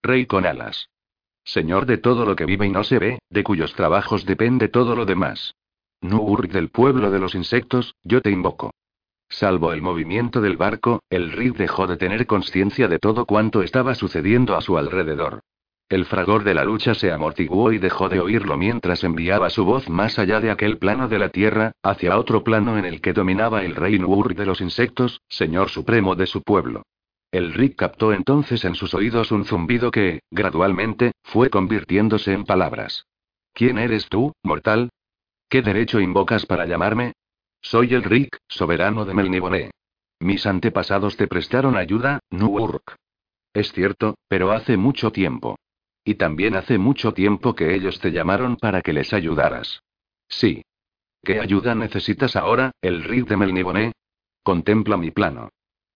Rey 0.03 0.25
con 0.25 0.47
alas. 0.47 0.89
Señor 1.45 1.85
de 1.85 1.99
todo 1.99 2.25
lo 2.25 2.37
que 2.37 2.47
vive 2.47 2.67
y 2.67 2.71
no 2.71 2.83
se 2.83 2.99
ve, 2.99 3.19
de 3.29 3.45
cuyos 3.45 3.75
trabajos 3.75 4.25
depende 4.25 4.69
todo 4.69 4.97
lo 4.97 5.05
demás. 5.05 5.57
Nur 6.01 6.49
del 6.49 6.71
pueblo 6.71 7.11
de 7.11 7.19
los 7.19 7.35
insectos, 7.35 7.97
yo 8.03 8.23
te 8.23 8.31
invoco. 8.31 8.71
Salvo 9.29 9.75
el 9.75 9.83
movimiento 9.83 10.41
del 10.41 10.57
barco, 10.57 11.03
el 11.11 11.33
Rick 11.33 11.59
dejó 11.59 11.87
de 11.87 11.99
tener 11.99 12.27
conciencia 12.27 12.89
de 12.89 12.99
todo 12.99 13.27
cuanto 13.27 13.63
estaba 13.63 13.95
sucediendo 13.95 14.57
a 14.57 14.63
su 14.63 14.79
alrededor. 14.79 15.43
El 15.91 16.05
fragor 16.05 16.45
de 16.45 16.55
la 16.55 16.63
lucha 16.63 16.95
se 16.95 17.11
amortiguó 17.11 17.73
y 17.73 17.79
dejó 17.79 18.09
de 18.09 18.21
oírlo 18.21 18.57
mientras 18.57 19.03
enviaba 19.03 19.51
su 19.51 19.65
voz 19.65 19.89
más 19.89 20.21
allá 20.21 20.39
de 20.39 20.53
aquel 20.53 20.79
plano 20.79 21.09
de 21.09 21.19
la 21.19 21.31
tierra, 21.31 21.73
hacia 21.83 22.17
otro 22.17 22.45
plano 22.45 22.79
en 22.79 22.85
el 22.85 23.01
que 23.01 23.13
dominaba 23.13 23.65
el 23.65 23.75
rey 23.75 23.99
Nur 23.99 24.37
de 24.37 24.47
los 24.47 24.61
insectos, 24.61 25.21
señor 25.29 25.69
supremo 25.69 26.15
de 26.15 26.27
su 26.27 26.43
pueblo. 26.43 26.85
El 27.33 27.53
Rick 27.53 27.75
captó 27.75 28.13
entonces 28.13 28.65
en 28.65 28.77
sus 28.77 28.95
oídos 28.95 29.33
un 29.33 29.45
zumbido 29.45 29.91
que, 29.91 30.21
gradualmente, 30.31 31.11
fue 31.25 31.51
convirtiéndose 31.51 32.35
en 32.35 32.45
palabras. 32.45 33.07
¿Quién 33.53 33.77
eres 33.77 34.09
tú, 34.09 34.33
mortal? 34.45 34.91
¿Qué 35.49 35.61
derecho 35.61 35.99
invocas 35.99 36.47
para 36.47 36.67
llamarme? 36.67 37.15
Soy 37.63 37.95
el 37.95 38.05
Rick, 38.05 38.39
soberano 38.47 39.05
de 39.05 39.15
Melniboné. 39.15 39.71
Mis 40.21 40.47
antepasados 40.47 41.17
te 41.17 41.27
prestaron 41.27 41.77
ayuda, 41.77 42.21
Nuurk. 42.31 42.95
Es 43.53 43.73
cierto, 43.73 44.15
pero 44.29 44.53
hace 44.53 44.77
mucho 44.77 45.11
tiempo. 45.11 45.57
Y 46.05 46.15
también 46.15 46.57
hace 46.57 46.79
mucho 46.79 47.13
tiempo 47.13 47.55
que 47.55 47.75
ellos 47.75 48.01
te 48.01 48.11
llamaron 48.11 48.57
para 48.57 48.81
que 48.83 48.93
les 48.93 49.13
ayudaras. 49.13 49.83
Sí. 50.29 50.63
¿Qué 51.23 51.41
ayuda 51.41 51.75
necesitas 51.75 52.37
ahora, 52.37 52.73
el 52.81 53.05
Rick 53.05 53.29
de 53.29 53.37
Melniboné? 53.37 53.93
Contempla 54.43 54.97
mi 54.97 55.11
plano. 55.11 55.51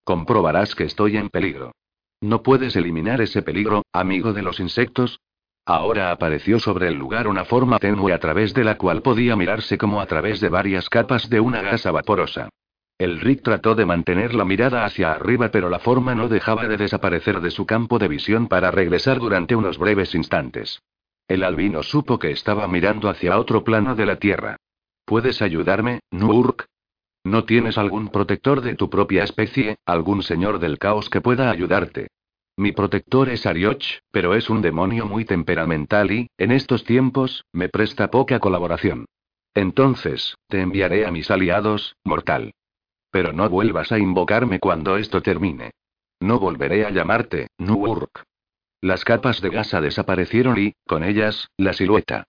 Comprobarás 0.05 0.75
que 0.75 0.85
estoy 0.85 1.17
en 1.17 1.31
peligro. 1.31 1.73
¿No 2.21 2.43
puedes 2.43 2.77
eliminar 2.77 3.21
ese 3.23 3.43
peligro, 3.43 3.83
amigo 3.93 4.33
de 4.33 4.43
los 4.43 4.61
insectos? 4.61 5.21
Ahora 5.67 6.11
apareció 6.11 6.59
sobre 6.59 6.89
el 6.89 6.95
lugar 6.95 7.27
una 7.27 7.47
forma 7.47 7.79
tenue 7.79 8.13
a 8.13 8.19
través 8.19 8.53
de 8.53 8.65
la 8.65 8.77
cual 8.77 9.01
podía 9.01 9.35
mirarse 9.35 9.79
como 9.79 10.01
a 10.01 10.07
través 10.07 10.41
de 10.41 10.51
varias 10.51 10.91
capas 10.91 11.31
de 11.31 11.41
una 11.41 11.63
gasa 11.63 11.91
vaporosa. 11.91 12.51
El 12.97 13.20
Rick 13.20 13.42
trató 13.42 13.74
de 13.74 13.86
mantener 13.86 14.34
la 14.34 14.45
mirada 14.45 14.84
hacia 14.84 15.12
arriba, 15.12 15.49
pero 15.51 15.68
la 15.68 15.80
forma 15.80 16.14
no 16.14 16.28
dejaba 16.28 16.68
de 16.68 16.76
desaparecer 16.76 17.40
de 17.40 17.51
su 17.51 17.66
campo 17.66 17.99
de 17.99 18.07
visión 18.07 18.47
para 18.47 18.70
regresar 18.70 19.18
durante 19.18 19.57
unos 19.57 19.78
breves 19.78 20.14
instantes. 20.14 20.80
El 21.26 21.42
albino 21.42 21.82
supo 21.82 22.18
que 22.18 22.30
estaba 22.30 22.68
mirando 22.68 23.09
hacia 23.09 23.38
otro 23.38 23.64
plano 23.64 23.97
de 23.97 24.07
la 24.07 24.16
Tierra. 24.16 24.57
¿Puedes 25.05 25.42
ayudarme, 25.42 26.01
Nurk? 26.12 26.66
¿No 27.24 27.45
tienes 27.45 27.78
algún 27.78 28.11
protector 28.11 28.61
de 28.61 28.74
tu 28.74 28.90
propia 28.90 29.24
especie, 29.24 29.78
algún 29.86 30.22
señor 30.22 30.61
del 30.61 30.78
caos 30.78 31.11
que 31.11 31.20
pueda 31.20 31.51
ayudarte? 31.51 32.09
Mi 32.57 32.70
protector 32.70 33.28
es 33.28 33.47
Arioch, 33.47 34.01
pero 34.12 34.34
es 34.34 34.49
un 34.49 34.62
demonio 34.62 35.07
muy 35.07 35.24
temperamental 35.24 36.12
y, 36.12 36.28
en 36.38 36.53
estos 36.53 36.84
tiempos, 36.84 37.45
me 37.53 37.68
presta 37.68 38.11
poca 38.11 38.38
colaboración. 38.38 39.07
Entonces, 39.55 40.36
te 40.49 40.61
enviaré 40.61 41.07
a 41.07 41.11
mis 41.11 41.30
aliados, 41.30 41.97
mortal. 42.05 42.53
Pero 43.15 43.33
no 43.33 43.49
vuelvas 43.49 43.93
a 43.93 43.99
invocarme 44.01 44.59
cuando 44.59 44.97
esto 44.97 45.23
termine. 45.23 45.71
No 46.19 46.41
volveré 46.41 46.85
a 46.85 46.91
llamarte, 46.91 47.47
Nuurk. 47.59 48.25
Las 48.81 49.05
capas 49.05 49.41
de 49.41 49.51
gasa 49.51 49.81
desaparecieron 49.81 50.59
y, 50.59 50.73
con 50.85 51.05
ellas, 51.05 51.49
la 51.57 51.75
silueta. 51.75 52.25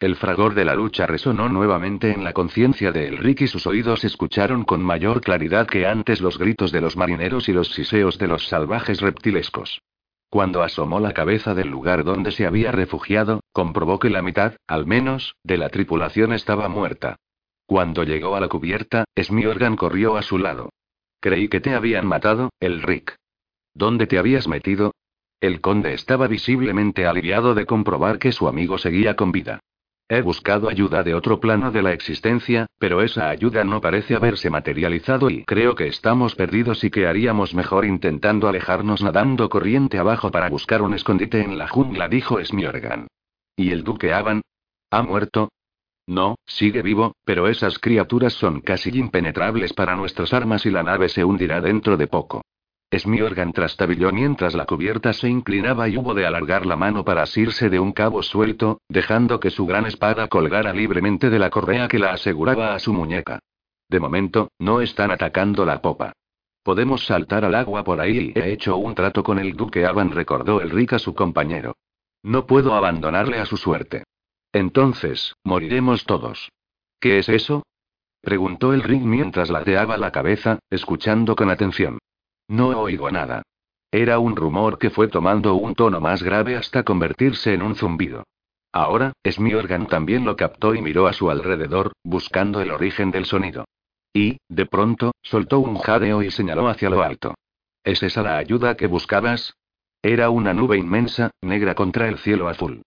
El 0.00 0.16
fragor 0.16 0.54
de 0.54 0.64
la 0.64 0.74
lucha 0.74 1.06
resonó 1.06 1.50
nuevamente 1.50 2.12
en 2.12 2.24
la 2.24 2.32
conciencia 2.32 2.92
de 2.92 3.08
Elric 3.08 3.42
y 3.42 3.46
sus 3.46 3.66
oídos 3.66 4.04
escucharon 4.04 4.64
con 4.64 4.82
mayor 4.82 5.20
claridad 5.20 5.66
que 5.66 5.86
antes 5.86 6.22
los 6.22 6.38
gritos 6.38 6.72
de 6.72 6.80
los 6.80 6.96
marineros 6.96 7.50
y 7.50 7.52
los 7.52 7.68
siseos 7.68 8.16
de 8.16 8.28
los 8.28 8.48
salvajes 8.48 9.02
reptilescos. 9.02 9.82
Cuando 10.30 10.62
asomó 10.62 10.98
la 10.98 11.12
cabeza 11.12 11.52
del 11.54 11.68
lugar 11.68 12.04
donde 12.04 12.32
se 12.32 12.46
había 12.46 12.72
refugiado, 12.72 13.42
comprobó 13.52 13.98
que 13.98 14.08
la 14.08 14.22
mitad, 14.22 14.54
al 14.66 14.86
menos, 14.86 15.34
de 15.44 15.58
la 15.58 15.68
tripulación 15.68 16.32
estaba 16.32 16.70
muerta. 16.70 17.18
Cuando 17.66 18.04
llegó 18.04 18.36
a 18.36 18.40
la 18.40 18.48
cubierta, 18.48 19.04
Smiorgan 19.18 19.76
corrió 19.76 20.16
a 20.16 20.22
su 20.22 20.38
lado. 20.38 20.70
Creí 21.20 21.48
que 21.48 21.60
te 21.60 21.74
habían 21.74 22.06
matado, 22.06 22.50
Elric. 22.60 23.16
¿Dónde 23.74 24.06
te 24.06 24.18
habías 24.18 24.48
metido? 24.48 24.92
El 25.40 25.60
conde 25.60 25.94
estaba 25.94 26.28
visiblemente 26.28 27.06
aliviado 27.06 27.54
de 27.54 27.66
comprobar 27.66 28.18
que 28.18 28.32
su 28.32 28.48
amigo 28.48 28.78
seguía 28.78 29.16
con 29.16 29.32
vida. 29.32 29.60
He 30.08 30.20
buscado 30.20 30.68
ayuda 30.68 31.02
de 31.02 31.14
otro 31.14 31.40
plano 31.40 31.70
de 31.70 31.82
la 31.82 31.92
existencia, 31.92 32.66
pero 32.78 33.00
esa 33.00 33.30
ayuda 33.30 33.64
no 33.64 33.80
parece 33.80 34.14
haberse 34.14 34.50
materializado 34.50 35.30
y 35.30 35.44
creo 35.44 35.74
que 35.74 35.86
estamos 35.86 36.34
perdidos 36.34 36.84
y 36.84 36.90
que 36.90 37.06
haríamos 37.06 37.54
mejor 37.54 37.86
intentando 37.86 38.46
alejarnos 38.46 39.02
nadando 39.02 39.48
corriente 39.48 39.98
abajo 39.98 40.30
para 40.30 40.50
buscar 40.50 40.82
un 40.82 40.92
escondite 40.92 41.40
en 41.40 41.56
la 41.56 41.66
jungla, 41.66 42.08
dijo 42.08 42.44
Smiorgan. 42.44 43.06
¿Y 43.56 43.70
el 43.70 43.84
duque 43.84 44.12
Avan? 44.12 44.42
¿Ha 44.90 45.02
muerto? 45.02 45.48
No, 46.06 46.36
sigue 46.46 46.82
vivo, 46.82 47.14
pero 47.24 47.48
esas 47.48 47.78
criaturas 47.78 48.32
son 48.32 48.60
casi 48.60 48.90
impenetrables 48.90 49.72
para 49.72 49.94
nuestras 49.94 50.32
armas 50.32 50.66
y 50.66 50.70
la 50.70 50.82
nave 50.82 51.08
se 51.08 51.24
hundirá 51.24 51.60
dentro 51.60 51.96
de 51.96 52.06
poco. 52.06 52.42
Smiorgan 52.94 53.52
trastabilló 53.52 54.12
mientras 54.12 54.54
la 54.54 54.66
cubierta 54.66 55.12
se 55.14 55.28
inclinaba 55.28 55.88
y 55.88 55.96
hubo 55.96 56.12
de 56.12 56.26
alargar 56.26 56.66
la 56.66 56.76
mano 56.76 57.04
para 57.04 57.22
asirse 57.22 57.70
de 57.70 57.80
un 57.80 57.92
cabo 57.92 58.22
suelto, 58.22 58.80
dejando 58.88 59.40
que 59.40 59.50
su 59.50 59.64
gran 59.64 59.86
espada 59.86 60.28
colgara 60.28 60.74
libremente 60.74 61.30
de 61.30 61.38
la 61.38 61.48
correa 61.48 61.88
que 61.88 61.98
la 61.98 62.12
aseguraba 62.12 62.74
a 62.74 62.78
su 62.78 62.92
muñeca. 62.92 63.38
De 63.88 63.98
momento, 63.98 64.50
no 64.58 64.82
están 64.82 65.10
atacando 65.10 65.64
la 65.64 65.80
popa. 65.80 66.12
Podemos 66.62 67.06
saltar 67.06 67.44
al 67.44 67.54
agua 67.54 67.82
por 67.82 68.00
ahí 68.00 68.32
he 68.34 68.52
hecho 68.52 68.76
un 68.76 68.94
trato 68.94 69.22
con 69.22 69.38
el 69.38 69.54
duque 69.54 69.86
Avan, 69.86 70.10
recordó 70.10 70.60
el 70.60 70.70
Rick 70.70 70.92
a 70.94 70.98
su 70.98 71.14
compañero. 71.14 71.76
No 72.22 72.46
puedo 72.46 72.74
abandonarle 72.74 73.38
a 73.38 73.46
su 73.46 73.56
suerte. 73.56 74.04
Entonces, 74.52 75.34
moriremos 75.44 76.04
todos. 76.04 76.50
¿Qué 77.00 77.18
es 77.18 77.28
eso? 77.28 77.62
preguntó 78.20 78.72
el 78.72 78.82
Rick 78.82 79.02
mientras 79.02 79.50
lateaba 79.50 79.96
la 79.96 80.12
cabeza, 80.12 80.58
escuchando 80.70 81.34
con 81.34 81.50
atención. 81.50 81.98
No 82.48 82.68
oigo 82.68 83.10
nada. 83.10 83.42
Era 83.90 84.18
un 84.18 84.36
rumor 84.36 84.78
que 84.78 84.90
fue 84.90 85.08
tomando 85.08 85.54
un 85.54 85.74
tono 85.74 86.00
más 86.00 86.22
grave 86.22 86.56
hasta 86.56 86.82
convertirse 86.82 87.52
en 87.54 87.62
un 87.62 87.74
zumbido. 87.74 88.24
Ahora, 88.72 89.12
Smiorgan 89.28 89.86
también 89.86 90.24
lo 90.24 90.36
captó 90.36 90.74
y 90.74 90.80
miró 90.80 91.06
a 91.06 91.12
su 91.12 91.30
alrededor, 91.30 91.92
buscando 92.02 92.60
el 92.60 92.70
origen 92.70 93.10
del 93.10 93.26
sonido. 93.26 93.66
Y, 94.14 94.38
de 94.48 94.66
pronto, 94.66 95.12
soltó 95.22 95.58
un 95.60 95.78
jadeo 95.78 96.22
y 96.22 96.30
señaló 96.30 96.68
hacia 96.68 96.88
lo 96.90 97.02
alto. 97.02 97.34
¿Es 97.84 98.02
esa 98.02 98.22
la 98.22 98.38
ayuda 98.38 98.76
que 98.76 98.86
buscabas? 98.86 99.54
Era 100.02 100.30
una 100.30 100.54
nube 100.54 100.78
inmensa, 100.78 101.30
negra 101.42 101.74
contra 101.74 102.08
el 102.08 102.18
cielo 102.18 102.48
azul. 102.48 102.82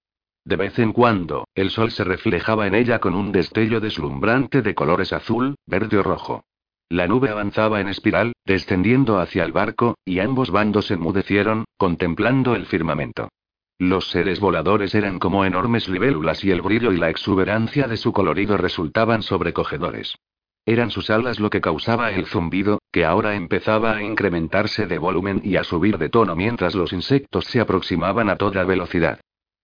De 0.46 0.58
vez 0.58 0.78
en 0.78 0.94
cuando, 0.94 1.48
el 1.56 1.72
sol 1.72 1.90
se 1.90 2.04
reflejaba 2.04 2.68
en 2.68 2.76
ella 2.76 3.00
con 3.00 3.16
un 3.16 3.32
destello 3.32 3.82
deslumbrante 3.82 4.62
de 4.62 4.76
colores 4.76 5.12
azul, 5.12 5.56
verde 5.66 5.98
o 5.98 6.04
rojo. 6.04 6.44
La 6.88 7.08
nube 7.08 7.30
avanzaba 7.30 7.82
en 7.82 7.88
espiral, 7.88 8.34
descendiendo 8.46 9.18
hacia 9.20 9.44
el 9.44 9.52
barco, 9.52 9.98
y 10.06 10.20
ambos 10.20 10.52
bandos 10.52 10.92
enmudecieron, 10.92 11.66
contemplando 11.78 12.54
el 12.54 12.68
firmamento. 12.68 13.30
Los 13.80 14.12
seres 14.12 14.40
voladores 14.40 14.94
eran 14.94 15.18
como 15.18 15.46
enormes 15.46 15.90
libélulas 15.90 16.44
y 16.44 16.52
el 16.52 16.62
brillo 16.62 16.94
y 16.94 16.98
la 16.98 17.10
exuberancia 17.10 17.88
de 17.88 17.98
su 17.98 18.14
colorido 18.14 18.56
resultaban 18.56 19.24
sobrecogedores. 19.24 20.16
Eran 20.68 20.92
sus 20.92 21.10
alas 21.10 21.40
lo 21.40 21.50
que 21.50 21.60
causaba 21.60 22.12
el 22.12 22.28
zumbido, 22.28 22.80
que 22.92 23.04
ahora 23.04 23.36
empezaba 23.36 23.96
a 23.96 24.04
incrementarse 24.04 24.86
de 24.86 25.00
volumen 25.00 25.42
y 25.44 25.56
a 25.56 25.64
subir 25.64 25.98
de 25.98 26.10
tono 26.10 26.36
mientras 26.36 26.76
los 26.76 26.94
insectos 26.94 27.46
se 27.46 27.60
aproximaban 27.60 28.30
a 28.30 28.36
toda 28.36 28.64
velocidad. 28.64 29.20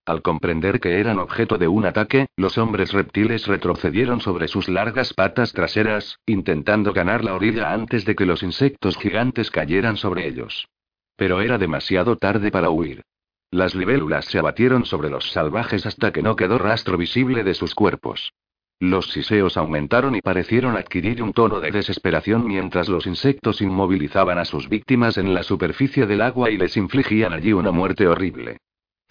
Al 0.06 0.24
comprender 0.24 0.80
que 0.80 1.00
eran 1.00 1.20
objeto 1.20 1.60
de 1.60 1.68
un 1.68 1.86
ataque, 1.86 2.28
los 2.36 2.58
hombres 2.58 2.92
reptiles 2.92 3.46
retrocedieron 3.46 4.20
sobre 4.20 4.48
sus 4.48 4.68
largas 4.68 5.14
patas 5.14 5.54
traseras, 5.54 6.18
intentando 6.26 6.92
ganar 6.92 7.24
la 7.24 7.36
orilla 7.36 7.72
antes 7.72 8.04
de 8.06 8.16
que 8.16 8.26
los 8.26 8.42
insectos 8.42 8.98
gigantes 8.98 9.52
cayeran 9.52 9.98
sobre 9.98 10.28
ellos. 10.28 10.68
Pero 11.16 11.42
era 11.42 11.60
demasiado 11.60 12.18
tarde 12.18 12.50
para 12.50 12.72
huir. 12.72 13.04
Las 13.52 13.76
libélulas 13.76 14.26
se 14.26 14.40
abatieron 14.40 14.86
sobre 14.86 15.10
los 15.10 15.32
salvajes 15.32 15.86
hasta 15.86 16.12
que 16.12 16.24
no 16.24 16.36
quedó 16.36 16.58
rastro 16.58 16.98
visible 16.98 17.44
de 17.44 17.54
sus 17.54 17.76
cuerpos. 17.76 18.34
Los 18.80 19.12
siseos 19.12 19.58
aumentaron 19.58 20.16
y 20.16 20.22
parecieron 20.22 20.78
adquirir 20.78 21.22
un 21.22 21.34
tono 21.34 21.60
de 21.60 21.70
desesperación 21.70 22.48
mientras 22.48 22.90
los 22.90 23.06
insectos 23.06 23.62
inmovilizaban 23.62 24.40
a 24.40 24.46
sus 24.46 24.68
víctimas 24.68 25.20
en 25.20 25.36
la 25.36 25.44
superficie 25.44 26.08
del 26.08 26.22
agua 26.22 26.50
y 26.50 26.58
les 26.58 26.76
infligían 26.76 27.34
allí 27.34 27.54
una 27.54 27.72
muerte 27.72 28.08
horrible. 28.08 28.58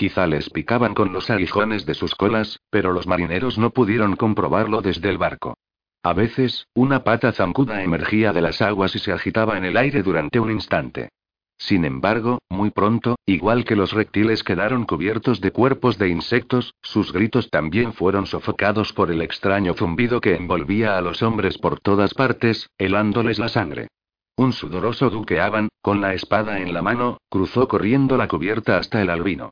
Quizá 0.01 0.27
les 0.27 0.49
picaban 0.49 0.95
con 0.95 1.13
los 1.13 1.29
aguijones 1.29 1.85
de 1.85 1.93
sus 1.93 2.15
colas, 2.15 2.59
pero 2.71 2.91
los 2.91 3.07
marineros 3.07 3.59
no 3.59 3.69
pudieron 3.69 4.17
comprobarlo 4.17 4.81
desde 4.81 5.11
el 5.11 5.19
barco. 5.19 5.59
A 6.03 6.15
veces, 6.15 6.69
una 6.73 7.05
pata 7.05 7.33
zancuda 7.33 7.83
emergía 7.83 8.33
de 8.33 8.41
las 8.41 8.63
aguas 8.63 8.97
y 8.97 8.99
se 8.99 9.13
agitaba 9.13 9.59
en 9.59 9.67
el 9.67 9.77
aire 9.77 10.03
durante 10.03 10.41
un 10.41 10.53
instante. 10.53 11.11
Sin 11.59 11.85
embargo, 11.85 12.39
muy 12.49 12.71
pronto, 12.71 13.17
igual 13.27 13.67
que 13.67 13.77
los 13.77 13.93
reptiles 13.93 14.43
quedaron 14.43 14.87
cubiertos 14.87 15.43
de 15.43 15.51
cuerpos 15.51 15.99
de 15.99 16.09
insectos, 16.09 16.73
sus 16.81 17.13
gritos 17.13 17.51
también 17.51 17.93
fueron 17.93 18.25
sofocados 18.25 18.95
por 18.95 19.11
el 19.11 19.21
extraño 19.21 19.75
zumbido 19.75 20.23
que 20.23 20.35
envolvía 20.35 20.97
a 20.97 21.03
los 21.03 21.23
hombres 21.23 21.59
por 21.59 21.79
todas 21.79 22.15
partes, 22.15 22.71
helándoles 22.79 23.39
la 23.39 23.51
sangre. 23.51 23.89
Un 24.35 24.55
sudoroso 24.55 25.11
duqueaban, 25.11 25.69
con 25.83 26.01
la 26.01 26.15
espada 26.15 26.61
en 26.61 26.73
la 26.73 26.81
mano, 26.81 27.19
cruzó 27.29 27.69
corriendo 27.69 28.17
la 28.17 28.29
cubierta 28.29 28.79
hasta 28.79 29.03
el 29.03 29.11
albino. 29.11 29.51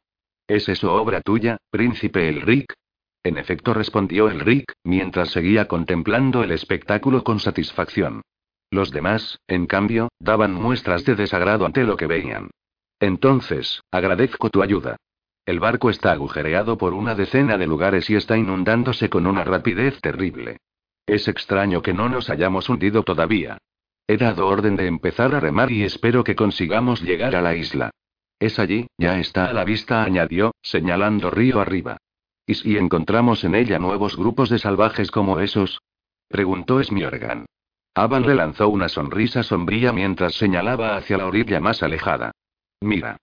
¿Es 0.48 0.66
eso 0.70 0.94
obra 0.94 1.20
tuya, 1.20 1.58
príncipe 1.70 2.30
Elric? 2.30 2.72
En 3.22 3.36
efecto 3.36 3.74
respondió 3.74 4.30
Elric, 4.30 4.72
mientras 4.82 5.28
seguía 5.30 5.68
contemplando 5.68 6.42
el 6.42 6.52
espectáculo 6.52 7.22
con 7.22 7.38
satisfacción. 7.38 8.22
Los 8.70 8.90
demás, 8.90 9.38
en 9.46 9.66
cambio, 9.66 10.08
daban 10.18 10.54
muestras 10.54 11.04
de 11.04 11.16
desagrado 11.16 11.66
ante 11.66 11.84
lo 11.84 11.98
que 11.98 12.06
veían. 12.06 12.48
Entonces, 12.98 13.82
agradezco 13.90 14.48
tu 14.48 14.62
ayuda. 14.62 14.96
El 15.44 15.60
barco 15.60 15.90
está 15.90 16.12
agujereado 16.12 16.78
por 16.78 16.94
una 16.94 17.14
decena 17.14 17.58
de 17.58 17.66
lugares 17.66 18.08
y 18.08 18.16
está 18.16 18.38
inundándose 18.38 19.10
con 19.10 19.26
una 19.26 19.44
rapidez 19.44 20.00
terrible. 20.00 20.58
Es 21.06 21.28
extraño 21.28 21.82
que 21.82 21.92
no 21.92 22.08
nos 22.08 22.30
hayamos 22.30 22.70
hundido 22.70 23.02
todavía. 23.02 23.58
He 24.06 24.16
dado 24.16 24.46
orden 24.46 24.76
de 24.76 24.86
empezar 24.86 25.34
a 25.34 25.40
remar 25.40 25.70
y 25.70 25.84
espero 25.84 26.24
que 26.24 26.36
consigamos 26.36 27.02
llegar 27.02 27.36
a 27.36 27.42
la 27.42 27.54
isla. 27.54 27.90
Es 28.38 28.58
allí, 28.58 28.86
ya 28.98 29.18
está 29.18 29.46
a 29.46 29.52
la 29.52 29.64
vista, 29.64 30.04
añadió, 30.04 30.54
señalando 30.62 31.30
río 31.30 31.60
arriba. 31.60 31.96
¿Y 32.46 32.54
si 32.54 32.76
encontramos 32.76 33.44
en 33.44 33.54
ella 33.54 33.78
nuevos 33.78 34.16
grupos 34.16 34.48
de 34.48 34.58
salvajes 34.58 35.10
como 35.10 35.40
esos? 35.40 35.80
preguntó 36.28 36.82
Smiorgan. 36.82 37.46
Avan 37.94 38.26
le 38.26 38.34
lanzó 38.34 38.68
una 38.68 38.88
sonrisa 38.88 39.42
sombría 39.42 39.92
mientras 39.92 40.34
señalaba 40.34 40.96
hacia 40.96 41.18
la 41.18 41.26
orilla 41.26 41.60
más 41.60 41.82
alejada. 41.82 42.32
Mira. 42.80 43.16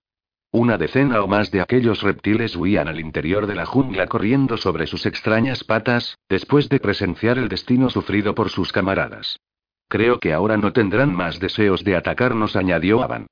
Una 0.51 0.78
decena 0.78 1.22
o 1.22 1.28
más 1.28 1.51
de 1.51 1.61
aquellos 1.61 2.01
reptiles 2.01 2.55
huían 2.55 2.88
al 2.88 2.99
interior 2.99 3.47
de 3.47 3.55
la 3.55 3.66
jungla 3.66 4.07
corriendo 4.07 4.57
sobre 4.57 4.88
sus 4.88 5.05
extrañas 5.05 5.63
patas, 5.63 6.18
después 6.30 6.70
de 6.70 6.80
presenciar 6.80 7.38
el 7.38 7.49
destino 7.49 7.89
sufrido 7.89 8.36
por 8.36 8.49
sus 8.49 8.72
camaradas. 8.72 9.39
Creo 9.88 10.20
que 10.20 10.34
ahora 10.34 10.57
no 10.57 10.74
tendrán 10.74 11.13
más 11.13 11.39
deseos 11.39 11.84
de 11.84 11.95
atacarnos, 11.95 12.55
añadió 12.55 13.03
Avan. 13.03 13.28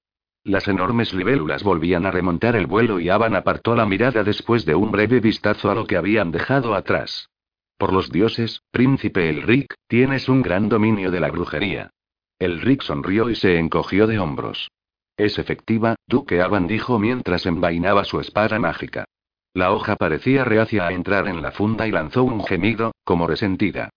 Las 0.45 0.67
enormes 0.67 1.13
libélulas 1.13 1.63
volvían 1.63 2.05
a 2.05 2.11
remontar 2.11 2.57
el 2.57 2.67
vuelo 2.67 2.99
y 2.99 3.09
Avan 3.09 3.35
apartó 3.35 3.75
la 3.75 3.85
mirada 3.85 4.23
después 4.23 4.65
de 4.65 4.75
un 4.75 4.91
breve 4.91 5.21
vistazo 5.21 5.71
a 5.71 5.75
lo 5.75 5.85
que 5.85 5.95
habían 5.95 6.31
dejado 6.31 6.75
atrás. 6.75 7.29
Por 7.77 7.93
los 7.93 8.11
dioses, 8.11 8.61
príncipe 8.71 9.29
Elric, 9.29 9.73
tienes 9.87 10.27
un 10.27 10.41
gran 10.41 10.67
dominio 10.67 11.11
de 11.11 11.19
la 11.21 11.31
brujería. 11.31 11.91
Elric 12.39 12.81
sonrió 12.81 13.29
y 13.29 13.35
se 13.35 13.57
encogió 13.57 14.05
de 14.05 14.19
hombros. 14.19 14.69
Es 15.15 15.39
efectiva, 15.39 15.95
Duque 16.07 16.41
Aban 16.41 16.67
dijo 16.67 16.99
mientras 16.99 17.45
envainaba 17.45 18.03
su 18.03 18.19
espada 18.19 18.59
mágica. 18.59 19.05
La 19.53 19.71
hoja 19.71 19.95
parecía 19.95 20.43
reacia 20.43 20.87
a 20.87 20.91
entrar 20.91 21.27
en 21.27 21.41
la 21.41 21.51
funda 21.51 21.87
y 21.87 21.91
lanzó 21.91 22.23
un 22.23 22.43
gemido, 22.43 22.91
como 23.05 23.27
resentida. 23.27 23.91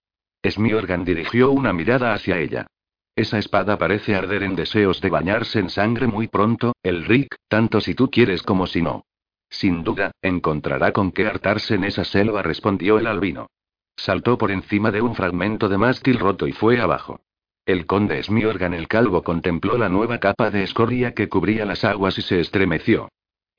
Smiorgan 0.47 1.03
dirigió 1.03 1.51
una 1.51 1.73
mirada 1.73 2.13
hacia 2.13 2.37
ella. 2.37 2.67
Esa 3.17 3.39
espada 3.39 3.79
parece 3.79 4.15
arder 4.15 4.43
en 4.43 4.55
deseos 4.55 5.01
de 5.01 5.09
bañarse 5.09 5.57
en 5.57 5.71
sangre 5.71 6.05
muy 6.05 6.27
pronto, 6.27 6.73
Elric, 6.83 7.35
tanto 7.47 7.81
si 7.81 7.95
tú 7.95 8.11
quieres 8.11 8.43
como 8.43 8.67
si 8.67 8.83
no. 8.83 9.05
Sin 9.49 9.83
duda, 9.83 10.11
encontrará 10.21 10.93
con 10.93 11.11
qué 11.11 11.25
hartarse 11.25 11.73
en 11.73 11.83
esa 11.83 12.03
selva, 12.03 12.43
respondió 12.43 12.99
el 12.99 13.07
albino. 13.07 13.47
Saltó 13.95 14.37
por 14.37 14.51
encima 14.51 14.91
de 14.91 15.01
un 15.01 15.15
fragmento 15.15 15.67
de 15.67 15.79
mástil 15.79 16.19
roto 16.19 16.45
y 16.45 16.51
fue 16.51 16.79
abajo. 16.79 17.19
El 17.65 17.87
conde 17.87 18.21
Smiorgan 18.21 18.75
el 18.75 18.87
Calvo 18.87 19.23
contempló 19.23 19.79
la 19.79 19.89
nueva 19.89 20.19
capa 20.19 20.51
de 20.51 20.61
escoria 20.61 21.15
que 21.15 21.27
cubría 21.27 21.65
las 21.65 21.83
aguas 21.85 22.19
y 22.19 22.21
se 22.21 22.39
estremeció. 22.39 23.09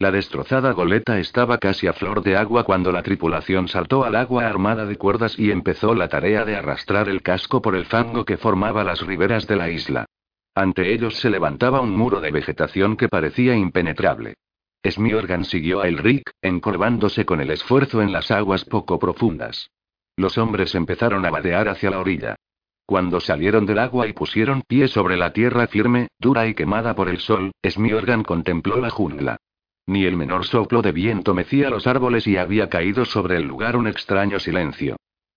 La 0.01 0.13
destrozada 0.13 0.71
goleta 0.73 1.19
estaba 1.19 1.59
casi 1.59 1.89
a 1.89 1.93
flor 1.93 2.23
de 2.23 2.37
agua 2.37 2.63
cuando 2.63 2.93
la 2.93 3.03
tripulación 3.03 3.67
saltó 3.67 4.05
al 4.05 4.15
agua 4.15 4.47
armada 4.47 4.87
de 4.87 4.97
cuerdas 4.97 5.37
y 5.37 5.51
empezó 5.51 5.93
la 5.93 6.09
tarea 6.09 6.45
de 6.45 6.55
arrastrar 6.55 7.09
el 7.09 7.21
casco 7.21 7.61
por 7.61 7.75
el 7.75 7.85
fango 7.85 8.25
que 8.25 8.37
formaba 8.37 8.85
las 8.85 9.05
riberas 9.05 9.49
de 9.49 9.57
la 9.57 9.71
isla. 9.71 10.07
Ante 10.55 10.93
ellos 10.93 11.17
se 11.17 11.31
levantaba 11.31 11.81
un 11.81 11.97
muro 11.97 12.21
de 12.21 12.31
vegetación 12.31 12.97
que 12.97 13.09
parecía 13.09 13.57
impenetrable. 13.57 14.35
Smiorgan 14.89 15.45
siguió 15.45 15.81
a 15.81 15.89
Elric, 15.89 16.31
encorvándose 16.43 17.27
con 17.27 17.41
el 17.41 17.51
esfuerzo 17.51 18.01
en 18.01 18.13
las 18.13 18.31
aguas 18.31 18.65
poco 18.65 19.01
profundas. 19.01 19.73
Los 20.17 20.39
hombres 20.39 20.77
empezaron 20.77 21.27
a 21.27 21.31
vadear 21.31 21.69
hacia 21.69 21.91
la 21.91 21.99
orilla. 21.99 22.37
Cuando 22.87 23.19
salieron 23.19 23.67
del 23.67 23.81
agua 23.81 24.07
y 24.07 24.13
pusieron 24.13 24.63
pie 24.63 24.87
sobre 24.87 25.17
la 25.17 25.33
tierra 25.33 25.67
firme, 25.67 26.07
dura 26.21 26.47
y 26.47 26.55
quemada 26.55 26.95
por 26.95 27.09
el 27.09 27.19
sol, 27.19 27.51
Smiorgan 27.69 28.23
contempló 28.23 28.81
la 28.81 28.91
jungla. 28.91 29.39
Ni 29.89 30.05
el 30.05 30.19
menor 30.19 30.45
soplo 30.45 30.83
de 30.83 30.93
viento 30.93 31.33
mecía 31.33 31.71
los 31.71 31.87
árboles 31.87 32.27
y 32.27 32.37
había 32.37 32.69
caído 32.69 33.07
sobre 33.07 33.37
el 33.37 33.45
lugar 33.45 33.75
un 33.75 33.87
extraño 33.87 34.39
silencio. 34.39 34.97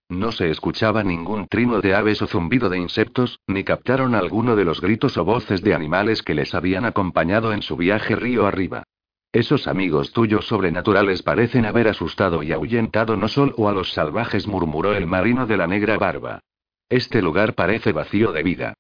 No 0.09 0.33
se 0.33 0.49
escuchaba 0.49 1.03
ningún 1.03 1.47
trino 1.47 1.79
de 1.79 1.95
aves 1.95 2.21
o 2.21 2.27
zumbido 2.27 2.67
de 2.69 2.77
insectos, 2.77 3.39
ni 3.47 3.63
captaron 3.63 4.13
alguno 4.13 4.57
de 4.57 4.65
los 4.65 4.81
gritos 4.81 5.15
o 5.15 5.23
voces 5.23 5.61
de 5.61 5.73
animales 5.73 6.21
que 6.21 6.35
les 6.35 6.53
habían 6.53 6.83
acompañado 6.83 7.53
en 7.53 7.61
su 7.61 7.77
viaje 7.77 8.17
río 8.17 8.45
arriba. 8.45 8.83
Esos 9.31 9.69
amigos 9.69 10.11
tuyos 10.11 10.47
sobrenaturales 10.47 11.23
parecen 11.23 11.65
haber 11.65 11.87
asustado 11.87 12.43
y 12.43 12.51
ahuyentado 12.51 13.15
no 13.15 13.29
solo 13.29 13.69
a 13.69 13.71
los 13.71 13.93
salvajes, 13.93 14.47
murmuró 14.47 14.93
el 14.93 15.07
marino 15.07 15.47
de 15.47 15.55
la 15.55 15.67
negra 15.67 15.97
barba. 15.97 16.41
Este 16.89 17.21
lugar 17.21 17.55
parece 17.55 17.93
vacío 17.93 18.33
de 18.33 18.43
vida. 18.43 18.73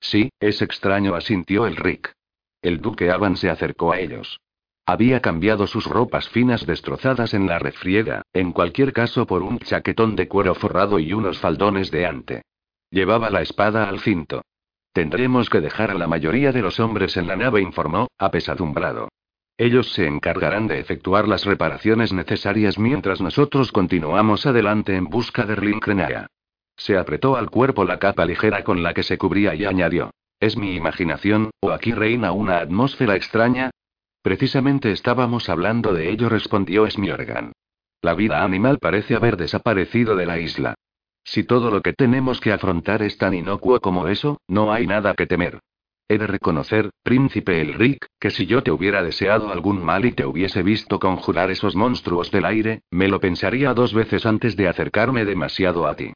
Sí, 0.00 0.30
es 0.40 0.62
extraño, 0.62 1.14
asintió 1.14 1.66
el 1.66 1.76
Rick. 1.76 2.14
El 2.62 2.80
duque 2.80 3.10
Avan 3.10 3.36
se 3.36 3.50
acercó 3.50 3.92
a 3.92 4.00
ellos. 4.00 4.40
Había 4.88 5.20
cambiado 5.20 5.66
sus 5.66 5.84
ropas 5.84 6.30
finas 6.30 6.64
destrozadas 6.64 7.34
en 7.34 7.46
la 7.46 7.58
refriega, 7.58 8.22
en 8.32 8.52
cualquier 8.52 8.94
caso 8.94 9.26
por 9.26 9.42
un 9.42 9.58
chaquetón 9.58 10.16
de 10.16 10.28
cuero 10.28 10.54
forrado 10.54 10.98
y 10.98 11.12
unos 11.12 11.38
faldones 11.38 11.90
de 11.90 12.06
ante. 12.06 12.42
Llevaba 12.90 13.28
la 13.28 13.42
espada 13.42 13.86
al 13.86 14.00
cinto. 14.00 14.40
Tendremos 14.94 15.50
que 15.50 15.60
dejar 15.60 15.90
a 15.90 15.94
la 15.94 16.06
mayoría 16.06 16.52
de 16.52 16.62
los 16.62 16.80
hombres 16.80 17.18
en 17.18 17.26
la 17.26 17.36
nave, 17.36 17.60
informó, 17.60 18.08
apesadumbrado. 18.16 19.10
Ellos 19.58 19.92
se 19.92 20.06
encargarán 20.06 20.68
de 20.68 20.80
efectuar 20.80 21.28
las 21.28 21.44
reparaciones 21.44 22.14
necesarias 22.14 22.78
mientras 22.78 23.20
nosotros 23.20 23.72
continuamos 23.72 24.46
adelante 24.46 24.96
en 24.96 25.04
busca 25.04 25.44
de 25.44 25.54
Rinkrenaya. 25.54 26.28
Se 26.78 26.96
apretó 26.96 27.36
al 27.36 27.50
cuerpo 27.50 27.84
la 27.84 27.98
capa 27.98 28.24
ligera 28.24 28.64
con 28.64 28.82
la 28.82 28.94
que 28.94 29.02
se 29.02 29.18
cubría 29.18 29.54
y 29.54 29.66
añadió. 29.66 30.12
¿Es 30.40 30.56
mi 30.56 30.76
imaginación, 30.76 31.50
o 31.60 31.72
aquí 31.72 31.92
reina 31.92 32.32
una 32.32 32.56
atmósfera 32.56 33.16
extraña? 33.16 33.70
Precisamente 34.28 34.92
estábamos 34.92 35.48
hablando 35.48 35.94
de 35.94 36.10
ello, 36.10 36.28
respondió 36.28 36.86
Smiorgan. 36.90 37.52
La 38.02 38.12
vida 38.12 38.44
animal 38.44 38.78
parece 38.78 39.14
haber 39.14 39.38
desaparecido 39.38 40.16
de 40.16 40.26
la 40.26 40.38
isla. 40.38 40.74
Si 41.24 41.44
todo 41.44 41.70
lo 41.70 41.80
que 41.80 41.94
tenemos 41.94 42.38
que 42.38 42.52
afrontar 42.52 43.00
es 43.00 43.16
tan 43.16 43.32
inocuo 43.32 43.80
como 43.80 44.06
eso, 44.06 44.42
no 44.46 44.70
hay 44.70 44.86
nada 44.86 45.14
que 45.14 45.26
temer. 45.26 45.60
He 46.10 46.18
de 46.18 46.26
reconocer, 46.26 46.90
príncipe 47.02 47.62
Elric, 47.62 48.04
que 48.20 48.28
si 48.28 48.44
yo 48.44 48.62
te 48.62 48.70
hubiera 48.70 49.02
deseado 49.02 49.50
algún 49.50 49.82
mal 49.82 50.04
y 50.04 50.12
te 50.12 50.26
hubiese 50.26 50.62
visto 50.62 50.98
conjurar 50.98 51.50
esos 51.50 51.74
monstruos 51.74 52.30
del 52.30 52.44
aire, 52.44 52.82
me 52.90 53.08
lo 53.08 53.20
pensaría 53.20 53.72
dos 53.72 53.94
veces 53.94 54.26
antes 54.26 54.56
de 54.56 54.68
acercarme 54.68 55.24
demasiado 55.24 55.86
a 55.86 55.96
ti. 55.96 56.12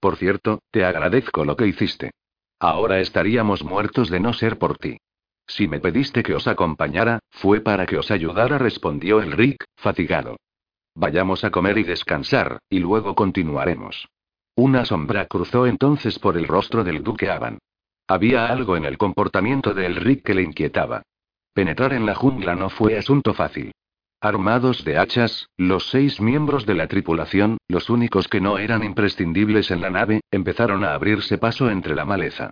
Por 0.00 0.16
cierto, 0.16 0.60
te 0.70 0.84
agradezco 0.84 1.46
lo 1.46 1.56
que 1.56 1.66
hiciste. 1.66 2.10
Ahora 2.60 3.00
estaríamos 3.00 3.64
muertos 3.64 4.10
de 4.10 4.20
no 4.20 4.34
ser 4.34 4.58
por 4.58 4.76
ti. 4.76 4.98
Si 5.46 5.68
me 5.68 5.80
pediste 5.80 6.22
que 6.22 6.34
os 6.34 6.46
acompañara, 6.48 7.20
fue 7.30 7.60
para 7.60 7.86
que 7.86 7.98
os 7.98 8.10
ayudara, 8.10 8.58
respondió 8.58 9.20
Elric, 9.20 9.64
fatigado. 9.76 10.36
Vayamos 10.94 11.44
a 11.44 11.50
comer 11.50 11.78
y 11.78 11.82
descansar, 11.82 12.58
y 12.70 12.78
luego 12.78 13.14
continuaremos. 13.14 14.08
Una 14.56 14.84
sombra 14.84 15.26
cruzó 15.26 15.66
entonces 15.66 16.18
por 16.18 16.36
el 16.36 16.46
rostro 16.46 16.84
del 16.84 17.02
duque 17.02 17.30
Avan. 17.30 17.58
Había 18.06 18.46
algo 18.46 18.76
en 18.76 18.84
el 18.84 18.98
comportamiento 18.98 19.74
de 19.74 19.86
Elric 19.86 20.22
que 20.22 20.34
le 20.34 20.42
inquietaba. 20.42 21.02
Penetrar 21.52 21.92
en 21.92 22.06
la 22.06 22.14
jungla 22.14 22.54
no 22.54 22.68
fue 22.68 22.96
asunto 22.96 23.34
fácil. 23.34 23.72
Armados 24.20 24.84
de 24.84 24.96
hachas, 24.96 25.48
los 25.56 25.88
seis 25.90 26.20
miembros 26.20 26.64
de 26.66 26.74
la 26.74 26.86
tripulación, 26.86 27.58
los 27.68 27.90
únicos 27.90 28.28
que 28.28 28.40
no 28.40 28.58
eran 28.58 28.84
imprescindibles 28.84 29.70
en 29.70 29.80
la 29.80 29.90
nave, 29.90 30.20
empezaron 30.30 30.84
a 30.84 30.94
abrirse 30.94 31.38
paso 31.38 31.70
entre 31.70 31.94
la 31.94 32.04
maleza. 32.04 32.50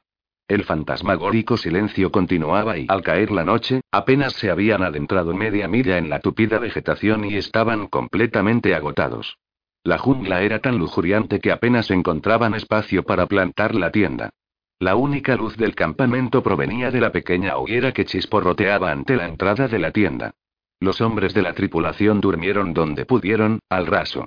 El 0.49 0.64
fantasmagórico 0.64 1.57
silencio 1.57 2.11
continuaba 2.11 2.76
y 2.76 2.86
al 2.88 3.03
caer 3.03 3.30
la 3.30 3.45
noche, 3.45 3.80
apenas 3.90 4.34
se 4.34 4.51
habían 4.51 4.82
adentrado 4.82 5.32
media 5.34 5.68
milla 5.68 5.99
en 5.99 6.11
la 6.11 6.20
tupida 6.20 6.59
vegetación 6.59 7.24
y 7.24 7.36
estaban 7.36 7.86
completamente 7.86 8.74
agotados. 8.74 9.38
La 9.84 9.99
jungla 9.99 10.43
era 10.43 10.61
tan 10.61 10.78
lujuriante 10.78 11.40
que 11.40 11.51
apenas 11.51 11.90
encontraban 11.90 12.55
espacio 12.55 13.03
para 13.03 13.26
plantar 13.26 13.74
la 13.74 13.90
tienda. 13.90 14.30
La 14.78 14.97
única 14.97 15.36
luz 15.36 15.57
del 15.57 15.74
campamento 15.74 16.43
provenía 16.43 16.90
de 16.90 17.01
la 17.01 17.12
pequeña 17.12 17.57
hoguera 17.57 17.93
que 17.93 18.05
chisporroteaba 18.05 18.90
ante 18.90 19.16
la 19.16 19.26
entrada 19.26 19.68
de 19.68 19.78
la 19.78 19.93
tienda. 19.93 20.32
Los 20.80 21.01
hombres 21.01 21.34
de 21.34 21.43
la 21.43 21.53
tripulación 21.53 22.20
durmieron 22.20 22.74
donde 22.74 23.07
pudieron, 23.07 23.61
al 23.68 23.86
raso. 23.86 24.26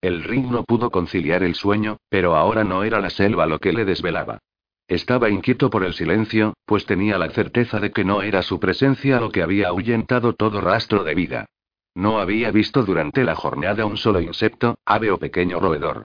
El 0.00 0.22
Rick 0.22 0.46
no 0.46 0.62
pudo 0.62 0.90
conciliar 0.90 1.42
el 1.42 1.56
sueño, 1.56 1.96
pero 2.08 2.36
ahora 2.36 2.62
no 2.62 2.84
era 2.84 3.00
la 3.00 3.10
selva 3.10 3.46
lo 3.46 3.58
que 3.58 3.72
le 3.72 3.84
desvelaba. 3.84 4.38
Estaba 4.88 5.28
inquieto 5.28 5.68
por 5.68 5.84
el 5.84 5.92
silencio, 5.92 6.54
pues 6.64 6.86
tenía 6.86 7.18
la 7.18 7.28
certeza 7.28 7.78
de 7.78 7.92
que 7.92 8.04
no 8.04 8.22
era 8.22 8.42
su 8.42 8.58
presencia 8.58 9.20
lo 9.20 9.30
que 9.30 9.42
había 9.42 9.68
ahuyentado 9.68 10.32
todo 10.32 10.62
rastro 10.62 11.04
de 11.04 11.14
vida. 11.14 11.46
No 11.94 12.20
había 12.20 12.50
visto 12.50 12.82
durante 12.84 13.22
la 13.22 13.34
jornada 13.34 13.84
un 13.84 13.98
solo 13.98 14.20
insecto, 14.20 14.78
ave 14.86 15.10
o 15.10 15.18
pequeño 15.18 15.60
roedor. 15.60 16.04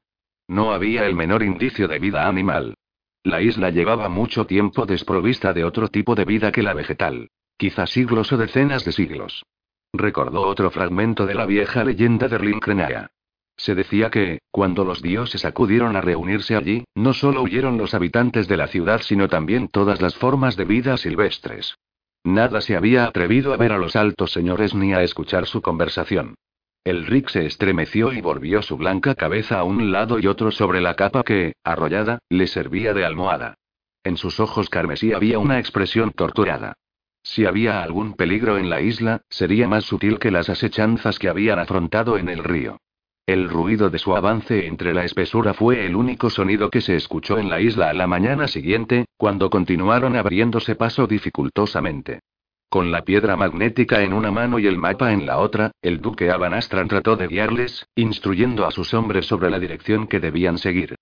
No 0.49 0.73
había 0.73 1.05
el 1.05 1.15
menor 1.15 1.43
indicio 1.43 1.87
de 1.87 1.99
vida 1.99 2.27
animal. 2.27 2.75
La 3.23 3.41
isla 3.41 3.69
llevaba 3.69 4.09
mucho 4.09 4.45
tiempo 4.45 4.85
desprovista 4.85 5.53
de 5.53 5.63
otro 5.63 5.87
tipo 5.87 6.13
de 6.13 6.25
vida 6.25 6.51
que 6.51 6.61
la 6.61 6.73
vegetal. 6.73 7.29
Quizá 7.55 7.87
siglos 7.87 8.33
o 8.33 8.37
decenas 8.37 8.83
de 8.83 8.91
siglos. 8.91 9.45
Recordó 9.93 10.41
otro 10.41 10.71
fragmento 10.71 11.25
de 11.25 11.35
la 11.35 11.45
vieja 11.45 11.85
leyenda 11.85 12.27
de 12.27 12.37
Rincrenaya. 12.37 13.11
Se 13.55 13.75
decía 13.75 14.09
que, 14.09 14.39
cuando 14.51 14.83
los 14.83 15.01
dioses 15.01 15.45
acudieron 15.45 15.95
a 15.95 16.01
reunirse 16.01 16.55
allí, 16.55 16.85
no 16.95 17.13
solo 17.13 17.41
huyeron 17.43 17.77
los 17.77 17.93
habitantes 17.93 18.47
de 18.47 18.57
la 18.57 18.67
ciudad, 18.67 19.01
sino 19.01 19.27
también 19.27 19.67
todas 19.67 20.01
las 20.01 20.15
formas 20.15 20.57
de 20.57 20.65
vida 20.65 20.97
silvestres. 20.97 21.75
Nada 22.23 22.61
se 22.61 22.75
había 22.75 23.05
atrevido 23.05 23.53
a 23.53 23.57
ver 23.57 23.73
a 23.73 23.77
los 23.77 23.95
altos 23.95 24.31
señores 24.31 24.73
ni 24.73 24.93
a 24.93 25.03
escuchar 25.03 25.45
su 25.45 25.61
conversación. 25.61 26.35
El 26.85 27.05
Rick 27.05 27.29
se 27.29 27.45
estremeció 27.45 28.11
y 28.11 28.21
volvió 28.21 28.61
su 28.61 28.75
blanca 28.75 29.15
cabeza 29.15 29.59
a 29.59 29.63
un 29.63 29.91
lado 29.91 30.19
y 30.19 30.27
otro 30.27 30.51
sobre 30.51 30.81
la 30.81 30.95
capa 30.95 31.23
que, 31.23 31.53
arrollada, 31.63 32.19
le 32.29 32.47
servía 32.47 32.93
de 32.93 33.05
almohada. 33.05 33.55
En 34.03 34.17
sus 34.17 34.41
ojos 34.41 34.69
carmesí 34.69 35.13
había 35.13 35.39
una 35.39 35.59
expresión 35.59 36.11
torturada. 36.11 36.73
Si 37.23 37.45
había 37.45 37.81
algún 37.81 38.15
peligro 38.15 38.57
en 38.57 38.69
la 38.69 38.81
isla, 38.81 39.21
sería 39.29 39.65
más 39.67 39.85
sutil 39.85 40.19
que 40.19 40.29
las 40.29 40.49
asechanzas 40.49 41.19
que 41.19 41.29
habían 41.29 41.57
afrontado 41.57 42.17
en 42.17 42.27
el 42.27 42.43
río. 42.43 42.79
El 43.25 43.47
ruido 43.49 43.89
de 43.89 43.99
su 43.99 44.17
avance 44.17 44.67
entre 44.67 44.93
la 44.93 45.05
espesura 45.05 45.53
fue 45.53 45.85
el 45.85 45.95
único 45.95 46.29
sonido 46.29 46.69
que 46.69 46.81
se 46.81 46.97
escuchó 46.97 47.37
en 47.37 47.49
la 47.49 47.61
isla 47.61 47.89
a 47.89 47.93
la 47.93 48.05
mañana 48.05 48.49
siguiente, 48.49 49.05
cuando 49.15 49.49
continuaron 49.49 50.17
abriéndose 50.17 50.75
paso 50.75 51.07
dificultosamente. 51.07 52.19
Con 52.67 52.91
la 52.91 53.03
piedra 53.05 53.37
magnética 53.37 54.01
en 54.01 54.11
una 54.11 54.29
mano 54.29 54.59
y 54.59 54.67
el 54.67 54.77
mapa 54.77 55.13
en 55.13 55.25
la 55.25 55.37
otra, 55.37 55.71
el 55.81 56.01
duque 56.01 56.31
Abanastran 56.31 56.89
trató 56.89 57.15
de 57.15 57.27
guiarles, 57.27 57.87
instruyendo 57.95 58.65
a 58.65 58.71
sus 58.71 58.93
hombres 58.93 59.25
sobre 59.25 59.49
la 59.49 59.59
dirección 59.59 60.07
que 60.07 60.19
debían 60.19 60.57
seguir. 60.57 60.95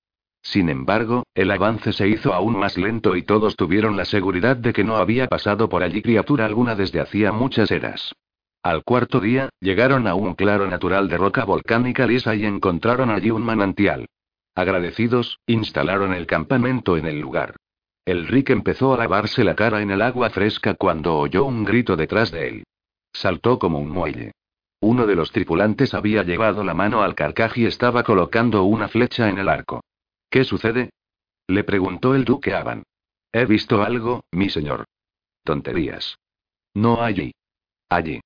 Sin 0.44 0.70
embargo, 0.70 1.24
el 1.34 1.50
avance 1.50 1.92
se 1.92 2.08
hizo 2.08 2.36
aún 2.36 2.56
más 2.56 2.78
lento 2.78 3.16
y 3.16 3.24
todos 3.24 3.56
tuvieron 3.56 3.98
la 3.98 4.06
seguridad 4.06 4.58
de 4.58 4.74
que 4.74 4.84
no 4.84 4.98
había 4.98 5.26
pasado 5.28 5.70
por 5.70 5.82
allí 5.82 6.04
criatura 6.04 6.46
alguna 6.46 6.76
desde 6.76 7.00
hacía 7.00 7.32
muchas 7.32 7.72
eras. 7.72 8.14
Al 8.64 8.84
cuarto 8.84 9.20
día, 9.20 9.50
llegaron 9.60 10.08
a 10.08 10.14
un 10.14 10.36
claro 10.36 10.68
natural 10.68 11.08
de 11.08 11.18
roca 11.18 11.46
volcánica 11.46 12.06
lisa 12.06 12.36
y 12.36 12.46
encontraron 12.46 13.10
allí 13.10 13.32
un 13.32 13.44
manantial. 13.44 14.08
Agradecidos, 14.54 15.40
instalaron 15.48 16.14
el 16.14 16.28
campamento 16.28 16.98
en 16.98 17.08
el 17.08 17.20
lugar. 17.20 17.56
El 18.06 18.28
Rick 18.28 18.52
empezó 18.52 18.94
a 18.94 18.98
lavarse 18.98 19.44
la 19.44 19.56
cara 19.56 19.82
en 19.82 19.90
el 19.90 20.02
agua 20.02 20.30
fresca 20.30 20.76
cuando 20.76 21.18
oyó 21.18 21.46
un 21.46 21.64
grito 21.64 21.96
detrás 21.96 22.32
de 22.32 22.48
él. 22.48 22.64
Saltó 23.14 23.58
como 23.58 23.80
un 23.80 23.90
muelle. 23.90 24.32
Uno 24.80 25.06
de 25.06 25.16
los 25.16 25.32
tripulantes 25.32 25.94
había 25.94 26.24
llevado 26.24 26.64
la 26.64 26.74
mano 26.74 27.02
al 27.02 27.16
carcaj 27.16 27.58
y 27.58 27.66
estaba 27.66 28.04
colocando 28.04 28.64
una 28.64 28.88
flecha 28.88 29.30
en 29.30 29.38
el 29.38 29.50
arco. 29.50 29.84
¿Qué 30.30 30.44
sucede? 30.44 30.92
Le 31.48 31.64
preguntó 31.64 32.16
el 32.16 32.26
duque 32.26 32.54
Aban. 32.54 32.84
He 33.32 33.46
visto 33.46 33.82
algo, 33.82 34.24
mi 34.32 34.50
señor. 34.50 34.86
Tonterías. 35.44 36.18
No 36.74 37.02
allí. 37.02 37.34
Allí. 37.90 38.22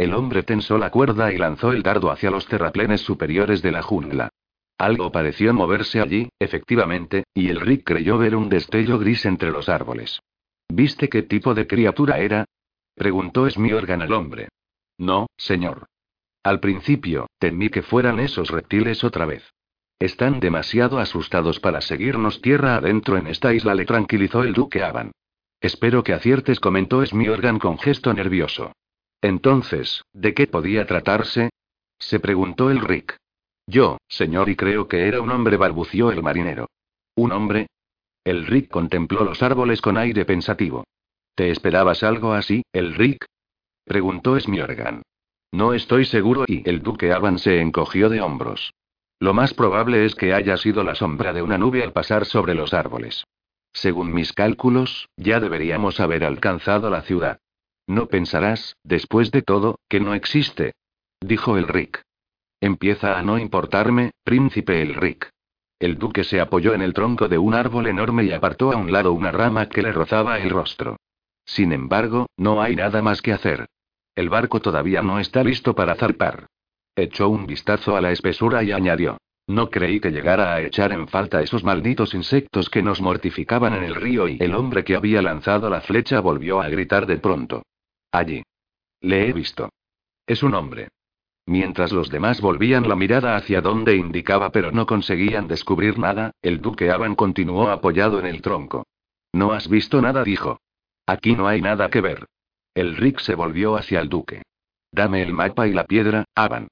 El 0.00 0.14
hombre 0.14 0.42
tensó 0.42 0.78
la 0.78 0.88
cuerda 0.88 1.30
y 1.30 1.36
lanzó 1.36 1.72
el 1.72 1.82
dardo 1.82 2.10
hacia 2.10 2.30
los 2.30 2.46
terraplenes 2.46 3.02
superiores 3.02 3.60
de 3.60 3.70
la 3.70 3.82
jungla. 3.82 4.30
Algo 4.78 5.12
pareció 5.12 5.52
moverse 5.52 6.00
allí, 6.00 6.30
efectivamente, 6.38 7.24
y 7.34 7.50
el 7.50 7.60
Rick 7.60 7.84
creyó 7.84 8.16
ver 8.16 8.34
un 8.34 8.48
destello 8.48 8.98
gris 8.98 9.26
entre 9.26 9.50
los 9.50 9.68
árboles. 9.68 10.18
¿Viste 10.70 11.10
qué 11.10 11.22
tipo 11.22 11.52
de 11.52 11.66
criatura 11.66 12.16
era? 12.16 12.46
preguntó 12.94 13.50
Smiorgan 13.50 14.00
al 14.00 14.14
hombre. 14.14 14.48
No, 14.96 15.26
señor. 15.36 15.84
Al 16.44 16.60
principio, 16.60 17.26
temí 17.38 17.68
que 17.68 17.82
fueran 17.82 18.20
esos 18.20 18.48
reptiles 18.48 19.04
otra 19.04 19.26
vez. 19.26 19.52
Están 19.98 20.40
demasiado 20.40 20.98
asustados 20.98 21.60
para 21.60 21.82
seguirnos 21.82 22.40
tierra 22.40 22.76
adentro 22.76 23.18
en 23.18 23.26
esta 23.26 23.52
isla, 23.52 23.74
le 23.74 23.84
tranquilizó 23.84 24.44
el 24.44 24.54
duque 24.54 24.82
Aban. 24.82 25.12
Espero 25.60 26.02
que 26.02 26.14
aciertes, 26.14 26.58
comentó 26.58 27.04
Smiorgan 27.04 27.58
con 27.58 27.78
gesto 27.78 28.14
nervioso. 28.14 28.72
Entonces, 29.22 30.04
¿de 30.12 30.34
qué 30.34 30.46
podía 30.46 30.86
tratarse? 30.86 31.50
se 31.98 32.20
preguntó 32.20 32.70
el 32.70 32.80
Rick. 32.80 33.16
Yo, 33.66 33.98
señor, 34.08 34.48
y 34.48 34.56
creo 34.56 34.88
que 34.88 35.06
era 35.06 35.20
un 35.20 35.30
hombre, 35.30 35.56
balbució 35.56 36.10
el 36.10 36.22
marinero. 36.22 36.68
¿Un 37.14 37.32
hombre? 37.32 37.66
El 38.24 38.46
Rick 38.46 38.70
contempló 38.70 39.24
los 39.24 39.42
árboles 39.42 39.80
con 39.80 39.96
aire 39.96 40.24
pensativo. 40.24 40.84
¿Te 41.34 41.50
esperabas 41.50 42.02
algo 42.02 42.32
así, 42.32 42.62
el 42.72 42.94
Rick? 42.94 43.26
preguntó 43.84 44.38
Smiorgan. 44.38 45.02
No 45.52 45.74
estoy 45.74 46.04
seguro 46.04 46.44
y 46.46 46.68
el 46.68 46.82
duque 46.82 47.12
Avan 47.12 47.38
se 47.38 47.60
encogió 47.60 48.08
de 48.08 48.20
hombros. 48.20 48.72
Lo 49.18 49.34
más 49.34 49.52
probable 49.52 50.06
es 50.06 50.14
que 50.14 50.32
haya 50.32 50.56
sido 50.56 50.82
la 50.82 50.94
sombra 50.94 51.32
de 51.32 51.42
una 51.42 51.58
nube 51.58 51.82
al 51.82 51.92
pasar 51.92 52.24
sobre 52.24 52.54
los 52.54 52.72
árboles. 52.72 53.24
Según 53.72 54.12
mis 54.12 54.32
cálculos, 54.32 55.08
ya 55.16 55.40
deberíamos 55.40 56.00
haber 56.00 56.24
alcanzado 56.24 56.88
la 56.88 57.02
ciudad. 57.02 57.40
No 57.90 58.06
pensarás, 58.06 58.76
después 58.84 59.32
de 59.32 59.42
todo, 59.42 59.80
que 59.88 59.98
no 59.98 60.14
existe. 60.14 60.74
Dijo 61.20 61.56
el 61.56 61.66
Rick. 61.66 62.02
Empieza 62.60 63.18
a 63.18 63.22
no 63.24 63.36
importarme, 63.36 64.12
príncipe 64.22 64.80
el 64.80 64.94
Rick. 64.94 65.28
El 65.80 65.98
duque 65.98 66.22
se 66.22 66.40
apoyó 66.40 66.72
en 66.72 66.82
el 66.82 66.94
tronco 66.94 67.26
de 67.26 67.38
un 67.38 67.52
árbol 67.52 67.88
enorme 67.88 68.22
y 68.22 68.32
apartó 68.32 68.70
a 68.70 68.76
un 68.76 68.92
lado 68.92 69.12
una 69.12 69.32
rama 69.32 69.68
que 69.68 69.82
le 69.82 69.90
rozaba 69.90 70.38
el 70.38 70.50
rostro. 70.50 70.98
Sin 71.44 71.72
embargo, 71.72 72.26
no 72.36 72.62
hay 72.62 72.76
nada 72.76 73.02
más 73.02 73.22
que 73.22 73.32
hacer. 73.32 73.66
El 74.14 74.28
barco 74.28 74.60
todavía 74.60 75.02
no 75.02 75.18
está 75.18 75.42
listo 75.42 75.74
para 75.74 75.96
zarpar. 75.96 76.46
Echó 76.94 77.28
un 77.28 77.44
vistazo 77.44 77.96
a 77.96 78.00
la 78.00 78.12
espesura 78.12 78.62
y 78.62 78.70
añadió. 78.70 79.18
No 79.48 79.68
creí 79.68 79.98
que 79.98 80.12
llegara 80.12 80.54
a 80.54 80.60
echar 80.62 80.92
en 80.92 81.08
falta 81.08 81.42
esos 81.42 81.64
malditos 81.64 82.14
insectos 82.14 82.70
que 82.70 82.84
nos 82.84 83.00
mortificaban 83.00 83.74
en 83.74 83.82
el 83.82 83.96
río 83.96 84.28
y 84.28 84.38
el 84.38 84.54
hombre 84.54 84.84
que 84.84 84.94
había 84.94 85.22
lanzado 85.22 85.68
la 85.68 85.80
flecha 85.80 86.20
volvió 86.20 86.60
a 86.60 86.68
gritar 86.68 87.06
de 87.06 87.16
pronto. 87.16 87.64
Allí. 88.12 88.42
Le 89.00 89.28
he 89.28 89.32
visto. 89.32 89.70
Es 90.26 90.42
un 90.42 90.54
hombre. 90.54 90.88
Mientras 91.46 91.90
los 91.92 92.10
demás 92.10 92.40
volvían 92.40 92.88
la 92.88 92.96
mirada 92.96 93.36
hacia 93.36 93.60
donde 93.60 93.96
indicaba 93.96 94.50
pero 94.50 94.72
no 94.72 94.86
conseguían 94.86 95.48
descubrir 95.48 95.98
nada, 95.98 96.32
el 96.42 96.60
duque 96.60 96.90
Aban 96.90 97.14
continuó 97.14 97.68
apoyado 97.70 98.20
en 98.20 98.26
el 98.26 98.42
tronco. 98.42 98.86
No 99.32 99.52
has 99.52 99.68
visto 99.68 100.00
nada, 100.00 100.22
dijo. 100.22 100.60
Aquí 101.06 101.34
no 101.34 101.48
hay 101.48 101.60
nada 101.60 101.88
que 101.88 102.00
ver. 102.00 102.26
El 102.74 102.96
Rick 102.96 103.20
se 103.20 103.34
volvió 103.34 103.76
hacia 103.76 104.00
el 104.00 104.08
duque. 104.08 104.42
Dame 104.92 105.22
el 105.22 105.32
mapa 105.32 105.66
y 105.66 105.72
la 105.72 105.84
piedra, 105.84 106.24
Aban. 106.34 106.68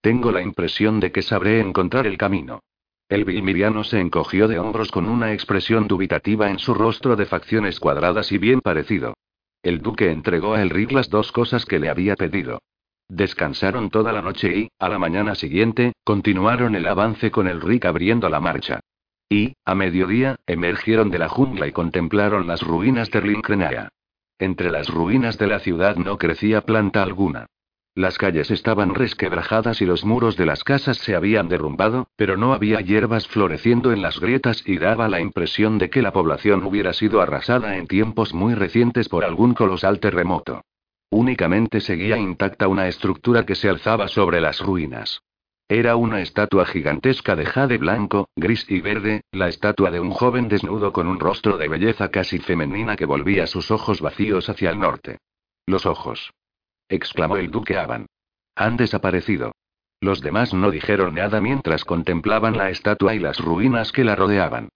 Tengo 0.00 0.32
la 0.32 0.42
impresión 0.42 1.00
de 1.00 1.12
que 1.12 1.22
sabré 1.22 1.60
encontrar 1.60 2.06
el 2.06 2.18
camino. 2.18 2.60
El 3.08 3.24
vilmiriano 3.24 3.84
se 3.84 4.00
encogió 4.00 4.48
de 4.48 4.58
hombros 4.58 4.90
con 4.90 5.08
una 5.08 5.32
expresión 5.32 5.86
dubitativa 5.86 6.50
en 6.50 6.58
su 6.58 6.74
rostro 6.74 7.16
de 7.16 7.26
facciones 7.26 7.80
cuadradas 7.80 8.32
y 8.32 8.38
bien 8.38 8.60
parecido. 8.60 9.14
El 9.64 9.80
duque 9.80 10.10
entregó 10.10 10.52
a 10.52 10.60
Elric 10.60 10.92
las 10.92 11.08
dos 11.08 11.32
cosas 11.32 11.64
que 11.64 11.78
le 11.78 11.88
había 11.88 12.16
pedido. 12.16 12.60
Descansaron 13.08 13.88
toda 13.88 14.12
la 14.12 14.20
noche 14.20 14.54
y, 14.54 14.68
a 14.78 14.90
la 14.90 14.98
mañana 14.98 15.34
siguiente, 15.34 15.94
continuaron 16.04 16.74
el 16.74 16.86
avance 16.86 17.30
con 17.30 17.48
el 17.48 17.62
Rick 17.62 17.86
abriendo 17.86 18.28
la 18.28 18.40
marcha. 18.40 18.80
Y, 19.30 19.54
a 19.64 19.74
mediodía, 19.74 20.36
emergieron 20.46 21.10
de 21.10 21.18
la 21.18 21.30
jungla 21.30 21.66
y 21.66 21.72
contemplaron 21.72 22.46
las 22.46 22.60
ruinas 22.60 23.10
de 23.10 23.22
Linkrenaya. 23.22 23.88
Entre 24.38 24.70
las 24.70 24.88
ruinas 24.88 25.38
de 25.38 25.46
la 25.46 25.60
ciudad 25.60 25.96
no 25.96 26.18
crecía 26.18 26.60
planta 26.60 27.02
alguna. 27.02 27.46
Las 27.96 28.18
calles 28.18 28.50
estaban 28.50 28.92
resquebrajadas 28.92 29.80
y 29.80 29.86
los 29.86 30.04
muros 30.04 30.36
de 30.36 30.46
las 30.46 30.64
casas 30.64 30.96
se 30.96 31.14
habían 31.14 31.48
derrumbado, 31.48 32.08
pero 32.16 32.36
no 32.36 32.52
había 32.52 32.80
hierbas 32.80 33.28
floreciendo 33.28 33.92
en 33.92 34.02
las 34.02 34.18
grietas 34.18 34.64
y 34.66 34.78
daba 34.78 35.08
la 35.08 35.20
impresión 35.20 35.78
de 35.78 35.90
que 35.90 36.02
la 36.02 36.12
población 36.12 36.64
hubiera 36.64 36.92
sido 36.92 37.20
arrasada 37.20 37.76
en 37.76 37.86
tiempos 37.86 38.34
muy 38.34 38.54
recientes 38.54 39.08
por 39.08 39.24
algún 39.24 39.54
colosal 39.54 40.00
terremoto. 40.00 40.62
Únicamente 41.10 41.80
seguía 41.80 42.18
intacta 42.18 42.66
una 42.66 42.88
estructura 42.88 43.46
que 43.46 43.54
se 43.54 43.68
alzaba 43.68 44.08
sobre 44.08 44.40
las 44.40 44.58
ruinas. 44.58 45.20
Era 45.68 45.94
una 45.94 46.20
estatua 46.20 46.66
gigantesca 46.66 47.36
de 47.36 47.46
jade 47.46 47.78
blanco, 47.78 48.28
gris 48.34 48.66
y 48.68 48.80
verde, 48.80 49.22
la 49.30 49.46
estatua 49.46 49.92
de 49.92 50.00
un 50.00 50.10
joven 50.10 50.48
desnudo 50.48 50.92
con 50.92 51.06
un 51.06 51.20
rostro 51.20 51.58
de 51.58 51.68
belleza 51.68 52.10
casi 52.10 52.40
femenina 52.40 52.96
que 52.96 53.06
volvía 53.06 53.46
sus 53.46 53.70
ojos 53.70 54.00
vacíos 54.00 54.48
hacia 54.48 54.70
el 54.70 54.80
norte. 54.80 55.18
Los 55.64 55.86
ojos 55.86 56.32
exclamó 56.88 57.36
el 57.36 57.50
duque 57.50 57.76
Aban. 57.76 58.06
Han 58.56 58.76
desaparecido. 58.76 59.52
Los 60.00 60.20
demás 60.20 60.52
no 60.52 60.70
dijeron 60.70 61.14
nada 61.14 61.40
mientras 61.40 61.84
contemplaban 61.84 62.56
la 62.56 62.70
estatua 62.70 63.14
y 63.14 63.18
las 63.18 63.38
ruinas 63.38 63.90
que 63.90 64.04
la 64.04 64.14
rodeaban. 64.16 64.68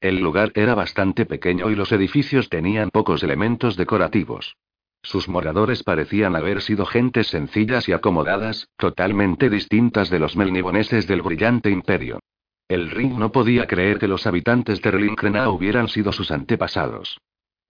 El 0.00 0.20
lugar 0.20 0.52
era 0.54 0.74
bastante 0.74 1.26
pequeño 1.26 1.70
y 1.70 1.74
los 1.74 1.90
edificios 1.90 2.48
tenían 2.48 2.90
pocos 2.90 3.22
elementos 3.22 3.76
decorativos. 3.76 4.56
Sus 5.02 5.28
moradores 5.28 5.82
parecían 5.82 6.36
haber 6.36 6.62
sido 6.62 6.84
gentes 6.84 7.28
sencillas 7.28 7.88
y 7.88 7.92
acomodadas, 7.92 8.68
totalmente 8.76 9.48
distintas 9.48 10.10
de 10.10 10.18
los 10.18 10.36
melniboneses 10.36 11.06
del 11.06 11.22
brillante 11.22 11.70
imperio. 11.70 12.20
El 12.68 12.90
Ring 12.90 13.16
no 13.16 13.30
podía 13.30 13.66
creer 13.66 13.98
que 13.98 14.08
los 14.08 14.26
habitantes 14.26 14.82
de 14.82 14.90
Relincrena 14.90 15.48
hubieran 15.48 15.88
sido 15.88 16.12
sus 16.12 16.32
antepasados. 16.32 17.20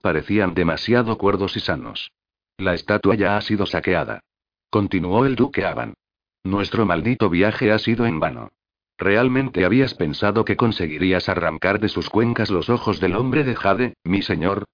Parecían 0.01 0.55
demasiado 0.55 1.19
cuerdos 1.19 1.57
y 1.57 1.61
sanos. 1.61 2.11
La 2.59 2.73
estatua 2.73 3.15
ya 3.17 3.37
ha 3.37 3.41
sido 3.43 3.67
saqueada. 3.67 4.21
Continuó 4.71 5.27
el 5.27 5.37
duque 5.37 5.67
Aban. 5.67 5.95
Nuestro 6.43 6.87
maldito 6.87 7.29
viaje 7.29 7.71
ha 7.71 7.79
sido 7.79 8.07
en 8.07 8.19
vano. 8.19 8.51
¿Realmente 8.97 9.67
habías 9.67 9.95
pensado 9.95 10.45
que 10.47 10.57
conseguirías 10.57 11.29
arrancar 11.29 11.81
de 11.81 11.91
sus 11.91 12.09
cuencas 12.09 12.51
los 12.51 12.71
ojos 12.71 12.99
del 12.99 13.15
hombre 13.15 13.45
de 13.45 13.55
Jade, 13.55 13.95
mi 14.05 14.23
señor? 14.23 14.65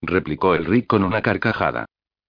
replicó 0.00 0.54
el 0.54 0.64
Rick 0.64 0.86
con 0.86 1.02
una 1.02 1.22
carcajada. 1.22 1.86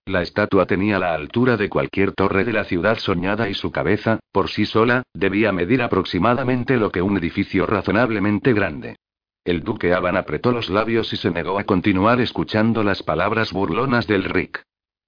La 0.08 0.24
estatua 0.24 0.66
tenía 0.66 0.98
la 0.98 1.14
altura 1.14 1.56
de 1.56 1.70
cualquier 1.70 2.14
torre 2.14 2.44
de 2.44 2.54
la 2.54 2.64
ciudad 2.64 2.98
soñada 2.98 3.48
y 3.48 3.54
su 3.54 3.72
cabeza, 3.72 4.20
por 4.32 4.50
sí 4.50 4.66
sola, 4.66 5.04
debía 5.14 5.52
medir 5.52 5.84
aproximadamente 5.84 6.78
lo 6.78 6.92
que 6.92 7.04
un 7.04 7.18
edificio 7.18 7.68
razonablemente 7.68 8.54
grande. 8.54 8.96
El 9.44 9.64
duque 9.64 9.94
Aban 9.94 10.18
apretó 10.18 10.52
los 10.52 10.70
labios 10.70 11.14
y 11.14 11.18
se 11.18 11.30
negó 11.30 11.60
a 11.60 11.64
continuar 11.64 12.22
escuchando 12.22 12.84
las 12.84 13.04
palabras 13.04 13.52
burlonas 13.54 14.08
del 14.08 14.24
Rick. 14.24 14.64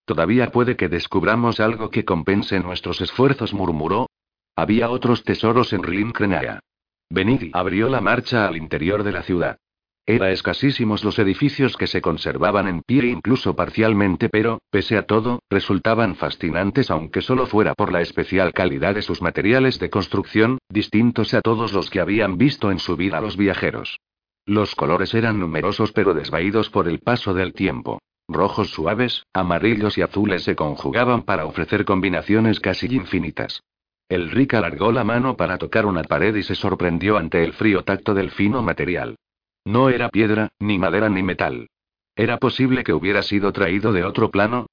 Todavía 0.07 0.51
puede 0.51 0.77
que 0.77 0.87
descubramos 0.87 1.59
algo 1.59 1.89
que 1.89 2.05
compense 2.05 2.61
nuestros 2.61 3.01
esfuerzos, 3.01 3.53
murmuró. 3.53 4.09
Había 4.55 4.89
otros 4.89 5.25
tesoros 5.25 5.73
en 5.73 5.83
Rimkrenaya. 5.83 6.61
Benigi 7.09 7.51
abrió 7.53 7.89
la 7.89 7.99
marcha 7.99 8.47
al 8.47 8.55
interior 8.55 9.03
de 9.03 9.11
la 9.11 9.23
ciudad. 9.23 9.57
Era 10.05 10.31
escasísimos 10.31 11.03
los 11.03 11.19
edificios 11.19 11.75
que 11.75 11.87
se 11.87 11.99
conservaban 12.01 12.69
en 12.69 12.83
pie 12.83 13.07
incluso 13.07 13.57
parcialmente, 13.57 14.29
pero, 14.29 14.61
pese 14.69 14.95
a 14.95 15.05
todo, 15.05 15.41
resultaban 15.49 16.15
fascinantes 16.15 16.89
aunque 16.89 17.21
solo 17.21 17.45
fuera 17.45 17.73
por 17.73 17.91
la 17.91 17.99
especial 17.99 18.53
calidad 18.53 18.95
de 18.95 19.01
sus 19.01 19.21
materiales 19.21 19.77
de 19.77 19.89
construcción, 19.89 20.59
distintos 20.69 21.33
a 21.33 21.41
todos 21.41 21.73
los 21.73 21.89
que 21.89 21.99
habían 21.99 22.37
visto 22.37 22.71
en 22.71 22.79
su 22.79 22.95
vida 22.95 23.19
los 23.19 23.35
viajeros. 23.35 23.99
Los 24.45 24.73
colores 24.73 25.13
eran 25.13 25.37
numerosos 25.37 25.91
pero 25.91 26.13
desvaídos 26.13 26.69
por 26.69 26.87
el 26.87 26.99
paso 26.99 27.33
del 27.33 27.51
tiempo. 27.51 27.99
Rojos 28.29 28.71
suaves, 28.71 29.25
amarillos 29.33 29.97
y 29.97 30.01
azules 30.01 30.43
se 30.43 30.55
conjugaban 30.55 31.23
para 31.23 31.45
ofrecer 31.45 31.85
combinaciones 31.85 32.59
casi 32.59 32.87
infinitas. 32.87 33.63
El 34.09 34.31
Rick 34.31 34.53
alargó 34.53 34.91
la 34.91 35.03
mano 35.03 35.37
para 35.37 35.57
tocar 35.57 35.85
una 35.85 36.03
pared 36.03 36.35
y 36.35 36.43
se 36.43 36.55
sorprendió 36.55 37.17
ante 37.17 37.43
el 37.43 37.53
frío 37.53 37.83
tacto 37.83 38.13
del 38.13 38.31
fino 38.31 38.61
material. 38.61 39.15
No 39.65 39.89
era 39.89 40.09
piedra, 40.09 40.49
ni 40.59 40.77
madera 40.77 41.09
ni 41.09 41.23
metal. 41.23 41.67
¿Era 42.15 42.37
posible 42.37 42.83
que 42.83 42.93
hubiera 42.93 43.21
sido 43.21 43.51
traído 43.53 43.93
de 43.93 44.03
otro 44.03 44.29
plano? 44.31 44.67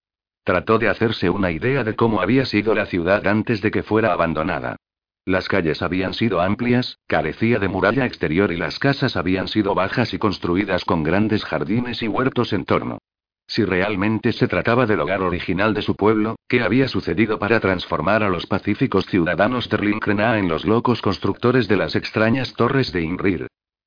Trató 0.45 0.79
de 0.79 0.89
hacerse 0.89 1.31
una 1.31 1.51
idea 1.51 1.85
de 1.85 1.95
cómo 1.95 2.21
había 2.21 2.47
sido 2.47 2.75
la 2.75 2.87
ciudad 2.87 3.27
antes 3.27 3.61
de 3.61 3.71
que 3.71 3.83
fuera 3.83 4.13
abandonada. 4.13 4.77
Las 5.25 5.49
calles 5.49 5.81
habían 5.81 6.13
sido 6.13 6.41
amplias, 6.41 6.99
carecía 7.07 7.59
de 7.59 7.69
muralla 7.69 8.05
exterior 8.05 8.53
y 8.53 8.57
las 8.57 8.79
casas 8.79 9.17
habían 9.17 9.49
sido 9.49 9.75
bajas 9.75 10.13
y 10.13 10.19
construidas 10.19 10.85
con 10.85 11.03
grandes 11.03 11.45
jardines 11.45 12.03
y 12.03 12.09
huertos 12.09 12.53
en 12.53 12.65
torno. 12.65 12.99
Si 13.47 13.65
realmente 13.65 14.33
se 14.33 14.49
trataba 14.49 14.87
del 14.87 15.01
hogar 15.01 15.23
original 15.23 15.75
de 15.75 15.83
su 15.83 15.95
pueblo, 15.95 16.37
¿qué 16.49 16.63
había 16.63 16.89
sucedido 16.89 17.39
para 17.39 17.61
transformar 17.61 18.23
a 18.23 18.29
los 18.29 18.47
pacíficos 18.47 19.07
ciudadanos 19.07 19.69
de 19.69 19.79
Linkrena 19.79 20.39
en 20.39 20.49
los 20.49 20.65
locos 20.65 21.03
constructores 21.03 21.69
de 21.69 21.77
las 21.77 21.95
extrañas 21.95 22.55
torres 22.55 22.93
de 22.93 23.03
Inrir? 23.03 23.47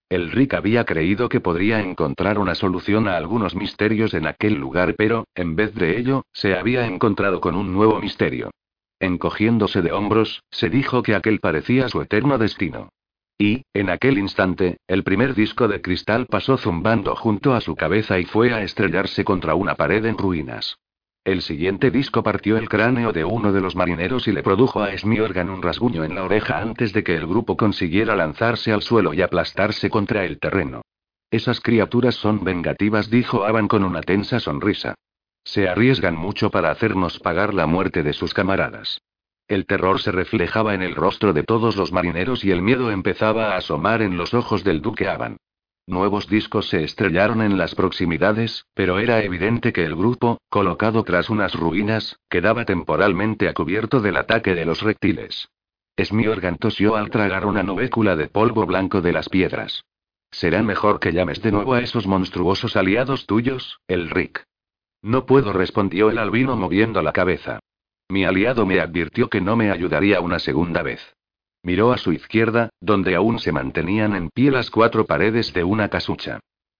El 0.09 0.31
Rick 0.31 0.53
había 0.53 0.85
creído 0.85 1.27
que 1.27 1.41
podría 1.41 1.81
encontrar 1.81 2.39
una 2.39 2.55
solución 2.55 3.09
a 3.09 3.17
algunos 3.17 3.55
misterios 3.55 4.13
en 4.13 4.25
aquel 4.25 4.53
lugar, 4.53 4.95
pero, 4.97 5.25
en 5.35 5.57
vez 5.57 5.75
de 5.75 5.99
ello, 5.99 6.23
se 6.31 6.55
había 6.55 6.85
encontrado 6.85 7.41
con 7.41 7.55
un 7.55 7.73
nuevo 7.73 7.99
misterio. 7.99 8.51
Encogiéndose 8.99 9.81
de 9.81 9.91
hombros, 9.91 10.43
se 10.49 10.69
dijo 10.69 11.03
que 11.03 11.13
aquel 11.13 11.39
parecía 11.39 11.89
su 11.89 12.01
eterno 12.01 12.37
destino. 12.37 12.89
Y, 13.39 13.63
en 13.73 13.89
aquel 13.89 14.17
instante, 14.17 14.77
el 14.87 15.03
primer 15.03 15.35
disco 15.35 15.67
de 15.67 15.81
cristal 15.81 16.25
pasó 16.25 16.57
zumbando 16.57 17.15
junto 17.15 17.53
a 17.53 17.61
su 17.61 17.75
cabeza 17.75 18.19
y 18.19 18.25
fue 18.25 18.51
a 18.53 18.63
estrellarse 18.63 19.23
contra 19.23 19.53
una 19.53 19.75
pared 19.75 20.03
en 20.05 20.17
ruinas. 20.17 20.77
El 21.23 21.41
siguiente 21.41 21.91
disco 21.91 22.23
partió 22.23 22.57
el 22.57 22.69
cráneo 22.69 23.11
de 23.11 23.25
uno 23.25 23.51
de 23.51 23.61
los 23.61 23.75
marineros 23.75 24.27
y 24.27 24.31
le 24.31 24.41
produjo 24.41 24.81
a 24.81 24.97
Smiorgan 24.97 25.49
un 25.49 25.61
rasguño 25.61 26.03
en 26.03 26.15
la 26.15 26.23
oreja 26.23 26.59
antes 26.59 26.93
de 26.93 27.03
que 27.03 27.15
el 27.15 27.27
grupo 27.27 27.57
consiguiera 27.57 28.15
lanzarse 28.15 28.71
al 28.71 28.81
suelo 28.81 29.13
y 29.13 29.21
aplastarse 29.21 29.89
contra 29.89 30.23
el 30.23 30.39
terreno. 30.39 30.81
Esas 31.29 31.59
criaturas 31.59 32.15
son 32.15 32.43
vengativas, 32.43 33.09
dijo 33.09 33.45
Avan 33.45 33.67
con 33.67 33.83
una 33.83 34.01
tensa 34.01 34.39
sonrisa. 34.39 34.95
Se 35.43 35.67
arriesgan 35.67 36.15
mucho 36.15 36.49
para 36.49 36.71
hacernos 36.71 37.19
pagar 37.19 37.53
la 37.53 37.67
muerte 37.67 38.03
de 38.03 38.13
sus 38.13 38.33
camaradas. 38.33 39.01
El 39.47 39.65
terror 39.65 40.01
se 40.01 40.11
reflejaba 40.11 40.73
en 40.73 40.81
el 40.81 40.93
rostro 40.93 41.31
de 41.31 41.43
todos 41.43 41.77
los 41.77 41.93
marineros 41.93 42.43
y 42.43 42.51
el 42.51 42.61
miedo 42.61 42.91
empezaba 42.91 43.53
a 43.53 43.57
asomar 43.57 44.01
en 44.01 44.17
los 44.17 44.33
ojos 44.33 44.63
del 44.63 44.81
duque 44.81 45.07
Avan. 45.07 45.37
Nuevos 45.85 46.27
discos 46.27 46.67
se 46.67 46.83
estrellaron 46.83 47.41
en 47.41 47.57
las 47.57 47.73
proximidades, 47.73 48.65
pero 48.73 48.99
era 48.99 49.23
evidente 49.23 49.71
que 49.71 49.85
el 49.85 49.95
grupo, 49.95 50.37
colocado 50.49 51.03
tras 51.03 51.29
unas 51.29 51.55
ruinas, 51.55 52.19
quedaba 52.29 52.65
temporalmente 52.65 53.47
a 53.47 53.53
cubierto 53.53 54.01
del 54.01 54.17
ataque 54.17 54.53
de 54.53 54.65
los 54.65 54.81
reptiles. 54.81 55.47
Smiorgan 55.97 56.57
tosió 56.57 56.97
al 56.97 57.09
tragar 57.09 57.45
una 57.45 57.63
nubécula 57.63 58.17
de 58.17 58.27
polvo 58.27 58.65
blanco 58.65 58.99
de 58.99 59.13
las 59.13 59.29
piedras. 59.29 59.85
Será 60.29 60.61
mejor 60.61 60.99
que 60.99 61.13
llames 61.13 61.41
de 61.41 61.53
nuevo 61.53 61.73
a 61.73 61.79
esos 61.79 62.05
monstruosos 62.05 62.75
aliados 62.75 63.25
tuyos, 63.25 63.79
el 63.87 64.09
Rick. 64.09 64.43
No 65.01 65.25
puedo, 65.25 65.53
respondió 65.53 66.09
el 66.09 66.17
albino 66.17 66.57
moviendo 66.57 67.01
la 67.01 67.13
cabeza. 67.13 67.61
Mi 68.09 68.23
aliado 68.23 68.65
me 68.65 68.79
advirtió 68.79 69.29
que 69.29 69.41
no 69.41 69.55
me 69.55 69.71
ayudaría 69.71 70.21
una 70.21 70.39
segunda 70.39 70.81
vez. 70.81 71.01
Miró 71.63 71.91
a 71.91 71.97
su 71.97 72.13
izquierda, 72.13 72.69
donde 72.79 73.15
aún 73.15 73.39
se 73.39 73.51
mantenían 73.51 74.15
en 74.15 74.29
pie 74.29 74.51
las 74.51 74.69
cuatro 74.69 75.05
paredes 75.05 75.53
de 75.53 75.63
una 75.63 75.89
casucha. 75.89 76.39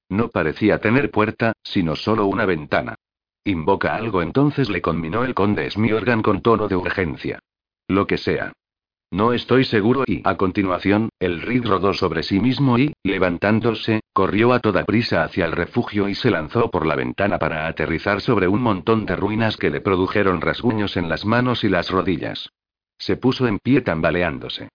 No 0.10 0.30
parecía 0.30 0.80
tener 0.80 1.12
puerta, 1.12 1.54
sino 1.64 1.96
solo 1.96 2.28
una 2.28 2.46
ventana. 2.46 2.96
Invoca 3.44 3.96
algo 3.96 4.22
entonces 4.22 4.70
le 4.70 4.82
conminó 4.82 5.24
el 5.24 5.34
conde 5.34 5.70
Smiorgan 5.70 6.22
con 6.22 6.42
tono 6.42 6.68
de 6.68 6.76
urgencia. 6.76 7.40
Lo 7.88 8.08
que 8.08 8.18
sea. 8.18 8.54
No 9.12 9.32
estoy 9.32 9.64
seguro 9.64 10.04
y, 10.06 10.22
a 10.26 10.36
continuación, 10.36 11.10
el 11.20 11.42
Reed 11.42 11.66
rodó 11.66 11.94
sobre 11.94 12.24
sí 12.24 12.42
mismo 12.42 12.78
y, 12.78 12.94
levantándose, 13.04 14.02
corrió 14.18 14.52
a 14.52 14.60
toda 14.60 14.84
prisa 14.84 15.22
hacia 15.22 15.46
el 15.46 15.52
refugio 15.52 16.10
y 16.10 16.16
se 16.16 16.32
lanzó 16.32 16.72
por 16.72 16.88
la 16.88 16.96
ventana 16.96 17.38
para 17.38 17.68
aterrizar 17.68 18.20
sobre 18.20 18.48
un 18.48 18.64
montón 18.64 19.06
de 19.06 19.16
ruinas 19.16 19.58
que 19.58 19.70
le 19.70 19.80
produjeron 19.80 20.42
rasguños 20.42 20.98
en 20.98 21.08
las 21.08 21.24
manos 21.24 21.64
y 21.64 21.70
las 21.70 21.92
rodillas. 21.92 22.50
Se 22.98 23.16
puso 23.16 23.46
en 23.46 23.60
pie 23.60 23.82
tambaleándose. 23.82 24.70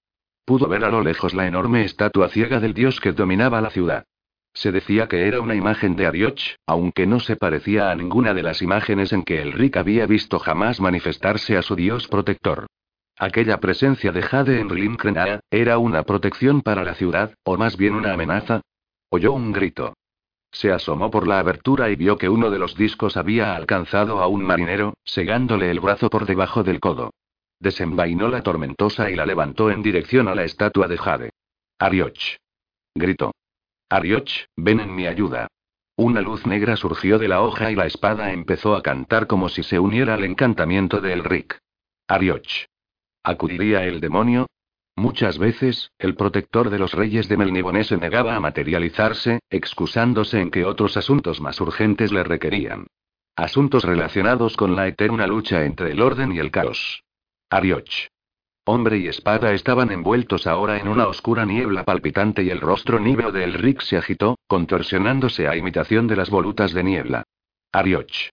Pudo 0.45 0.69
ver 0.69 0.85
a 0.85 0.91
lo 0.91 1.03
lejos 1.03 1.35
la 1.35 1.49
enorme 1.49 1.85
estatua 1.85 2.29
ciega 2.29 2.61
del 2.61 2.73
dios 2.73 3.01
que 3.01 3.11
dominaba 3.11 3.61
la 3.61 3.71
ciudad. 3.71 4.05
Se 4.55 4.71
decía 4.71 5.09
que 5.09 5.27
era 5.27 5.41
una 5.41 5.57
imagen 5.57 5.97
de 5.97 6.07
Arioch, 6.07 6.55
aunque 6.65 7.09
no 7.09 7.19
se 7.19 7.35
parecía 7.35 7.91
a 7.91 7.97
ninguna 7.97 8.35
de 8.35 8.45
las 8.45 8.63
imágenes 8.63 9.13
en 9.13 9.25
que 9.25 9.43
el 9.43 9.55
Rick 9.55 9.77
había 9.77 10.07
visto 10.07 10.39
jamás 10.39 10.81
manifestarse 10.81 11.57
a 11.57 11.63
su 11.63 11.75
dios 11.75 12.07
protector. 12.07 12.69
Aquella 13.19 13.59
presencia 13.59 14.13
de 14.13 14.23
Jade 14.23 14.61
en 14.61 14.69
Rimkrenaa, 14.69 15.41
¿era 15.51 15.79
una 15.79 16.05
protección 16.05 16.61
para 16.63 16.85
la 16.85 16.95
ciudad, 16.95 17.35
o 17.43 17.57
más 17.57 17.77
bien 17.77 17.97
una 17.97 18.13
amenaza? 18.13 18.61
Oyó 19.15 19.35
un 19.35 19.53
grito. 19.53 19.93
Se 20.51 20.73
asomó 20.73 21.11
por 21.11 21.29
la 21.29 21.39
abertura 21.39 21.91
y 21.91 21.97
vio 21.97 22.17
que 22.17 22.31
uno 22.31 22.51
de 22.51 22.59
los 22.59 22.75
discos 22.75 23.19
había 23.19 23.55
alcanzado 23.55 24.23
a 24.23 24.27
un 24.27 24.43
marinero, 24.43 24.95
segándole 25.05 25.71
el 25.71 25.81
brazo 25.81 26.09
por 26.09 26.25
debajo 26.25 26.63
del 26.63 26.81
codo. 26.81 27.11
Desenvainó 27.61 28.29
la 28.29 28.43
tormentosa 28.43 29.11
y 29.11 29.15
la 29.15 29.27
levantó 29.27 29.71
en 29.71 29.83
dirección 29.83 30.29
a 30.29 30.35
la 30.35 30.45
estatua 30.45 30.89
de 30.89 30.97
Jade. 30.97 31.31
Arioch. 31.79 32.39
Gritó. 32.95 33.33
Arioch, 33.91 34.47
ven 34.57 34.81
en 34.81 34.95
mi 34.95 35.07
ayuda. 35.07 35.47
Una 35.97 36.23
luz 36.23 36.47
negra 36.47 36.77
surgió 36.77 37.19
de 37.19 37.29
la 37.29 37.43
hoja 37.43 37.71
y 37.71 37.75
la 37.75 37.85
espada 37.85 38.33
empezó 38.33 38.75
a 38.75 38.83
cantar 38.83 39.27
como 39.27 39.51
si 39.51 39.63
se 39.63 39.79
uniera 39.79 40.15
al 40.15 40.25
encantamiento 40.25 41.03
de 41.03 41.13
Elric. 41.13 41.59
Arioch. 42.09 42.65
¿Acudiría 43.23 43.85
el 43.85 44.01
demonio? 44.01 44.47
Muchas 44.97 45.39
veces, 45.39 45.91
el 45.99 46.15
protector 46.15 46.69
de 46.69 46.79
los 46.79 46.93
reyes 46.93 47.29
de 47.29 47.37
Melniboné 47.37 47.85
se 47.85 47.97
negaba 47.97 48.37
a 48.37 48.41
materializarse, 48.41 49.41
excusándose 49.49 50.41
en 50.41 50.51
que 50.51 50.65
otros 50.65 50.97
asuntos 50.97 51.41
más 51.41 51.61
urgentes 51.61 52.13
le 52.13 52.23
requerían. 52.23 52.87
Asuntos 53.35 53.85
relacionados 53.85 54.57
con 54.57 54.77
la 54.77 54.87
eterna 54.87 55.27
lucha 55.27 55.65
entre 55.65 55.93
el 55.93 56.03
orden 56.03 56.33
y 56.33 56.39
el 56.39 56.51
caos. 56.51 57.03
Arioch. 57.49 58.09
Hombre 58.65 58.99
y 58.99 59.09
espada 59.09 59.55
estaban 59.55 59.91
envueltos 59.91 60.47
ahora 60.47 60.79
en 60.79 60.87
una 60.87 61.09
oscura 61.09 61.47
niebla 61.47 61.85
palpitante 61.85 62.45
y 62.45 62.51
el 62.51 62.61
rostro 62.61 63.01
níveo 63.01 63.33
de 63.33 63.45
Elric 63.45 63.81
se 63.81 63.97
agitó, 63.97 64.39
contorsionándose 64.47 65.49
a 65.49 65.57
imitación 65.57 66.07
de 66.07 66.17
las 66.17 66.31
volutas 66.31 66.73
de 66.73 66.85
niebla. 66.85 67.25
Arioch. 67.73 68.31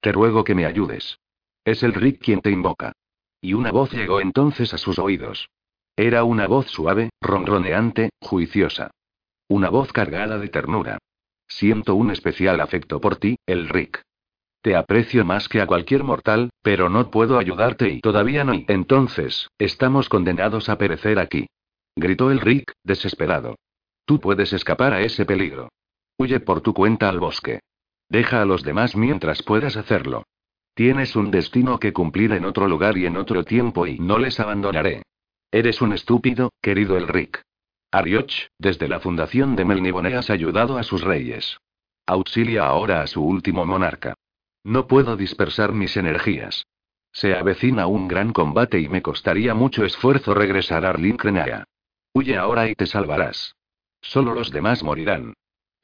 Te 0.00 0.12
ruego 0.12 0.44
que 0.44 0.54
me 0.54 0.66
ayudes. 0.66 1.18
Es 1.64 1.82
Elric 1.82 2.22
quien 2.22 2.40
te 2.40 2.50
invoca. 2.50 2.92
Y 3.40 3.54
una 3.54 3.72
voz 3.72 3.90
llegó 3.92 4.20
entonces 4.20 4.74
a 4.74 4.78
sus 4.78 4.98
oídos. 4.98 5.48
Era 5.96 6.24
una 6.24 6.48
voz 6.48 6.66
suave, 6.66 7.10
ronroneante, 7.20 8.10
juiciosa. 8.20 8.90
Una 9.48 9.70
voz 9.70 9.92
cargada 9.92 10.38
de 10.38 10.48
ternura. 10.48 10.98
Siento 11.46 11.94
un 11.94 12.10
especial 12.10 12.60
afecto 12.60 13.00
por 13.00 13.16
ti, 13.16 13.36
Elric. 13.46 14.02
Te 14.60 14.74
aprecio 14.74 15.24
más 15.24 15.48
que 15.48 15.60
a 15.60 15.66
cualquier 15.66 16.02
mortal, 16.02 16.50
pero 16.62 16.88
no 16.88 17.10
puedo 17.10 17.38
ayudarte 17.38 17.90
y 17.90 18.00
todavía 18.00 18.42
no. 18.42 18.54
Y 18.54 18.64
entonces, 18.66 19.48
estamos 19.58 20.08
condenados 20.08 20.68
a 20.68 20.78
perecer 20.78 21.18
aquí. 21.18 21.46
Gritó 21.94 22.32
el 22.32 22.40
Rick, 22.40 22.72
desesperado. 22.82 23.56
Tú 24.04 24.20
puedes 24.20 24.52
escapar 24.52 24.94
a 24.94 25.02
ese 25.02 25.24
peligro. 25.24 25.68
Huye 26.18 26.40
por 26.40 26.60
tu 26.60 26.74
cuenta 26.74 27.08
al 27.08 27.20
bosque. 27.20 27.60
Deja 28.08 28.42
a 28.42 28.44
los 28.46 28.62
demás 28.64 28.96
mientras 28.96 29.42
puedas 29.42 29.76
hacerlo. 29.76 30.24
Tienes 30.74 31.14
un 31.14 31.30
destino 31.30 31.78
que 31.78 31.92
cumplir 31.92 32.32
en 32.32 32.44
otro 32.44 32.66
lugar 32.66 32.98
y 32.98 33.06
en 33.06 33.16
otro 33.16 33.44
tiempo 33.44 33.86
y 33.86 33.98
no 34.00 34.18
les 34.18 34.40
abandonaré. 34.40 35.02
Eres 35.54 35.80
un 35.80 35.92
estúpido, 35.92 36.50
querido 36.60 36.96
el 36.96 37.06
Rick. 37.06 37.40
Arioch, 37.92 38.48
desde 38.58 38.88
la 38.88 38.98
fundación 38.98 39.54
de 39.54 39.64
Melnibone 39.64 40.16
has 40.16 40.28
ayudado 40.28 40.78
a 40.78 40.82
sus 40.82 41.02
reyes. 41.02 41.58
Auxilia 42.06 42.66
ahora 42.66 43.02
a 43.02 43.06
su 43.06 43.22
último 43.22 43.64
monarca. 43.64 44.14
No 44.64 44.88
puedo 44.88 45.16
dispersar 45.16 45.70
mis 45.70 45.96
energías. 45.96 46.66
Se 47.12 47.36
avecina 47.36 47.86
un 47.86 48.08
gran 48.08 48.32
combate 48.32 48.80
y 48.80 48.88
me 48.88 49.00
costaría 49.00 49.54
mucho 49.54 49.84
esfuerzo 49.84 50.34
regresar 50.34 50.84
a 50.84 50.90
Arlinkrenaya. 50.90 51.62
Huye 52.12 52.36
ahora 52.36 52.68
y 52.68 52.74
te 52.74 52.86
salvarás. 52.86 53.54
Solo 54.00 54.34
los 54.34 54.50
demás 54.50 54.82
morirán. 54.82 55.34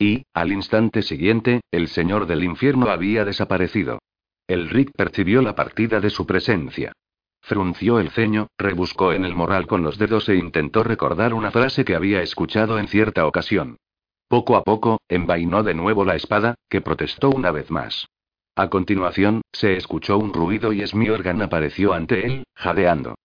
Y, 0.00 0.24
al 0.34 0.50
instante 0.50 1.02
siguiente, 1.02 1.60
el 1.70 1.86
señor 1.86 2.26
del 2.26 2.42
infierno 2.42 2.90
había 2.90 3.24
desaparecido. 3.24 4.00
El 4.48 4.68
Rick 4.68 4.90
percibió 4.96 5.42
la 5.42 5.54
partida 5.54 6.00
de 6.00 6.10
su 6.10 6.26
presencia. 6.26 6.92
Frunció 7.40 7.98
el 7.98 8.10
ceño, 8.10 8.48
rebuscó 8.58 9.12
en 9.12 9.24
el 9.24 9.34
moral 9.34 9.66
con 9.66 9.82
los 9.82 9.98
dedos 9.98 10.28
e 10.28 10.36
intentó 10.36 10.84
recordar 10.84 11.34
una 11.34 11.50
frase 11.50 11.84
que 11.84 11.94
había 11.94 12.22
escuchado 12.22 12.78
en 12.78 12.88
cierta 12.88 13.26
ocasión. 13.26 13.78
Poco 14.28 14.56
a 14.56 14.62
poco, 14.62 15.00
envainó 15.08 15.62
de 15.62 15.74
nuevo 15.74 16.04
la 16.04 16.14
espada, 16.14 16.54
que 16.68 16.80
protestó 16.80 17.30
una 17.30 17.50
vez 17.50 17.70
más. 17.70 18.06
A 18.54 18.68
continuación, 18.68 19.42
se 19.52 19.76
escuchó 19.76 20.18
un 20.18 20.32
ruido 20.32 20.72
y 20.72 20.86
Smiorgan 20.86 21.42
apareció 21.42 21.92
ante 21.94 22.26
él, 22.26 22.44
jadeando. 22.54 23.16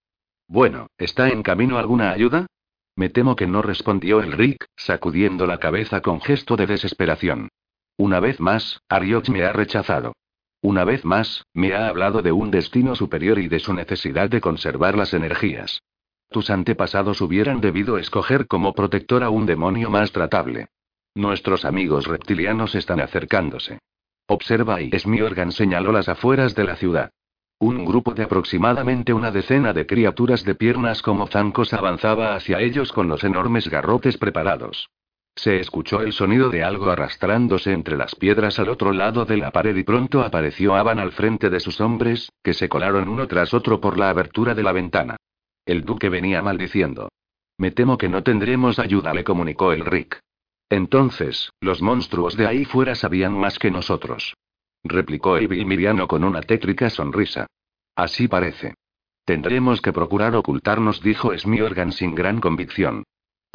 Bueno, 0.47 0.87
¿está 0.97 1.29
en 1.29 1.43
camino 1.43 1.77
alguna 1.77 2.11
ayuda? 2.11 2.47
Me 2.95 3.09
temo 3.09 3.35
que 3.35 3.45
no 3.45 3.61
respondió 3.61 4.21
el 4.21 4.31
Rick, 4.31 4.65
sacudiendo 4.75 5.45
la 5.45 5.59
cabeza 5.59 6.01
con 6.01 6.21
gesto 6.21 6.55
de 6.55 6.67
desesperación. 6.67 7.49
Una 7.97 8.19
vez 8.19 8.39
más, 8.39 8.81
Arioch 8.87 9.29
me 9.29 9.43
ha 9.43 9.51
rechazado. 9.51 10.13
Una 10.65 10.83
vez 10.83 11.05
más, 11.05 11.45
me 11.53 11.75
ha 11.75 11.87
hablado 11.87 12.23
de 12.23 12.31
un 12.31 12.49
destino 12.49 12.95
superior 12.95 13.37
y 13.37 13.47
de 13.47 13.59
su 13.59 13.71
necesidad 13.71 14.31
de 14.31 14.41
conservar 14.41 14.97
las 14.97 15.13
energías. 15.13 15.83
Tus 16.31 16.49
antepasados 16.49 17.21
hubieran 17.21 17.61
debido 17.61 17.99
escoger 17.99 18.47
como 18.47 18.73
protector 18.73 19.23
a 19.23 19.29
un 19.29 19.45
demonio 19.45 19.91
más 19.91 20.11
tratable. 20.11 20.69
Nuestros 21.13 21.65
amigos 21.65 22.07
reptilianos 22.07 22.73
están 22.73 22.99
acercándose. 22.99 23.77
Observa 24.25 24.81
y 24.81 24.89
Smiorgan 24.97 25.51
señaló 25.51 25.91
las 25.91 26.09
afueras 26.09 26.55
de 26.55 26.63
la 26.63 26.75
ciudad. 26.77 27.11
Un 27.59 27.85
grupo 27.85 28.15
de 28.15 28.23
aproximadamente 28.23 29.13
una 29.13 29.29
decena 29.29 29.71
de 29.71 29.85
criaturas 29.85 30.43
de 30.43 30.55
piernas 30.55 31.03
como 31.03 31.27
zancos 31.27 31.75
avanzaba 31.75 32.33
hacia 32.33 32.59
ellos 32.59 32.91
con 32.91 33.07
los 33.07 33.23
enormes 33.23 33.69
garrotes 33.69 34.17
preparados. 34.17 34.89
Se 35.35 35.59
escuchó 35.59 36.01
el 36.01 36.13
sonido 36.13 36.49
de 36.49 36.63
algo 36.63 36.89
arrastrándose 36.89 37.73
entre 37.73 37.97
las 37.97 38.15
piedras 38.15 38.57
al 38.57 38.69
otro 38.69 38.93
lado 38.93 39.25
de 39.25 39.37
la 39.37 39.51
pared 39.51 39.75
y 39.75 39.83
pronto 39.83 40.21
apareció 40.21 40.75
Avan 40.75 40.97
al 40.97 41.11
frente 41.11 41.49
de 41.49 41.59
sus 41.59 41.81
hombres, 41.81 42.31
que 42.41 42.53
se 42.53 42.69
colaron 42.69 43.09
uno 43.09 43.27
tras 43.27 43.53
otro 43.53 43.81
por 43.81 43.97
la 43.97 44.09
abertura 44.09 44.55
de 44.55 44.63
la 44.63 44.71
ventana. 44.71 45.17
El 45.65 45.83
duque 45.83 46.09
venía 46.09 46.41
maldiciendo. 46.41 47.09
Me 47.57 47.71
temo 47.71 47.97
que 47.97 48.07
no 48.09 48.23
tendremos 48.23 48.79
ayuda, 48.79 49.13
le 49.13 49.23
comunicó 49.23 49.73
el 49.73 49.85
Rick. 49.85 50.19
Entonces, 50.69 51.51
los 51.59 51.81
monstruos 51.81 52.37
de 52.37 52.47
ahí 52.47 52.65
fuera 52.65 52.95
sabían 52.95 53.33
más 53.33 53.59
que 53.59 53.71
nosotros. 53.71 54.35
Replicó 54.83 55.37
el 55.37 55.65
Miriano 55.65 56.07
con 56.07 56.23
una 56.23 56.41
tétrica 56.41 56.89
sonrisa. 56.89 57.47
Así 57.95 58.27
parece. 58.27 58.75
Tendremos 59.25 59.81
que 59.81 59.93
procurar 59.93 60.35
ocultarnos, 60.35 61.01
dijo 61.01 61.35
Smiorgan 61.37 61.91
sin 61.91 62.13
gran 62.13 62.39
convicción. 62.39 63.03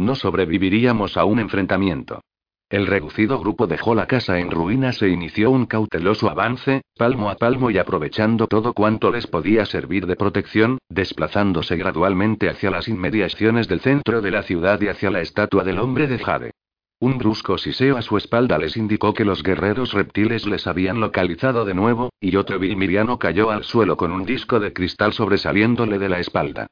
No 0.01 0.15
sobreviviríamos 0.15 1.19
a 1.19 1.27
un 1.27 1.41
enfrentamiento. 1.41 2.23
El 2.71 2.87
reducido 2.87 3.39
grupo 3.39 3.67
dejó 3.67 3.95
la 3.95 4.07
casa 4.07 4.39
en 4.39 4.51
ruinas 4.51 5.03
e 5.03 5.11
inició 5.11 5.51
un 5.51 5.67
cauteloso 5.67 6.31
avance, 6.31 6.81
palmo 6.97 7.29
a 7.29 7.35
palmo 7.35 7.71
y 7.71 7.77
aprovechando 7.77 8.47
todo 8.47 8.73
cuanto 8.73 9.11
les 9.11 9.27
podía 9.27 9.67
servir 9.67 10.07
de 10.07 10.17
protección, 10.17 10.79
desplazándose 10.89 11.77
gradualmente 11.77 12.49
hacia 12.49 12.71
las 12.71 12.89
inmediaciones 12.89 13.69
del 13.69 13.81
centro 13.81 14.23
de 14.23 14.31
la 14.31 14.43
ciudad 14.43 14.81
y 14.81 14.89
hacia 14.89 15.11
la 15.11 15.21
estatua 15.21 15.65
del 15.65 15.79
hombre 15.79 16.07
de 16.07 16.19
Jade. 16.19 16.53
Un 16.99 17.19
brusco 17.19 17.59
siseo 17.59 17.99
a 17.99 18.03
su 18.03 18.17
espalda 18.17 18.57
les 18.57 18.79
indicó 18.79 19.13
que 19.13 19.27
los 19.27 19.43
guerreros 19.43 19.93
reptiles 19.93 20.47
les 20.47 20.67
habían 20.67 20.99
localizado 20.99 21.67
de 21.67 21.75
nuevo, 21.75 22.09
y 22.21 22.37
otro 22.37 22.59
vilmiriano 22.59 23.19
cayó 23.19 23.51
al 23.51 23.65
suelo 23.65 23.99
con 23.99 24.13
un 24.13 24.25
disco 24.25 24.61
de 24.61 24.73
cristal 24.73 25.13
sobresaliéndole 25.13 25.99
de 25.99 26.09
la 26.09 26.21
espalda. 26.21 26.69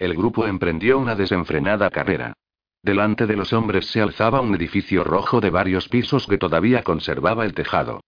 El 0.00 0.14
grupo 0.14 0.48
emprendió 0.48 0.98
una 0.98 1.14
desenfrenada 1.14 1.88
carrera. 1.88 2.34
Delante 2.82 3.28
de 3.28 3.36
los 3.36 3.52
hombres 3.52 3.86
se 3.86 4.00
alzaba 4.00 4.40
un 4.40 4.56
edificio 4.56 5.04
rojo 5.04 5.40
de 5.40 5.50
varios 5.50 5.88
pisos 5.88 6.26
que 6.26 6.36
todavía 6.36 6.82
conservaba 6.82 7.44
el 7.44 7.54
tejado. 7.54 8.00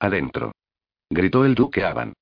Adentro. 0.00 0.52
Gritó 1.10 1.44
el 1.44 1.54
duque 1.54 1.84
Aban. 1.84 2.14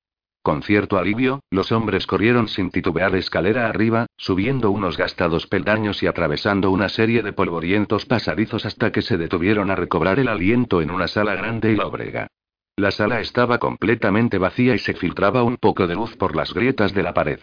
Con 0.42 0.62
cierto 0.62 0.98
alivio, 0.98 1.40
los 1.50 1.70
hombres 1.70 2.06
corrieron 2.06 2.48
sin 2.48 2.70
titubear 2.70 3.14
escalera 3.14 3.68
arriba, 3.68 4.06
subiendo 4.16 4.70
unos 4.70 4.96
gastados 4.96 5.46
peldaños 5.46 6.02
y 6.02 6.08
atravesando 6.08 6.70
una 6.70 6.88
serie 6.88 7.22
de 7.22 7.32
polvorientos 7.32 8.06
pasadizos 8.06 8.66
hasta 8.66 8.90
que 8.90 9.02
se 9.02 9.16
detuvieron 9.16 9.70
a 9.70 9.76
recobrar 9.76 10.18
el 10.18 10.28
aliento 10.28 10.82
en 10.82 10.90
una 10.90 11.06
sala 11.08 11.34
grande 11.34 11.72
y 11.72 11.76
lóbrega. 11.76 12.26
La 12.74 12.90
sala 12.90 13.20
estaba 13.20 13.58
completamente 13.58 14.38
vacía 14.38 14.74
y 14.74 14.78
se 14.78 14.94
filtraba 14.94 15.44
un 15.44 15.58
poco 15.58 15.86
de 15.86 15.94
luz 15.94 16.16
por 16.16 16.34
las 16.34 16.54
grietas 16.54 16.92
de 16.94 17.02
la 17.02 17.14
pared. 17.14 17.40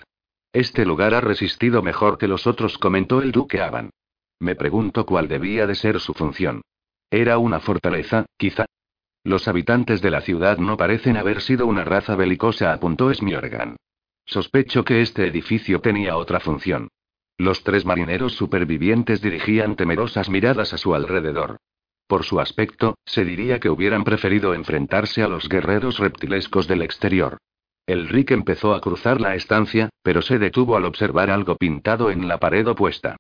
Este 0.52 0.86
lugar 0.86 1.14
ha 1.14 1.22
resistido 1.22 1.84
mejor 1.84 2.18
que 2.18 2.28
los 2.28 2.48
otros, 2.48 2.78
comentó 2.80 3.22
el 3.22 3.32
duque 3.32 3.62
Aban. 3.62 3.92
Me 4.40 4.56
pregunto 4.56 5.06
cuál 5.06 5.28
debía 5.28 5.66
de 5.66 5.76
ser 5.76 6.00
su 6.00 6.14
función. 6.14 6.62
Era 7.10 7.38
una 7.38 7.60
fortaleza, 7.60 8.26
quizá. 8.38 8.66
Los 9.24 9.48
habitantes 9.48 10.02
de 10.02 10.12
la 10.12 10.22
ciudad 10.22 10.58
no 10.58 10.78
parecen 10.78 11.18
haber 11.18 11.42
sido 11.42 11.66
una 11.68 11.84
raza 11.84 12.16
belicosa, 12.16 12.74
apuntó 12.74 13.14
Smiorgan. 13.14 13.76
Sospecho 14.26 14.84
que 14.84 15.02
este 15.02 15.26
edificio 15.26 15.80
tenía 15.82 16.18
otra 16.18 16.40
función. 16.40 16.90
Los 17.38 17.64
tres 17.64 17.86
marineros 17.86 18.34
supervivientes 18.34 19.22
dirigían 19.22 19.76
temerosas 19.76 20.30
miradas 20.30 20.74
a 20.74 20.78
su 20.78 20.96
alrededor. 20.96 21.58
Por 22.08 22.24
su 22.24 22.40
aspecto, 22.40 22.98
se 23.06 23.26
diría 23.26 23.60
que 23.60 23.70
hubieran 23.70 24.04
preferido 24.04 24.54
enfrentarse 24.54 25.24
a 25.24 25.28
los 25.28 25.50
guerreros 25.50 26.00
reptilescos 26.00 26.68
del 26.68 26.82
exterior. 26.82 27.38
El 27.86 28.10
Rick 28.10 28.32
empezó 28.32 28.74
a 28.74 28.82
cruzar 28.82 29.22
la 29.22 29.36
estancia, 29.36 29.90
pero 30.04 30.22
se 30.22 30.40
detuvo 30.40 30.76
al 30.78 30.86
observar 30.86 31.30
algo 31.30 31.56
pintado 31.56 32.12
en 32.12 32.28
la 32.28 32.38
pared 32.38 32.68
opuesta. 32.68 33.18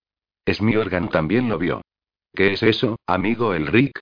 Smiorgan 0.51 1.09
también 1.09 1.49
lo 1.49 1.57
vio. 1.57 1.81
¿Qué 2.33 2.53
es 2.53 2.63
eso, 2.63 2.97
amigo 3.05 3.53
el 3.53 3.67
Rick? 3.67 3.99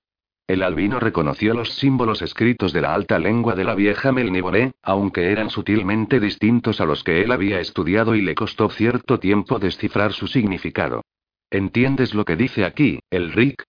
El 0.47 0.61
albino 0.61 0.99
reconoció 0.99 1.55
los 1.55 1.73
símbolos 1.73 2.21
escritos 2.21 2.71
de 2.71 2.81
la 2.81 2.93
alta 2.93 3.17
lengua 3.17 3.55
de 3.55 3.63
la 3.63 3.73
vieja 3.73 4.11
Melniboné, 4.11 4.73
aunque 4.83 5.31
eran 5.31 5.49
sutilmente 5.49 6.19
distintos 6.19 6.79
a 6.79 6.85
los 6.85 7.03
que 7.03 7.21
él 7.23 7.31
había 7.31 7.59
estudiado 7.59 8.13
y 8.13 8.21
le 8.21 8.35
costó 8.35 8.69
cierto 8.69 9.19
tiempo 9.19 9.57
descifrar 9.57 10.13
su 10.13 10.27
significado. 10.27 11.01
¿Entiendes 11.49 12.13
lo 12.13 12.25
que 12.25 12.35
dice 12.35 12.63
aquí, 12.63 12.99
el 13.09 13.31
Rick? 13.31 13.63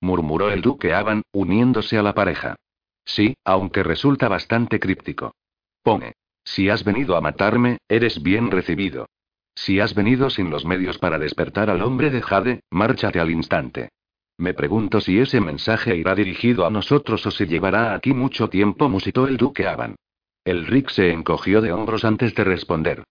murmuró 0.00 0.50
el 0.50 0.62
duque 0.62 0.94
Avan, 0.94 1.22
uniéndose 1.32 1.98
a 1.98 2.02
la 2.02 2.14
pareja. 2.14 2.56
Sí, 3.04 3.36
aunque 3.44 3.82
resulta 3.82 4.28
bastante 4.28 4.80
críptico. 4.80 5.34
Pone. 5.82 6.14
Si 6.42 6.68
has 6.68 6.84
venido 6.84 7.16
a 7.16 7.20
matarme, 7.20 7.78
eres 7.88 8.22
bien 8.22 8.50
recibido. 8.50 9.08
Si 9.54 9.80
has 9.80 9.94
venido 9.94 10.30
sin 10.30 10.50
los 10.50 10.64
medios 10.64 10.98
para 10.98 11.18
despertar 11.18 11.70
al 11.70 11.82
hombre 11.82 12.10
de 12.10 12.22
Jade, 12.22 12.60
márchate 12.70 13.20
al 13.20 13.30
instante. 13.30 13.90
Me 14.36 14.52
pregunto 14.52 15.00
si 15.00 15.18
ese 15.18 15.40
mensaje 15.40 15.96
irá 15.96 16.14
dirigido 16.14 16.66
a 16.66 16.70
nosotros 16.70 17.24
o 17.26 17.30
se 17.30 17.46
llevará 17.46 17.94
aquí 17.94 18.12
mucho 18.12 18.48
tiempo, 18.48 18.88
musitó 18.88 19.28
el 19.28 19.36
duque 19.36 19.66
Avan. 19.68 19.94
El 20.44 20.66
Rick 20.66 20.90
se 20.90 21.10
encogió 21.12 21.60
de 21.60 21.72
hombros 21.72 22.04
antes 22.04 22.34
de 22.34 22.44
responder. 22.44 23.04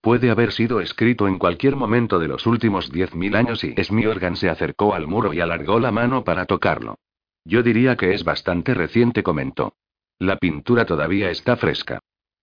Puede 0.00 0.30
haber 0.30 0.52
sido 0.52 0.80
escrito 0.80 1.28
en 1.28 1.38
cualquier 1.38 1.76
momento 1.76 2.18
de 2.18 2.28
los 2.28 2.46
últimos 2.46 2.90
diez 2.90 3.14
mil 3.14 3.36
años 3.36 3.62
y 3.62 3.74
Smiorgan 3.82 4.36
se 4.36 4.48
acercó 4.48 4.94
al 4.94 5.06
muro 5.06 5.34
y 5.34 5.40
alargó 5.40 5.78
la 5.78 5.92
mano 5.92 6.24
para 6.24 6.46
tocarlo. 6.46 6.96
Yo 7.44 7.62
diría 7.62 7.96
que 7.96 8.14
es 8.14 8.24
bastante 8.24 8.72
reciente, 8.72 9.22
comentó. 9.22 9.74
La 10.18 10.36
pintura 10.36 10.86
todavía 10.86 11.30
está 11.30 11.56
fresca. 11.56 12.00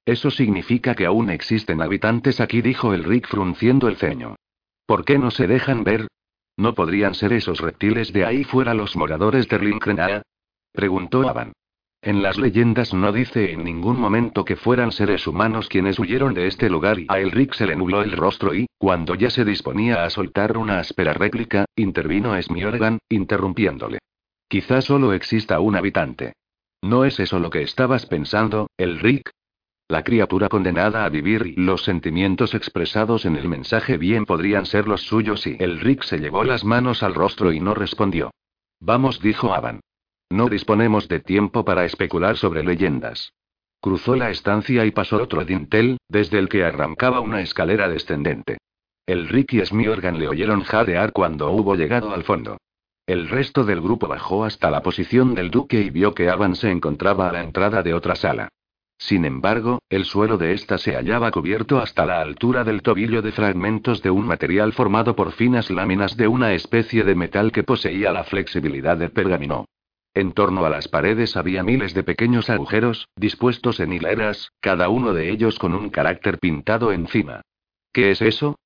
Eso 0.08 0.32
significa 0.32 0.96
que 0.96 1.06
aún 1.06 1.30
existen 1.30 1.82
habitantes 1.82 2.40
aquí, 2.40 2.62
dijo 2.62 2.94
el 2.94 3.04
Rick 3.04 3.28
frunciendo 3.28 3.90
el 3.90 3.98
ceño. 3.98 4.38
¿Por 4.86 5.04
qué 5.04 5.20
no 5.20 5.32
se 5.32 5.48
dejan 5.48 5.84
ver? 5.84 6.08
¿No 6.56 6.76
podrían 6.76 7.14
ser 7.14 7.34
esos 7.34 7.60
reptiles 7.60 8.14
de 8.14 8.24
ahí 8.24 8.46
fuera 8.46 8.74
los 8.74 8.96
moradores 8.96 9.50
de 9.50 9.60
Linkrenaa? 9.60 10.22
Preguntó 10.72 11.28
Avan. 11.28 11.52
En 12.02 12.24
las 12.24 12.38
leyendas 12.38 12.94
no 12.94 13.12
dice 13.12 13.52
en 13.52 13.66
ningún 13.66 14.00
momento 14.00 14.46
que 14.46 14.56
fueran 14.56 14.94
seres 14.94 15.28
humanos 15.28 15.68
quienes 15.68 16.00
huyeron 16.00 16.34
de 16.34 16.48
este 16.48 16.70
lugar 16.70 17.00
y 17.00 17.08
a 17.10 17.20
Elric 17.20 17.54
se 17.54 17.68
le 17.68 17.76
nubló 17.76 18.02
el 18.02 18.14
rostro 18.14 18.56
y, 18.56 18.68
cuando 18.78 19.14
ya 19.14 19.30
se 19.30 19.44
disponía 19.44 20.06
a 20.06 20.10
soltar 20.10 20.58
una 20.58 20.80
áspera 20.80 21.12
réplica, 21.12 21.66
intervino 21.76 22.42
Smiorgan, 22.42 23.00
interrumpiéndole. 23.10 24.00
Quizá 24.48 24.80
solo 24.80 25.12
exista 25.12 25.60
un 25.60 25.76
habitante. 25.76 26.32
¿No 26.82 27.04
es 27.04 27.20
eso 27.20 27.40
lo 27.40 27.50
que 27.50 27.64
estabas 27.64 28.06
pensando, 28.06 28.68
el 28.78 29.00
Rick? 29.00 29.32
La 29.90 30.04
criatura 30.04 30.50
condenada 30.50 31.06
a 31.06 31.10
vivir 31.10 31.48
y 31.48 31.62
los 31.62 31.84
sentimientos 31.84 32.54
expresados 32.54 33.26
en 33.26 33.38
el 33.38 33.48
mensaje 33.48 33.98
bien 33.98 34.26
podrían 34.26 34.66
ser 34.66 34.86
los 34.86 35.04
suyos 35.04 35.48
y 35.48 35.56
el 35.60 35.80
Rick 35.80 36.04
se 36.04 36.18
llevó 36.18 36.44
las 36.44 36.66
manos 36.66 37.04
al 37.04 37.14
rostro 37.14 37.54
y 37.54 37.62
no 37.62 37.74
respondió. 37.74 38.32
Vamos, 38.82 39.22
dijo 39.22 39.54
Avan. 39.54 39.80
No 40.30 40.50
disponemos 40.50 41.08
de 41.08 41.22
tiempo 41.22 41.64
para 41.64 41.86
especular 41.86 42.36
sobre 42.36 42.66
leyendas. 42.66 43.32
Cruzó 43.80 44.18
la 44.18 44.30
estancia 44.30 44.86
y 44.86 44.92
pasó 44.92 45.24
otro 45.24 45.46
dintel, 45.46 45.98
desde 46.10 46.38
el 46.40 46.50
que 46.50 46.66
arrancaba 46.66 47.22
una 47.22 47.40
escalera 47.40 47.88
descendente. 47.88 48.58
El 49.06 49.30
Rick 49.30 49.54
y 49.54 49.66
Smiorgan 49.66 50.20
le 50.20 50.28
oyeron 50.28 50.64
jadear 50.64 51.14
cuando 51.14 51.50
hubo 51.52 51.76
llegado 51.76 52.14
al 52.14 52.26
fondo. 52.26 52.58
El 53.06 53.30
resto 53.30 53.64
del 53.64 53.80
grupo 53.80 54.10
bajó 54.10 54.44
hasta 54.44 54.70
la 54.70 54.82
posición 54.82 55.34
del 55.34 55.50
duque 55.50 55.80
y 55.80 55.92
vio 55.92 56.14
que 56.14 56.30
Avan 56.30 56.58
se 56.58 56.72
encontraba 56.72 57.30
a 57.30 57.32
la 57.32 57.42
entrada 57.42 57.84
de 57.84 57.94
otra 57.94 58.16
sala. 58.16 58.50
Sin 58.98 59.26
embargo, 59.26 59.80
el 59.90 60.06
suelo 60.06 60.38
de 60.38 60.54
esta 60.54 60.78
se 60.78 60.96
hallaba 60.96 61.32
cubierto 61.32 61.80
hasta 61.80 62.06
la 62.06 62.20
altura 62.20 62.64
del 62.64 62.82
tobillo 62.82 63.22
de 63.22 63.32
fragmentos 63.32 64.02
de 64.02 64.10
un 64.10 64.26
material 64.26 64.74
formado 64.74 65.16
por 65.16 65.32
finas 65.32 65.70
láminas 65.70 66.18
de 66.18 66.28
una 66.28 66.54
especie 66.54 67.04
de 67.04 67.16
metal 67.16 67.52
que 67.52 67.64
poseía 67.64 68.12
la 68.12 68.24
flexibilidad 68.24 68.98
del 68.98 69.12
pergamino. 69.12 69.66
En 70.14 70.32
torno 70.32 70.66
a 70.66 70.70
las 70.70 70.88
paredes 70.88 71.38
había 71.38 71.64
miles 71.64 71.94
de 71.94 72.04
pequeños 72.04 72.50
agujeros, 72.50 73.08
dispuestos 73.16 73.80
en 73.80 73.94
hileras, 73.94 74.52
cada 74.62 74.90
uno 74.90 75.14
de 75.14 75.30
ellos 75.30 75.60
con 75.60 75.76
un 75.76 75.90
carácter 75.90 76.40
pintado 76.40 76.92
encima. 76.92 77.42
¿Qué 77.94 78.10
es 78.12 78.22
eso? 78.24 78.58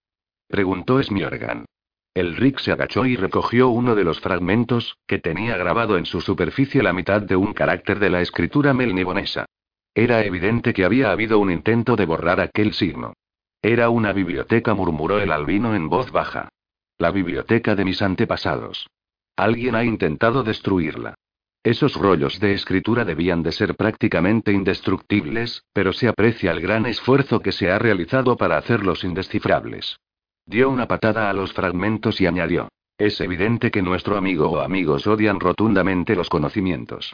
preguntó 0.47 1.03
Smiorgan. 1.03 1.65
El 2.13 2.37
Rick 2.37 2.59
se 2.59 2.71
agachó 2.71 3.05
y 3.05 3.17
recogió 3.17 3.69
uno 3.69 3.95
de 3.95 4.05
los 4.05 4.21
fragmentos, 4.21 4.97
que 5.07 5.19
tenía 5.19 5.57
grabado 5.57 5.97
en 5.97 6.05
su 6.05 6.21
superficie 6.21 6.81
la 6.83 6.93
mitad 6.93 7.21
de 7.21 7.35
un 7.35 7.53
carácter 7.53 7.99
de 7.99 8.09
la 8.09 8.21
escritura 8.21 8.73
melnibonesa. 8.73 9.45
Era 9.93 10.23
evidente 10.23 10.73
que 10.73 10.85
había 10.85 11.11
habido 11.11 11.39
un 11.39 11.51
intento 11.51 11.95
de 11.95 12.05
borrar 12.05 12.39
aquel 12.39 12.73
signo. 12.73 13.13
Era 13.61 13.89
una 13.89 14.13
biblioteca, 14.13 14.73
murmuró 14.73 15.19
el 15.19 15.31
albino 15.31 15.75
en 15.75 15.89
voz 15.89 16.11
baja. 16.11 16.49
La 16.97 17.11
biblioteca 17.11 17.75
de 17.75 17.85
mis 17.85 18.01
antepasados. 18.01 18.87
Alguien 19.35 19.75
ha 19.75 19.83
intentado 19.83 20.43
destruirla. 20.43 21.15
Esos 21.63 21.95
rollos 21.95 22.39
de 22.39 22.53
escritura 22.53 23.05
debían 23.05 23.43
de 23.43 23.51
ser 23.51 23.75
prácticamente 23.75 24.51
indestructibles, 24.51 25.63
pero 25.73 25.93
se 25.93 26.07
aprecia 26.07 26.51
el 26.51 26.61
gran 26.61 26.87
esfuerzo 26.87 27.39
que 27.41 27.51
se 27.51 27.69
ha 27.69 27.77
realizado 27.77 28.35
para 28.35 28.57
hacerlos 28.57 29.03
indescifrables. 29.03 29.99
Dio 30.45 30.69
una 30.69 30.87
patada 30.87 31.29
a 31.29 31.33
los 31.33 31.53
fragmentos 31.53 32.19
y 32.19 32.25
añadió. 32.25 32.69
Es 32.97 33.21
evidente 33.21 33.69
que 33.69 33.81
nuestro 33.81 34.17
amigo 34.17 34.49
o 34.49 34.59
amigos 34.59 35.05
odian 35.05 35.39
rotundamente 35.39 36.15
los 36.15 36.29
conocimientos. 36.29 37.13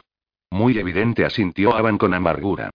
Muy 0.50 0.78
evidente 0.78 1.24
asintió 1.24 1.74
Avan 1.74 1.98
con 1.98 2.14
amargura. 2.14 2.70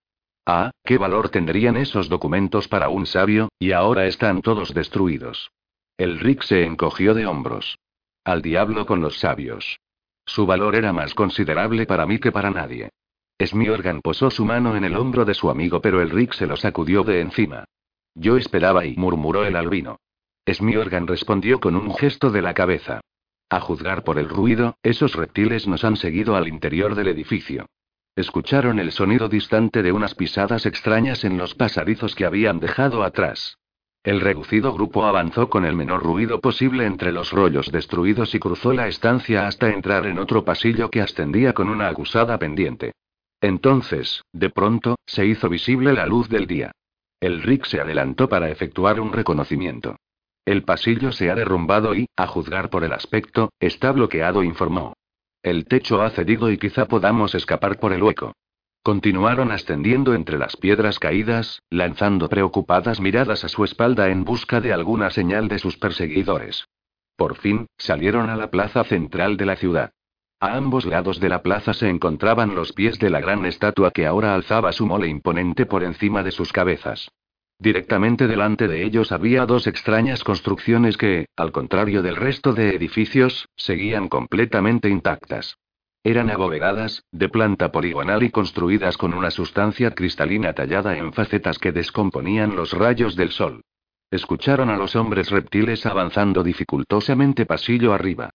Ah, 0.46 0.70
¿qué 0.84 0.98
valor 0.98 1.30
tendrían 1.30 1.76
esos 1.76 2.08
documentos 2.08 2.68
para 2.68 2.88
un 2.88 3.06
sabio? 3.06 3.48
Y 3.58 3.72
ahora 3.72 4.06
están 4.06 4.42
todos 4.42 4.74
destruidos. 4.74 5.50
El 5.96 6.20
Rick 6.20 6.42
se 6.42 6.64
encogió 6.64 7.14
de 7.14 7.26
hombros. 7.26 7.78
Al 8.24 8.42
diablo 8.42 8.86
con 8.86 9.00
los 9.00 9.18
sabios. 9.18 9.78
Su 10.26 10.46
valor 10.46 10.74
era 10.76 10.92
más 10.92 11.14
considerable 11.14 11.86
para 11.86 12.06
mí 12.06 12.18
que 12.18 12.32
para 12.32 12.50
nadie. 12.50 12.90
Smiorgan 13.42 14.00
posó 14.00 14.30
su 14.30 14.44
mano 14.44 14.76
en 14.76 14.84
el 14.84 14.96
hombro 14.96 15.24
de 15.24 15.34
su 15.34 15.50
amigo, 15.50 15.80
pero 15.80 16.00
el 16.00 16.10
Rick 16.10 16.34
se 16.34 16.46
lo 16.46 16.56
sacudió 16.56 17.02
de 17.02 17.20
encima. 17.20 17.64
Yo 18.14 18.36
esperaba 18.36 18.86
y 18.86 18.96
murmuró 18.96 19.44
el 19.44 19.56
albino. 19.56 19.98
Smiorgan 20.48 21.06
respondió 21.06 21.58
con 21.58 21.74
un 21.74 21.94
gesto 21.94 22.30
de 22.30 22.42
la 22.42 22.54
cabeza. 22.54 23.00
A 23.48 23.60
juzgar 23.60 24.04
por 24.04 24.18
el 24.18 24.28
ruido, 24.28 24.76
esos 24.82 25.14
reptiles 25.14 25.66
nos 25.66 25.84
han 25.84 25.96
seguido 25.96 26.36
al 26.36 26.48
interior 26.48 26.94
del 26.94 27.08
edificio. 27.08 27.66
Escucharon 28.16 28.78
el 28.78 28.92
sonido 28.92 29.28
distante 29.28 29.82
de 29.82 29.92
unas 29.92 30.14
pisadas 30.14 30.66
extrañas 30.66 31.24
en 31.24 31.36
los 31.36 31.54
pasadizos 31.54 32.14
que 32.14 32.24
habían 32.24 32.60
dejado 32.60 33.02
atrás. 33.02 33.58
El 34.04 34.20
reducido 34.20 34.72
grupo 34.72 35.04
avanzó 35.04 35.48
con 35.48 35.64
el 35.64 35.74
menor 35.74 36.02
ruido 36.02 36.40
posible 36.40 36.84
entre 36.84 37.10
los 37.10 37.32
rollos 37.32 37.72
destruidos 37.72 38.34
y 38.34 38.38
cruzó 38.38 38.72
la 38.72 38.86
estancia 38.86 39.46
hasta 39.46 39.70
entrar 39.70 40.06
en 40.06 40.18
otro 40.18 40.44
pasillo 40.44 40.90
que 40.90 41.00
ascendía 41.00 41.54
con 41.54 41.70
una 41.70 41.88
acusada 41.88 42.38
pendiente. 42.38 42.92
Entonces, 43.40 44.22
de 44.32 44.50
pronto, 44.50 44.96
se 45.06 45.26
hizo 45.26 45.48
visible 45.48 45.92
la 45.92 46.06
luz 46.06 46.28
del 46.28 46.46
día. 46.46 46.72
El 47.18 47.42
Rick 47.42 47.64
se 47.64 47.80
adelantó 47.80 48.28
para 48.28 48.50
efectuar 48.50 49.00
un 49.00 49.12
reconocimiento. 49.12 49.96
El 50.44 50.62
pasillo 50.62 51.10
se 51.12 51.30
ha 51.30 51.34
derrumbado 51.34 51.94
y, 51.94 52.06
a 52.16 52.26
juzgar 52.26 52.68
por 52.68 52.84
el 52.84 52.92
aspecto, 52.92 53.50
está 53.60 53.92
bloqueado, 53.92 54.42
informó. 54.42 54.94
El 55.42 55.66
techo 55.66 56.02
ha 56.02 56.10
cedido 56.10 56.50
y 56.50 56.58
quizá 56.58 56.86
podamos 56.86 57.34
escapar 57.34 57.78
por 57.78 57.92
el 57.92 58.02
hueco. 58.02 58.32
Continuaron 58.82 59.50
ascendiendo 59.50 60.14
entre 60.14 60.36
las 60.36 60.56
piedras 60.56 60.98
caídas, 60.98 61.60
lanzando 61.70 62.28
preocupadas 62.28 63.00
miradas 63.00 63.42
a 63.44 63.48
su 63.48 63.64
espalda 63.64 64.10
en 64.10 64.24
busca 64.24 64.60
de 64.60 64.74
alguna 64.74 65.10
señal 65.10 65.48
de 65.48 65.58
sus 65.58 65.78
perseguidores. 65.78 66.66
Por 67.16 67.36
fin, 67.36 67.66
salieron 67.78 68.28
a 68.28 68.36
la 68.36 68.50
plaza 68.50 68.84
central 68.84 69.38
de 69.38 69.46
la 69.46 69.56
ciudad. 69.56 69.92
A 70.40 70.56
ambos 70.56 70.84
lados 70.84 71.20
de 71.20 71.30
la 71.30 71.42
plaza 71.42 71.72
se 71.72 71.88
encontraban 71.88 72.54
los 72.54 72.74
pies 72.74 72.98
de 72.98 73.08
la 73.08 73.20
gran 73.20 73.46
estatua 73.46 73.90
que 73.90 74.06
ahora 74.06 74.34
alzaba 74.34 74.72
su 74.72 74.84
mole 74.84 75.08
imponente 75.08 75.64
por 75.64 75.84
encima 75.84 76.22
de 76.22 76.32
sus 76.32 76.52
cabezas. 76.52 77.10
Directamente 77.64 78.26
delante 78.26 78.68
de 78.68 78.84
ellos 78.84 79.10
había 79.10 79.46
dos 79.46 79.66
extrañas 79.66 80.22
construcciones 80.22 80.98
que, 80.98 81.28
al 81.34 81.50
contrario 81.50 82.02
del 82.02 82.14
resto 82.14 82.52
de 82.52 82.76
edificios, 82.76 83.48
seguían 83.56 84.08
completamente 84.08 84.90
intactas. 84.90 85.56
Eran 86.04 86.28
abovedadas, 86.28 87.04
de 87.10 87.30
planta 87.30 87.72
poligonal 87.72 88.22
y 88.22 88.28
construidas 88.28 88.98
con 88.98 89.14
una 89.14 89.30
sustancia 89.30 89.92
cristalina 89.92 90.52
tallada 90.52 90.98
en 90.98 91.14
facetas 91.14 91.58
que 91.58 91.72
descomponían 91.72 92.54
los 92.54 92.74
rayos 92.74 93.16
del 93.16 93.30
sol. 93.30 93.62
Escucharon 94.10 94.68
a 94.68 94.76
los 94.76 94.94
hombres 94.94 95.30
reptiles 95.30 95.86
avanzando 95.86 96.42
dificultosamente 96.42 97.46
pasillo 97.46 97.94
arriba. 97.94 98.28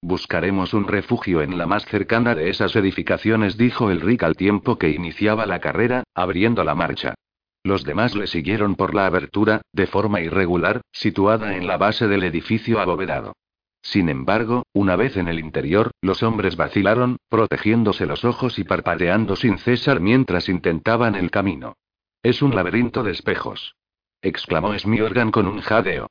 Buscaremos 0.00 0.74
un 0.74 0.86
refugio 0.86 1.42
en 1.42 1.58
la 1.58 1.66
más 1.66 1.84
cercana 1.86 2.36
de 2.36 2.50
esas 2.50 2.76
edificaciones, 2.76 3.56
dijo 3.56 3.90
el 3.90 4.00
Rick 4.00 4.22
al 4.22 4.36
tiempo 4.36 4.78
que 4.78 4.90
iniciaba 4.90 5.44
la 5.44 5.58
carrera, 5.58 6.04
abriendo 6.14 6.62
la 6.62 6.76
marcha. 6.76 7.16
Los 7.66 7.82
demás 7.82 8.14
le 8.14 8.28
siguieron 8.28 8.76
por 8.76 8.94
la 8.94 9.06
abertura, 9.06 9.62
de 9.72 9.88
forma 9.88 10.20
irregular, 10.20 10.82
situada 10.92 11.56
en 11.56 11.66
la 11.66 11.76
base 11.76 12.06
del 12.06 12.22
edificio 12.22 12.78
abovedado. 12.78 13.34
Sin 13.82 14.08
embargo, 14.08 14.62
una 14.72 14.94
vez 14.94 15.16
en 15.16 15.26
el 15.26 15.40
interior, 15.40 15.90
los 16.00 16.22
hombres 16.22 16.54
vacilaron, 16.54 17.16
protegiéndose 17.28 18.06
los 18.06 18.24
ojos 18.24 18.60
y 18.60 18.62
parpadeando 18.62 19.34
sin 19.34 19.58
cesar 19.58 19.98
mientras 19.98 20.48
intentaban 20.48 21.16
el 21.16 21.32
camino. 21.32 21.74
Es 22.22 22.40
un 22.40 22.54
laberinto 22.54 23.02
de 23.02 23.10
espejos. 23.10 23.74
exclamó 24.22 24.78
Smiorgan 24.78 25.32
con 25.32 25.48
un 25.48 25.60
jadeo. 25.60 26.06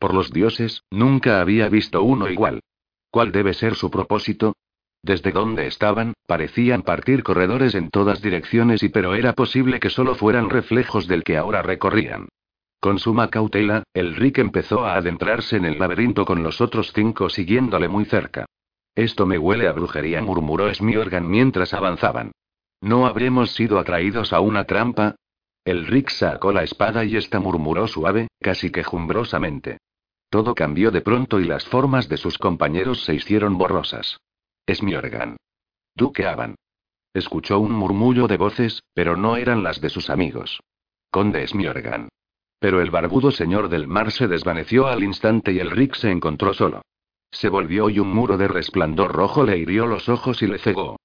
Por 0.00 0.12
los 0.12 0.32
dioses, 0.32 0.82
nunca 0.90 1.40
había 1.40 1.68
visto 1.68 2.02
uno 2.02 2.28
igual. 2.28 2.64
¿Cuál 3.12 3.30
debe 3.30 3.54
ser 3.54 3.76
su 3.76 3.92
propósito? 3.92 4.56
Desde 5.06 5.30
donde 5.30 5.68
estaban, 5.68 6.14
parecían 6.26 6.82
partir 6.82 7.22
corredores 7.22 7.76
en 7.76 7.90
todas 7.90 8.20
direcciones 8.20 8.82
y 8.82 8.88
pero 8.88 9.14
era 9.14 9.34
posible 9.34 9.78
que 9.78 9.88
solo 9.88 10.16
fueran 10.16 10.50
reflejos 10.50 11.06
del 11.06 11.22
que 11.22 11.36
ahora 11.36 11.62
recorrían. 11.62 12.26
Con 12.80 12.98
suma 12.98 13.30
cautela, 13.30 13.84
el 13.94 14.16
Rick 14.16 14.38
empezó 14.38 14.84
a 14.84 14.96
adentrarse 14.96 15.58
en 15.58 15.64
el 15.64 15.78
laberinto 15.78 16.24
con 16.24 16.42
los 16.42 16.60
otros 16.60 16.92
cinco 16.92 17.28
siguiéndole 17.28 17.86
muy 17.86 18.04
cerca. 18.04 18.46
Esto 18.96 19.26
me 19.26 19.38
huele 19.38 19.68
a 19.68 19.72
brujería, 19.72 20.22
murmuró 20.22 20.74
Smiorgan 20.74 21.30
mientras 21.30 21.72
avanzaban. 21.72 22.32
¿No 22.80 23.06
habremos 23.06 23.52
sido 23.52 23.78
atraídos 23.78 24.32
a 24.32 24.40
una 24.40 24.64
trampa? 24.64 25.14
El 25.64 25.86
Rick 25.86 26.10
sacó 26.10 26.50
la 26.50 26.64
espada 26.64 27.04
y 27.04 27.16
esta 27.16 27.38
murmuró 27.38 27.86
suave, 27.86 28.26
casi 28.40 28.72
quejumbrosamente. 28.72 29.78
Todo 30.30 30.56
cambió 30.56 30.90
de 30.90 31.02
pronto 31.02 31.38
y 31.38 31.44
las 31.44 31.64
formas 31.64 32.08
de 32.08 32.16
sus 32.16 32.38
compañeros 32.38 33.04
se 33.04 33.14
hicieron 33.14 33.56
borrosas. 33.56 34.18
Es 34.66 34.82
mi. 34.82 34.94
Duque 35.94 36.26
Avan. 36.26 36.56
Escuchó 37.14 37.60
un 37.60 37.70
murmullo 37.70 38.26
de 38.26 38.36
voces, 38.36 38.82
pero 38.94 39.16
no 39.16 39.36
eran 39.36 39.62
las 39.62 39.80
de 39.80 39.90
sus 39.90 40.10
amigos. 40.10 40.60
Conde 41.08 41.44
es 41.44 41.54
mi 41.54 41.68
órgano. 41.68 42.08
Pero 42.58 42.80
el 42.80 42.90
barbudo 42.90 43.30
señor 43.30 43.68
del 43.68 43.86
mar 43.86 44.10
se 44.10 44.26
desvaneció 44.26 44.88
al 44.88 45.04
instante 45.04 45.52
y 45.52 45.60
el 45.60 45.70
Rick 45.70 45.94
se 45.94 46.10
encontró 46.10 46.52
solo. 46.52 46.82
Se 47.30 47.48
volvió 47.48 47.88
y 47.90 48.00
un 48.00 48.12
muro 48.12 48.36
de 48.36 48.48
resplandor 48.48 49.12
rojo 49.12 49.44
le 49.44 49.56
hirió 49.56 49.86
los 49.86 50.08
ojos 50.08 50.42
y 50.42 50.48
le 50.48 50.58
cegó. 50.58 50.96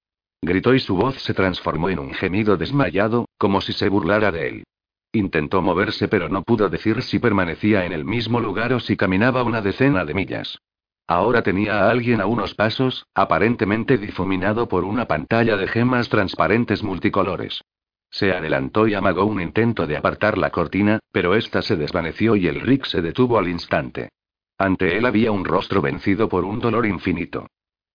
Gritó 0.42 0.74
y 0.74 0.80
su 0.80 0.96
voz 0.96 1.22
se 1.22 1.32
transformó 1.32 1.88
en 1.88 2.00
un 2.00 2.14
gemido 2.14 2.56
desmayado, 2.56 3.26
como 3.38 3.60
si 3.60 3.72
se 3.72 3.88
burlara 3.88 4.32
de 4.32 4.48
él. 4.48 4.64
Intentó 5.12 5.62
moverse 5.62 6.08
pero 6.08 6.28
no 6.28 6.42
pudo 6.42 6.68
decir 6.68 7.00
si 7.02 7.20
permanecía 7.20 7.84
en 7.84 7.92
el 7.92 8.04
mismo 8.04 8.40
lugar 8.40 8.72
o 8.72 8.80
si 8.80 8.96
caminaba 8.96 9.44
una 9.44 9.62
decena 9.62 10.04
de 10.04 10.14
millas. 10.14 10.58
Ahora 11.06 11.42
tenía 11.42 11.84
a 11.84 11.90
alguien 11.90 12.20
a 12.20 12.26
unos 12.26 12.54
pasos, 12.54 13.06
aparentemente 13.14 13.98
difuminado 13.98 14.68
por 14.68 14.84
una 14.84 15.06
pantalla 15.06 15.56
de 15.56 15.68
gemas 15.68 16.08
transparentes 16.08 16.82
multicolores. 16.82 17.62
Se 18.10 18.32
adelantó 18.32 18.86
y 18.86 18.94
amagó 18.94 19.24
un 19.24 19.40
intento 19.40 19.86
de 19.86 19.96
apartar 19.96 20.36
la 20.36 20.50
cortina, 20.50 21.00
pero 21.10 21.34
ésta 21.34 21.62
se 21.62 21.76
desvaneció 21.76 22.36
y 22.36 22.46
el 22.46 22.60
Rick 22.60 22.84
se 22.84 23.00
detuvo 23.00 23.38
al 23.38 23.48
instante. 23.48 24.10
Ante 24.58 24.96
él 24.96 25.06
había 25.06 25.32
un 25.32 25.44
rostro 25.44 25.80
vencido 25.80 26.28
por 26.28 26.44
un 26.44 26.60
dolor 26.60 26.86
infinito. 26.86 27.46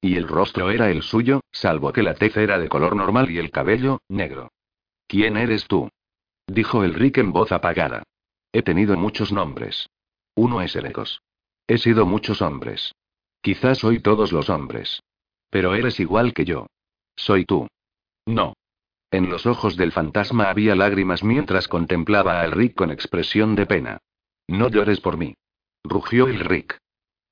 Y 0.01 0.15
el 0.15 0.27
rostro 0.27 0.69
era 0.69 0.89
el 0.89 1.01
suyo, 1.01 1.41
salvo 1.51 1.93
que 1.93 2.03
la 2.03 2.13
tez 2.13 2.35
era 2.35 2.59
de 2.59 2.67
color 2.67 2.95
normal 2.95 3.29
y 3.29 3.37
el 3.37 3.51
cabello, 3.51 4.01
negro. 4.09 4.51
¿Quién 5.07 5.37
eres 5.37 5.67
tú? 5.67 5.89
Dijo 6.47 6.83
el 6.83 6.93
Rick 6.93 7.19
en 7.19 7.31
voz 7.31 7.51
apagada. 7.51 8.03
He 8.51 8.63
tenido 8.63 8.97
muchos 8.97 9.31
nombres. 9.31 9.89
Uno 10.35 10.61
es 10.61 10.75
Elecos. 10.75 11.21
He 11.67 11.77
sido 11.77 12.05
muchos 12.05 12.41
hombres. 12.41 12.93
Quizás 13.41 13.79
soy 13.79 13.99
todos 13.99 14.31
los 14.31 14.49
hombres. 14.49 15.01
Pero 15.49 15.75
eres 15.75 15.99
igual 15.99 16.33
que 16.33 16.45
yo. 16.45 16.67
Soy 17.15 17.45
tú. 17.45 17.67
No. 18.25 18.53
En 19.11 19.29
los 19.29 19.45
ojos 19.45 19.77
del 19.77 19.91
fantasma 19.91 20.49
había 20.49 20.75
lágrimas 20.75 21.23
mientras 21.23 21.67
contemplaba 21.67 22.41
al 22.41 22.51
Rick 22.51 22.75
con 22.75 22.91
expresión 22.91 23.55
de 23.55 23.65
pena. 23.65 23.99
No 24.47 24.69
llores 24.69 24.99
por 24.99 25.17
mí. 25.17 25.35
Rugió 25.83 26.27
el 26.27 26.39
Rick. 26.39 26.77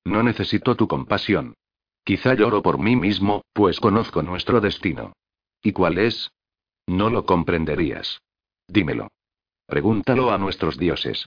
No 0.05 0.23
necesito 0.23 0.75
tu 0.75 0.87
compasión. 0.87 1.55
Quizá 2.03 2.35
lloro 2.35 2.61
por 2.61 2.77
mí 2.77 2.95
mismo, 2.95 3.43
pues 3.51 3.79
conozco 3.79 4.21
nuestro 4.21 4.61
destino. 4.61 5.13
¿Y 5.61 5.71
cuál 5.71 5.97
es? 5.97 6.31
No 6.87 7.09
lo 7.09 7.25
comprenderías. 7.25 8.21
Dímelo. 8.67 9.07
Pregúntalo 9.65 10.31
a 10.31 10.37
nuestros 10.37 10.77
dioses. 10.77 11.25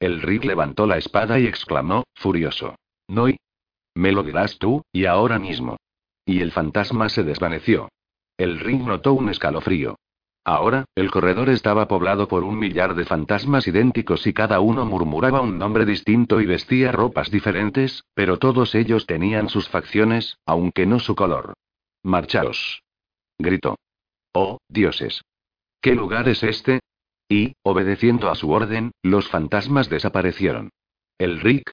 El 0.00 0.22
Rick 0.22 0.44
levantó 0.44 0.86
la 0.86 0.96
espada 0.96 1.38
y 1.38 1.46
exclamó, 1.46 2.04
furioso. 2.14 2.74
No. 3.06 3.26
Me 3.94 4.12
lo 4.12 4.22
dirás 4.22 4.58
tú, 4.58 4.82
y 4.92 5.04
ahora 5.04 5.38
mismo. 5.38 5.76
Y 6.24 6.40
el 6.40 6.52
fantasma 6.52 7.10
se 7.10 7.22
desvaneció. 7.22 7.90
El 8.38 8.60
Rick 8.60 8.80
notó 8.80 9.12
un 9.12 9.28
escalofrío. 9.28 9.96
Ahora, 10.42 10.86
el 10.94 11.10
corredor 11.10 11.50
estaba 11.50 11.86
poblado 11.86 12.26
por 12.26 12.44
un 12.44 12.58
millar 12.58 12.94
de 12.94 13.04
fantasmas 13.04 13.68
idénticos 13.68 14.26
y 14.26 14.32
cada 14.32 14.60
uno 14.60 14.86
murmuraba 14.86 15.42
un 15.42 15.58
nombre 15.58 15.84
distinto 15.84 16.40
y 16.40 16.46
vestía 16.46 16.92
ropas 16.92 17.30
diferentes, 17.30 18.04
pero 18.14 18.38
todos 18.38 18.74
ellos 18.74 19.04
tenían 19.04 19.50
sus 19.50 19.68
facciones, 19.68 20.38
aunque 20.46 20.86
no 20.86 20.98
su 20.98 21.14
color. 21.14 21.52
Marchaos. 22.02 22.82
Gritó. 23.38 23.76
Oh, 24.32 24.58
dioses. 24.66 25.20
¿Qué 25.82 25.94
lugar 25.94 26.26
es 26.28 26.42
este? 26.42 26.80
Y, 27.30 27.54
obedeciendo 27.62 28.28
a 28.30 28.34
su 28.34 28.50
orden, 28.50 28.90
los 29.02 29.28
fantasmas 29.28 29.88
desaparecieron. 29.88 30.70
El 31.16 31.40
Rick, 31.40 31.72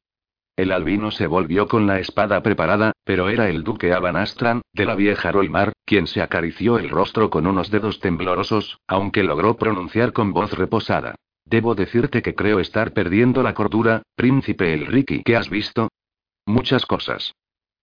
el 0.58 0.72
albino 0.72 1.12
se 1.12 1.28
volvió 1.28 1.68
con 1.68 1.86
la 1.86 2.00
espada 2.00 2.42
preparada, 2.42 2.94
pero 3.04 3.30
era 3.30 3.48
el 3.48 3.64
duque 3.64 3.94
Abanastran, 3.94 4.64
de 4.74 4.86
la 4.86 4.96
vieja 4.96 5.32
Rolmar, 5.32 5.74
quien 5.86 6.08
se 6.08 6.20
acarició 6.20 6.80
el 6.80 6.90
rostro 6.90 7.30
con 7.30 7.46
unos 7.46 7.70
dedos 7.70 8.00
temblorosos, 8.00 8.80
aunque 8.88 9.24
logró 9.24 9.56
pronunciar 9.56 10.14
con 10.14 10.34
voz 10.34 10.54
reposada. 10.54 11.14
Debo 11.46 11.76
decirte 11.76 12.24
que 12.24 12.34
creo 12.34 12.60
estar 12.60 12.92
perdiendo 12.92 13.44
la 13.44 13.54
cordura, 13.54 14.02
príncipe 14.16 14.74
el 14.74 14.88
Ricky. 14.88 15.22
¿Qué 15.24 15.36
has 15.36 15.50
visto? 15.50 15.90
Muchas 16.48 16.88
cosas. 16.88 17.34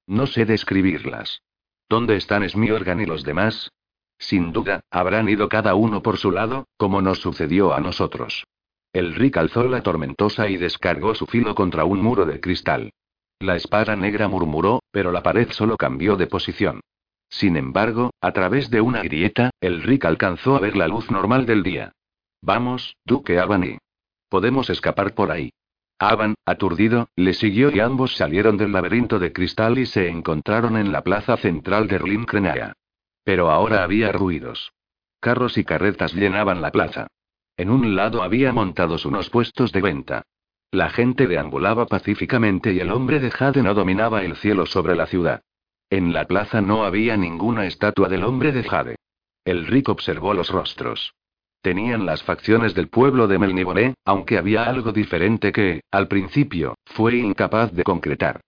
No 0.09 0.27
sé 0.27 0.45
describirlas. 0.45 1.43
¿Dónde 1.89 2.17
están 2.17 2.49
Smiorgan 2.49 3.01
y 3.01 3.07
los 3.07 3.23
demás? 3.23 3.71
Sin 4.19 4.53
duda, 4.53 4.81
habrán 4.91 5.29
ido 5.29 5.49
cada 5.49 5.75
uno 5.75 6.03
por 6.03 6.17
su 6.19 6.31
lado, 6.31 6.67
como 6.77 7.03
nos 7.03 7.21
sucedió 7.21 7.75
a 7.75 7.81
nosotros. 7.81 8.45
El 8.93 9.15
Rick 9.15 9.37
alzó 9.39 9.65
la 9.65 9.83
tormentosa 9.83 10.49
y 10.49 10.57
descargó 10.57 11.15
su 11.15 11.27
filo 11.27 11.55
contra 11.55 11.85
un 11.85 12.01
muro 12.01 12.27
de 12.27 12.41
cristal. 12.41 12.93
La 13.41 13.57
espada 13.57 13.97
negra 13.97 14.29
murmuró, 14.29 14.83
pero 14.93 15.11
la 15.11 15.23
pared 15.23 15.51
solo 15.51 15.77
cambió 15.77 16.17
de 16.17 16.29
posición. 16.29 16.81
Sin 17.29 17.57
embargo, 17.57 18.11
a 18.21 18.33
través 18.33 18.71
de 18.71 18.81
una 18.81 19.03
grieta, 19.03 19.51
el 19.61 19.83
Rick 19.83 20.05
alcanzó 20.05 20.55
a 20.55 20.61
ver 20.61 20.77
la 20.77 20.87
luz 20.87 21.11
normal 21.11 21.47
del 21.47 21.65
día. 21.65 21.93
Vamos, 22.41 22.97
Duque 23.05 23.39
Avani. 23.39 23.79
Podemos 24.29 24.71
escapar 24.71 25.15
por 25.15 25.33
ahí. 25.33 25.51
Avan, 25.99 26.35
aturdido, 26.45 27.09
le 27.17 27.35
siguió 27.35 27.71
y 27.75 27.81
ambos 27.81 28.17
salieron 28.17 28.57
del 28.57 28.73
laberinto 28.73 29.19
de 29.19 29.33
cristal 29.33 29.79
y 29.79 29.87
se 29.87 30.09
encontraron 30.09 30.77
en 30.77 30.93
la 30.93 31.03
plaza 31.03 31.37
central 31.37 31.89
de 31.89 31.99
Rlinkrenaya. 31.99 32.75
Pero 33.25 33.51
ahora 33.51 33.83
había 33.83 34.13
ruidos. 34.13 34.73
Carros 35.21 35.59
y 35.59 35.65
carretas 35.65 36.15
llenaban 36.15 36.61
la 36.61 36.71
plaza. 36.71 37.09
En 37.57 37.71
un 37.71 37.97
lado 37.97 38.23
había 38.23 38.53
montados 38.53 39.07
unos 39.07 39.31
puestos 39.31 39.73
de 39.73 39.81
venta. 39.81 40.23
La 40.71 40.91
gente 40.91 41.27
deambulaba 41.27 41.87
pacíficamente 41.87 42.73
y 42.73 42.81
el 42.81 42.91
hombre 42.91 43.21
de 43.21 43.31
Jade 43.31 43.63
no 43.63 43.75
dominaba 43.75 44.25
el 44.25 44.37
cielo 44.37 44.67
sobre 44.67 44.97
la 44.97 45.07
ciudad. 45.07 45.41
En 45.89 46.13
la 46.13 46.27
plaza 46.27 46.61
no 46.61 46.85
había 46.85 47.17
ninguna 47.17 47.67
estatua 47.67 48.09
del 48.09 48.25
hombre 48.25 48.53
de 48.53 48.65
Jade. 48.65 48.97
El 49.45 49.67
rico 49.67 49.93
observó 49.93 50.35
los 50.35 50.51
rostros. 50.51 51.15
Tenían 51.63 52.05
las 52.05 52.23
facciones 52.23 52.75
del 52.75 52.89
pueblo 52.89 53.29
de 53.29 53.39
Melniboné, 53.39 53.95
aunque 54.05 54.37
había 54.37 54.65
algo 54.65 54.93
diferente 54.93 55.53
que, 55.53 55.83
al 55.91 56.09
principio, 56.09 56.75
fue 56.85 57.17
incapaz 57.17 57.73
de 57.73 57.85
concretar. 57.85 58.41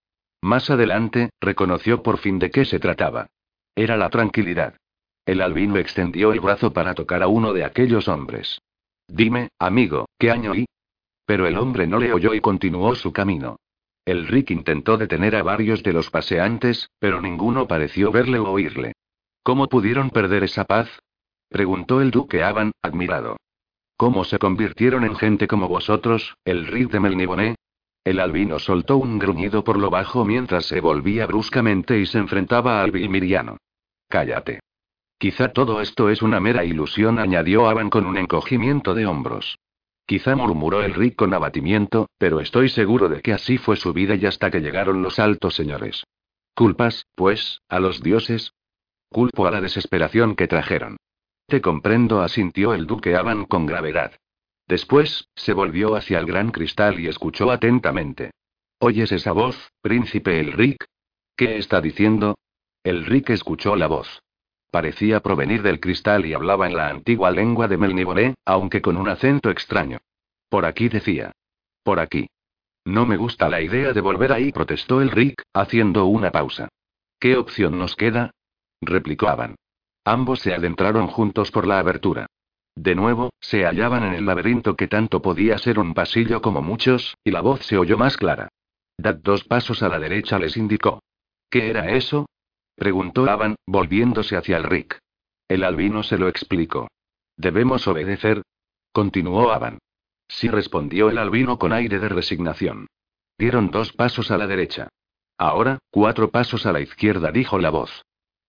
Más 0.42 0.68
adelante, 0.68 1.30
reconoció 1.40 2.02
por 2.02 2.18
fin 2.18 2.38
de 2.38 2.50
qué 2.50 2.64
se 2.64 2.78
trataba. 2.78 3.28
Era 3.76 3.98
la 3.98 4.08
tranquilidad. 4.08 4.74
El 5.26 5.42
albino 5.42 5.76
extendió 5.76 6.32
el 6.32 6.40
brazo 6.40 6.72
para 6.72 6.94
tocar 6.94 7.22
a 7.22 7.28
uno 7.28 7.52
de 7.52 7.64
aquellos 7.64 8.08
hombres. 8.08 8.58
Dime, 9.06 9.50
amigo, 9.58 10.06
¿qué 10.18 10.30
año 10.30 10.54
y? 10.54 10.64
Pero 11.26 11.46
el 11.46 11.58
hombre 11.58 11.86
no 11.86 11.98
le 11.98 12.12
oyó 12.12 12.32
y 12.32 12.40
continuó 12.40 12.94
su 12.94 13.12
camino. 13.12 13.56
El 14.06 14.26
Rick 14.28 14.50
intentó 14.50 14.96
detener 14.96 15.36
a 15.36 15.42
varios 15.42 15.82
de 15.82 15.92
los 15.92 16.10
paseantes, 16.10 16.88
pero 16.98 17.20
ninguno 17.20 17.66
pareció 17.66 18.10
verle 18.10 18.38
o 18.38 18.50
oírle. 18.50 18.92
¿Cómo 19.42 19.68
pudieron 19.68 20.10
perder 20.10 20.44
esa 20.44 20.64
paz? 20.64 20.88
preguntó 21.48 22.00
el 22.00 22.10
duque 22.10 22.42
Avan, 22.42 22.72
admirado. 22.80 23.36
¿Cómo 23.98 24.24
se 24.24 24.38
convirtieron 24.38 25.04
en 25.04 25.16
gente 25.16 25.46
como 25.48 25.68
vosotros, 25.68 26.36
el 26.44 26.66
Rick 26.66 26.92
de 26.92 27.00
Melniboné? 27.00 27.56
El 28.04 28.20
albino 28.20 28.58
soltó 28.58 28.96
un 28.96 29.18
gruñido 29.18 29.64
por 29.64 29.78
lo 29.78 29.90
bajo 29.90 30.24
mientras 30.24 30.66
se 30.66 30.80
volvía 30.80 31.26
bruscamente 31.26 31.98
y 31.98 32.06
se 32.06 32.18
enfrentaba 32.18 32.80
al 32.80 32.92
Vilmiriano. 32.92 33.58
Cállate. 34.08 34.60
Quizá 35.18 35.52
todo 35.52 35.80
esto 35.80 36.10
es 36.10 36.22
una 36.22 36.40
mera 36.40 36.64
ilusión, 36.64 37.18
añadió 37.18 37.68
Avan 37.68 37.90
con 37.90 38.06
un 38.06 38.18
encogimiento 38.18 38.94
de 38.94 39.06
hombros. 39.06 39.58
Quizá 40.06 40.36
murmuró 40.36 40.82
el 40.82 40.94
Rick 40.94 41.16
con 41.16 41.34
abatimiento, 41.34 42.08
pero 42.18 42.40
estoy 42.40 42.68
seguro 42.68 43.08
de 43.08 43.22
que 43.22 43.32
así 43.32 43.58
fue 43.58 43.76
su 43.76 43.92
vida 43.92 44.14
y 44.14 44.26
hasta 44.26 44.50
que 44.50 44.60
llegaron 44.60 45.02
los 45.02 45.18
altos 45.18 45.54
señores. 45.54 46.04
¿Culpas, 46.54 47.06
pues, 47.14 47.60
a 47.68 47.80
los 47.80 48.02
dioses? 48.02 48.52
Culpo 49.10 49.46
a 49.46 49.50
la 49.50 49.60
desesperación 49.60 50.36
que 50.36 50.46
trajeron. 50.46 50.96
Te 51.46 51.60
comprendo, 51.60 52.22
asintió 52.22 52.74
el 52.74 52.86
duque 52.86 53.16
Avan 53.16 53.46
con 53.46 53.66
gravedad. 53.66 54.12
Después, 54.68 55.28
se 55.34 55.52
volvió 55.52 55.96
hacia 55.96 56.18
el 56.18 56.26
gran 56.26 56.50
cristal 56.50 57.00
y 57.00 57.08
escuchó 57.08 57.50
atentamente. 57.50 58.30
¿Oyes 58.78 59.10
esa 59.12 59.32
voz, 59.32 59.72
príncipe 59.80 60.38
el 60.40 60.52
Rick? 60.52 60.86
¿Qué 61.36 61.58
está 61.58 61.80
diciendo? 61.80 62.36
El 62.86 63.04
Rick 63.04 63.30
escuchó 63.30 63.74
la 63.74 63.88
voz. 63.88 64.22
Parecía 64.70 65.18
provenir 65.18 65.60
del 65.62 65.80
cristal 65.80 66.24
y 66.24 66.34
hablaba 66.34 66.68
en 66.68 66.76
la 66.76 66.88
antigua 66.88 67.32
lengua 67.32 67.66
de 67.66 67.76
Melniboné, 67.76 68.36
aunque 68.44 68.80
con 68.80 68.96
un 68.96 69.08
acento 69.08 69.50
extraño. 69.50 69.98
Por 70.48 70.64
aquí 70.64 70.88
decía. 70.88 71.32
Por 71.82 71.98
aquí. 71.98 72.28
No 72.84 73.04
me 73.04 73.16
gusta 73.16 73.48
la 73.48 73.60
idea 73.60 73.92
de 73.92 74.00
volver 74.00 74.32
ahí, 74.32 74.52
protestó 74.52 75.02
el 75.02 75.10
Rick, 75.10 75.42
haciendo 75.52 76.06
una 76.06 76.30
pausa. 76.30 76.68
¿Qué 77.18 77.36
opción 77.36 77.76
nos 77.76 77.96
queda? 77.96 78.30
replicó 78.80 79.26
Avan. 79.26 79.56
Ambos 80.04 80.38
se 80.38 80.54
adentraron 80.54 81.08
juntos 81.08 81.50
por 81.50 81.66
la 81.66 81.80
abertura. 81.80 82.28
De 82.76 82.94
nuevo, 82.94 83.30
se 83.40 83.64
hallaban 83.64 84.04
en 84.04 84.14
el 84.14 84.26
laberinto 84.26 84.76
que 84.76 84.86
tanto 84.86 85.20
podía 85.22 85.58
ser 85.58 85.80
un 85.80 85.92
pasillo 85.92 86.40
como 86.40 86.62
muchos, 86.62 87.16
y 87.24 87.32
la 87.32 87.40
voz 87.40 87.66
se 87.66 87.78
oyó 87.78 87.98
más 87.98 88.16
clara. 88.16 88.48
Dad 88.96 89.16
dos 89.16 89.42
pasos 89.42 89.82
a 89.82 89.88
la 89.88 89.98
derecha, 89.98 90.38
les 90.38 90.56
indicó. 90.56 91.02
¿Qué 91.50 91.68
era 91.68 91.90
eso? 91.90 92.26
Preguntó 92.76 93.28
Avan, 93.28 93.56
volviéndose 93.66 94.36
hacia 94.36 94.58
el 94.58 94.64
Rick. 94.64 94.98
El 95.48 95.64
albino 95.64 96.02
se 96.02 96.18
lo 96.18 96.28
explicó. 96.28 96.88
¿Debemos 97.36 97.88
obedecer? 97.88 98.42
Continuó 98.92 99.52
Avan. 99.52 99.78
Sí 100.28 100.48
respondió 100.48 101.08
el 101.08 101.18
albino 101.18 101.58
con 101.58 101.72
aire 101.72 101.98
de 101.98 102.08
resignación. 102.08 102.86
Dieron 103.38 103.70
dos 103.70 103.92
pasos 103.92 104.30
a 104.30 104.38
la 104.38 104.46
derecha. 104.46 104.88
Ahora, 105.38 105.78
cuatro 105.90 106.30
pasos 106.30 106.66
a 106.66 106.72
la 106.72 106.80
izquierda, 106.80 107.30
dijo 107.30 107.58
la 107.58 107.70
voz. 107.70 108.04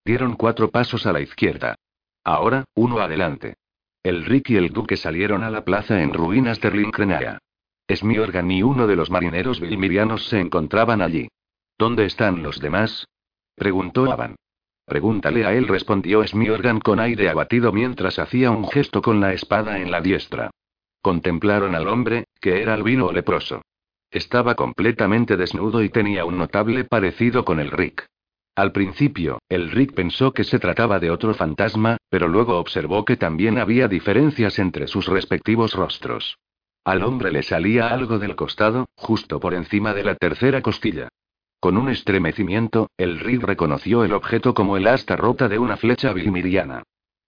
Dieron 0.06 0.36
cuatro 0.36 0.72
pasos 0.72 1.06
a 1.06 1.14
la 1.14 1.22
izquierda. 1.22 1.76
Ahora, 2.24 2.66
uno 2.76 3.00
adelante. 3.00 3.56
El 4.04 4.26
Rick 4.26 4.52
y 4.52 4.56
el 4.56 4.70
Duque 4.70 4.96
salieron 4.96 5.44
a 5.44 5.50
la 5.50 5.66
plaza 5.66 6.02
en 6.02 6.14
ruinas 6.14 6.62
de 6.62 6.72
Linkrenaya. 6.72 7.40
Smiorgan 7.94 8.52
y 8.52 8.64
uno 8.64 8.88
de 8.88 8.96
los 8.96 9.10
marineros 9.10 9.60
vilmirianos 9.60 10.28
se 10.28 10.40
encontraban 10.40 11.02
allí. 11.02 11.30
¿Dónde 11.78 12.06
están 12.06 12.44
los 12.44 12.60
demás? 12.60 13.08
Preguntó 13.58 14.12
Avan. 14.12 14.36
Pregúntale 14.86 15.44
a 15.44 15.54
él, 15.54 15.68
respondió 15.68 16.26
Smiorgan 16.26 16.80
con 16.80 17.00
aire 17.00 17.28
abatido 17.28 17.72
mientras 17.72 18.20
hacía 18.20 18.52
un 18.52 18.70
gesto 18.70 19.02
con 19.02 19.20
la 19.20 19.34
espada 19.34 19.80
en 19.80 19.90
la 19.90 20.00
diestra. 20.00 20.52
Contemplaron 21.02 21.74
al 21.74 21.88
hombre, 21.88 22.26
que 22.40 22.62
era 22.62 22.76
albino 22.76 23.08
o 23.08 23.12
leproso. 23.12 23.64
Estaba 24.12 24.54
completamente 24.54 25.38
desnudo 25.38 25.82
y 25.82 25.90
tenía 25.90 26.24
un 26.24 26.38
notable 26.38 26.84
parecido 26.86 27.44
con 27.44 27.60
el 27.60 27.72
Rick. 27.72 28.06
Al 28.56 28.72
principio, 28.72 29.40
el 29.50 29.72
Rick 29.72 29.94
pensó 29.94 30.34
que 30.34 30.44
se 30.44 30.60
trataba 30.60 31.00
de 31.00 31.10
otro 31.10 31.34
fantasma, 31.34 31.98
pero 32.10 32.28
luego 32.28 32.60
observó 32.60 33.06
que 33.06 33.18
también 33.18 33.58
había 33.58 33.88
diferencias 33.88 34.60
entre 34.60 34.88
sus 34.88 35.08
respectivos 35.08 35.74
rostros. 35.74 36.38
Al 36.86 37.04
hombre 37.04 37.32
le 37.32 37.42
salía 37.42 37.88
algo 37.90 38.20
del 38.20 38.36
costado, 38.36 38.86
justo 38.96 39.40
por 39.40 39.56
encima 39.56 39.96
de 39.96 40.04
la 40.04 40.16
tercera 40.16 40.62
costilla. 40.62 41.10
Con 41.60 41.76
un 41.78 41.90
estremecimiento, 41.90 42.90
el 42.98 43.20
Rig 43.20 43.42
reconoció 43.42 44.04
el 44.04 44.14
objeto 44.14 44.54
como 44.54 44.78
el 44.78 44.88
asta 44.88 45.16
rota 45.16 45.50
de 45.50 45.58
una 45.58 45.76
flecha 45.76 46.14
vilmiriana. 46.14 46.84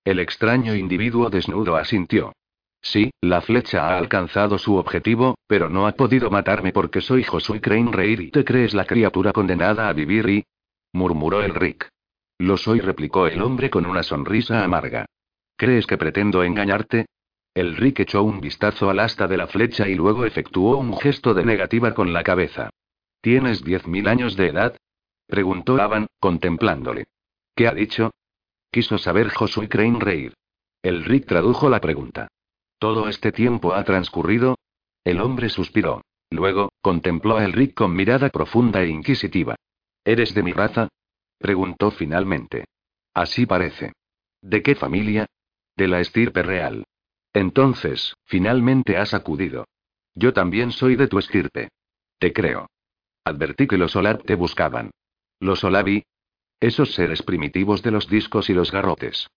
El 0.06 0.20
extraño 0.20 0.76
individuo 0.76 1.30
desnudo 1.30 1.76
asintió. 1.76 2.34
Sí, 2.82 3.12
la 3.22 3.42
flecha 3.42 3.88
ha 3.88 3.98
alcanzado 3.98 4.58
su 4.58 4.76
objetivo, 4.76 5.36
pero 5.48 5.68
no 5.68 5.88
ha 5.88 5.94
podido 5.94 6.30
matarme 6.30 6.72
porque 6.72 7.02
soy 7.02 7.24
Josué 7.24 7.60
Crane 7.60 7.92
Reir 7.92 8.22
y 8.22 8.32
te 8.32 8.46
crees 8.46 8.74
la 8.74 8.86
criatura 8.86 9.34
condenada 9.34 9.90
a 9.90 9.94
vivir 9.94 10.30
y... 10.30 10.44
murmuró 10.94 11.42
el 11.42 11.56
Rick. 11.56 11.90
Lo 12.38 12.56
soy, 12.56 12.80
replicó 12.80 13.28
el 13.28 13.42
hombre 13.42 13.70
con 13.70 13.86
una 13.86 14.04
sonrisa 14.04 14.64
amarga. 14.64 15.06
¿Crees 15.58 15.86
que 15.86 15.98
pretendo 15.98 16.44
engañarte? 16.44 17.08
El 17.54 17.76
Rick 17.76 18.02
echó 18.02 18.24
un 18.24 18.40
vistazo 18.40 18.90
al 18.90 19.00
asta 19.00 19.28
de 19.28 19.38
la 19.38 19.48
flecha 19.48 19.90
y 19.90 19.96
luego 19.96 20.24
efectuó 20.24 20.78
un 20.78 20.98
gesto 20.98 21.34
de 21.34 21.44
negativa 21.44 21.94
con 21.94 22.14
la 22.14 22.24
cabeza. 22.24 22.70
¿Tienes 23.22 23.64
diez 23.64 23.86
mil 23.88 24.08
años 24.08 24.36
de 24.36 24.48
edad? 24.48 24.78
preguntó 25.28 25.80
Avan, 25.82 26.08
contemplándole. 26.20 27.08
¿Qué 27.56 27.68
ha 27.68 27.74
dicho? 27.74 28.12
Quiso 28.72 28.98
saber 28.98 29.30
Josué 29.30 29.68
Crane 29.68 30.00
Reir. 30.00 30.34
El 30.82 31.04
Rick 31.04 31.26
tradujo 31.26 31.70
la 31.70 31.82
pregunta. 31.82 32.30
¿Todo 32.78 33.10
este 33.10 33.32
tiempo 33.32 33.74
ha 33.74 33.84
transcurrido? 33.84 34.58
El 35.04 35.20
hombre 35.20 35.50
suspiró. 35.50 36.02
Luego, 36.30 36.72
contempló 36.82 37.38
a 37.38 37.44
Elric 37.44 37.74
con 37.74 37.94
mirada 37.94 38.30
profunda 38.30 38.82
e 38.84 38.88
inquisitiva. 38.88 39.56
¿Eres 40.06 40.34
de 40.34 40.44
mi 40.44 40.54
raza? 40.54 40.88
preguntó 41.38 41.92
finalmente. 41.92 42.66
Así 43.14 43.46
parece. 43.46 43.94
¿De 44.42 44.62
qué 44.64 44.76
familia? 44.76 45.26
De 45.76 45.88
la 45.88 46.00
estirpe 46.00 46.44
real. 46.44 46.86
Entonces, 47.34 48.14
finalmente 48.26 48.98
has 48.98 49.14
acudido. 49.14 49.66
Yo 50.16 50.34
también 50.34 50.72
soy 50.72 50.96
de 50.96 51.08
tu 51.08 51.20
estirpe. 51.20 51.70
Te 52.20 52.32
creo. 52.32 52.68
Advertí 53.24 53.68
que 53.68 53.78
los 53.78 53.96
Olab 53.96 54.24
te 54.24 54.36
buscaban. 54.36 54.92
¿Los 55.40 55.64
Olabi? 55.64 56.04
Esos 56.60 56.94
seres 56.94 57.22
primitivos 57.24 57.82
de 57.84 57.92
los 57.92 58.10
discos 58.10 58.50
y 58.50 58.54
los 58.54 58.72
garrotes. 58.72 59.28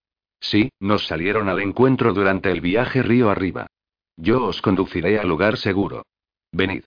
Sí, 0.41 0.71
nos 0.81 1.07
salieron 1.07 1.49
al 1.49 1.61
encuentro 1.61 2.13
durante 2.13 2.51
el 2.51 2.61
viaje 2.61 3.03
río 3.03 3.31
arriba. 3.31 3.69
Yo 4.17 4.45
os 4.45 4.61
conduciré 4.61 5.19
al 5.19 5.29
lugar 5.29 5.57
seguro. 5.57 6.05
Venid. 6.51 6.85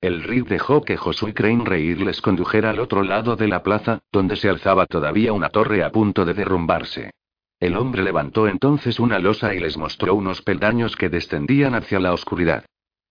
El 0.00 0.22
Rick 0.22 0.48
dejó 0.48 0.82
que 0.82 0.96
Josué 0.96 1.34
Crane 1.34 1.64
Reír 1.64 2.00
les 2.00 2.22
condujera 2.22 2.70
al 2.70 2.80
otro 2.80 3.02
lado 3.02 3.36
de 3.36 3.48
la 3.48 3.62
plaza, 3.62 4.00
donde 4.10 4.36
se 4.36 4.48
alzaba 4.48 4.86
todavía 4.86 5.32
una 5.32 5.50
torre 5.50 5.82
a 5.84 5.90
punto 5.90 6.24
de 6.24 6.32
derrumbarse. 6.32 7.10
El 7.58 7.76
hombre 7.76 8.02
levantó 8.02 8.48
entonces 8.48 8.98
una 8.98 9.18
losa 9.18 9.54
y 9.54 9.60
les 9.60 9.76
mostró 9.76 10.14
unos 10.14 10.40
peldaños 10.40 10.96
que 10.96 11.10
descendían 11.10 11.74
hacia 11.74 12.00
la 12.00 12.14
oscuridad. 12.14 12.64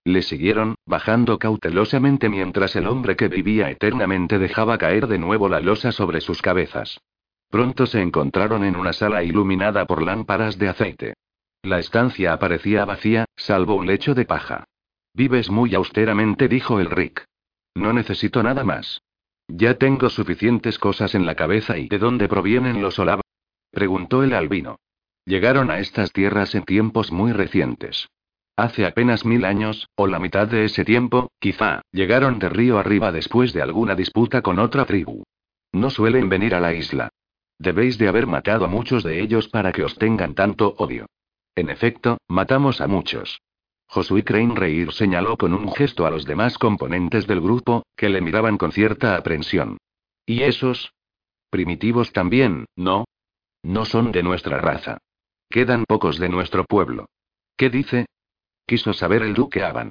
Le 0.04 0.22
siguieron, 0.22 0.76
bajando 0.86 1.38
cautelosamente 1.38 2.28
mientras 2.28 2.74
el 2.76 2.86
hombre 2.86 3.16
que 3.16 3.28
vivía 3.28 3.70
eternamente 3.70 4.38
dejaba 4.38 4.78
caer 4.78 5.06
de 5.06 5.18
nuevo 5.18 5.48
la 5.48 5.60
losa 5.60 5.92
sobre 5.92 6.20
sus 6.20 6.40
cabezas. 6.40 7.00
Pronto 7.50 7.86
se 7.86 8.00
encontraron 8.00 8.64
en 8.64 8.76
una 8.76 8.92
sala 8.92 9.22
iluminada 9.24 9.84
por 9.86 10.02
lámparas 10.02 10.58
de 10.58 10.68
aceite. 10.68 11.14
La 11.62 11.78
estancia 11.78 12.38
parecía 12.38 12.84
vacía, 12.84 13.26
salvo 13.36 13.74
un 13.74 13.86
lecho 13.86 14.14
de 14.14 14.24
paja. 14.24 14.64
Vives 15.12 15.50
muy 15.50 15.74
austeramente, 15.74 16.48
dijo 16.48 16.80
el 16.80 16.90
Rick. 16.90 17.24
No 17.74 17.92
necesito 17.92 18.42
nada 18.42 18.64
más. 18.64 19.02
Ya 19.48 19.74
tengo 19.74 20.08
suficientes 20.08 20.78
cosas 20.78 21.14
en 21.14 21.26
la 21.26 21.34
cabeza 21.34 21.76
y 21.76 21.88
¿de 21.88 21.98
dónde 21.98 22.28
provienen 22.28 22.80
los 22.80 22.98
Olav? 22.98 23.20
preguntó 23.70 24.22
el 24.22 24.32
albino. 24.32 24.78
Llegaron 25.26 25.70
a 25.70 25.80
estas 25.80 26.12
tierras 26.12 26.54
en 26.54 26.64
tiempos 26.64 27.12
muy 27.12 27.32
recientes. 27.32 28.08
Hace 28.60 28.84
apenas 28.84 29.24
mil 29.24 29.46
años, 29.46 29.88
o 29.94 30.06
la 30.06 30.18
mitad 30.18 30.46
de 30.46 30.66
ese 30.66 30.84
tiempo, 30.84 31.30
quizá, 31.38 31.80
llegaron 31.92 32.38
de 32.38 32.50
río 32.50 32.78
arriba 32.78 33.10
después 33.10 33.54
de 33.54 33.62
alguna 33.62 33.94
disputa 33.94 34.42
con 34.42 34.58
otra 34.58 34.84
tribu. 34.84 35.22
No 35.72 35.88
suelen 35.88 36.28
venir 36.28 36.54
a 36.54 36.60
la 36.60 36.74
isla. 36.74 37.08
Debéis 37.58 37.96
de 37.96 38.08
haber 38.08 38.26
matado 38.26 38.66
a 38.66 38.68
muchos 38.68 39.02
de 39.02 39.22
ellos 39.22 39.48
para 39.48 39.72
que 39.72 39.82
os 39.82 39.96
tengan 39.96 40.34
tanto 40.34 40.74
odio. 40.76 41.06
En 41.54 41.70
efecto, 41.70 42.18
matamos 42.28 42.82
a 42.82 42.86
muchos. 42.86 43.40
Josué 43.86 44.24
Crane 44.24 44.54
Reir 44.54 44.92
señaló 44.92 45.38
con 45.38 45.54
un 45.54 45.72
gesto 45.72 46.04
a 46.04 46.10
los 46.10 46.26
demás 46.26 46.58
componentes 46.58 47.26
del 47.26 47.40
grupo, 47.40 47.86
que 47.96 48.10
le 48.10 48.20
miraban 48.20 48.58
con 48.58 48.72
cierta 48.72 49.16
aprensión. 49.16 49.78
¿Y 50.26 50.42
esos? 50.42 50.92
Primitivos 51.48 52.12
también, 52.12 52.66
¿no? 52.76 53.06
No 53.62 53.86
son 53.86 54.12
de 54.12 54.22
nuestra 54.22 54.58
raza. 54.58 54.98
Quedan 55.48 55.86
pocos 55.88 56.18
de 56.18 56.28
nuestro 56.28 56.64
pueblo. 56.64 57.06
¿Qué 57.56 57.70
dice? 57.70 58.04
Quiso 58.70 58.92
saber 58.92 59.22
el 59.22 59.34
duque 59.34 59.64
Aban. 59.64 59.90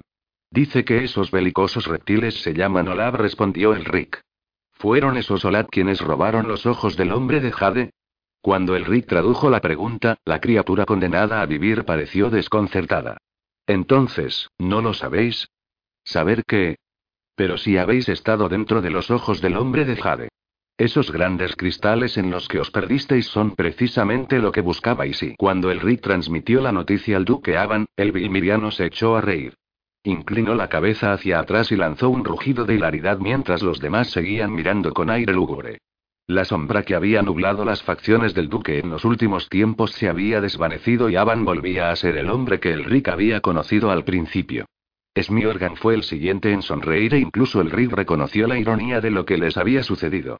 Dice 0.49 0.85
que 0.85 1.03
esos 1.03 1.31
belicosos 1.31 1.85
reptiles 1.85 2.41
se 2.41 2.53
llaman 2.53 2.87
Olab, 2.87 3.17
respondió 3.17 3.73
el 3.73 3.83
Rick. 3.83 4.21
¿Fueron 4.71 5.17
esos 5.17 5.43
Olad 5.43 5.67
quienes 5.69 5.99
robaron 5.99 6.47
los 6.47 6.65
ojos 6.65 6.95
del 6.95 7.11
hombre 7.11 7.41
de 7.41 7.51
Jade? 7.51 7.91
Cuando 8.39 8.77
el 8.77 8.85
Rick 8.85 9.07
tradujo 9.07 9.49
la 9.49 9.59
pregunta, 9.59 10.15
la 10.23 10.39
criatura 10.39 10.85
condenada 10.85 11.41
a 11.41 11.45
vivir 11.45 11.83
pareció 11.83 12.29
desconcertada. 12.29 13.17
Entonces, 13.67 14.47
¿no 14.57 14.79
lo 14.79 14.93
sabéis? 14.93 15.49
¿Saber 16.05 16.45
qué? 16.45 16.77
Pero 17.35 17.57
si 17.57 17.77
habéis 17.77 18.07
estado 18.07 18.47
dentro 18.47 18.81
de 18.81 18.91
los 18.91 19.11
ojos 19.11 19.41
del 19.41 19.57
hombre 19.57 19.83
de 19.83 19.97
Jade. 19.97 20.29
Esos 20.79 21.11
grandes 21.11 21.57
cristales 21.57 22.17
en 22.17 22.31
los 22.31 22.47
que 22.47 22.57
os 22.57 22.71
perdisteis 22.71 23.25
son 23.25 23.53
precisamente 23.53 24.39
lo 24.39 24.53
que 24.53 24.61
buscabais 24.61 25.21
y 25.21 25.35
cuando 25.35 25.71
el 25.71 25.81
Rick 25.81 25.99
transmitió 25.99 26.61
la 26.61 26.71
noticia 26.71 27.17
al 27.17 27.25
duque 27.25 27.57
Avan, 27.57 27.85
el 27.97 28.13
Vilmiriano 28.13 28.71
se 28.71 28.85
echó 28.85 29.17
a 29.17 29.19
reír. 29.19 29.55
Inclinó 30.05 30.55
la 30.55 30.69
cabeza 30.69 31.11
hacia 31.11 31.39
atrás 31.39 31.73
y 31.73 31.75
lanzó 31.75 32.09
un 32.09 32.23
rugido 32.23 32.63
de 32.63 32.75
hilaridad 32.75 33.19
mientras 33.19 33.61
los 33.61 33.81
demás 33.81 34.09
seguían 34.11 34.53
mirando 34.53 34.93
con 34.93 35.09
aire 35.09 35.33
lúgubre. 35.33 35.79
La 36.27 36.45
sombra 36.45 36.83
que 36.83 36.95
había 36.95 37.21
nublado 37.23 37.65
las 37.65 37.83
facciones 37.83 38.33
del 38.33 38.47
duque 38.47 38.79
en 38.79 38.89
los 38.89 39.03
últimos 39.03 39.49
tiempos 39.49 39.91
se 39.91 40.07
había 40.07 40.39
desvanecido 40.39 41.09
y 41.09 41.17
Avan 41.17 41.43
volvía 41.43 41.91
a 41.91 41.95
ser 41.97 42.15
el 42.15 42.29
hombre 42.29 42.61
que 42.61 42.71
el 42.71 42.85
Rick 42.85 43.09
había 43.09 43.41
conocido 43.41 43.91
al 43.91 44.05
principio. 44.05 44.63
Smiorgan 45.21 45.75
fue 45.75 45.95
el 45.95 46.03
siguiente 46.03 46.53
en 46.53 46.61
sonreír 46.61 47.15
e 47.15 47.19
incluso 47.19 47.59
el 47.59 47.69
Rick 47.69 47.91
reconoció 47.91 48.47
la 48.47 48.57
ironía 48.57 49.01
de 49.01 49.11
lo 49.11 49.25
que 49.25 49.37
les 49.37 49.57
había 49.57 49.83
sucedido. 49.83 50.39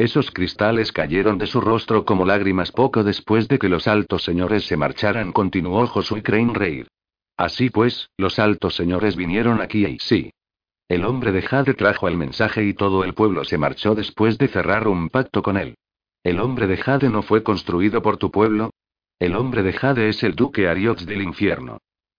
Esos 0.00 0.30
cristales 0.30 0.92
cayeron 0.92 1.36
de 1.36 1.46
su 1.46 1.60
rostro 1.60 2.06
como 2.06 2.24
lágrimas 2.24 2.72
poco 2.72 3.04
después 3.04 3.48
de 3.48 3.58
que 3.58 3.68
los 3.68 3.86
altos 3.86 4.24
señores 4.24 4.64
se 4.64 4.78
marcharan, 4.78 5.30
continuó 5.30 5.86
Josué 5.86 6.22
Crane 6.22 6.54
Reir. 6.54 6.88
Así 7.36 7.68
pues, 7.68 8.08
los 8.16 8.38
altos 8.38 8.74
señores 8.74 9.14
vinieron 9.14 9.60
aquí 9.60 9.84
y 9.84 9.98
sí. 9.98 10.32
El 10.88 11.04
hombre 11.04 11.32
de 11.32 11.42
Jade 11.42 11.74
trajo 11.74 12.08
el 12.08 12.16
mensaje 12.16 12.64
y 12.64 12.72
todo 12.72 13.04
el 13.04 13.12
pueblo 13.12 13.44
se 13.44 13.58
marchó 13.58 13.94
después 13.94 14.38
de 14.38 14.48
cerrar 14.48 14.88
un 14.88 15.10
pacto 15.10 15.42
con 15.42 15.58
él. 15.58 15.74
¿El 16.24 16.40
hombre 16.40 16.66
de 16.66 16.78
Jade 16.78 17.10
no 17.10 17.20
fue 17.20 17.42
construido 17.42 18.00
por 18.00 18.16
tu 18.16 18.30
pueblo? 18.30 18.70
El 19.18 19.36
hombre 19.36 19.62
de 19.62 19.74
Jade 19.74 20.08
es 20.08 20.22
el 20.22 20.34
duque 20.34 20.66
Ariox 20.66 21.04
del 21.04 21.20
infierno. 21.20 21.76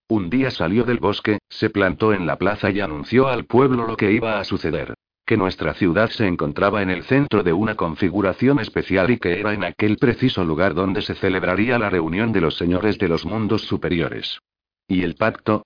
Un 0.07 0.29
día 0.29 0.51
salió 0.51 0.83
del 0.83 0.99
bosque, 0.99 1.39
se 1.49 1.71
plantó 1.71 2.13
en 2.13 2.27
la 2.27 2.37
plaza 2.37 2.69
y 2.69 2.79
anunció 2.79 3.27
al 3.27 3.45
pueblo 3.45 3.87
lo 3.87 3.97
que 3.97 4.11
iba 4.11 4.39
a 4.39 4.43
suceder. 4.43 4.93
Que 5.31 5.37
nuestra 5.37 5.73
ciudad 5.75 6.09
se 6.09 6.27
encontraba 6.27 6.81
en 6.81 6.89
el 6.89 7.03
centro 7.03 7.41
de 7.41 7.53
una 7.53 7.75
configuración 7.75 8.59
especial 8.59 9.09
y 9.11 9.17
que 9.17 9.39
era 9.39 9.53
en 9.53 9.63
aquel 9.63 9.95
preciso 9.95 10.43
lugar 10.43 10.73
donde 10.73 11.01
se 11.01 11.15
celebraría 11.15 11.79
la 11.79 11.89
reunión 11.89 12.33
de 12.33 12.41
los 12.41 12.57
señores 12.57 12.97
de 12.97 13.07
los 13.07 13.25
mundos 13.25 13.61
superiores. 13.61 14.41
¿Y 14.89 15.03
el 15.03 15.15
pacto? 15.15 15.63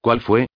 ¿Cuál 0.00 0.20
fue? 0.20 0.46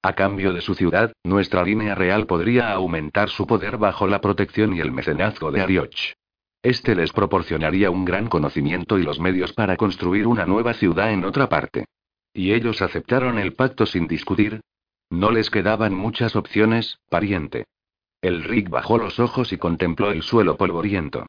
A 0.00 0.14
cambio 0.14 0.54
de 0.54 0.62
su 0.62 0.74
ciudad, 0.74 1.12
nuestra 1.22 1.62
línea 1.62 1.94
real 1.94 2.26
podría 2.26 2.72
aumentar 2.72 3.28
su 3.28 3.46
poder 3.46 3.76
bajo 3.76 4.06
la 4.06 4.22
protección 4.22 4.74
y 4.74 4.80
el 4.80 4.90
mecenazgo 4.90 5.52
de 5.52 5.60
Arioch. 5.60 6.14
Este 6.62 6.94
les 6.94 7.12
proporcionaría 7.12 7.90
un 7.90 8.06
gran 8.06 8.28
conocimiento 8.30 8.98
y 8.98 9.02
los 9.02 9.20
medios 9.20 9.52
para 9.52 9.76
construir 9.76 10.26
una 10.26 10.46
nueva 10.46 10.72
ciudad 10.72 11.12
en 11.12 11.26
otra 11.26 11.50
parte. 11.50 11.84
¿Y 12.32 12.54
ellos 12.54 12.80
aceptaron 12.80 13.38
el 13.38 13.52
pacto 13.52 13.84
sin 13.84 14.08
discutir? 14.08 14.62
No 15.10 15.30
les 15.30 15.50
quedaban 15.50 15.94
muchas 15.94 16.36
opciones, 16.36 16.96
pariente. 17.10 17.66
El 18.20 18.42
Rick 18.42 18.68
bajó 18.68 18.98
los 18.98 19.20
ojos 19.20 19.52
y 19.52 19.58
contempló 19.58 20.10
el 20.10 20.22
suelo 20.22 20.56
polvoriento. 20.56 21.26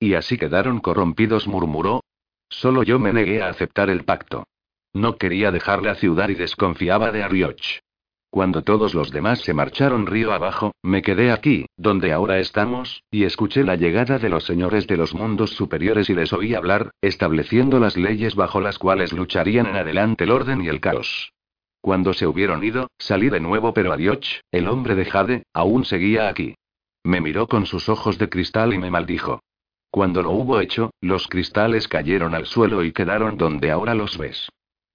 Y 0.00 0.14
así 0.14 0.36
quedaron 0.36 0.80
corrompidos, 0.80 1.46
murmuró. 1.46 2.02
Solo 2.48 2.82
yo 2.82 2.98
me 2.98 3.12
negué 3.12 3.42
a 3.42 3.48
aceptar 3.48 3.90
el 3.90 4.04
pacto. 4.04 4.44
No 4.92 5.16
quería 5.16 5.52
dejar 5.52 5.82
la 5.82 5.94
ciudad 5.94 6.28
y 6.28 6.34
desconfiaba 6.34 7.12
de 7.12 7.22
Arioch. 7.22 7.80
Cuando 8.28 8.62
todos 8.62 8.94
los 8.94 9.10
demás 9.10 9.40
se 9.42 9.54
marcharon 9.54 10.06
río 10.06 10.32
abajo, 10.32 10.72
me 10.82 11.02
quedé 11.02 11.30
aquí, 11.30 11.66
donde 11.76 12.12
ahora 12.12 12.40
estamos, 12.40 13.04
y 13.10 13.24
escuché 13.24 13.62
la 13.62 13.76
llegada 13.76 14.18
de 14.18 14.30
los 14.30 14.44
señores 14.44 14.86
de 14.86 14.96
los 14.96 15.14
mundos 15.14 15.50
superiores 15.50 16.10
y 16.10 16.14
les 16.14 16.32
oí 16.32 16.54
hablar, 16.54 16.92
estableciendo 17.02 17.78
las 17.78 17.96
leyes 17.96 18.34
bajo 18.34 18.60
las 18.60 18.78
cuales 18.78 19.12
lucharían 19.12 19.66
en 19.66 19.76
adelante 19.76 20.24
el 20.24 20.30
orden 20.30 20.62
y 20.62 20.68
el 20.68 20.80
caos. 20.80 21.32
Cuando 21.82 22.14
se 22.14 22.28
hubieron 22.28 22.62
ido, 22.62 22.90
salí 22.96 23.28
de 23.28 23.40
nuevo, 23.40 23.74
pero 23.74 23.92
Arioch, 23.92 24.40
el 24.52 24.68
hombre 24.68 24.94
de 24.94 25.04
Jade, 25.04 25.42
aún 25.52 25.84
seguía 25.84 26.28
aquí. 26.28 26.54
Me 27.02 27.20
miró 27.20 27.48
con 27.48 27.66
sus 27.66 27.88
ojos 27.88 28.18
de 28.18 28.28
cristal 28.28 28.72
y 28.72 28.78
me 28.78 28.88
maldijo. 28.88 29.40
Cuando 29.90 30.22
lo 30.22 30.30
hubo 30.30 30.60
hecho, 30.60 30.92
los 31.00 31.26
cristales 31.26 31.88
cayeron 31.88 32.36
al 32.36 32.46
suelo 32.46 32.84
y 32.84 32.92
quedaron 32.92 33.36
donde 33.36 33.72
ahora 33.72 33.94
los 33.94 34.16
ves. 34.16 34.48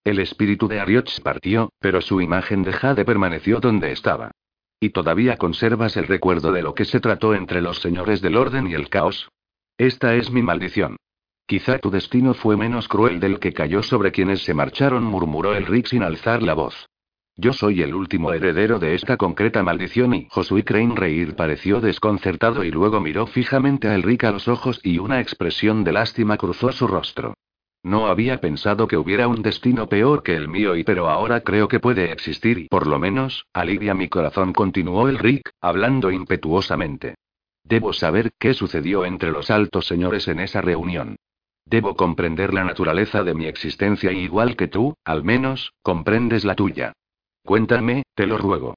El 0.06 0.20
espíritu 0.20 0.70
de 0.70 0.80
Arioch 0.80 1.20
partió, 1.22 1.74
pero 1.80 2.00
su 2.00 2.22
imagen 2.22 2.64
de 2.64 2.72
Jade 2.72 3.04
permaneció 3.04 3.60
donde 3.60 3.92
estaba. 3.92 4.32
¿Y 4.80 4.92
todavía 4.92 5.36
conservas 5.36 5.98
el 5.98 6.08
recuerdo 6.08 6.54
de 6.54 6.62
lo 6.62 6.74
que 6.74 6.86
se 6.86 7.02
trató 7.02 7.36
entre 7.36 7.62
los 7.62 7.80
señores 7.82 8.22
del 8.22 8.38
orden 8.38 8.66
y 8.66 8.76
el 8.76 8.88
caos? 8.88 9.28
Esta 9.78 10.16
es 10.16 10.32
mi 10.32 10.42
maldición. 10.42 10.96
Quizá 11.48 11.80
tu 11.80 11.90
destino 11.90 12.34
fue 12.34 12.58
menos 12.58 12.90
cruel 12.90 13.22
del 13.22 13.40
que 13.40 13.54
cayó 13.54 13.82
sobre 13.82 14.12
quienes 14.12 14.44
se 14.44 14.54
marcharon, 14.54 15.06
murmuró 15.06 15.56
el 15.56 15.66
Rick 15.66 15.88
sin 15.88 16.04
alzar 16.04 16.44
la 16.44 16.54
voz. 16.54 16.90
Yo 17.38 17.54
soy 17.54 17.82
el 17.84 17.96
último 17.96 18.34
heredero 18.34 18.80
de 18.80 18.96
esta 18.96 19.16
concreta 19.16 19.64
maldición 19.64 20.14
y 20.14 20.28
Josué 20.30 20.66
Crane 20.66 20.94
reír 20.94 21.38
pareció 21.38 21.80
desconcertado 21.80 22.66
y 22.66 22.72
luego 22.72 23.00
miró 23.00 23.28
fijamente 23.28 23.88
a 23.88 23.96
Elric 23.96 24.26
a 24.26 24.32
los 24.32 24.50
ojos 24.50 24.82
y 24.84 25.00
una 25.00 25.22
expresión 25.22 25.86
de 25.86 25.94
lástima 25.94 26.36
cruzó 26.36 26.74
su 26.74 26.86
rostro. 26.86 27.36
No 27.82 28.08
había 28.08 28.42
pensado 28.42 28.86
que 28.86 28.98
hubiera 28.98 29.30
un 29.30 29.42
destino 29.42 29.88
peor 29.88 30.24
que 30.24 30.36
el 30.36 30.50
mío 30.50 30.76
y 30.76 30.84
pero 30.84 31.10
ahora 31.10 31.40
creo 31.42 31.70
que 31.70 31.80
puede 31.80 32.12
existir 32.12 32.58
y 32.58 32.68
por 32.68 32.88
lo 32.88 33.00
menos, 33.00 33.46
alivia 33.54 33.94
mi 33.94 34.10
corazón, 34.10 34.52
continuó 34.52 35.08
el 35.08 35.18
Rick, 35.18 35.52
hablando 35.62 36.12
impetuosamente. 36.12 37.16
Debo 37.64 37.94
saber 37.94 38.32
qué 38.38 38.54
sucedió 38.54 39.06
entre 39.06 39.32
los 39.32 39.50
altos 39.50 39.88
señores 39.88 40.28
en 40.28 40.42
esa 40.42 40.60
reunión. 40.60 41.16
Debo 41.70 41.98
comprender 41.98 42.54
la 42.54 42.64
naturaleza 42.64 43.26
de 43.26 43.34
mi 43.34 43.46
existencia 43.46 44.14
igual 44.14 44.56
que 44.56 44.70
tú, 44.70 44.96
al 45.04 45.26
menos, 45.26 45.74
comprendes 45.82 46.46
la 46.46 46.56
tuya. 46.56 46.94
Cuéntame, 47.44 48.04
te 48.16 48.26
lo 48.26 48.38
ruego. 48.38 48.76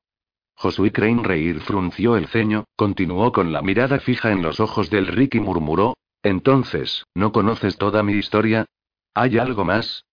Josué 0.57 0.91
Crane 0.91 1.23
reír 1.23 1.61
frunció 1.61 2.17
el 2.17 2.27
ceño, 2.27 2.65
continuó 2.75 3.31
con 3.31 3.53
la 3.53 3.63
mirada 3.63 4.01
fija 4.01 4.33
en 4.33 4.43
los 4.43 4.59
ojos 4.59 4.91
del 4.91 5.07
Rick 5.07 5.37
y 5.37 5.41
murmuró: 5.41 5.95
Entonces, 6.25 7.07
¿no 7.15 7.31
conoces 7.31 7.79
toda 7.79 8.03
mi 8.03 8.15
historia? 8.15 8.67
¿Hay 9.15 9.39
algo 9.39 9.65
más? 9.65 10.05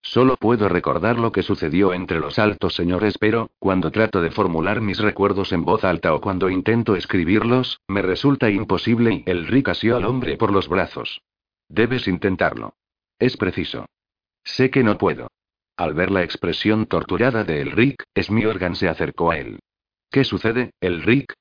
Solo 0.00 0.36
puedo 0.36 0.70
recordar 0.70 1.18
lo 1.18 1.32
que 1.32 1.42
sucedió 1.42 1.92
entre 1.92 2.18
los 2.18 2.38
altos 2.38 2.74
señores, 2.74 3.18
pero, 3.18 3.50
cuando 3.58 3.90
trato 3.90 4.22
de 4.22 4.30
formular 4.30 4.80
mis 4.80 4.98
recuerdos 4.98 5.52
en 5.52 5.64
voz 5.66 5.84
alta 5.84 6.14
o 6.14 6.20
cuando 6.22 6.48
intento 6.48 6.96
escribirlos, 6.96 7.78
me 7.88 8.00
resulta 8.00 8.48
imposible 8.48 9.22
y 9.26 9.30
el 9.30 9.46
Rick 9.46 9.68
asió 9.68 9.96
al 9.96 10.06
hombre 10.06 10.38
por 10.38 10.50
los 10.50 10.66
brazos. 10.66 11.20
Debes 11.72 12.06
intentarlo. 12.06 12.74
Es 13.18 13.38
preciso. 13.38 13.86
Sé 14.44 14.70
que 14.70 14.82
no 14.82 14.98
puedo. 14.98 15.28
Al 15.78 15.94
ver 15.94 16.10
la 16.10 16.22
expresión 16.22 16.84
torturada 16.84 17.44
de 17.44 17.62
Elric, 17.62 18.04
Smiorgan 18.14 18.76
se 18.76 18.90
acercó 18.90 19.30
a 19.30 19.38
él. 19.38 19.58
¿Qué 20.10 20.24
sucede, 20.24 20.72
Elric? 20.82 21.32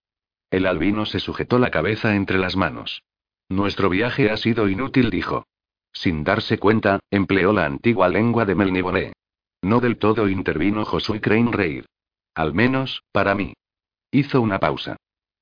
El 0.49 0.68
albino 0.68 1.06
se 1.06 1.20
sujetó 1.20 1.60
la 1.60 1.70
cabeza 1.70 2.16
entre 2.16 2.38
las 2.38 2.56
manos. 2.56 3.03
Nuestro 3.49 3.90
viaje 3.90 4.32
ha 4.32 4.38
sido 4.38 4.70
inútil, 4.70 5.10
dijo. 5.10 5.48
Sin 5.91 6.24
darse 6.24 6.58
cuenta, 6.58 7.02
empleó 7.12 7.52
la 7.52 7.66
antigua 7.66 8.08
lengua 8.08 8.45
de 8.45 8.56
Melniboné. 8.56 9.14
No 9.62 9.82
del 9.82 9.98
todo 9.98 10.30
intervino 10.30 10.86
Josué 10.86 11.20
Crane 11.20 11.52
Reir. 11.52 11.86
Al 12.36 12.53
menos, 12.53 13.03
para 13.12 13.36
mí. 13.36 13.53
Hizo 14.12 14.40
una 14.40 14.60
pausa. 14.60 14.95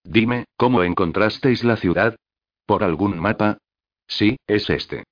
Dime, 0.04 0.46
¿cómo 0.58 0.82
encontrasteis 0.82 1.64
la 1.64 1.78
ciudad? 1.78 2.16
¿Por 2.66 2.84
algún 2.84 3.20
mapa? 3.20 3.60
Sí, 4.10 4.38
es 4.48 4.70
este. 4.70 5.06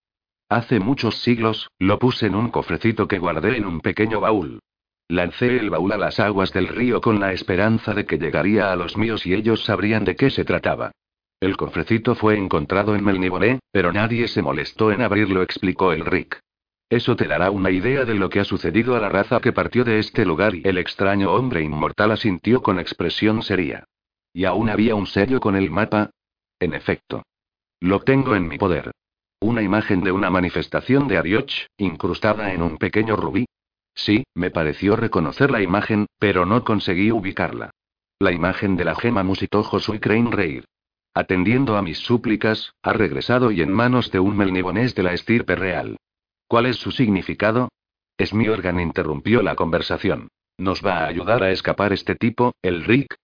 Hace 0.49 0.79
muchos 0.79 1.21
siglos, 1.21 1.69
lo 1.79 1.99
puse 1.99 2.25
en 2.25 2.35
un 2.35 2.49
cofrecito 2.49 3.07
que 3.07 3.19
guardé 3.19 3.55
en 3.55 3.65
un 3.65 3.79
pequeño 3.79 4.19
baúl. 4.19 4.59
Lancé 5.07 5.57
el 5.57 5.69
baúl 5.69 5.93
a 5.93 5.97
las 5.97 6.19
aguas 6.19 6.51
del 6.51 6.67
río 6.67 6.99
con 6.99 7.19
la 7.19 7.31
esperanza 7.31 7.93
de 7.93 8.05
que 8.05 8.17
llegaría 8.17 8.71
a 8.71 8.75
los 8.75 8.97
míos 8.97 9.25
y 9.25 9.33
ellos 9.33 9.63
sabrían 9.63 10.03
de 10.03 10.15
qué 10.15 10.29
se 10.29 10.43
trataba. 10.43 10.91
El 11.39 11.55
cofrecito 11.55 12.15
fue 12.15 12.37
encontrado 12.37 12.95
en 12.95 13.05
Melniboné, 13.05 13.59
pero 13.71 13.93
nadie 13.93 14.27
se 14.27 14.41
molestó 14.41 14.91
en 14.91 15.01
abrirlo, 15.01 15.43
explicó 15.43 15.93
el 15.93 16.03
Rick. 16.03 16.39
Eso 16.89 17.15
te 17.15 17.27
dará 17.27 17.51
una 17.51 17.69
idea 17.69 18.05
de 18.05 18.15
lo 18.15 18.29
que 18.29 18.39
ha 18.39 18.45
sucedido 18.45 18.95
a 18.95 18.99
la 18.99 19.09
raza 19.09 19.39
que 19.39 19.53
partió 19.53 19.83
de 19.83 19.99
este 19.99 20.25
lugar 20.25 20.55
y 20.55 20.61
el 20.65 20.77
extraño 20.77 21.31
hombre 21.33 21.61
inmortal 21.61 22.11
asintió 22.11 22.63
con 22.63 22.79
expresión 22.79 23.43
seria. 23.43 23.83
¿Y 24.33 24.45
aún 24.45 24.69
había 24.69 24.95
un 24.95 25.05
sello 25.05 25.39
con 25.39 25.55
el 25.55 25.69
mapa? 25.69 26.09
En 26.59 26.73
efecto. 26.73 27.23
Lo 27.79 27.99
tengo 27.99 28.35
en 28.35 28.47
mi 28.47 28.57
poder. 28.57 28.91
Una 29.39 29.61
imagen 29.61 30.01
de 30.01 30.11
una 30.11 30.31
manifestación 30.31 31.07
de 31.07 31.17
Arioch, 31.17 31.67
incrustada 31.77 32.51
en 32.53 32.63
un 32.63 32.77
pequeño 32.77 33.15
rubí. 33.15 33.45
Sí, 33.93 34.23
me 34.33 34.49
pareció 34.49 34.95
reconocer 34.95 35.51
la 35.51 35.61
imagen, 35.61 36.07
pero 36.17 36.45
no 36.45 36.63
conseguí 36.63 37.11
ubicarla. 37.11 37.69
La 38.19 38.31
imagen 38.31 38.77
de 38.77 38.85
la 38.85 38.95
gema 38.95 39.21
musitó 39.21 39.63
Josué 39.63 39.99
Crane 39.99 40.31
Reir. 40.31 40.65
Atendiendo 41.13 41.77
a 41.77 41.83
mis 41.83 41.99
súplicas, 41.99 42.73
ha 42.81 42.93
regresado 42.93 43.51
y 43.51 43.61
en 43.61 43.71
manos 43.71 44.11
de 44.11 44.19
un 44.19 44.35
melnibonés 44.35 44.95
de 44.95 45.03
la 45.03 45.13
estirpe 45.13 45.55
real. 45.55 45.97
¿Cuál 46.47 46.65
es 46.65 46.77
su 46.77 46.91
significado? 46.91 47.69
Smiorgan 48.19 48.79
interrumpió 48.79 49.43
la 49.43 49.55
conversación. 49.55 50.29
¿Nos 50.57 50.83
va 50.83 50.99
a 50.99 51.07
ayudar 51.07 51.43
a 51.43 51.51
escapar 51.51 51.93
este 51.93 52.15
tipo, 52.15 52.53
el 52.63 52.83
Rick? 52.85 53.15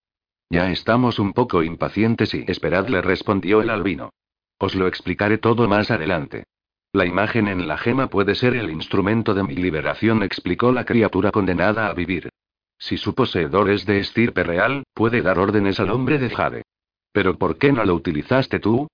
Ya 0.52 0.70
estamos 0.70 1.18
un 1.18 1.34
poco 1.34 1.64
impacientes 1.64 2.36
y 2.36 2.46
esperad, 2.48 2.88
le 2.88 3.02
respondió 3.02 3.62
el 3.62 3.72
albino. 3.72 4.12
Os 4.58 4.76
lo 4.76 4.88
explicaré 4.88 5.38
todo 5.38 5.68
más 5.68 5.92
adelante. 5.92 6.46
La 6.94 7.06
imagen 7.06 7.48
en 7.48 7.68
la 7.68 7.78
gema 7.78 8.08
puede 8.08 8.36
ser 8.36 8.56
el 8.56 8.70
instrumento 8.70 9.34
de 9.34 9.44
mi 9.44 9.56
liberación, 9.56 10.22
explicó 10.22 10.72
la 10.72 10.86
criatura 10.86 11.32
condenada 11.32 11.88
a 11.88 11.94
vivir. 11.94 12.30
Si 12.78 12.98
su 12.98 13.16
poseedor 13.16 13.70
es 13.70 13.86
de 13.86 14.00
estirpe 14.00 14.44
real, 14.44 14.84
puede 14.94 15.22
dar 15.22 15.40
órdenes 15.40 15.80
al 15.80 15.90
hombre 15.90 16.20
de 16.20 16.30
Jade. 16.30 16.64
¿Pero 17.12 17.38
por 17.38 17.58
qué 17.58 17.72
no 17.72 17.84
lo 17.86 17.96
utilizaste 17.96 18.60
tú? 18.60 18.88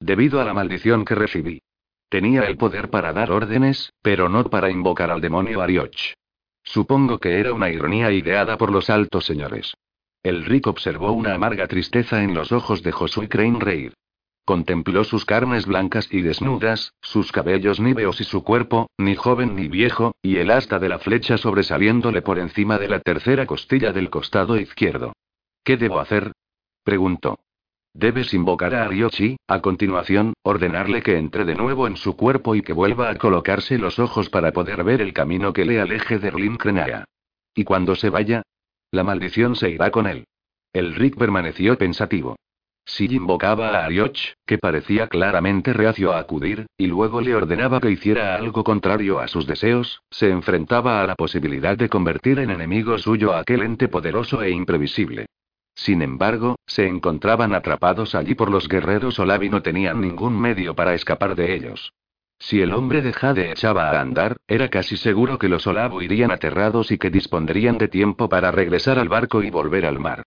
Debido 0.00 0.40
a 0.40 0.44
la 0.44 0.52
maldición 0.52 1.04
que 1.04 1.14
recibí. 1.14 1.60
Tenía 2.08 2.42
el 2.42 2.56
poder 2.56 2.90
para 2.90 3.12
dar 3.12 3.30
órdenes, 3.30 3.92
pero 4.02 4.28
no 4.28 4.44
para 4.44 4.70
invocar 4.70 5.10
al 5.10 5.20
demonio 5.20 5.62
Arioch. 5.62 6.14
Supongo 6.62 7.18
que 7.18 7.38
era 7.38 7.52
una 7.52 7.70
ironía 7.70 8.10
ideada 8.12 8.56
por 8.58 8.70
los 8.70 8.90
altos 8.90 9.24
señores. 9.24 9.74
El 10.22 10.44
rico 10.44 10.70
observó 10.70 11.12
una 11.12 11.34
amarga 11.34 11.66
tristeza 11.68 12.22
en 12.22 12.34
los 12.34 12.52
ojos 12.52 12.82
de 12.82 12.92
Josué 12.92 13.28
Crane 13.28 13.60
Reir. 13.60 13.94
Contempló 14.46 15.02
sus 15.02 15.24
carnes 15.24 15.66
blancas 15.66 16.06
y 16.12 16.22
desnudas, 16.22 16.94
sus 17.02 17.32
cabellos 17.32 17.80
níveos 17.80 18.20
y 18.20 18.24
su 18.24 18.44
cuerpo, 18.44 18.88
ni 18.96 19.16
joven 19.16 19.56
ni 19.56 19.66
viejo, 19.66 20.14
y 20.22 20.36
el 20.36 20.52
asta 20.52 20.78
de 20.78 20.88
la 20.88 21.00
flecha 21.00 21.36
sobresaliéndole 21.36 22.22
por 22.22 22.38
encima 22.38 22.78
de 22.78 22.88
la 22.88 23.00
tercera 23.00 23.44
costilla 23.44 23.92
del 23.92 24.08
costado 24.08 24.56
izquierdo. 24.56 25.14
¿Qué 25.64 25.76
debo 25.76 25.98
hacer? 25.98 26.30
preguntó. 26.84 27.40
Debes 27.92 28.32
invocar 28.34 28.76
a 28.76 28.84
Ariochi, 28.84 29.36
a 29.48 29.60
continuación, 29.60 30.34
ordenarle 30.44 31.02
que 31.02 31.16
entre 31.16 31.44
de 31.44 31.56
nuevo 31.56 31.88
en 31.88 31.96
su 31.96 32.14
cuerpo 32.14 32.54
y 32.54 32.62
que 32.62 32.72
vuelva 32.72 33.10
a 33.10 33.16
colocarse 33.16 33.78
los 33.78 33.98
ojos 33.98 34.30
para 34.30 34.52
poder 34.52 34.84
ver 34.84 35.02
el 35.02 35.12
camino 35.12 35.52
que 35.52 35.64
le 35.64 35.80
aleje 35.80 36.20
de 36.20 36.30
Krenaya. 36.56 37.04
¿Y 37.52 37.64
cuando 37.64 37.96
se 37.96 38.10
vaya? 38.10 38.42
La 38.92 39.02
maldición 39.02 39.56
se 39.56 39.70
irá 39.70 39.90
con 39.90 40.06
él. 40.06 40.28
El 40.72 40.94
Rick 40.94 41.16
permaneció 41.16 41.76
pensativo. 41.76 42.36
Si 42.88 43.06
invocaba 43.06 43.70
a 43.70 43.84
Arioch, 43.84 44.34
que 44.46 44.58
parecía 44.58 45.08
claramente 45.08 45.72
reacio 45.72 46.12
a 46.12 46.20
acudir, 46.20 46.66
y 46.78 46.86
luego 46.86 47.20
le 47.20 47.34
ordenaba 47.34 47.80
que 47.80 47.90
hiciera 47.90 48.36
algo 48.36 48.62
contrario 48.62 49.18
a 49.18 49.26
sus 49.26 49.44
deseos, 49.44 50.02
se 50.08 50.30
enfrentaba 50.30 51.02
a 51.02 51.06
la 51.06 51.16
posibilidad 51.16 51.76
de 51.76 51.88
convertir 51.88 52.38
en 52.38 52.50
enemigo 52.50 52.96
suyo 52.98 53.32
a 53.32 53.40
aquel 53.40 53.62
ente 53.62 53.88
poderoso 53.88 54.40
e 54.40 54.50
imprevisible. 54.50 55.26
Sin 55.74 56.00
embargo, 56.00 56.54
se 56.64 56.86
encontraban 56.86 57.54
atrapados 57.54 58.14
allí 58.14 58.36
por 58.36 58.52
los 58.52 58.68
guerreros 58.68 59.18
Olav 59.18 59.42
y 59.42 59.50
no 59.50 59.62
tenían 59.62 60.00
ningún 60.00 60.40
medio 60.40 60.76
para 60.76 60.94
escapar 60.94 61.34
de 61.34 61.54
ellos. 61.54 61.92
Si 62.38 62.62
el 62.62 62.72
hombre 62.72 63.02
de 63.02 63.12
Jade 63.12 63.50
echaba 63.50 63.90
a 63.90 64.00
andar, 64.00 64.36
era 64.46 64.68
casi 64.68 64.96
seguro 64.96 65.38
que 65.38 65.48
los 65.48 65.66
Olav 65.66 66.00
irían 66.02 66.30
aterrados 66.30 66.92
y 66.92 66.98
que 66.98 67.10
dispondrían 67.10 67.78
de 67.78 67.88
tiempo 67.88 68.28
para 68.28 68.52
regresar 68.52 69.00
al 69.00 69.08
barco 69.08 69.42
y 69.42 69.50
volver 69.50 69.86
al 69.86 69.98
mar 69.98 70.22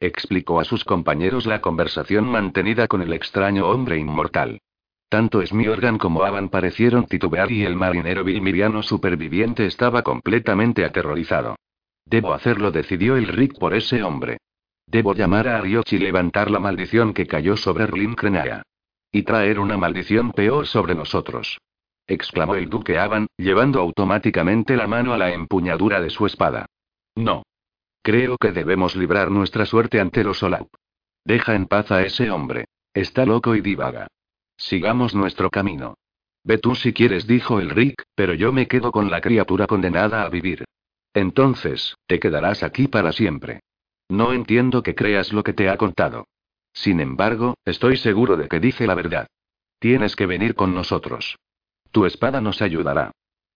explicó 0.00 0.60
a 0.60 0.64
sus 0.64 0.84
compañeros 0.84 1.46
la 1.46 1.60
conversación 1.60 2.26
mantenida 2.26 2.88
con 2.88 3.02
el 3.02 3.12
extraño 3.12 3.68
hombre 3.68 3.98
inmortal. 3.98 4.60
Tanto 5.08 5.44
Smiorgan 5.46 5.98
como 5.98 6.24
Avan 6.24 6.48
parecieron 6.48 7.06
titubear 7.06 7.52
y 7.52 7.64
el 7.64 7.76
marinero 7.76 8.24
vilmiriano 8.24 8.82
superviviente 8.82 9.66
estaba 9.66 10.02
completamente 10.02 10.84
aterrorizado. 10.84 11.56
Debo 12.04 12.32
hacerlo, 12.32 12.70
decidió 12.70 13.16
el 13.16 13.28
Rick 13.28 13.58
por 13.58 13.74
ese 13.74 14.02
hombre. 14.02 14.38
Debo 14.86 15.14
llamar 15.14 15.48
a 15.48 15.58
Arioch 15.58 15.92
y 15.92 15.98
levantar 15.98 16.50
la 16.50 16.58
maldición 16.58 17.14
que 17.14 17.26
cayó 17.26 17.56
sobre 17.56 17.86
Krenaya. 18.16 18.62
Y 19.10 19.22
traer 19.22 19.60
una 19.60 19.76
maldición 19.76 20.32
peor 20.32 20.66
sobre 20.66 20.94
nosotros. 20.94 21.58
exclamó 22.06 22.56
el 22.56 22.68
duque 22.68 22.98
Avan, 22.98 23.28
llevando 23.38 23.80
automáticamente 23.80 24.76
la 24.76 24.86
mano 24.86 25.14
a 25.14 25.18
la 25.18 25.32
empuñadura 25.32 26.00
de 26.00 26.10
su 26.10 26.26
espada. 26.26 26.66
No. 27.14 27.44
Creo 28.04 28.36
que 28.36 28.52
debemos 28.52 28.96
librar 28.96 29.30
nuestra 29.30 29.64
suerte 29.64 29.98
ante 29.98 30.24
los 30.24 30.42
Olap. 30.42 30.68
Deja 31.24 31.54
en 31.54 31.64
paz 31.64 31.90
a 31.90 32.02
ese 32.02 32.30
hombre. 32.30 32.66
Está 32.92 33.24
loco 33.24 33.54
y 33.54 33.62
divaga. 33.62 34.08
Sigamos 34.58 35.14
nuestro 35.14 35.48
camino. 35.48 35.96
Ve 36.44 36.58
tú 36.58 36.74
si 36.74 36.92
quieres, 36.92 37.26
dijo 37.26 37.60
el 37.60 37.70
Rick, 37.70 38.02
pero 38.14 38.34
yo 38.34 38.52
me 38.52 38.68
quedo 38.68 38.92
con 38.92 39.10
la 39.10 39.22
criatura 39.22 39.66
condenada 39.66 40.22
a 40.22 40.28
vivir. 40.28 40.66
Entonces, 41.14 41.96
te 42.06 42.20
quedarás 42.20 42.62
aquí 42.62 42.88
para 42.88 43.10
siempre. 43.10 43.60
No 44.10 44.34
entiendo 44.34 44.82
que 44.82 44.94
creas 44.94 45.32
lo 45.32 45.42
que 45.42 45.54
te 45.54 45.70
ha 45.70 45.78
contado. 45.78 46.26
Sin 46.74 47.00
embargo, 47.00 47.54
estoy 47.64 47.96
seguro 47.96 48.36
de 48.36 48.48
que 48.48 48.60
dice 48.60 48.86
la 48.86 48.94
verdad. 48.94 49.28
Tienes 49.78 50.14
que 50.14 50.26
venir 50.26 50.54
con 50.54 50.74
nosotros. 50.74 51.38
Tu 51.90 52.04
espada 52.04 52.42
nos 52.42 52.60
ayudará. 52.60 53.12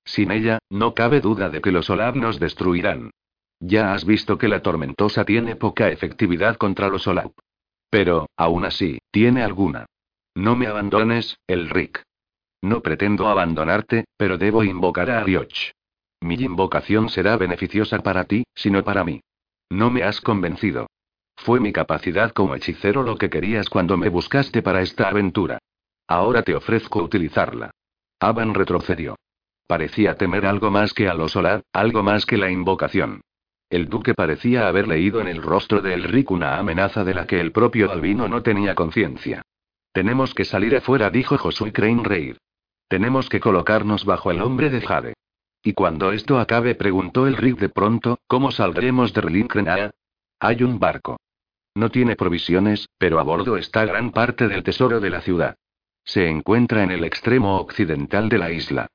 Sin 0.06 0.30
ella, 0.30 0.58
no 0.70 0.94
cabe 0.94 1.20
duda 1.20 1.50
de 1.50 1.60
que 1.60 1.70
los 1.70 1.90
Olaf 1.90 2.16
nos 2.16 2.40
destruirán. 2.40 3.10
Ya 3.60 3.92
has 3.92 4.04
visto 4.04 4.38
que 4.38 4.48
la 4.48 4.62
tormentosa 4.62 5.24
tiene 5.24 5.56
poca 5.56 5.88
efectividad 5.88 6.56
contra 6.56 6.88
los 6.88 7.06
Olap. 7.06 7.32
Pero, 7.90 8.28
aún 8.36 8.64
así, 8.64 8.98
tiene 9.10 9.42
alguna. 9.42 9.86
No 10.34 10.54
me 10.54 10.66
abandones, 10.66 11.38
Elric. 11.46 12.02
No 12.62 12.82
pretendo 12.82 13.28
abandonarte, 13.28 14.04
pero 14.16 14.38
debo 14.38 14.62
invocar 14.62 15.10
a 15.10 15.20
Arioch. 15.20 15.72
Mi 16.20 16.34
invocación 16.34 17.08
será 17.08 17.36
beneficiosa 17.36 18.00
para 18.00 18.24
ti, 18.24 18.44
sino 18.54 18.82
para 18.84 19.04
mí. 19.04 19.20
No 19.70 19.90
me 19.90 20.02
has 20.02 20.20
convencido. 20.20 20.86
Fue 21.36 21.60
mi 21.60 21.72
capacidad 21.72 22.32
como 22.32 22.54
hechicero 22.54 23.02
lo 23.02 23.16
que 23.16 23.30
querías 23.30 23.68
cuando 23.68 23.96
me 23.96 24.08
buscaste 24.08 24.62
para 24.62 24.82
esta 24.82 25.08
aventura. 25.08 25.58
Ahora 26.08 26.42
te 26.42 26.54
ofrezco 26.54 27.02
utilizarla. 27.02 27.70
Aban 28.18 28.54
retrocedió. 28.54 29.16
Parecía 29.66 30.16
temer 30.16 30.46
algo 30.46 30.70
más 30.70 30.94
que 30.94 31.08
a 31.08 31.14
los 31.14 31.36
Olad, 31.36 31.62
algo 31.72 32.02
más 32.02 32.26
que 32.26 32.38
la 32.38 32.50
invocación. 32.50 33.20
El 33.70 33.88
duque 33.88 34.14
parecía 34.14 34.66
haber 34.66 34.88
leído 34.88 35.20
en 35.20 35.28
el 35.28 35.42
rostro 35.42 35.82
de 35.82 35.92
Elric 35.94 36.30
una 36.30 36.58
amenaza 36.58 37.04
de 37.04 37.12
la 37.12 37.26
que 37.26 37.40
el 37.40 37.52
propio 37.52 37.90
Albino 37.92 38.26
no 38.26 38.42
tenía 38.42 38.74
conciencia. 38.74 39.42
Tenemos 39.92 40.32
que 40.34 40.44
salir 40.44 40.74
afuera, 40.76 41.10
dijo 41.10 41.36
Josué 41.36 41.72
Crane 41.72 42.02
Reir. 42.02 42.38
Tenemos 42.88 43.28
que 43.28 43.40
colocarnos 43.40 44.06
bajo 44.06 44.30
el 44.30 44.40
hombre 44.40 44.70
de 44.70 44.80
Jade. 44.80 45.14
Y 45.62 45.74
cuando 45.74 46.12
esto 46.12 46.38
acabe, 46.38 46.74
preguntó 46.74 47.26
el 47.26 47.36
Rick 47.36 47.58
de 47.58 47.68
pronto, 47.68 48.18
¿cómo 48.26 48.52
saldremos 48.52 49.12
de 49.12 49.20
Relincrenaa? 49.20 49.90
Hay 50.40 50.62
un 50.62 50.78
barco. 50.78 51.18
No 51.74 51.90
tiene 51.90 52.16
provisiones, 52.16 52.88
pero 52.96 53.18
a 53.18 53.22
bordo 53.22 53.56
está 53.56 53.84
gran 53.84 54.12
parte 54.12 54.48
del 54.48 54.62
tesoro 54.62 55.00
de 55.00 55.10
la 55.10 55.20
ciudad. 55.20 55.56
Se 56.04 56.26
encuentra 56.28 56.82
en 56.82 56.90
el 56.90 57.04
extremo 57.04 57.58
occidental 57.58 58.30
de 58.30 58.38
la 58.38 58.50
isla. 58.50 58.86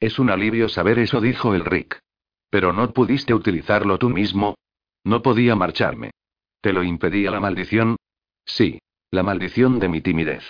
Es 0.00 0.18
un 0.18 0.30
alivio 0.30 0.70
saber 0.70 0.98
eso, 0.98 1.20
dijo 1.20 1.54
el 1.54 1.64
Rick. 1.66 2.00
Pero 2.52 2.74
no 2.74 2.92
pudiste 2.92 3.32
utilizarlo 3.32 3.96
tú 3.96 4.10
mismo. 4.10 4.56
No 5.04 5.22
podía 5.22 5.56
marcharme. 5.56 6.10
¿Te 6.60 6.74
lo 6.74 6.82
impedía 6.82 7.30
la 7.30 7.40
maldición? 7.40 7.96
Sí. 8.44 8.78
La 9.10 9.22
maldición 9.22 9.78
de 9.78 9.88
mi 9.88 10.02
timidez. 10.02 10.44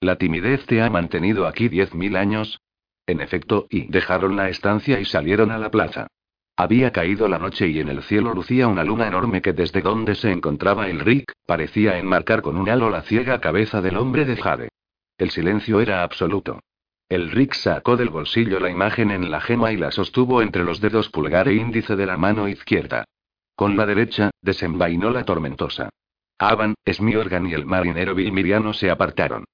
¿La 0.00 0.16
timidez 0.16 0.66
te 0.66 0.82
ha 0.82 0.90
mantenido 0.90 1.46
aquí 1.46 1.68
diez 1.68 1.94
mil 1.94 2.16
años? 2.16 2.58
En 3.06 3.20
efecto, 3.20 3.68
y 3.70 3.86
dejaron 3.86 4.34
la 4.34 4.48
estancia 4.48 4.98
y 4.98 5.04
salieron 5.04 5.52
a 5.52 5.58
la 5.58 5.70
plaza. 5.70 6.08
Había 6.56 6.90
caído 6.90 7.28
la 7.28 7.38
noche 7.38 7.68
y 7.68 7.78
en 7.78 7.90
el 7.90 8.02
cielo 8.02 8.34
lucía 8.34 8.66
una 8.66 8.82
luna 8.82 9.06
enorme 9.06 9.40
que 9.40 9.52
desde 9.52 9.82
donde 9.82 10.16
se 10.16 10.32
encontraba 10.32 10.88
el 10.88 10.98
Rick, 10.98 11.30
parecía 11.46 11.96
enmarcar 11.96 12.42
con 12.42 12.56
un 12.56 12.68
halo 12.68 12.90
la 12.90 13.02
ciega 13.02 13.40
cabeza 13.40 13.80
del 13.80 13.98
hombre 13.98 14.24
de 14.24 14.36
Jade. 14.36 14.68
El 15.16 15.30
silencio 15.30 15.80
era 15.80 16.02
absoluto. 16.02 16.58
El 17.08 17.30
Rick 17.30 17.54
sacó 17.54 17.96
del 17.96 18.08
bolsillo 18.08 18.58
la 18.58 18.68
imagen 18.68 19.12
en 19.12 19.30
la 19.30 19.40
gema 19.40 19.70
y 19.72 19.76
la 19.76 19.92
sostuvo 19.92 20.42
entre 20.42 20.64
los 20.64 20.80
dedos 20.80 21.08
pulgar 21.08 21.46
e 21.46 21.54
índice 21.54 21.94
de 21.94 22.04
la 22.04 22.16
mano 22.16 22.48
izquierda. 22.48 23.04
Con 23.54 23.76
la 23.76 23.86
derecha, 23.86 24.30
desenvainó 24.42 25.10
la 25.10 25.24
tormentosa. 25.24 25.90
Avan, 26.38 26.74
Smiorgan 26.90 27.46
y 27.46 27.54
el 27.54 27.64
marinero 27.64 28.14
Vilmiriano 28.14 28.72
se 28.72 28.90
apartaron. 28.90 29.44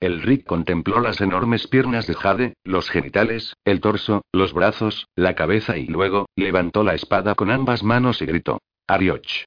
El 0.00 0.22
Rick 0.22 0.46
contempló 0.46 1.00
las 1.00 1.20
enormes 1.20 1.68
piernas 1.68 2.06
de 2.06 2.14
Jade, 2.14 2.54
los 2.64 2.90
genitales, 2.90 3.54
el 3.64 3.80
torso, 3.80 4.22
los 4.32 4.52
brazos, 4.52 5.06
la 5.14 5.34
cabeza 5.34 5.76
y 5.76 5.86
luego, 5.86 6.26
levantó 6.34 6.82
la 6.82 6.94
espada 6.94 7.36
con 7.36 7.50
ambas 7.50 7.84
manos 7.84 8.20
y 8.22 8.26
gritó: 8.26 8.62
Arioch. 8.88 9.44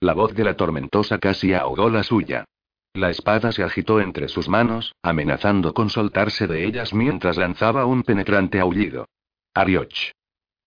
La 0.00 0.14
voz 0.14 0.32
de 0.34 0.44
la 0.44 0.56
tormentosa 0.56 1.18
casi 1.18 1.52
ahogó 1.52 1.90
la 1.90 2.02
suya. 2.02 2.46
La 2.94 3.10
espada 3.10 3.52
se 3.52 3.62
agitó 3.62 4.00
entre 4.00 4.28
sus 4.28 4.48
manos, 4.48 4.94
amenazando 5.02 5.74
con 5.74 5.90
soltarse 5.90 6.48
de 6.48 6.64
ellas 6.66 6.92
mientras 6.92 7.36
lanzaba 7.36 7.86
un 7.86 8.02
penetrante 8.02 8.58
aullido. 8.58 9.06
Arioch. 9.54 10.12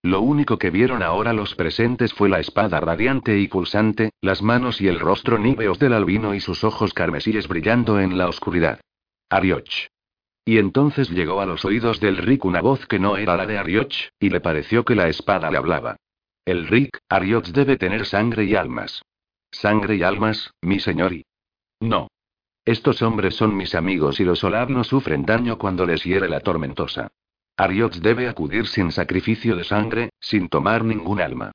Lo 0.02 0.22
único 0.22 0.58
que 0.58 0.70
vieron 0.70 1.04
ahora 1.04 1.34
los 1.34 1.56
presentes 1.56 2.14
fue 2.14 2.30
la 2.30 2.40
espada 2.40 2.80
radiante 2.80 3.40
y 3.40 3.48
pulsante, 3.48 4.12
las 4.22 4.42
manos 4.42 4.82
y 4.82 4.88
el 4.88 5.00
rostro 5.00 5.38
níveos 5.38 5.80
del 5.80 5.94
albino 5.94 6.34
y 6.34 6.40
sus 6.40 6.64
ojos 6.64 6.94
carmesíes 6.94 7.48
brillando 7.48 8.00
en 8.00 8.18
la 8.18 8.28
oscuridad. 8.28 8.80
Arioch. 9.30 9.88
Y 10.46 10.58
entonces 10.58 11.10
llegó 11.10 11.40
a 11.40 11.46
los 11.46 11.64
oídos 11.64 12.00
del 12.00 12.18
Rick 12.18 12.44
una 12.46 12.62
voz 12.62 12.86
que 12.86 13.00
no 13.00 13.16
era 13.16 13.38
la 13.38 13.46
de 13.46 13.58
Arioch, 13.58 14.10
y 14.20 14.30
le 14.30 14.42
pareció 14.42 14.84
que 14.84 14.96
la 14.96 15.08
espada 15.08 15.50
le 15.50 15.58
hablaba. 15.58 15.96
El 16.46 16.68
Rick, 16.68 17.00
Arioch 17.08 17.48
debe 17.48 17.78
tener 17.78 18.06
sangre 18.06 18.44
y 18.44 18.56
almas. 18.56 19.02
Sangre 19.52 19.96
y 19.96 20.04
almas, 20.04 20.52
mi 20.62 20.80
señor 20.80 21.14
y. 21.14 21.26
No. 21.80 22.10
Estos 22.66 23.02
hombres 23.02 23.36
son 23.36 23.56
mis 23.58 23.76
amigos 23.76 24.20
y 24.20 24.24
los 24.24 24.44
Olab 24.44 24.70
no 24.70 24.84
sufren 24.84 25.26
daño 25.26 25.58
cuando 25.58 25.86
les 25.86 26.04
hiere 26.04 26.30
la 26.30 26.40
tormentosa. 26.40 27.10
Ariox 27.58 28.02
debe 28.02 28.28
acudir 28.28 28.68
sin 28.68 28.92
sacrificio 28.92 29.56
de 29.56 29.64
sangre, 29.64 30.10
sin 30.20 30.50
tomar 30.50 30.84
ningún 30.84 31.22
alma. 31.22 31.52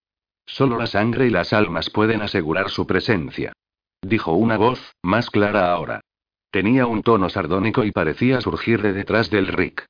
Solo 0.47 0.79
la 0.79 0.87
sangre 0.87 1.27
y 1.27 1.31
las 1.31 1.53
almas 1.53 1.91
pueden 1.91 2.23
asegurar 2.23 2.71
su 2.71 2.87
presencia. 2.87 3.53
Dijo 4.03 4.33
una 4.33 4.57
voz, 4.57 4.95
más 5.03 5.31
clara 5.31 5.73
ahora. 5.73 6.01
Tenía 6.51 6.87
un 6.87 7.03
tono 7.03 7.29
sardónico 7.29 7.85
y 7.85 7.91
parecía 7.91 8.41
surgir 8.41 8.81
de 8.81 8.93
detrás 8.93 9.31
del 9.31 9.49
Rick. 9.49 9.87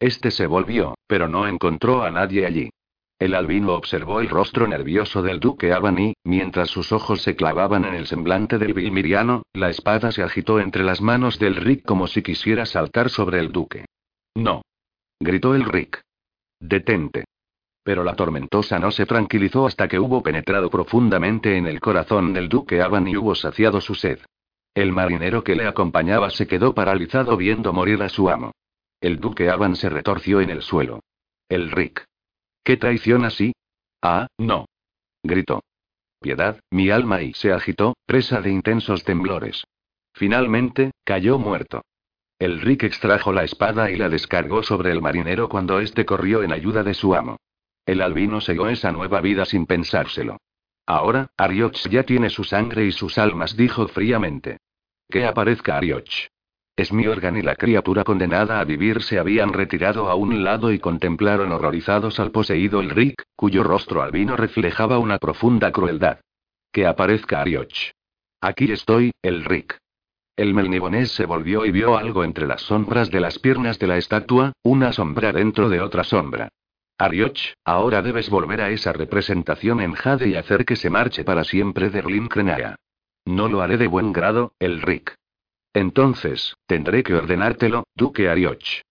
Este 0.00 0.30
se 0.30 0.46
volvió, 0.46 0.94
pero 1.06 1.28
no 1.28 1.46
encontró 1.46 2.02
a 2.02 2.10
nadie 2.10 2.44
allí. 2.44 2.70
El 3.22 3.36
albino 3.36 3.74
observó 3.74 4.18
el 4.18 4.28
rostro 4.28 4.66
nervioso 4.66 5.22
del 5.22 5.38
duque 5.38 5.72
Albany, 5.72 6.14
mientras 6.24 6.70
sus 6.70 6.90
ojos 6.90 7.22
se 7.22 7.36
clavaban 7.36 7.84
en 7.84 7.94
el 7.94 8.08
semblante 8.08 8.58
del 8.58 8.74
vilmiriano, 8.74 9.44
la 9.52 9.70
espada 9.70 10.10
se 10.10 10.24
agitó 10.24 10.58
entre 10.58 10.82
las 10.82 11.00
manos 11.00 11.38
del 11.38 11.54
Rick 11.54 11.84
como 11.84 12.08
si 12.08 12.20
quisiera 12.24 12.66
saltar 12.66 13.10
sobre 13.10 13.38
el 13.38 13.52
duque. 13.52 13.84
No. 14.34 14.62
gritó 15.20 15.54
el 15.54 15.64
Rick. 15.66 16.00
Detente. 16.58 17.26
Pero 17.84 18.02
la 18.02 18.16
tormentosa 18.16 18.80
no 18.80 18.90
se 18.90 19.06
tranquilizó 19.06 19.66
hasta 19.66 19.86
que 19.86 20.00
hubo 20.00 20.20
penetrado 20.20 20.68
profundamente 20.68 21.56
en 21.56 21.68
el 21.68 21.78
corazón 21.78 22.32
del 22.32 22.48
duque 22.48 22.82
Albany 22.82 23.12
y 23.12 23.16
hubo 23.18 23.36
saciado 23.36 23.80
su 23.80 23.94
sed. 23.94 24.18
El 24.74 24.90
marinero 24.90 25.44
que 25.44 25.54
le 25.54 25.68
acompañaba 25.68 26.30
se 26.30 26.48
quedó 26.48 26.74
paralizado 26.74 27.36
viendo 27.36 27.72
morir 27.72 28.02
a 28.02 28.08
su 28.08 28.28
amo. 28.28 28.50
El 29.00 29.20
duque 29.20 29.48
Aban 29.48 29.76
se 29.76 29.90
retorció 29.90 30.40
en 30.40 30.50
el 30.50 30.62
suelo. 30.62 30.98
El 31.48 31.70
Rick. 31.70 32.04
¿Qué 32.64 32.76
traición 32.76 33.24
así? 33.24 33.52
Ah, 34.02 34.28
no. 34.38 34.66
Gritó. 35.22 35.62
Piedad, 36.20 36.60
mi 36.70 36.90
alma 36.90 37.22
y 37.22 37.32
se 37.34 37.52
agitó, 37.52 37.94
presa 38.06 38.40
de 38.40 38.50
intensos 38.50 39.04
temblores. 39.04 39.64
Finalmente, 40.14 40.92
cayó 41.04 41.38
muerto. 41.38 41.82
El 42.38 42.60
Rick 42.60 42.84
extrajo 42.84 43.32
la 43.32 43.44
espada 43.44 43.90
y 43.90 43.96
la 43.96 44.08
descargó 44.08 44.62
sobre 44.62 44.90
el 44.90 45.00
marinero 45.00 45.48
cuando 45.48 45.80
éste 45.80 46.04
corrió 46.04 46.42
en 46.42 46.52
ayuda 46.52 46.82
de 46.82 46.94
su 46.94 47.14
amo. 47.14 47.38
El 47.86 48.00
albino 48.00 48.40
segó 48.40 48.68
esa 48.68 48.92
nueva 48.92 49.20
vida 49.20 49.44
sin 49.44 49.66
pensárselo. 49.66 50.38
Ahora, 50.86 51.30
Arioch 51.36 51.88
ya 51.88 52.02
tiene 52.02 52.30
su 52.30 52.44
sangre 52.44 52.84
y 52.84 52.92
sus 52.92 53.18
almas, 53.18 53.56
dijo 53.56 53.88
fríamente. 53.88 54.58
Que 55.08 55.26
aparezca 55.26 55.76
Arioch. 55.76 56.28
Smiorgan 56.80 57.36
y 57.36 57.42
la 57.42 57.54
criatura 57.54 58.02
condenada 58.02 58.58
a 58.58 58.64
vivir 58.64 59.02
se 59.02 59.18
habían 59.18 59.52
retirado 59.52 60.08
a 60.08 60.14
un 60.14 60.42
lado 60.42 60.72
y 60.72 60.78
contemplaron 60.78 61.52
horrorizados 61.52 62.18
al 62.18 62.30
poseído 62.30 62.80
el 62.80 62.90
Rick, 62.90 63.24
cuyo 63.36 63.62
rostro 63.62 64.02
albino 64.02 64.36
reflejaba 64.36 64.98
una 64.98 65.18
profunda 65.18 65.70
crueldad. 65.70 66.20
Que 66.72 66.86
aparezca 66.86 67.42
Arioch. 67.42 67.92
Aquí 68.40 68.72
estoy, 68.72 69.12
el 69.20 69.44
Rick. 69.44 69.78
El 70.34 70.54
melnibonés 70.54 71.12
se 71.12 71.26
volvió 71.26 71.66
y 71.66 71.70
vio 71.70 71.98
algo 71.98 72.24
entre 72.24 72.46
las 72.46 72.62
sombras 72.62 73.10
de 73.10 73.20
las 73.20 73.38
piernas 73.38 73.78
de 73.78 73.86
la 73.86 73.98
estatua, 73.98 74.52
una 74.62 74.92
sombra 74.92 75.30
dentro 75.30 75.68
de 75.68 75.82
otra 75.82 76.04
sombra. 76.04 76.48
Arioch, 76.96 77.54
ahora 77.64 78.00
debes 78.00 78.30
volver 78.30 78.62
a 78.62 78.70
esa 78.70 78.94
representación 78.94 79.80
en 79.82 79.92
Jade 79.92 80.28
y 80.28 80.36
hacer 80.36 80.64
que 80.64 80.76
se 80.76 80.88
marche 80.88 81.22
para 81.22 81.44
siempre 81.44 81.90
de 81.90 82.00
Rlinkrenaya. 82.00 82.76
No 83.26 83.48
lo 83.48 83.60
haré 83.60 83.76
de 83.76 83.88
buen 83.88 84.12
grado, 84.12 84.54
el 84.58 84.80
Rick. 84.80 85.14
Entonces, 85.74 86.56
tendré 86.66 87.02
que 87.02 87.14
ordenártelo, 87.14 87.84
Duque 87.94 88.28
Arioch. 88.28 88.82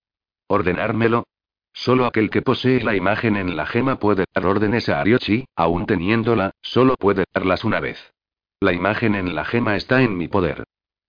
¿Ordenármelo? 0.47 1.25
Solo 1.73 2.05
aquel 2.05 2.29
que 2.29 2.41
posee 2.41 2.83
la 2.83 2.95
imagen 2.95 3.37
en 3.37 3.55
la 3.55 3.65
gema 3.65 3.97
puede 3.97 4.25
dar 4.33 4.45
órdenes 4.45 4.89
a 4.89 4.99
Arioch 4.99 5.29
y, 5.29 5.45
aún 5.55 5.85
teniéndola, 5.85 6.51
solo 6.61 6.95
puede 6.95 7.25
darlas 7.33 7.63
una 7.63 7.79
vez. 7.79 8.13
La 8.59 8.73
imagen 8.73 9.15
en 9.15 9.33
la 9.35 9.45
gema 9.45 9.75
está 9.75 10.01
en 10.01 10.17
mi 10.17 10.27
poder. 10.27 10.65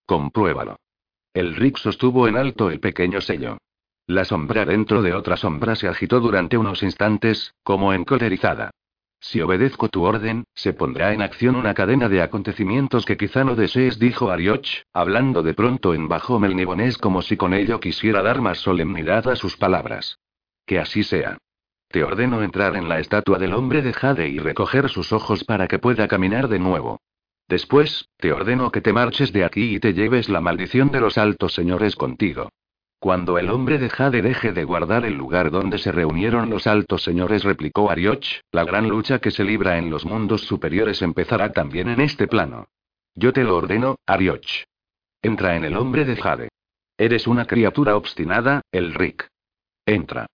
Compruébalo. 0.06 0.76
El 1.34 1.56
Rick 1.56 1.78
sostuvo 1.78 2.28
en 2.28 2.36
alto 2.36 2.70
el 2.70 2.78
pequeño 2.78 3.20
sello. 3.20 3.58
La 4.06 4.24
sombra 4.24 4.64
dentro 4.64 5.00
de 5.02 5.14
otra 5.14 5.36
sombra 5.36 5.74
se 5.74 5.88
agitó 5.88 6.20
durante 6.20 6.58
unos 6.58 6.82
instantes, 6.82 7.54
como 7.62 7.92
encolerizada. 7.92 8.70
Si 9.22 9.40
obedezco 9.40 9.88
tu 9.88 10.02
orden, 10.02 10.44
se 10.52 10.72
pondrá 10.72 11.12
en 11.12 11.22
acción 11.22 11.54
una 11.54 11.74
cadena 11.74 12.08
de 12.08 12.22
acontecimientos 12.22 13.04
que 13.04 13.16
quizá 13.16 13.44
no 13.44 13.54
desees, 13.54 14.00
dijo 14.00 14.32
Arioch, 14.32 14.82
hablando 14.92 15.44
de 15.44 15.54
pronto 15.54 15.94
en 15.94 16.08
bajo 16.08 16.40
melnibonés 16.40 16.98
como 16.98 17.22
si 17.22 17.36
con 17.36 17.54
ello 17.54 17.78
quisiera 17.78 18.20
dar 18.20 18.40
más 18.40 18.58
solemnidad 18.58 19.28
a 19.28 19.36
sus 19.36 19.56
palabras. 19.56 20.18
Que 20.66 20.80
así 20.80 21.04
sea. 21.04 21.38
Te 21.88 22.02
ordeno 22.02 22.42
entrar 22.42 22.74
en 22.74 22.88
la 22.88 22.98
estatua 22.98 23.38
del 23.38 23.54
hombre 23.54 23.80
de 23.80 23.92
Jade 23.92 24.28
y 24.28 24.40
recoger 24.40 24.88
sus 24.88 25.12
ojos 25.12 25.44
para 25.44 25.68
que 25.68 25.78
pueda 25.78 26.08
caminar 26.08 26.48
de 26.48 26.58
nuevo. 26.58 27.00
Después, 27.46 28.08
te 28.16 28.32
ordeno 28.32 28.72
que 28.72 28.80
te 28.80 28.92
marches 28.92 29.32
de 29.32 29.44
aquí 29.44 29.76
y 29.76 29.78
te 29.78 29.94
lleves 29.94 30.28
la 30.28 30.40
maldición 30.40 30.90
de 30.90 31.00
los 31.00 31.16
altos 31.16 31.52
señores 31.52 31.94
contigo. 31.94 32.48
Cuando 33.02 33.36
el 33.36 33.50
hombre 33.50 33.78
de 33.78 33.90
Jade 33.90 34.22
deje 34.22 34.52
de 34.52 34.62
guardar 34.62 35.04
el 35.04 35.14
lugar 35.14 35.50
donde 35.50 35.78
se 35.78 35.90
reunieron 35.90 36.48
los 36.50 36.68
altos 36.68 37.02
señores, 37.02 37.42
replicó 37.42 37.90
Arioch, 37.90 38.24
la 38.52 38.62
gran 38.62 38.88
lucha 38.88 39.18
que 39.18 39.32
se 39.32 39.42
libra 39.42 39.76
en 39.76 39.90
los 39.90 40.04
mundos 40.04 40.42
superiores 40.42 41.02
empezará 41.02 41.50
también 41.50 41.88
en 41.88 42.00
este 42.00 42.28
plano. 42.28 42.68
Yo 43.16 43.32
te 43.32 43.42
lo 43.42 43.56
ordeno, 43.56 43.96
Arioch. 44.06 44.66
Entra 45.20 45.56
en 45.56 45.64
el 45.64 45.76
hombre 45.76 46.04
de 46.04 46.14
Jade. 46.14 46.48
Eres 46.96 47.26
una 47.26 47.44
criatura 47.44 47.96
obstinada, 47.96 48.62
el 48.70 48.94
Rick. 48.94 49.26
Entra. 49.84 50.26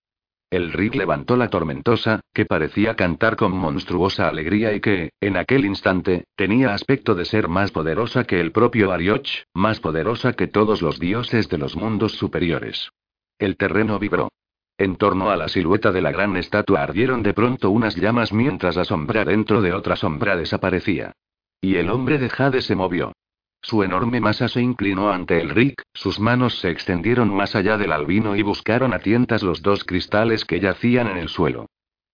El 0.51 0.73
Rick 0.73 0.95
levantó 0.95 1.37
la 1.37 1.51
tormentosa, 1.51 2.21
que 2.33 2.47
parecía 2.47 2.97
cantar 2.97 3.37
con 3.37 3.53
monstruosa 3.53 4.29
alegría 4.29 4.73
y 4.73 4.81
que, 4.81 5.11
en 5.21 5.37
aquel 5.37 5.67
instante, 5.67 6.25
tenía 6.37 6.73
aspecto 6.73 7.15
de 7.15 7.27
ser 7.27 7.49
más 7.49 7.71
poderosa 7.71 8.25
que 8.25 8.41
el 8.41 8.51
propio 8.51 8.91
Arioch, 8.91 9.29
más 9.53 9.79
poderosa 9.81 10.33
que 10.33 10.47
todos 10.47 10.81
los 10.81 10.99
dioses 10.99 11.51
de 11.51 11.59
los 11.59 11.77
mundos 11.77 12.13
superiores. 12.13 12.91
El 13.39 13.59
terreno 13.59 13.99
vibró. 13.99 14.31
En 14.79 14.97
torno 14.97 15.31
a 15.31 15.37
la 15.37 15.49
silueta 15.49 15.93
de 15.93 16.01
la 16.01 16.13
gran 16.13 16.37
estatua 16.37 16.83
ardieron 16.83 17.23
de 17.23 17.35
pronto 17.35 17.71
unas 17.71 17.97
llamas 17.97 18.33
mientras 18.33 18.77
la 18.77 18.85
sombra 18.85 19.25
dentro 19.27 19.61
de 19.61 19.75
otra 19.75 19.97
sombra 19.97 20.37
desaparecía. 20.37 21.13
Y 21.61 21.75
el 21.75 21.91
hombre 21.91 22.19
de 22.19 22.31
Jade 22.31 22.63
se 22.63 22.75
movió. 22.75 23.13
Su 23.61 23.83
enorme 23.83 24.21
masa 24.21 24.49
se 24.49 24.63
inclinó 24.63 25.11
ante 25.11 25.41
el 25.41 25.51
Rick, 25.51 25.83
sus 25.93 26.21
manos 26.21 26.59
se 26.61 26.71
extendieron 26.71 27.35
más 27.35 27.55
allá 27.55 27.77
del 27.77 27.93
albino 27.93 28.37
y 28.37 28.43
buscaron 28.43 28.95
a 28.95 29.01
tientas 29.01 29.43
los 29.43 29.63
dos 29.63 29.85
cristales 29.85 30.45
que 30.45 30.61
yacían 30.61 31.09
en 31.09 31.19
el 31.19 31.29
suelo. 31.29 31.67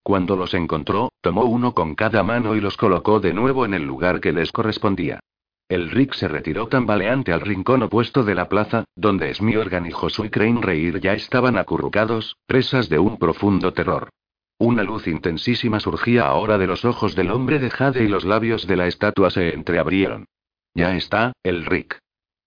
Cuando 0.03 0.37
los 0.37 0.53
encontró, 0.55 1.13
tomó 1.21 1.45
uno 1.45 1.75
con 1.75 1.95
cada 1.95 2.23
mano 2.23 2.57
y 2.57 2.61
los 2.61 2.77
colocó 2.77 3.21
de 3.21 3.33
nuevo 3.33 3.65
en 3.65 3.75
el 3.75 3.85
lugar 3.85 4.21
que 4.21 4.33
les 4.33 4.53
correspondía. 4.53 5.21
El 5.69 5.91
Rick 5.91 6.13
se 6.13 6.29
retiró 6.29 6.69
tambaleante 6.69 7.33
al 7.33 7.41
rincón 7.41 7.83
opuesto 7.83 8.23
de 8.23 8.35
la 8.35 8.49
plaza, 8.51 8.85
donde 8.95 9.33
Smiorgan 9.33 9.87
y 9.87 9.93
Josué 9.93 10.31
Crane 10.31 10.61
Reir 10.61 11.01
ya 11.01 11.15
estaban 11.15 11.57
acurrucados, 11.57 12.37
presas 12.47 12.91
de 12.91 12.99
un 12.99 13.17
profundo 13.17 13.73
terror. 13.73 14.11
Una 14.59 14.83
luz 14.83 15.07
intensísima 15.07 15.81
surgía 15.81 16.27
ahora 16.27 16.59
de 16.59 16.67
los 16.67 16.85
ojos 16.85 17.15
del 17.15 17.31
hombre 17.31 17.59
de 17.59 17.71
Jade 17.71 18.05
y 18.05 18.09
los 18.09 18.25
labios 18.25 18.67
de 18.67 18.77
la 18.77 18.87
estatua 18.87 19.31
se 19.31 19.55
entreabrieron. 19.55 20.27
Ya 20.75 20.97
está, 20.97 21.33
el 21.43 21.65
Rick. 21.65 21.99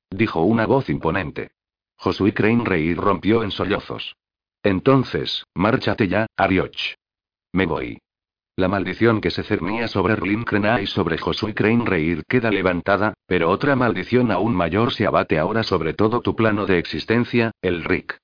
Dijo 0.09 0.41
una 0.41 0.65
voz 0.65 0.89
imponente. 0.89 1.51
Josué 1.95 2.33
Crane 2.33 2.63
Reir 2.63 2.97
rompió 2.97 3.43
en 3.43 3.51
sollozos. 3.51 4.15
Entonces, 4.63 5.45
márchate 5.55 6.07
ya, 6.07 6.27
Arioch. 6.35 6.95
Me 7.53 7.65
voy. 7.65 7.99
La 8.55 8.67
maldición 8.67 9.21
que 9.21 9.29
se 9.29 9.43
cernía 9.43 9.87
sobre 9.87 10.15
Rlin 10.15 10.43
y 10.81 10.87
sobre 10.87 11.17
Josué 11.17 11.53
Crane 11.53 11.85
Reir 11.85 12.23
queda 12.27 12.49
levantada, 12.49 13.13
pero 13.27 13.49
otra 13.49 13.75
maldición 13.75 14.31
aún 14.31 14.55
mayor 14.55 14.93
se 14.93 15.05
abate 15.05 15.37
ahora 15.37 15.63
sobre 15.63 15.93
todo 15.93 16.21
tu 16.21 16.35
plano 16.35 16.65
de 16.65 16.79
existencia, 16.79 17.51
el 17.61 17.83
Rick. 17.83 18.17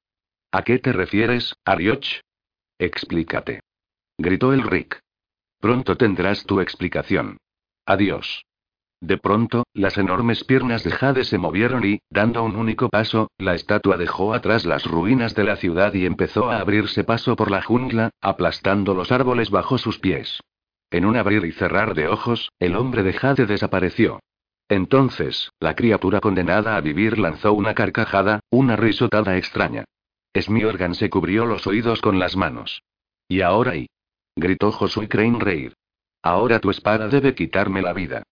¿A 0.52 0.64
qué 0.64 0.80
te 0.80 0.92
refieres, 0.92 1.54
Arioch? 1.66 2.22
Explícate. 2.80 3.62
Gritó 4.18 4.54
el 4.54 4.64
Rick. 4.64 5.00
Pronto 5.60 5.96
tendrás 5.96 6.46
tu 6.46 6.60
explicación. 6.60 7.38
Adiós. 7.86 8.44
De 9.04 9.18
pronto, 9.18 9.66
las 9.74 9.98
enormes 9.98 10.46
piernas 10.46 10.86
de 10.86 10.92
Jade 10.92 11.26
se 11.26 11.38
movieron 11.38 11.84
y, 11.84 12.00
dando 12.10 12.42
un 12.42 12.56
único 12.56 12.88
paso, 12.88 13.30
la 13.38 13.54
estatua 13.54 13.98
dejó 13.98 14.34
atrás 14.34 14.64
las 14.64 14.86
ruinas 14.86 15.36
de 15.36 15.44
la 15.44 15.58
ciudad 15.58 15.94
y 15.94 16.06
empezó 16.06 16.50
a 16.50 16.60
abrirse 16.60 17.04
paso 17.04 17.36
por 17.36 17.52
la 17.52 17.62
jungla, 17.62 18.12
aplastando 18.22 18.94
los 18.94 19.12
árboles 19.12 19.50
bajo 19.50 19.78
sus 19.78 20.00
pies. 20.00 20.40
En 20.90 21.04
un 21.04 21.18
abrir 21.18 21.44
y 21.44 21.52
cerrar 21.52 21.96
de 21.96 22.08
ojos, 22.08 22.54
el 22.60 22.78
hombre 22.78 23.04
de 23.04 23.12
Jade 23.12 23.46
desapareció. 23.46 24.22
Entonces, 24.70 25.52
la 25.60 25.76
criatura 25.76 26.22
condenada 26.22 26.78
a 26.78 26.80
vivir 26.80 27.20
lanzó 27.20 27.52
una 27.52 27.74
carcajada, 27.74 28.40
una 28.52 28.78
risotada 28.78 29.36
extraña. 29.36 29.84
Smiorgan 30.34 30.96
se 30.96 31.10
cubrió 31.10 31.46
los 31.46 31.68
oídos 31.68 32.00
con 32.00 32.20
las 32.20 32.38
manos. 32.38 32.84
Y 33.28 33.42
ahora 33.42 33.76
y. 33.76 33.88
gritó 34.38 34.72
Josué 34.72 35.10
Crane 35.10 35.40
Reir. 35.40 35.74
Ahora 36.22 36.62
tu 36.62 36.70
espada 36.70 37.10
debe 37.10 37.36
quitarme 37.36 37.82
la 37.82 37.92
vida. 37.92 38.24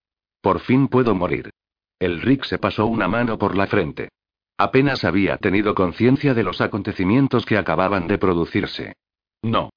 Por 0.41 0.59
fin 0.59 0.87
puedo 0.87 1.15
morir. 1.15 1.51
El 1.99 2.21
Rick 2.21 2.45
se 2.45 2.57
pasó 2.57 2.87
una 2.87 3.07
mano 3.07 3.37
por 3.37 3.55
la 3.55 3.67
frente. 3.67 4.09
Apenas 4.57 5.05
había 5.05 5.37
tenido 5.37 5.75
conciencia 5.75 6.33
de 6.33 6.43
los 6.43 6.61
acontecimientos 6.61 7.45
que 7.45 7.57
acababan 7.57 8.07
de 8.07 8.17
producirse. 8.17 8.93
No. 9.41 9.69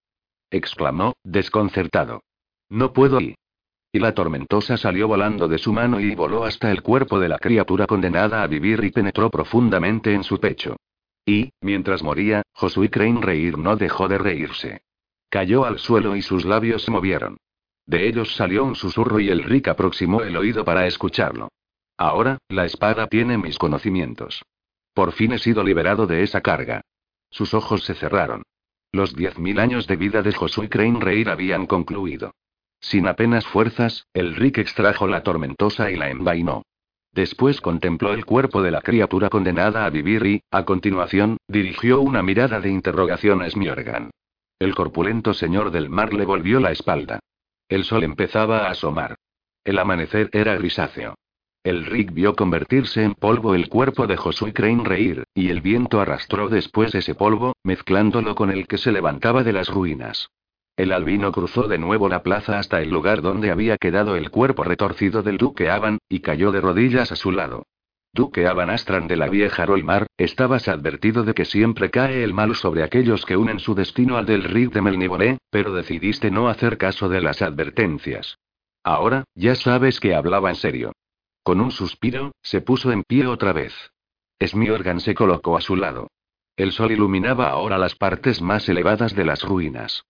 exclamó, 0.51 1.15
desconcertado. 1.23 2.23
No 2.69 2.93
puedo 2.93 3.21
ir. 3.21 3.37
Y 3.93 3.99
la 3.99 4.13
tormentosa 4.13 4.77
salió 4.77 5.07
volando 5.07 5.49
de 5.49 5.59
su 5.59 5.73
mano 5.73 6.01
y 6.01 6.15
voló 6.15 6.45
hasta 6.45 6.71
el 6.71 6.83
cuerpo 6.83 7.21
de 7.21 7.29
la 7.29 7.39
criatura 7.39 7.87
condenada 7.87 8.43
a 8.43 8.47
vivir 8.47 8.83
y 8.85 8.91
penetró 8.91 9.31
profundamente 9.31 10.13
en 10.13 10.25
su 10.25 10.41
pecho. 10.41 10.77
Y, 11.25 11.51
mientras 11.61 12.03
moría, 12.03 12.43
Josué 12.53 12.91
Crane 12.91 13.21
reír 13.21 13.57
no 13.57 13.77
dejó 13.77 14.09
de 14.09 14.19
reírse. 14.19 14.83
Cayó 15.31 15.65
al 15.65 15.79
suelo 15.79 16.17
y 16.17 16.23
sus 16.23 16.45
labios 16.45 16.83
se 16.83 16.91
movieron. 16.91 17.39
De 17.87 18.09
ellos 18.09 18.35
salió 18.35 18.65
un 18.65 18.75
susurro 18.75 19.21
y 19.21 19.29
el 19.29 19.43
Rick 19.43 19.69
aproximó 19.69 20.23
el 20.23 20.37
oído 20.37 20.65
para 20.65 20.87
escucharlo. 20.87 21.49
Ahora, 21.97 22.39
la 22.49 22.65
espada 22.65 23.07
tiene 23.07 23.39
mis 23.39 23.59
conocimientos. 23.59 24.43
Por 24.95 25.13
fin 25.13 25.33
he 25.33 25.39
sido 25.39 25.63
liberado 25.63 26.07
de 26.07 26.23
esa 26.23 26.41
carga. 26.41 26.83
Sus 27.31 27.53
ojos 27.53 27.85
se 27.85 27.95
cerraron. 27.95 28.43
Los 28.93 29.15
diez 29.15 29.39
mil 29.39 29.59
años 29.59 29.87
de 29.87 29.97
vida 29.97 30.23
de 30.23 30.33
Josué 30.33 30.69
Crane 30.69 31.01
Reir 31.01 31.29
habían 31.29 31.67
concluido. 31.67 32.33
Sin 32.81 33.07
apenas 33.07 33.47
fuerzas, 33.47 34.07
el 34.15 34.37
Rick 34.37 34.59
extrajo 34.59 35.09
la 35.09 35.23
tormentosa 35.23 35.91
y 35.91 35.97
la 35.97 36.11
envainó. 36.11 36.63
Después 37.13 37.61
contempló 37.61 38.13
el 38.13 38.25
cuerpo 38.25 38.63
de 38.63 38.71
la 38.71 38.83
criatura 38.83 39.31
condenada 39.31 39.85
a 39.85 39.91
vivir 39.91 40.27
y, 40.27 40.43
a 40.51 40.65
continuación, 40.65 41.39
dirigió 41.49 42.01
una 42.01 42.23
mirada 42.23 42.61
de 42.61 42.71
interrogación 42.71 43.43
a 43.43 43.51
Smiorgan. 43.51 44.11
El 44.59 44.75
corpulento 44.75 45.35
señor 45.35 45.71
del 45.71 45.91
mar 45.91 46.13
le 46.13 46.25
volvió 46.25 46.61
la 46.61 46.73
espalda. 46.73 47.21
El 47.69 47.85
sol 47.85 48.05
empezaba 48.05 48.67
a 48.67 48.71
asomar. 48.71 49.17
El 49.65 49.79
amanecer 49.79 50.29
era 50.33 50.55
grisáceo. 50.57 51.15
El 51.65 51.87
Rick 51.87 52.13
vio 52.13 52.37
convertirse 52.37 53.03
en 53.03 53.15
polvo 53.15 53.55
el 53.55 53.71
cuerpo 53.71 54.07
de 54.07 54.19
Josué 54.19 54.53
Crane 54.53 54.85
Reir, 54.85 55.25
y 55.35 55.49
el 55.49 55.63
viento 55.63 55.99
arrastró 55.99 56.51
después 56.51 56.95
ese 56.95 57.15
polvo, 57.15 57.57
mezclándolo 57.63 58.35
con 58.35 58.51
el 58.51 58.67
que 58.67 58.77
se 58.77 58.93
levantaba 58.93 59.43
de 59.45 59.55
las 59.55 59.69
ruinas. 59.69 60.29
El 60.77 60.93
albino 60.93 61.33
cruzó 61.33 61.67
de 61.67 61.79
nuevo 61.79 62.11
la 62.11 62.23
plaza 62.23 62.59
hasta 62.59 62.83
el 62.83 62.91
lugar 62.91 63.23
donde 63.23 63.51
había 63.51 63.79
quedado 63.79 64.17
el 64.17 64.31
cuerpo 64.31 64.65
retorcido 64.65 65.23
del 65.23 65.39
duque 65.39 65.71
Aban, 65.71 65.99
y 66.09 66.21
cayó 66.21 66.53
de 66.53 66.61
rodillas 66.61 67.13
a 67.13 67.17
su 67.17 67.31
lado. 67.31 67.65
Duque 68.15 68.47
Abanastran 68.47 69.09
de 69.09 69.17
la 69.17 69.29
vieja 69.29 69.67
Rolmar, 69.67 70.07
estabas 70.17 70.69
advertido 70.69 71.25
de 71.25 71.35
que 71.35 71.45
siempre 71.45 71.91
cae 71.91 72.23
el 72.23 72.33
mal 72.33 72.55
sobre 72.55 72.85
aquellos 72.85 73.27
que 73.27 73.37
unen 73.37 73.59
su 73.59 73.75
destino 73.75 74.17
al 74.17 74.25
del 74.25 74.45
Rig 74.45 74.71
de 74.71 74.81
Melniboré, 74.83 75.39
pero 75.51 75.75
decidiste 75.75 76.31
no 76.31 76.49
hacer 76.49 76.79
caso 76.79 77.09
de 77.09 77.21
las 77.21 77.43
advertencias. 77.43 78.39
Ahora, 78.85 79.25
ya 79.35 79.57
sabes 79.57 79.99
que 79.99 80.15
hablaba 80.15 80.51
en 80.51 80.55
serio. 80.55 80.93
Con 81.43 81.61
un 81.61 81.73
suspiro, 81.73 82.31
se 82.41 82.61
puso 82.61 82.93
en 82.93 83.03
pie 83.03 83.27
otra 83.27 83.53
vez. 83.53 83.75
Smiorgan 84.41 85.01
se 85.01 85.17
colocó 85.17 85.57
a 85.57 85.61
su 85.61 85.75
lado. 85.75 86.07
El 86.57 86.71
sol 86.71 86.93
iluminaba 86.93 87.49
ahora 87.49 87.79
las 87.79 87.97
partes 87.97 88.41
más 88.41 88.69
elevadas 88.69 89.17
de 89.17 89.25
las 89.25 89.43
ruinas. 89.43 90.05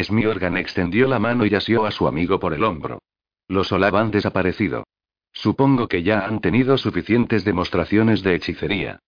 Smiorgan 0.00 0.56
extendió 0.56 1.08
la 1.08 1.18
mano 1.18 1.44
y 1.44 1.56
asió 1.56 1.86
a 1.86 1.90
su 1.90 2.06
amigo 2.06 2.38
por 2.38 2.54
el 2.54 2.62
hombro. 2.62 3.00
Los 3.48 3.72
han 3.72 4.12
desaparecido. 4.12 4.84
Supongo 5.38 5.86
que 5.86 6.02
ya 6.02 6.26
han 6.26 6.40
tenido 6.40 6.76
suficientes 6.78 7.44
demostraciones 7.44 8.24
de 8.24 8.34
hechicería. 8.34 8.98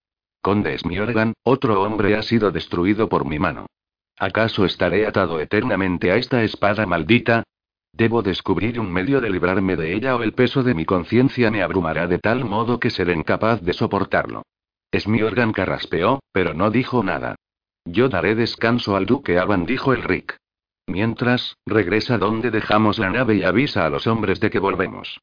Conde 0.41 0.79
Smiorgan, 0.79 1.33
otro 1.43 1.83
hombre 1.83 2.15
ha 2.15 2.23
sido 2.23 2.53
destruido 2.53 3.09
por 3.09 3.25
mi 3.25 3.41
mano. 3.41 3.67
¿Acaso 4.17 4.65
estaré 4.65 5.09
atado 5.09 5.41
eternamente 5.41 6.13
a 6.13 6.15
esta 6.15 6.45
espada 6.45 6.87
maldita? 6.87 7.43
Debo 7.93 8.23
descubrir 8.23 8.79
un 8.79 8.93
medio 8.93 9.21
de 9.21 9.29
librarme 9.29 9.75
de 9.75 9.93
ella 9.93 10.15
o 10.15 10.23
el 10.23 10.33
peso 10.33 10.63
de 10.63 10.73
mi 10.73 10.85
conciencia 10.85 11.51
me 11.51 11.65
abrumará 11.65 12.07
de 12.07 12.21
tal 12.21 12.45
modo 12.45 12.79
que 12.79 12.91
seré 12.91 13.13
incapaz 13.15 13.61
de 13.63 13.73
soportarlo. 13.73 14.45
Smiorgan 14.97 15.53
carraspeó, 15.53 16.21
pero 16.31 16.55
no 16.55 16.71
dijo 16.71 17.03
nada. 17.03 17.35
Yo 17.85 18.09
daré 18.09 18.37
descanso 18.37 18.95
al 18.95 19.07
duque 19.07 19.37
Aban, 19.37 19.67
dijo 19.67 19.93
el 19.93 20.05
Rick. 20.05 20.37
Mientras, 20.87 21.57
regresa 21.67 22.19
donde 22.19 22.53
dejamos 22.53 23.01
la 23.01 23.11
nave 23.11 23.35
y 23.35 23.43
avisa 23.43 23.85
a 23.85 23.91
los 23.91 24.07
hombres 24.07 24.39
de 24.39 24.51
que 24.51 24.61
volvemos. 24.61 25.19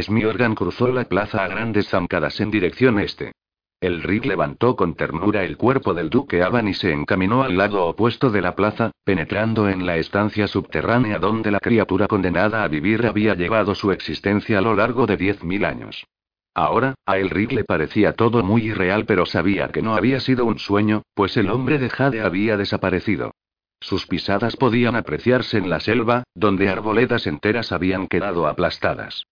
Smiorgan 0.00 0.54
cruzó 0.54 0.88
la 0.88 1.04
plaza 1.04 1.44
a 1.44 1.48
grandes 1.48 1.88
zancadas 1.88 2.40
en 2.40 2.50
dirección 2.50 2.98
este. 2.98 3.32
El 3.80 4.02
Rick 4.02 4.24
levantó 4.24 4.74
con 4.74 4.94
ternura 4.94 5.44
el 5.44 5.56
cuerpo 5.56 5.92
del 5.92 6.08
duque 6.08 6.42
Aban 6.42 6.66
y 6.66 6.74
se 6.74 6.92
encaminó 6.92 7.42
al 7.42 7.56
lado 7.56 7.84
opuesto 7.86 8.30
de 8.30 8.40
la 8.40 8.56
plaza, 8.56 8.90
penetrando 9.04 9.68
en 9.68 9.84
la 9.84 9.98
estancia 9.98 10.48
subterránea 10.48 11.18
donde 11.18 11.50
la 11.50 11.60
criatura 11.60 12.08
condenada 12.08 12.64
a 12.64 12.68
vivir 12.68 13.06
había 13.06 13.34
llevado 13.34 13.74
su 13.74 13.92
existencia 13.92 14.58
a 14.58 14.62
lo 14.62 14.74
largo 14.74 15.06
de 15.06 15.18
diez 15.18 15.44
mil 15.44 15.64
años. 15.64 16.06
Ahora, 16.54 16.94
a 17.04 17.18
el 17.18 17.28
Rick 17.28 17.52
le 17.52 17.64
parecía 17.64 18.14
todo 18.14 18.42
muy 18.42 18.62
irreal, 18.62 19.04
pero 19.04 19.26
sabía 19.26 19.68
que 19.68 19.82
no 19.82 19.94
había 19.94 20.20
sido 20.20 20.46
un 20.46 20.58
sueño, 20.58 21.02
pues 21.12 21.36
el 21.36 21.50
hombre 21.50 21.78
de 21.78 21.90
Jade 21.90 22.22
había 22.22 22.56
desaparecido. 22.56 23.32
Sus 23.78 24.06
pisadas 24.06 24.56
podían 24.56 24.96
apreciarse 24.96 25.58
en 25.58 25.68
la 25.68 25.80
selva, 25.80 26.24
donde 26.34 26.70
arboledas 26.70 27.26
enteras 27.26 27.72
habían 27.72 28.08
quedado 28.08 28.46
aplastadas. 28.46 29.24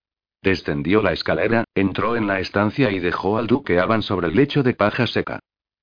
Descendió 0.44 1.00
la 1.00 1.12
escalera, 1.12 1.64
entró 1.74 2.16
en 2.16 2.26
la 2.26 2.38
estancia 2.38 2.90
y 2.90 2.98
dejó 2.98 3.38
al 3.38 3.46
duque 3.46 3.78
Aban 3.78 4.02
sobre 4.02 4.26
el 4.26 4.36
lecho 4.36 4.62
de 4.62 4.74
paja 4.74 5.06
seca. 5.06 5.40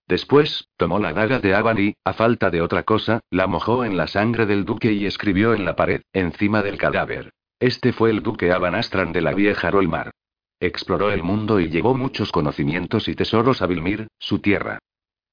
Después, 0.07 0.67
tomó 0.77 0.99
la 0.99 1.13
daga 1.13 1.39
de 1.39 1.55
Avan 1.55 1.79
y, 1.79 1.95
a 2.03 2.13
falta 2.13 2.51
de 2.51 2.61
otra 2.61 2.83
cosa, 2.83 3.21
la 3.31 3.47
mojó 3.47 3.83
en 3.85 3.97
la 3.97 4.05
sangre 4.05 4.45
del 4.45 4.63
duque 4.63 4.93
y 4.93 5.07
escribió 5.07 5.55
en 5.55 5.65
la 5.65 5.75
pared, 5.75 6.03
encima 6.13 6.61
del 6.61 6.77
cadáver. 6.77 7.31
Este 7.59 7.91
fue 7.91 8.11
el 8.11 8.21
duque 8.21 8.51
Abanastran 8.51 9.11
de 9.11 9.21
la 9.21 9.33
vieja 9.33 9.71
Rolmar. 9.71 10.11
Exploró 10.59 11.11
el 11.11 11.23
mundo 11.23 11.59
y 11.59 11.69
llevó 11.69 11.95
muchos 11.95 12.31
conocimientos 12.31 13.07
y 13.07 13.15
tesoros 13.15 13.63
a 13.63 13.65
Vilmir, 13.65 14.09
su 14.19 14.37
tierra. 14.41 14.77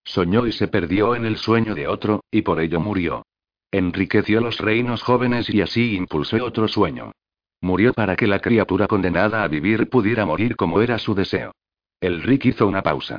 Soñó 0.05 0.47
y 0.47 0.53
se 0.53 0.69
perdió 0.69 1.15
en 1.15 1.27
el 1.27 1.37
sueño 1.37 1.75
de 1.75 1.87
otro, 1.87 2.25
y 2.31 2.41
por 2.41 2.61
ello 2.61 2.81
murió. 2.81 3.27
Enriqueció 3.73 4.41
los 4.41 4.57
reinos 4.57 5.03
jóvenes 5.03 5.51
y 5.51 5.61
así 5.61 5.97
impulsó 5.97 6.43
otro 6.43 6.67
sueño. 6.67 7.13
Murió 7.61 7.93
para 7.93 8.17
que 8.17 8.27
la 8.27 8.39
criatura 8.39 8.87
condenada 8.87 9.43
a 9.43 9.49
vivir 9.49 9.89
pudiera 9.89 10.25
morir 10.25 10.57
como 10.57 10.81
era 10.81 10.99
su 10.99 11.15
deseo. 11.15 11.53
El 12.01 12.23
Rick 12.23 12.47
hizo 12.47 12.67
una 12.67 12.83
pausa. 12.83 13.19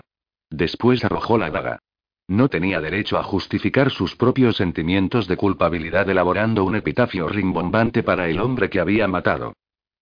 Después 0.50 1.04
arrojó 1.04 1.38
la 1.38 1.52
daga. 1.52 1.80
No 2.28 2.48
tenía 2.48 2.80
derecho 2.80 3.18
a 3.18 3.24
justificar 3.24 3.90
sus 3.90 4.16
propios 4.16 4.58
sentimientos 4.58 5.28
de 5.28 5.36
culpabilidad 5.36 6.10
elaborando 6.10 6.64
un 6.64 6.76
epitafio 6.76 7.28
rimbombante 7.28 8.04
para 8.04 8.30
el 8.30 8.40
hombre 8.40 8.70
que 8.70 8.80
había 8.80 9.08
matado. 9.08 9.54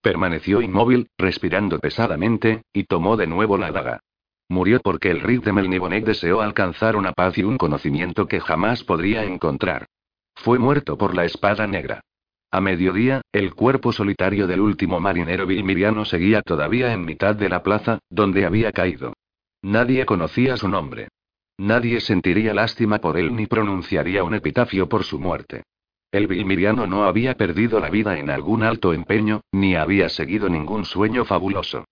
Permaneció 0.02 0.62
inmóvil, 0.62 1.10
respirando 1.18 1.80
pesadamente, 1.80 2.64
y 2.74 2.84
tomó 2.84 3.18
de 3.18 3.28
nuevo 3.28 3.58
la 3.58 3.72
daga. 3.72 4.02
Murió 4.50 4.80
porque 4.82 5.10
el 5.10 5.22
Rick 5.22 5.44
de 5.44 5.54
Melnibonek 5.54 6.06
deseó 6.06 6.42
alcanzar 6.42 6.96
una 6.96 7.12
paz 7.12 7.38
y 7.38 7.44
un 7.44 7.58
conocimiento 7.58 8.28
que 8.28 8.40
jamás 8.40 8.84
podría 8.84 9.24
encontrar. 9.24 9.88
Fue 10.36 10.60
muerto 10.60 10.98
por 10.98 11.16
la 11.16 11.26
espada 11.26 11.66
negra. 11.66 12.02
A 12.50 12.62
mediodía, 12.62 13.22
el 13.34 13.54
cuerpo 13.54 13.92
solitario 13.92 14.48
del 14.48 14.62
último 14.62 15.00
marinero 15.00 15.46
vilmiriano 15.46 16.06
seguía 16.06 16.42
todavía 16.42 16.94
en 16.94 17.04
mitad 17.04 17.36
de 17.36 17.50
la 17.50 17.62
plaza, 17.62 18.00
donde 18.10 18.46
había 18.46 18.72
caído. 18.72 19.14
Nadie 19.62 20.06
conocía 20.06 20.56
su 20.56 20.70
nombre. 20.70 21.10
Nadie 21.58 22.00
sentiría 22.00 22.54
lástima 22.54 23.00
por 23.00 23.18
él 23.18 23.36
ni 23.36 23.48
pronunciaría 23.48 24.24
un 24.24 24.36
epitafio 24.36 24.88
por 24.88 25.04
su 25.04 25.20
muerte. 25.20 25.64
El 26.12 26.28
Vilmiriano 26.28 26.88
no 26.88 27.04
había 27.04 27.36
perdido 27.36 27.80
la 27.82 27.90
vida 27.90 28.18
en 28.18 28.30
algún 28.30 28.64
alto 28.64 28.94
empeño, 28.94 29.42
ni 29.52 29.76
había 29.76 30.08
seguido 30.08 30.48
ningún 30.48 30.86
sueño 30.86 31.26
fabuloso. 31.26 31.86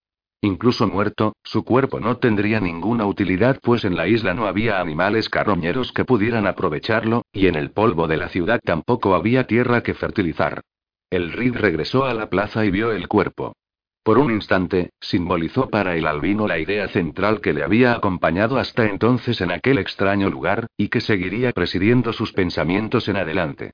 Incluso 0.46 0.88
muerto, 0.88 1.36
su 1.44 1.66
cuerpo 1.66 2.00
no 2.00 2.18
tendría 2.18 2.60
ninguna 2.60 3.08
utilidad 3.08 3.58
pues 3.64 3.84
en 3.84 3.96
la 3.96 4.08
isla 4.08 4.36
no 4.36 4.46
había 4.46 4.80
animales 4.80 5.28
carroñeros 5.28 5.92
que 5.92 6.06
pudieran 6.06 6.46
aprovecharlo, 6.46 7.24
y 7.34 7.48
en 7.48 7.56
el 7.56 7.72
polvo 7.72 8.08
de 8.08 8.18
la 8.18 8.30
ciudad 8.30 8.60
tampoco 8.64 9.16
había 9.16 9.48
tierra 9.48 9.82
que 9.82 9.96
fertilizar. 9.96 10.62
El 11.10 11.32
Rig 11.32 11.56
regresó 11.56 12.06
a 12.06 12.14
la 12.14 12.30
plaza 12.30 12.64
y 12.64 12.70
vio 12.70 12.92
el 12.92 13.08
cuerpo. 13.08 13.56
Por 14.04 14.20
un 14.20 14.32
instante, 14.32 14.92
simbolizó 15.02 15.72
para 15.72 15.96
el 15.96 16.06
albino 16.06 16.48
la 16.48 16.60
idea 16.60 16.90
central 16.90 17.42
que 17.42 17.52
le 17.52 17.64
había 17.64 17.94
acompañado 17.96 18.60
hasta 18.60 18.86
entonces 18.86 19.42
en 19.42 19.50
aquel 19.50 19.80
extraño 19.80 20.30
lugar, 20.30 20.68
y 20.78 20.90
que 20.90 21.02
seguiría 21.02 21.54
presidiendo 21.54 22.14
sus 22.14 22.34
pensamientos 22.34 23.08
en 23.08 23.16
adelante. 23.16 23.72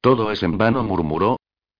Todo 0.00 0.32
es 0.32 0.42
en 0.42 0.56
vano, 0.56 0.84
murmuró. 0.84 1.36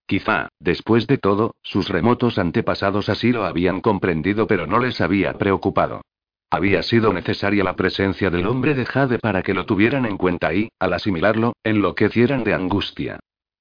Quizá, 0.06 0.48
después 0.58 1.06
de 1.06 1.18
todo, 1.18 1.54
sus 1.62 1.88
remotos 1.88 2.38
antepasados 2.38 3.08
así 3.08 3.32
lo 3.32 3.44
habían 3.44 3.80
comprendido, 3.80 4.46
pero 4.46 4.66
no 4.66 4.78
les 4.78 5.00
había 5.00 5.32
preocupado. 5.34 6.02
Había 6.50 6.82
sido 6.82 7.12
necesaria 7.12 7.64
la 7.64 7.74
presencia 7.74 8.30
del 8.30 8.46
hombre 8.46 8.74
de 8.74 8.84
Jade 8.84 9.18
para 9.18 9.42
que 9.42 9.54
lo 9.54 9.66
tuvieran 9.66 10.06
en 10.06 10.18
cuenta 10.18 10.54
y, 10.54 10.68
al 10.78 10.92
asimilarlo, 10.92 11.54
enloquecieran 11.64 12.44
de 12.44 12.54
angustia. 12.54 13.18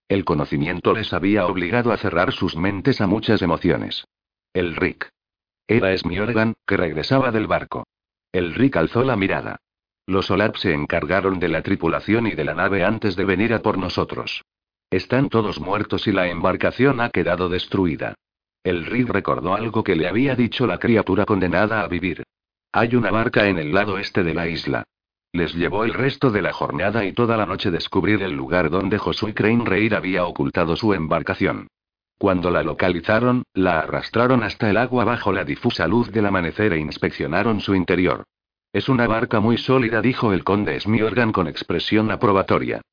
El 0.07 0.25
conocimiento 0.25 0.93
les 0.93 1.13
había 1.13 1.47
obligado 1.47 1.91
a 1.91 1.97
cerrar 1.97 2.33
sus 2.33 2.55
mentes 2.55 3.01
a 3.01 3.07
muchas 3.07 3.41
emociones. 3.41 4.05
El 4.53 4.75
Rick. 4.75 5.09
Era 5.67 5.97
Smiorgan, 5.97 6.53
que 6.67 6.77
regresaba 6.77 7.31
del 7.31 7.47
barco. 7.47 7.85
El 8.31 8.53
Rick 8.53 8.77
alzó 8.77 9.03
la 9.03 9.15
mirada. 9.15 9.57
Los 10.05 10.29
Olap 10.29 10.57
se 10.57 10.73
encargaron 10.73 11.39
de 11.39 11.47
la 11.47 11.63
tripulación 11.63 12.27
y 12.27 12.31
de 12.31 12.43
la 12.43 12.53
nave 12.53 12.83
antes 12.83 13.15
de 13.15 13.23
venir 13.23 13.53
a 13.53 13.61
por 13.61 13.77
nosotros. 13.77 14.43
Están 14.93 15.29
todos 15.29 15.59
muertos 15.59 16.05
y 16.05 16.11
la 16.11 16.27
embarcación 16.27 17.01
ha 17.01 17.09
quedado 17.09 17.49
destruida. 17.49 18.13
El 18.63 18.85
Rick 18.85 19.09
recordó 19.09 19.55
algo 19.55 19.83
que 19.83 19.95
le 19.95 20.07
había 20.07 20.35
dicho 20.35 20.67
la 20.67 20.77
criatura 20.77 21.25
condenada 21.25 21.81
a 21.81 21.87
vivir. 21.87 22.21
Hay 22.71 22.95
una 22.95 23.09
barca 23.09 23.47
en 23.47 23.57
el 23.57 23.73
lado 23.73 23.97
este 23.97 24.23
de 24.23 24.35
la 24.35 24.47
isla. 24.47 24.83
Les 25.31 25.55
llevó 25.55 25.83
el 25.83 25.95
resto 25.95 26.29
de 26.29 26.43
la 26.43 26.53
jornada 26.53 27.05
y 27.05 27.11
toda 27.11 27.37
la 27.37 27.47
noche 27.47 27.71
descubrir 27.71 28.21
el 28.21 28.33
lugar 28.33 28.69
donde 28.69 28.99
Josué 28.99 29.33
Crane 29.33 29.65
Reir 29.65 29.95
había 29.95 30.25
ocultado 30.25 30.75
su 30.75 30.93
embarcación. 30.93 31.69
Cuando 32.19 32.51
la 32.51 32.61
localizaron, 32.61 33.41
la 33.55 33.79
arrastraron 33.79 34.43
hasta 34.43 34.69
el 34.69 34.77
agua 34.77 35.05
bajo 35.05 35.33
la 35.33 35.43
difusa 35.43 35.87
luz 35.87 36.11
del 36.11 36.27
amanecer 36.27 36.71
e 36.71 36.77
inspeccionaron 36.77 37.61
su 37.61 37.73
interior. 37.73 38.25
Es 38.71 38.89
una 38.89 39.07
barca 39.07 39.39
muy 39.39 39.57
sólida, 39.57 40.03
dijo 40.03 40.33
el 40.33 40.43
conde 40.43 40.79
Smiorgan 40.79 41.31
con 41.31 41.47
expresión 41.47 42.11
aprobatoria. 42.11 42.83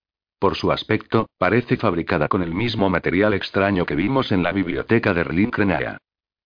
Por 0.41 0.57
su 0.57 0.73
aspecto, 0.73 1.29
parece 1.37 1.77
fabricada 1.77 2.27
con 2.27 2.43
el 2.43 2.55
mismo 2.55 2.89
material 2.89 3.35
extraño 3.35 3.85
que 3.85 3.95
vimos 3.95 4.33
en 4.33 4.43
la 4.43 4.53
biblioteca 4.53 5.13
de 5.13 5.23
Rlinkrenaya. 5.23 5.99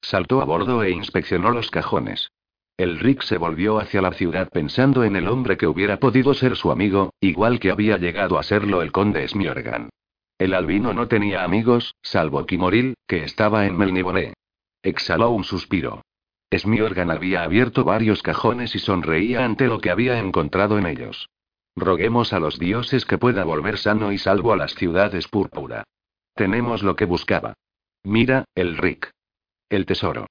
Saltó 0.02 0.42
a 0.42 0.44
bordo 0.44 0.82
e 0.82 0.90
inspeccionó 0.90 1.50
los 1.50 1.70
cajones. 1.70 2.32
El 2.76 2.98
Rick 2.98 3.22
se 3.22 3.38
volvió 3.38 3.78
hacia 3.78 4.02
la 4.02 4.10
ciudad 4.10 4.48
pensando 4.50 5.04
en 5.04 5.14
el 5.14 5.28
hombre 5.28 5.56
que 5.56 5.68
hubiera 5.68 6.00
podido 6.00 6.34
ser 6.34 6.56
su 6.56 6.72
amigo, 6.72 7.14
igual 7.20 7.60
que 7.60 7.70
había 7.70 7.96
llegado 7.96 8.36
a 8.36 8.42
serlo 8.42 8.82
el 8.82 8.90
conde 8.90 9.28
Smiorgan. 9.28 9.90
El 10.38 10.54
albino 10.54 10.92
no 10.92 11.06
tenía 11.06 11.44
amigos, 11.44 11.94
salvo 12.02 12.44
Kimoril, 12.46 12.94
que 13.06 13.22
estaba 13.22 13.64
en 13.64 13.78
Melniboné. 13.78 14.34
Exhaló 14.82 15.30
un 15.30 15.44
suspiro. 15.44 16.02
Smiorgan 16.52 17.12
había 17.12 17.44
abierto 17.44 17.84
varios 17.84 18.24
cajones 18.24 18.74
y 18.74 18.80
sonreía 18.80 19.44
ante 19.44 19.68
lo 19.68 19.78
que 19.78 19.90
había 19.92 20.18
encontrado 20.18 20.78
en 20.78 20.86
ellos. 20.86 21.28
Roguemos 21.76 22.32
a 22.32 22.38
los 22.38 22.58
dioses 22.58 23.04
que 23.04 23.18
pueda 23.18 23.44
volver 23.44 23.78
sano 23.78 24.12
y 24.12 24.18
salvo 24.18 24.52
a 24.52 24.56
las 24.56 24.74
ciudades 24.74 25.28
púrpura. 25.28 25.84
Tenemos 26.34 26.82
lo 26.82 26.96
que 26.96 27.04
buscaba. 27.04 27.54
Mira, 28.04 28.44
el 28.54 28.76
Rick. 28.76 29.10
El 29.68 29.86
tesoro. 29.86 30.26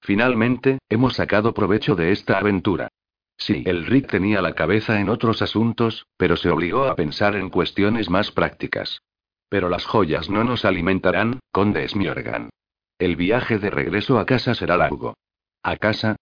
Finalmente, 0.00 0.78
hemos 0.88 1.14
sacado 1.14 1.54
provecho 1.54 1.94
de 1.94 2.12
esta 2.12 2.38
aventura. 2.38 2.88
Sí, 3.36 3.62
el 3.66 3.86
Rick 3.86 4.10
tenía 4.10 4.42
la 4.42 4.54
cabeza 4.54 5.00
en 5.00 5.08
otros 5.08 5.42
asuntos, 5.42 6.06
pero 6.16 6.36
se 6.36 6.50
obligó 6.50 6.84
a 6.84 6.94
pensar 6.94 7.36
en 7.36 7.50
cuestiones 7.50 8.10
más 8.10 8.32
prácticas. 8.32 9.00
Pero 9.48 9.68
las 9.68 9.86
joyas 9.86 10.28
no 10.28 10.44
nos 10.44 10.64
alimentarán, 10.64 11.40
conde 11.50 11.86
Smiorgan. 11.88 12.50
El 12.98 13.16
viaje 13.16 13.58
de 13.58 13.70
regreso 13.70 14.18
a 14.18 14.26
casa 14.26 14.54
será 14.54 14.76
largo. 14.76 15.14
¿A 15.62 15.76
casa? 15.76 16.16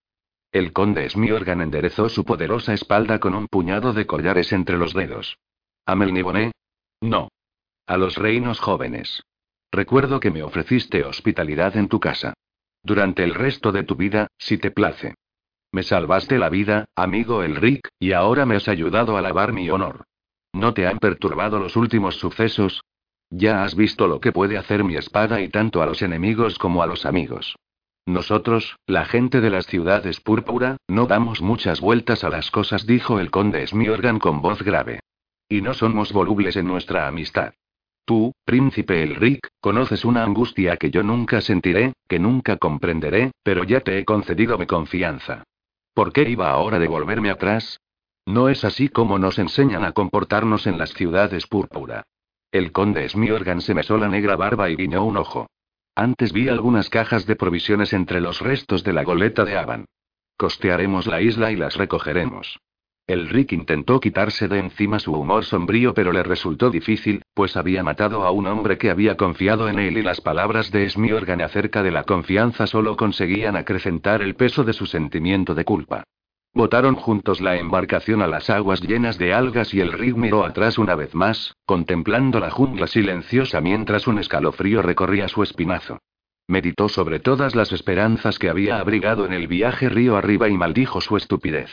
El 0.50 0.72
conde 0.72 1.08
Smiorgan 1.10 1.60
enderezó 1.60 2.08
su 2.08 2.24
poderosa 2.24 2.72
espalda 2.72 3.20
con 3.20 3.34
un 3.34 3.48
puñado 3.48 3.92
de 3.92 4.06
collares 4.06 4.52
entre 4.52 4.78
los 4.78 4.94
dedos. 4.94 5.38
¿A 5.84 5.94
Melniboné? 5.94 6.52
No. 7.00 7.28
A 7.86 7.96
los 7.96 8.16
reinos 8.16 8.58
jóvenes. 8.58 9.22
Recuerdo 9.70 10.20
que 10.20 10.30
me 10.30 10.42
ofreciste 10.42 11.04
hospitalidad 11.04 11.76
en 11.76 11.88
tu 11.88 12.00
casa. 12.00 12.34
Durante 12.82 13.24
el 13.24 13.34
resto 13.34 13.72
de 13.72 13.82
tu 13.82 13.96
vida, 13.96 14.28
si 14.38 14.56
te 14.56 14.70
place. 14.70 15.14
Me 15.70 15.82
salvaste 15.82 16.38
la 16.38 16.48
vida, 16.48 16.86
amigo 16.96 17.42
Elric, 17.42 17.88
y 17.98 18.12
ahora 18.12 18.46
me 18.46 18.56
has 18.56 18.68
ayudado 18.68 19.18
a 19.18 19.22
lavar 19.22 19.52
mi 19.52 19.68
honor. 19.68 20.04
¿No 20.54 20.72
te 20.72 20.86
han 20.86 20.98
perturbado 20.98 21.58
los 21.58 21.76
últimos 21.76 22.16
sucesos? 22.16 22.80
Ya 23.28 23.62
has 23.62 23.74
visto 23.74 24.06
lo 24.06 24.20
que 24.20 24.32
puede 24.32 24.56
hacer 24.56 24.82
mi 24.82 24.96
espada 24.96 25.42
y 25.42 25.50
tanto 25.50 25.82
a 25.82 25.86
los 25.86 26.00
enemigos 26.00 26.58
como 26.58 26.82
a 26.82 26.86
los 26.86 27.04
amigos. 27.04 27.56
Nosotros, 28.08 28.78
la 28.86 29.04
gente 29.04 29.42
de 29.42 29.50
las 29.50 29.66
ciudades 29.66 30.18
púrpura, 30.18 30.78
no 30.88 31.04
damos 31.04 31.42
muchas 31.42 31.82
vueltas 31.82 32.24
a 32.24 32.30
las 32.30 32.50
cosas, 32.50 32.86
dijo 32.86 33.20
el 33.20 33.30
conde 33.30 33.66
Smiorgan 33.66 34.18
con 34.18 34.40
voz 34.40 34.62
grave. 34.62 35.00
Y 35.46 35.60
no 35.60 35.74
somos 35.74 36.10
volubles 36.10 36.56
en 36.56 36.66
nuestra 36.66 37.06
amistad. 37.06 37.52
Tú, 38.06 38.32
príncipe 38.46 39.02
Elric, 39.02 39.48
conoces 39.60 40.06
una 40.06 40.24
angustia 40.24 40.78
que 40.78 40.90
yo 40.90 41.02
nunca 41.02 41.42
sentiré, 41.42 41.92
que 42.08 42.18
nunca 42.18 42.56
comprenderé, 42.56 43.32
pero 43.42 43.62
ya 43.64 43.80
te 43.80 43.98
he 43.98 44.06
concedido 44.06 44.56
mi 44.56 44.64
confianza. 44.64 45.44
¿Por 45.92 46.10
qué 46.14 46.22
iba 46.30 46.48
ahora 46.48 46.78
de 46.78 46.88
volverme 46.88 47.28
atrás? 47.28 47.78
No 48.24 48.48
es 48.48 48.64
así 48.64 48.88
como 48.88 49.18
nos 49.18 49.38
enseñan 49.38 49.84
a 49.84 49.92
comportarnos 49.92 50.66
en 50.66 50.78
las 50.78 50.94
ciudades 50.94 51.46
púrpura. 51.46 52.04
El 52.52 52.72
conde 52.72 53.06
Smiorgan 53.06 53.60
se 53.60 53.74
mesó 53.74 53.98
la 53.98 54.08
negra 54.08 54.34
barba 54.36 54.70
y 54.70 54.76
guiñó 54.76 55.04
un 55.04 55.18
ojo. 55.18 55.46
Antes 55.98 56.32
vi 56.32 56.48
algunas 56.48 56.90
cajas 56.90 57.26
de 57.26 57.34
provisiones 57.34 57.92
entre 57.92 58.20
los 58.20 58.40
restos 58.40 58.84
de 58.84 58.92
la 58.92 59.02
goleta 59.02 59.44
de 59.44 59.58
Avan. 59.58 59.86
Costearemos 60.36 61.08
la 61.08 61.20
isla 61.20 61.50
y 61.50 61.56
las 61.56 61.74
recogeremos. 61.74 62.60
El 63.08 63.28
Rick 63.28 63.50
intentó 63.50 63.98
quitarse 63.98 64.46
de 64.46 64.60
encima 64.60 65.00
su 65.00 65.12
humor 65.12 65.44
sombrío, 65.44 65.94
pero 65.94 66.12
le 66.12 66.22
resultó 66.22 66.70
difícil, 66.70 67.22
pues 67.34 67.56
había 67.56 67.82
matado 67.82 68.22
a 68.22 68.30
un 68.30 68.46
hombre 68.46 68.78
que 68.78 68.90
había 68.90 69.16
confiado 69.16 69.68
en 69.68 69.80
él 69.80 69.98
y 69.98 70.02
las 70.02 70.20
palabras 70.20 70.70
de 70.70 70.88
Smiorgan 70.88 71.40
acerca 71.40 71.82
de 71.82 71.90
la 71.90 72.04
confianza 72.04 72.68
solo 72.68 72.96
conseguían 72.96 73.56
acrecentar 73.56 74.22
el 74.22 74.36
peso 74.36 74.62
de 74.62 74.74
su 74.74 74.86
sentimiento 74.86 75.56
de 75.56 75.64
culpa. 75.64 76.04
Botaron 76.54 76.94
juntos 76.96 77.40
la 77.40 77.56
embarcación 77.56 78.22
a 78.22 78.26
las 78.26 78.50
aguas 78.50 78.80
llenas 78.80 79.18
de 79.18 79.32
algas 79.32 79.74
y 79.74 79.80
el 79.80 79.92
rig 79.92 80.16
miró 80.16 80.44
atrás 80.44 80.78
una 80.78 80.94
vez 80.94 81.14
más, 81.14 81.54
contemplando 81.66 82.40
la 82.40 82.50
jungla 82.50 82.86
silenciosa 82.86 83.60
mientras 83.60 84.06
un 84.06 84.18
escalofrío 84.18 84.82
recorría 84.82 85.28
su 85.28 85.42
espinazo. 85.42 85.98
Meditó 86.48 86.88
sobre 86.88 87.20
todas 87.20 87.54
las 87.54 87.72
esperanzas 87.72 88.38
que 88.38 88.48
había 88.48 88.80
abrigado 88.80 89.26
en 89.26 89.34
el 89.34 89.46
viaje 89.46 89.88
río 89.88 90.16
arriba 90.16 90.48
y 90.48 90.56
maldijo 90.56 91.00
su 91.00 91.16
estupidez. 91.16 91.70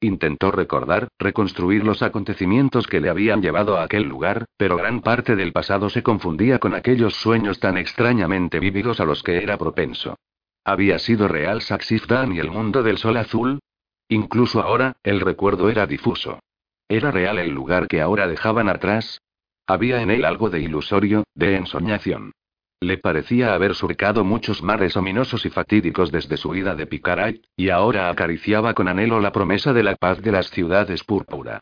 Intentó 0.00 0.50
recordar, 0.50 1.08
reconstruir 1.18 1.84
los 1.84 2.02
acontecimientos 2.02 2.86
que 2.86 3.00
le 3.00 3.08
habían 3.08 3.42
llevado 3.42 3.78
a 3.78 3.84
aquel 3.84 4.04
lugar, 4.04 4.44
pero 4.56 4.76
gran 4.76 5.00
parte 5.00 5.36
del 5.36 5.52
pasado 5.52 5.88
se 5.88 6.02
confundía 6.02 6.58
con 6.58 6.74
aquellos 6.74 7.14
sueños 7.14 7.60
tan 7.60 7.78
extrañamente 7.78 8.58
vívidos 8.58 9.00
a 9.00 9.04
los 9.04 9.22
que 9.22 9.42
era 9.42 9.56
propenso. 9.56 10.16
¿Había 10.64 10.98
sido 10.98 11.28
real 11.28 11.62
Saxifdan 11.62 12.32
y 12.32 12.40
el 12.40 12.50
mundo 12.50 12.82
del 12.82 12.98
sol 12.98 13.16
azul? 13.16 13.60
Incluso 14.08 14.60
ahora, 14.60 14.96
el 15.02 15.20
recuerdo 15.20 15.68
era 15.68 15.86
difuso. 15.86 16.40
¿Era 16.88 17.10
real 17.10 17.38
el 17.38 17.50
lugar 17.50 17.88
que 17.88 18.00
ahora 18.00 18.28
dejaban 18.28 18.68
atrás? 18.68 19.20
Había 19.66 20.00
en 20.00 20.10
él 20.10 20.24
algo 20.24 20.48
de 20.48 20.60
ilusorio, 20.60 21.24
de 21.34 21.56
ensoñación. 21.56 22.32
Le 22.80 22.98
parecía 22.98 23.54
haber 23.54 23.74
surcado 23.74 24.22
muchos 24.22 24.62
mares 24.62 24.96
ominosos 24.96 25.44
y 25.46 25.50
fatídicos 25.50 26.12
desde 26.12 26.36
su 26.36 26.54
ida 26.54 26.74
de 26.74 26.86
Picaray, 26.86 27.42
y 27.56 27.70
ahora 27.70 28.10
acariciaba 28.10 28.74
con 28.74 28.86
anhelo 28.86 29.18
la 29.18 29.32
promesa 29.32 29.72
de 29.72 29.82
la 29.82 29.96
paz 29.96 30.20
de 30.20 30.30
las 30.30 30.50
ciudades 30.50 31.02
púrpura. 31.02 31.60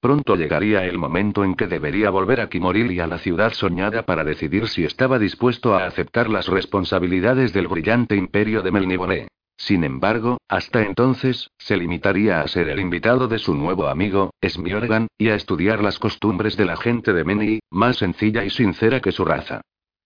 Pronto 0.00 0.36
llegaría 0.36 0.84
el 0.84 0.98
momento 0.98 1.44
en 1.44 1.54
que 1.54 1.66
debería 1.66 2.10
volver 2.10 2.40
a 2.40 2.48
Kimoril 2.48 2.90
y 2.92 3.00
a 3.00 3.06
la 3.06 3.18
ciudad 3.18 3.52
soñada 3.52 4.02
para 4.02 4.24
decidir 4.24 4.68
si 4.68 4.84
estaba 4.84 5.18
dispuesto 5.18 5.74
a 5.74 5.86
aceptar 5.86 6.28
las 6.28 6.48
responsabilidades 6.48 7.52
del 7.52 7.68
brillante 7.68 8.16
imperio 8.16 8.62
de 8.62 8.70
Melniboné. 8.70 9.28
Sin 9.56 9.84
embargo, 9.84 10.38
hasta 10.48 10.82
entonces, 10.82 11.50
se 11.58 11.76
limitaría 11.76 12.40
a 12.40 12.48
ser 12.48 12.68
el 12.68 12.80
invitado 12.80 13.28
de 13.28 13.38
su 13.38 13.54
nuevo 13.54 13.86
amigo, 13.86 14.30
Smjorgan, 14.46 15.08
y 15.16 15.28
a 15.28 15.34
estudiar 15.34 15.82
las 15.82 15.98
costumbres 15.98 16.56
de 16.56 16.64
la 16.64 16.76
gente 16.76 17.12
de 17.12 17.24
Meni, 17.24 17.60
más 17.70 17.96
sencilla 17.96 18.44
y 18.44 18.50
sincera 18.50 19.00
que 19.00 19.12
su 19.12 19.24
raza. 19.24 19.60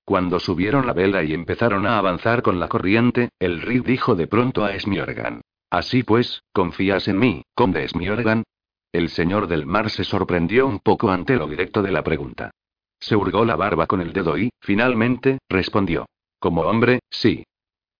Cuando 0.05 0.39
subieron 0.41 0.87
la 0.87 0.93
vela 0.93 1.23
y 1.23 1.35
empezaron 1.35 1.87
a 1.87 1.99
avanzar 1.99 2.43
con 2.43 2.61
la 2.61 2.69
corriente, 2.69 3.31
el 3.39 3.61
Rig 3.61 3.85
dijo 3.85 4.15
de 4.15 4.27
pronto 4.27 4.65
a 4.65 4.79
Smjorgan. 4.79 5.43
Así 5.70 6.03
pues, 6.03 6.43
¿confías 6.53 7.09
en 7.09 7.19
mí, 7.19 7.43
conde 7.55 7.87
Smjorgan? 7.89 8.43
El 8.91 9.11
señor 9.11 9.49
del 9.49 9.66
mar 9.66 9.91
se 9.91 10.05
sorprendió 10.05 10.66
un 10.66 10.79
poco 10.79 11.11
ante 11.11 11.37
lo 11.37 11.47
directo 11.47 11.83
de 11.83 11.93
la 11.93 12.03
pregunta. 12.03 12.51
Se 12.99 13.16
hurgó 13.16 13.45
la 13.45 13.57
barba 13.57 13.87
con 13.87 14.01
el 14.01 14.12
dedo 14.12 14.39
y, 14.39 14.51
finalmente, 14.61 15.39
respondió. 15.49 16.07
Como 16.39 16.62
hombre, 16.62 17.01
sí. 17.11 17.45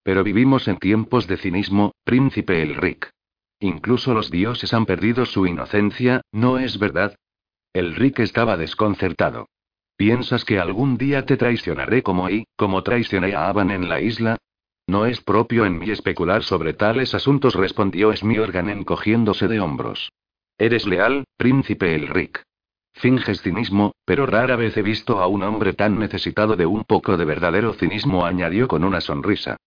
Pero 0.09 0.25
vivimos 0.25 0.69
en 0.69 0.79
tiempos 0.79 1.27
de 1.27 1.37
cinismo, 1.37 1.93
príncipe 2.03 2.63
Elric. 2.63 3.11
Incluso 3.61 4.15
los 4.15 4.31
dioses 4.31 4.73
han 4.73 4.87
perdido 4.87 5.27
su 5.27 5.47
inocencia, 5.47 6.23
¿no 6.33 6.59
es 6.59 6.79
verdad? 6.79 7.15
Elric 7.75 8.21
estaba 8.21 8.57
desconcertado. 8.57 9.51
¿Piensas 9.99 10.47
que 10.47 10.59
algún 10.59 10.97
día 10.97 11.27
te 11.27 11.37
traicionaré 11.37 12.03
como 12.03 12.31
I, 12.31 12.47
como 12.57 12.83
traicioné 12.83 13.35
a 13.35 13.51
Aban 13.51 13.71
en 13.71 13.91
la 13.91 14.01
isla? 14.01 14.39
No 14.87 15.05
es 15.05 15.21
propio 15.21 15.67
en 15.67 15.79
mí 15.79 15.91
especular 15.91 16.43
sobre 16.43 16.73
tales 16.73 17.15
asuntos, 17.15 17.55
respondió 17.55 18.17
Smjorgan 18.17 18.71
encogiéndose 18.71 19.47
de 19.47 19.61
hombros. 19.61 20.11
Eres 20.57 20.87
leal, 20.87 21.25
príncipe 21.37 21.95
Elric. 21.95 22.43
Finges 22.95 23.43
cinismo, 23.43 23.93
pero 24.07 24.25
rara 24.25 24.57
vez 24.57 24.75
he 24.79 24.83
visto 24.83 25.21
a 25.21 25.27
un 25.27 25.43
hombre 25.43 25.75
tan 25.75 25.99
necesitado 25.99 26.57
de 26.57 26.65
un 26.65 26.85
poco 26.85 27.19
de 27.19 27.27
verdadero 27.27 27.75
cinismo, 27.75 28.25
añadió 28.25 28.69
con 28.69 28.85
una 28.85 29.03
sonrisa. 29.03 29.59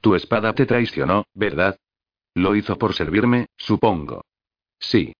Tu 0.00 0.14
espada 0.14 0.52
te 0.54 0.66
traicionó, 0.66 1.24
¿verdad? 1.34 1.76
Lo 2.34 2.54
hizo 2.54 2.76
por 2.76 2.94
servirme, 2.94 3.46
supongo. 3.56 4.22
Sí. 4.78 5.14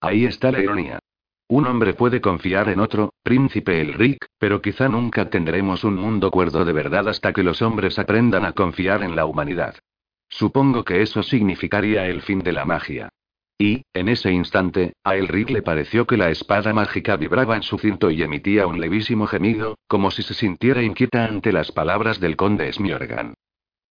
Ahí 0.00 0.24
está 0.24 0.50
la 0.50 0.60
ironía. 0.60 0.98
Un 1.48 1.66
hombre 1.66 1.94
puede 1.94 2.20
confiar 2.20 2.68
en 2.68 2.80
otro, 2.80 3.14
príncipe 3.22 3.80
Elric, 3.80 4.26
pero 4.38 4.60
quizá 4.60 4.88
nunca 4.88 5.30
tendremos 5.30 5.84
un 5.84 5.94
mundo 5.94 6.30
cuerdo 6.32 6.64
de 6.64 6.72
verdad 6.72 7.08
hasta 7.08 7.32
que 7.32 7.44
los 7.44 7.62
hombres 7.62 8.00
aprendan 8.00 8.44
a 8.44 8.52
confiar 8.52 9.04
en 9.04 9.14
la 9.14 9.26
humanidad. 9.26 9.76
Supongo 10.28 10.82
que 10.84 11.02
eso 11.02 11.22
significaría 11.22 12.06
el 12.06 12.22
fin 12.22 12.40
de 12.40 12.52
la 12.52 12.64
magia. 12.64 13.10
Y, 13.58 13.84
en 13.94 14.08
ese 14.08 14.32
instante, 14.32 14.94
a 15.04 15.14
Elric 15.14 15.50
le 15.50 15.62
pareció 15.62 16.04
que 16.06 16.16
la 16.16 16.30
espada 16.30 16.74
mágica 16.74 17.16
vibraba 17.16 17.56
en 17.56 17.62
su 17.62 17.78
cinto 17.78 18.10
y 18.10 18.22
emitía 18.22 18.66
un 18.66 18.80
levísimo 18.80 19.26
gemido, 19.26 19.78
como 19.86 20.10
si 20.10 20.22
se 20.22 20.34
sintiera 20.34 20.82
inquieta 20.82 21.24
ante 21.24 21.52
las 21.52 21.70
palabras 21.70 22.20
del 22.20 22.36
conde 22.36 22.70
Smjorgan. 22.72 23.34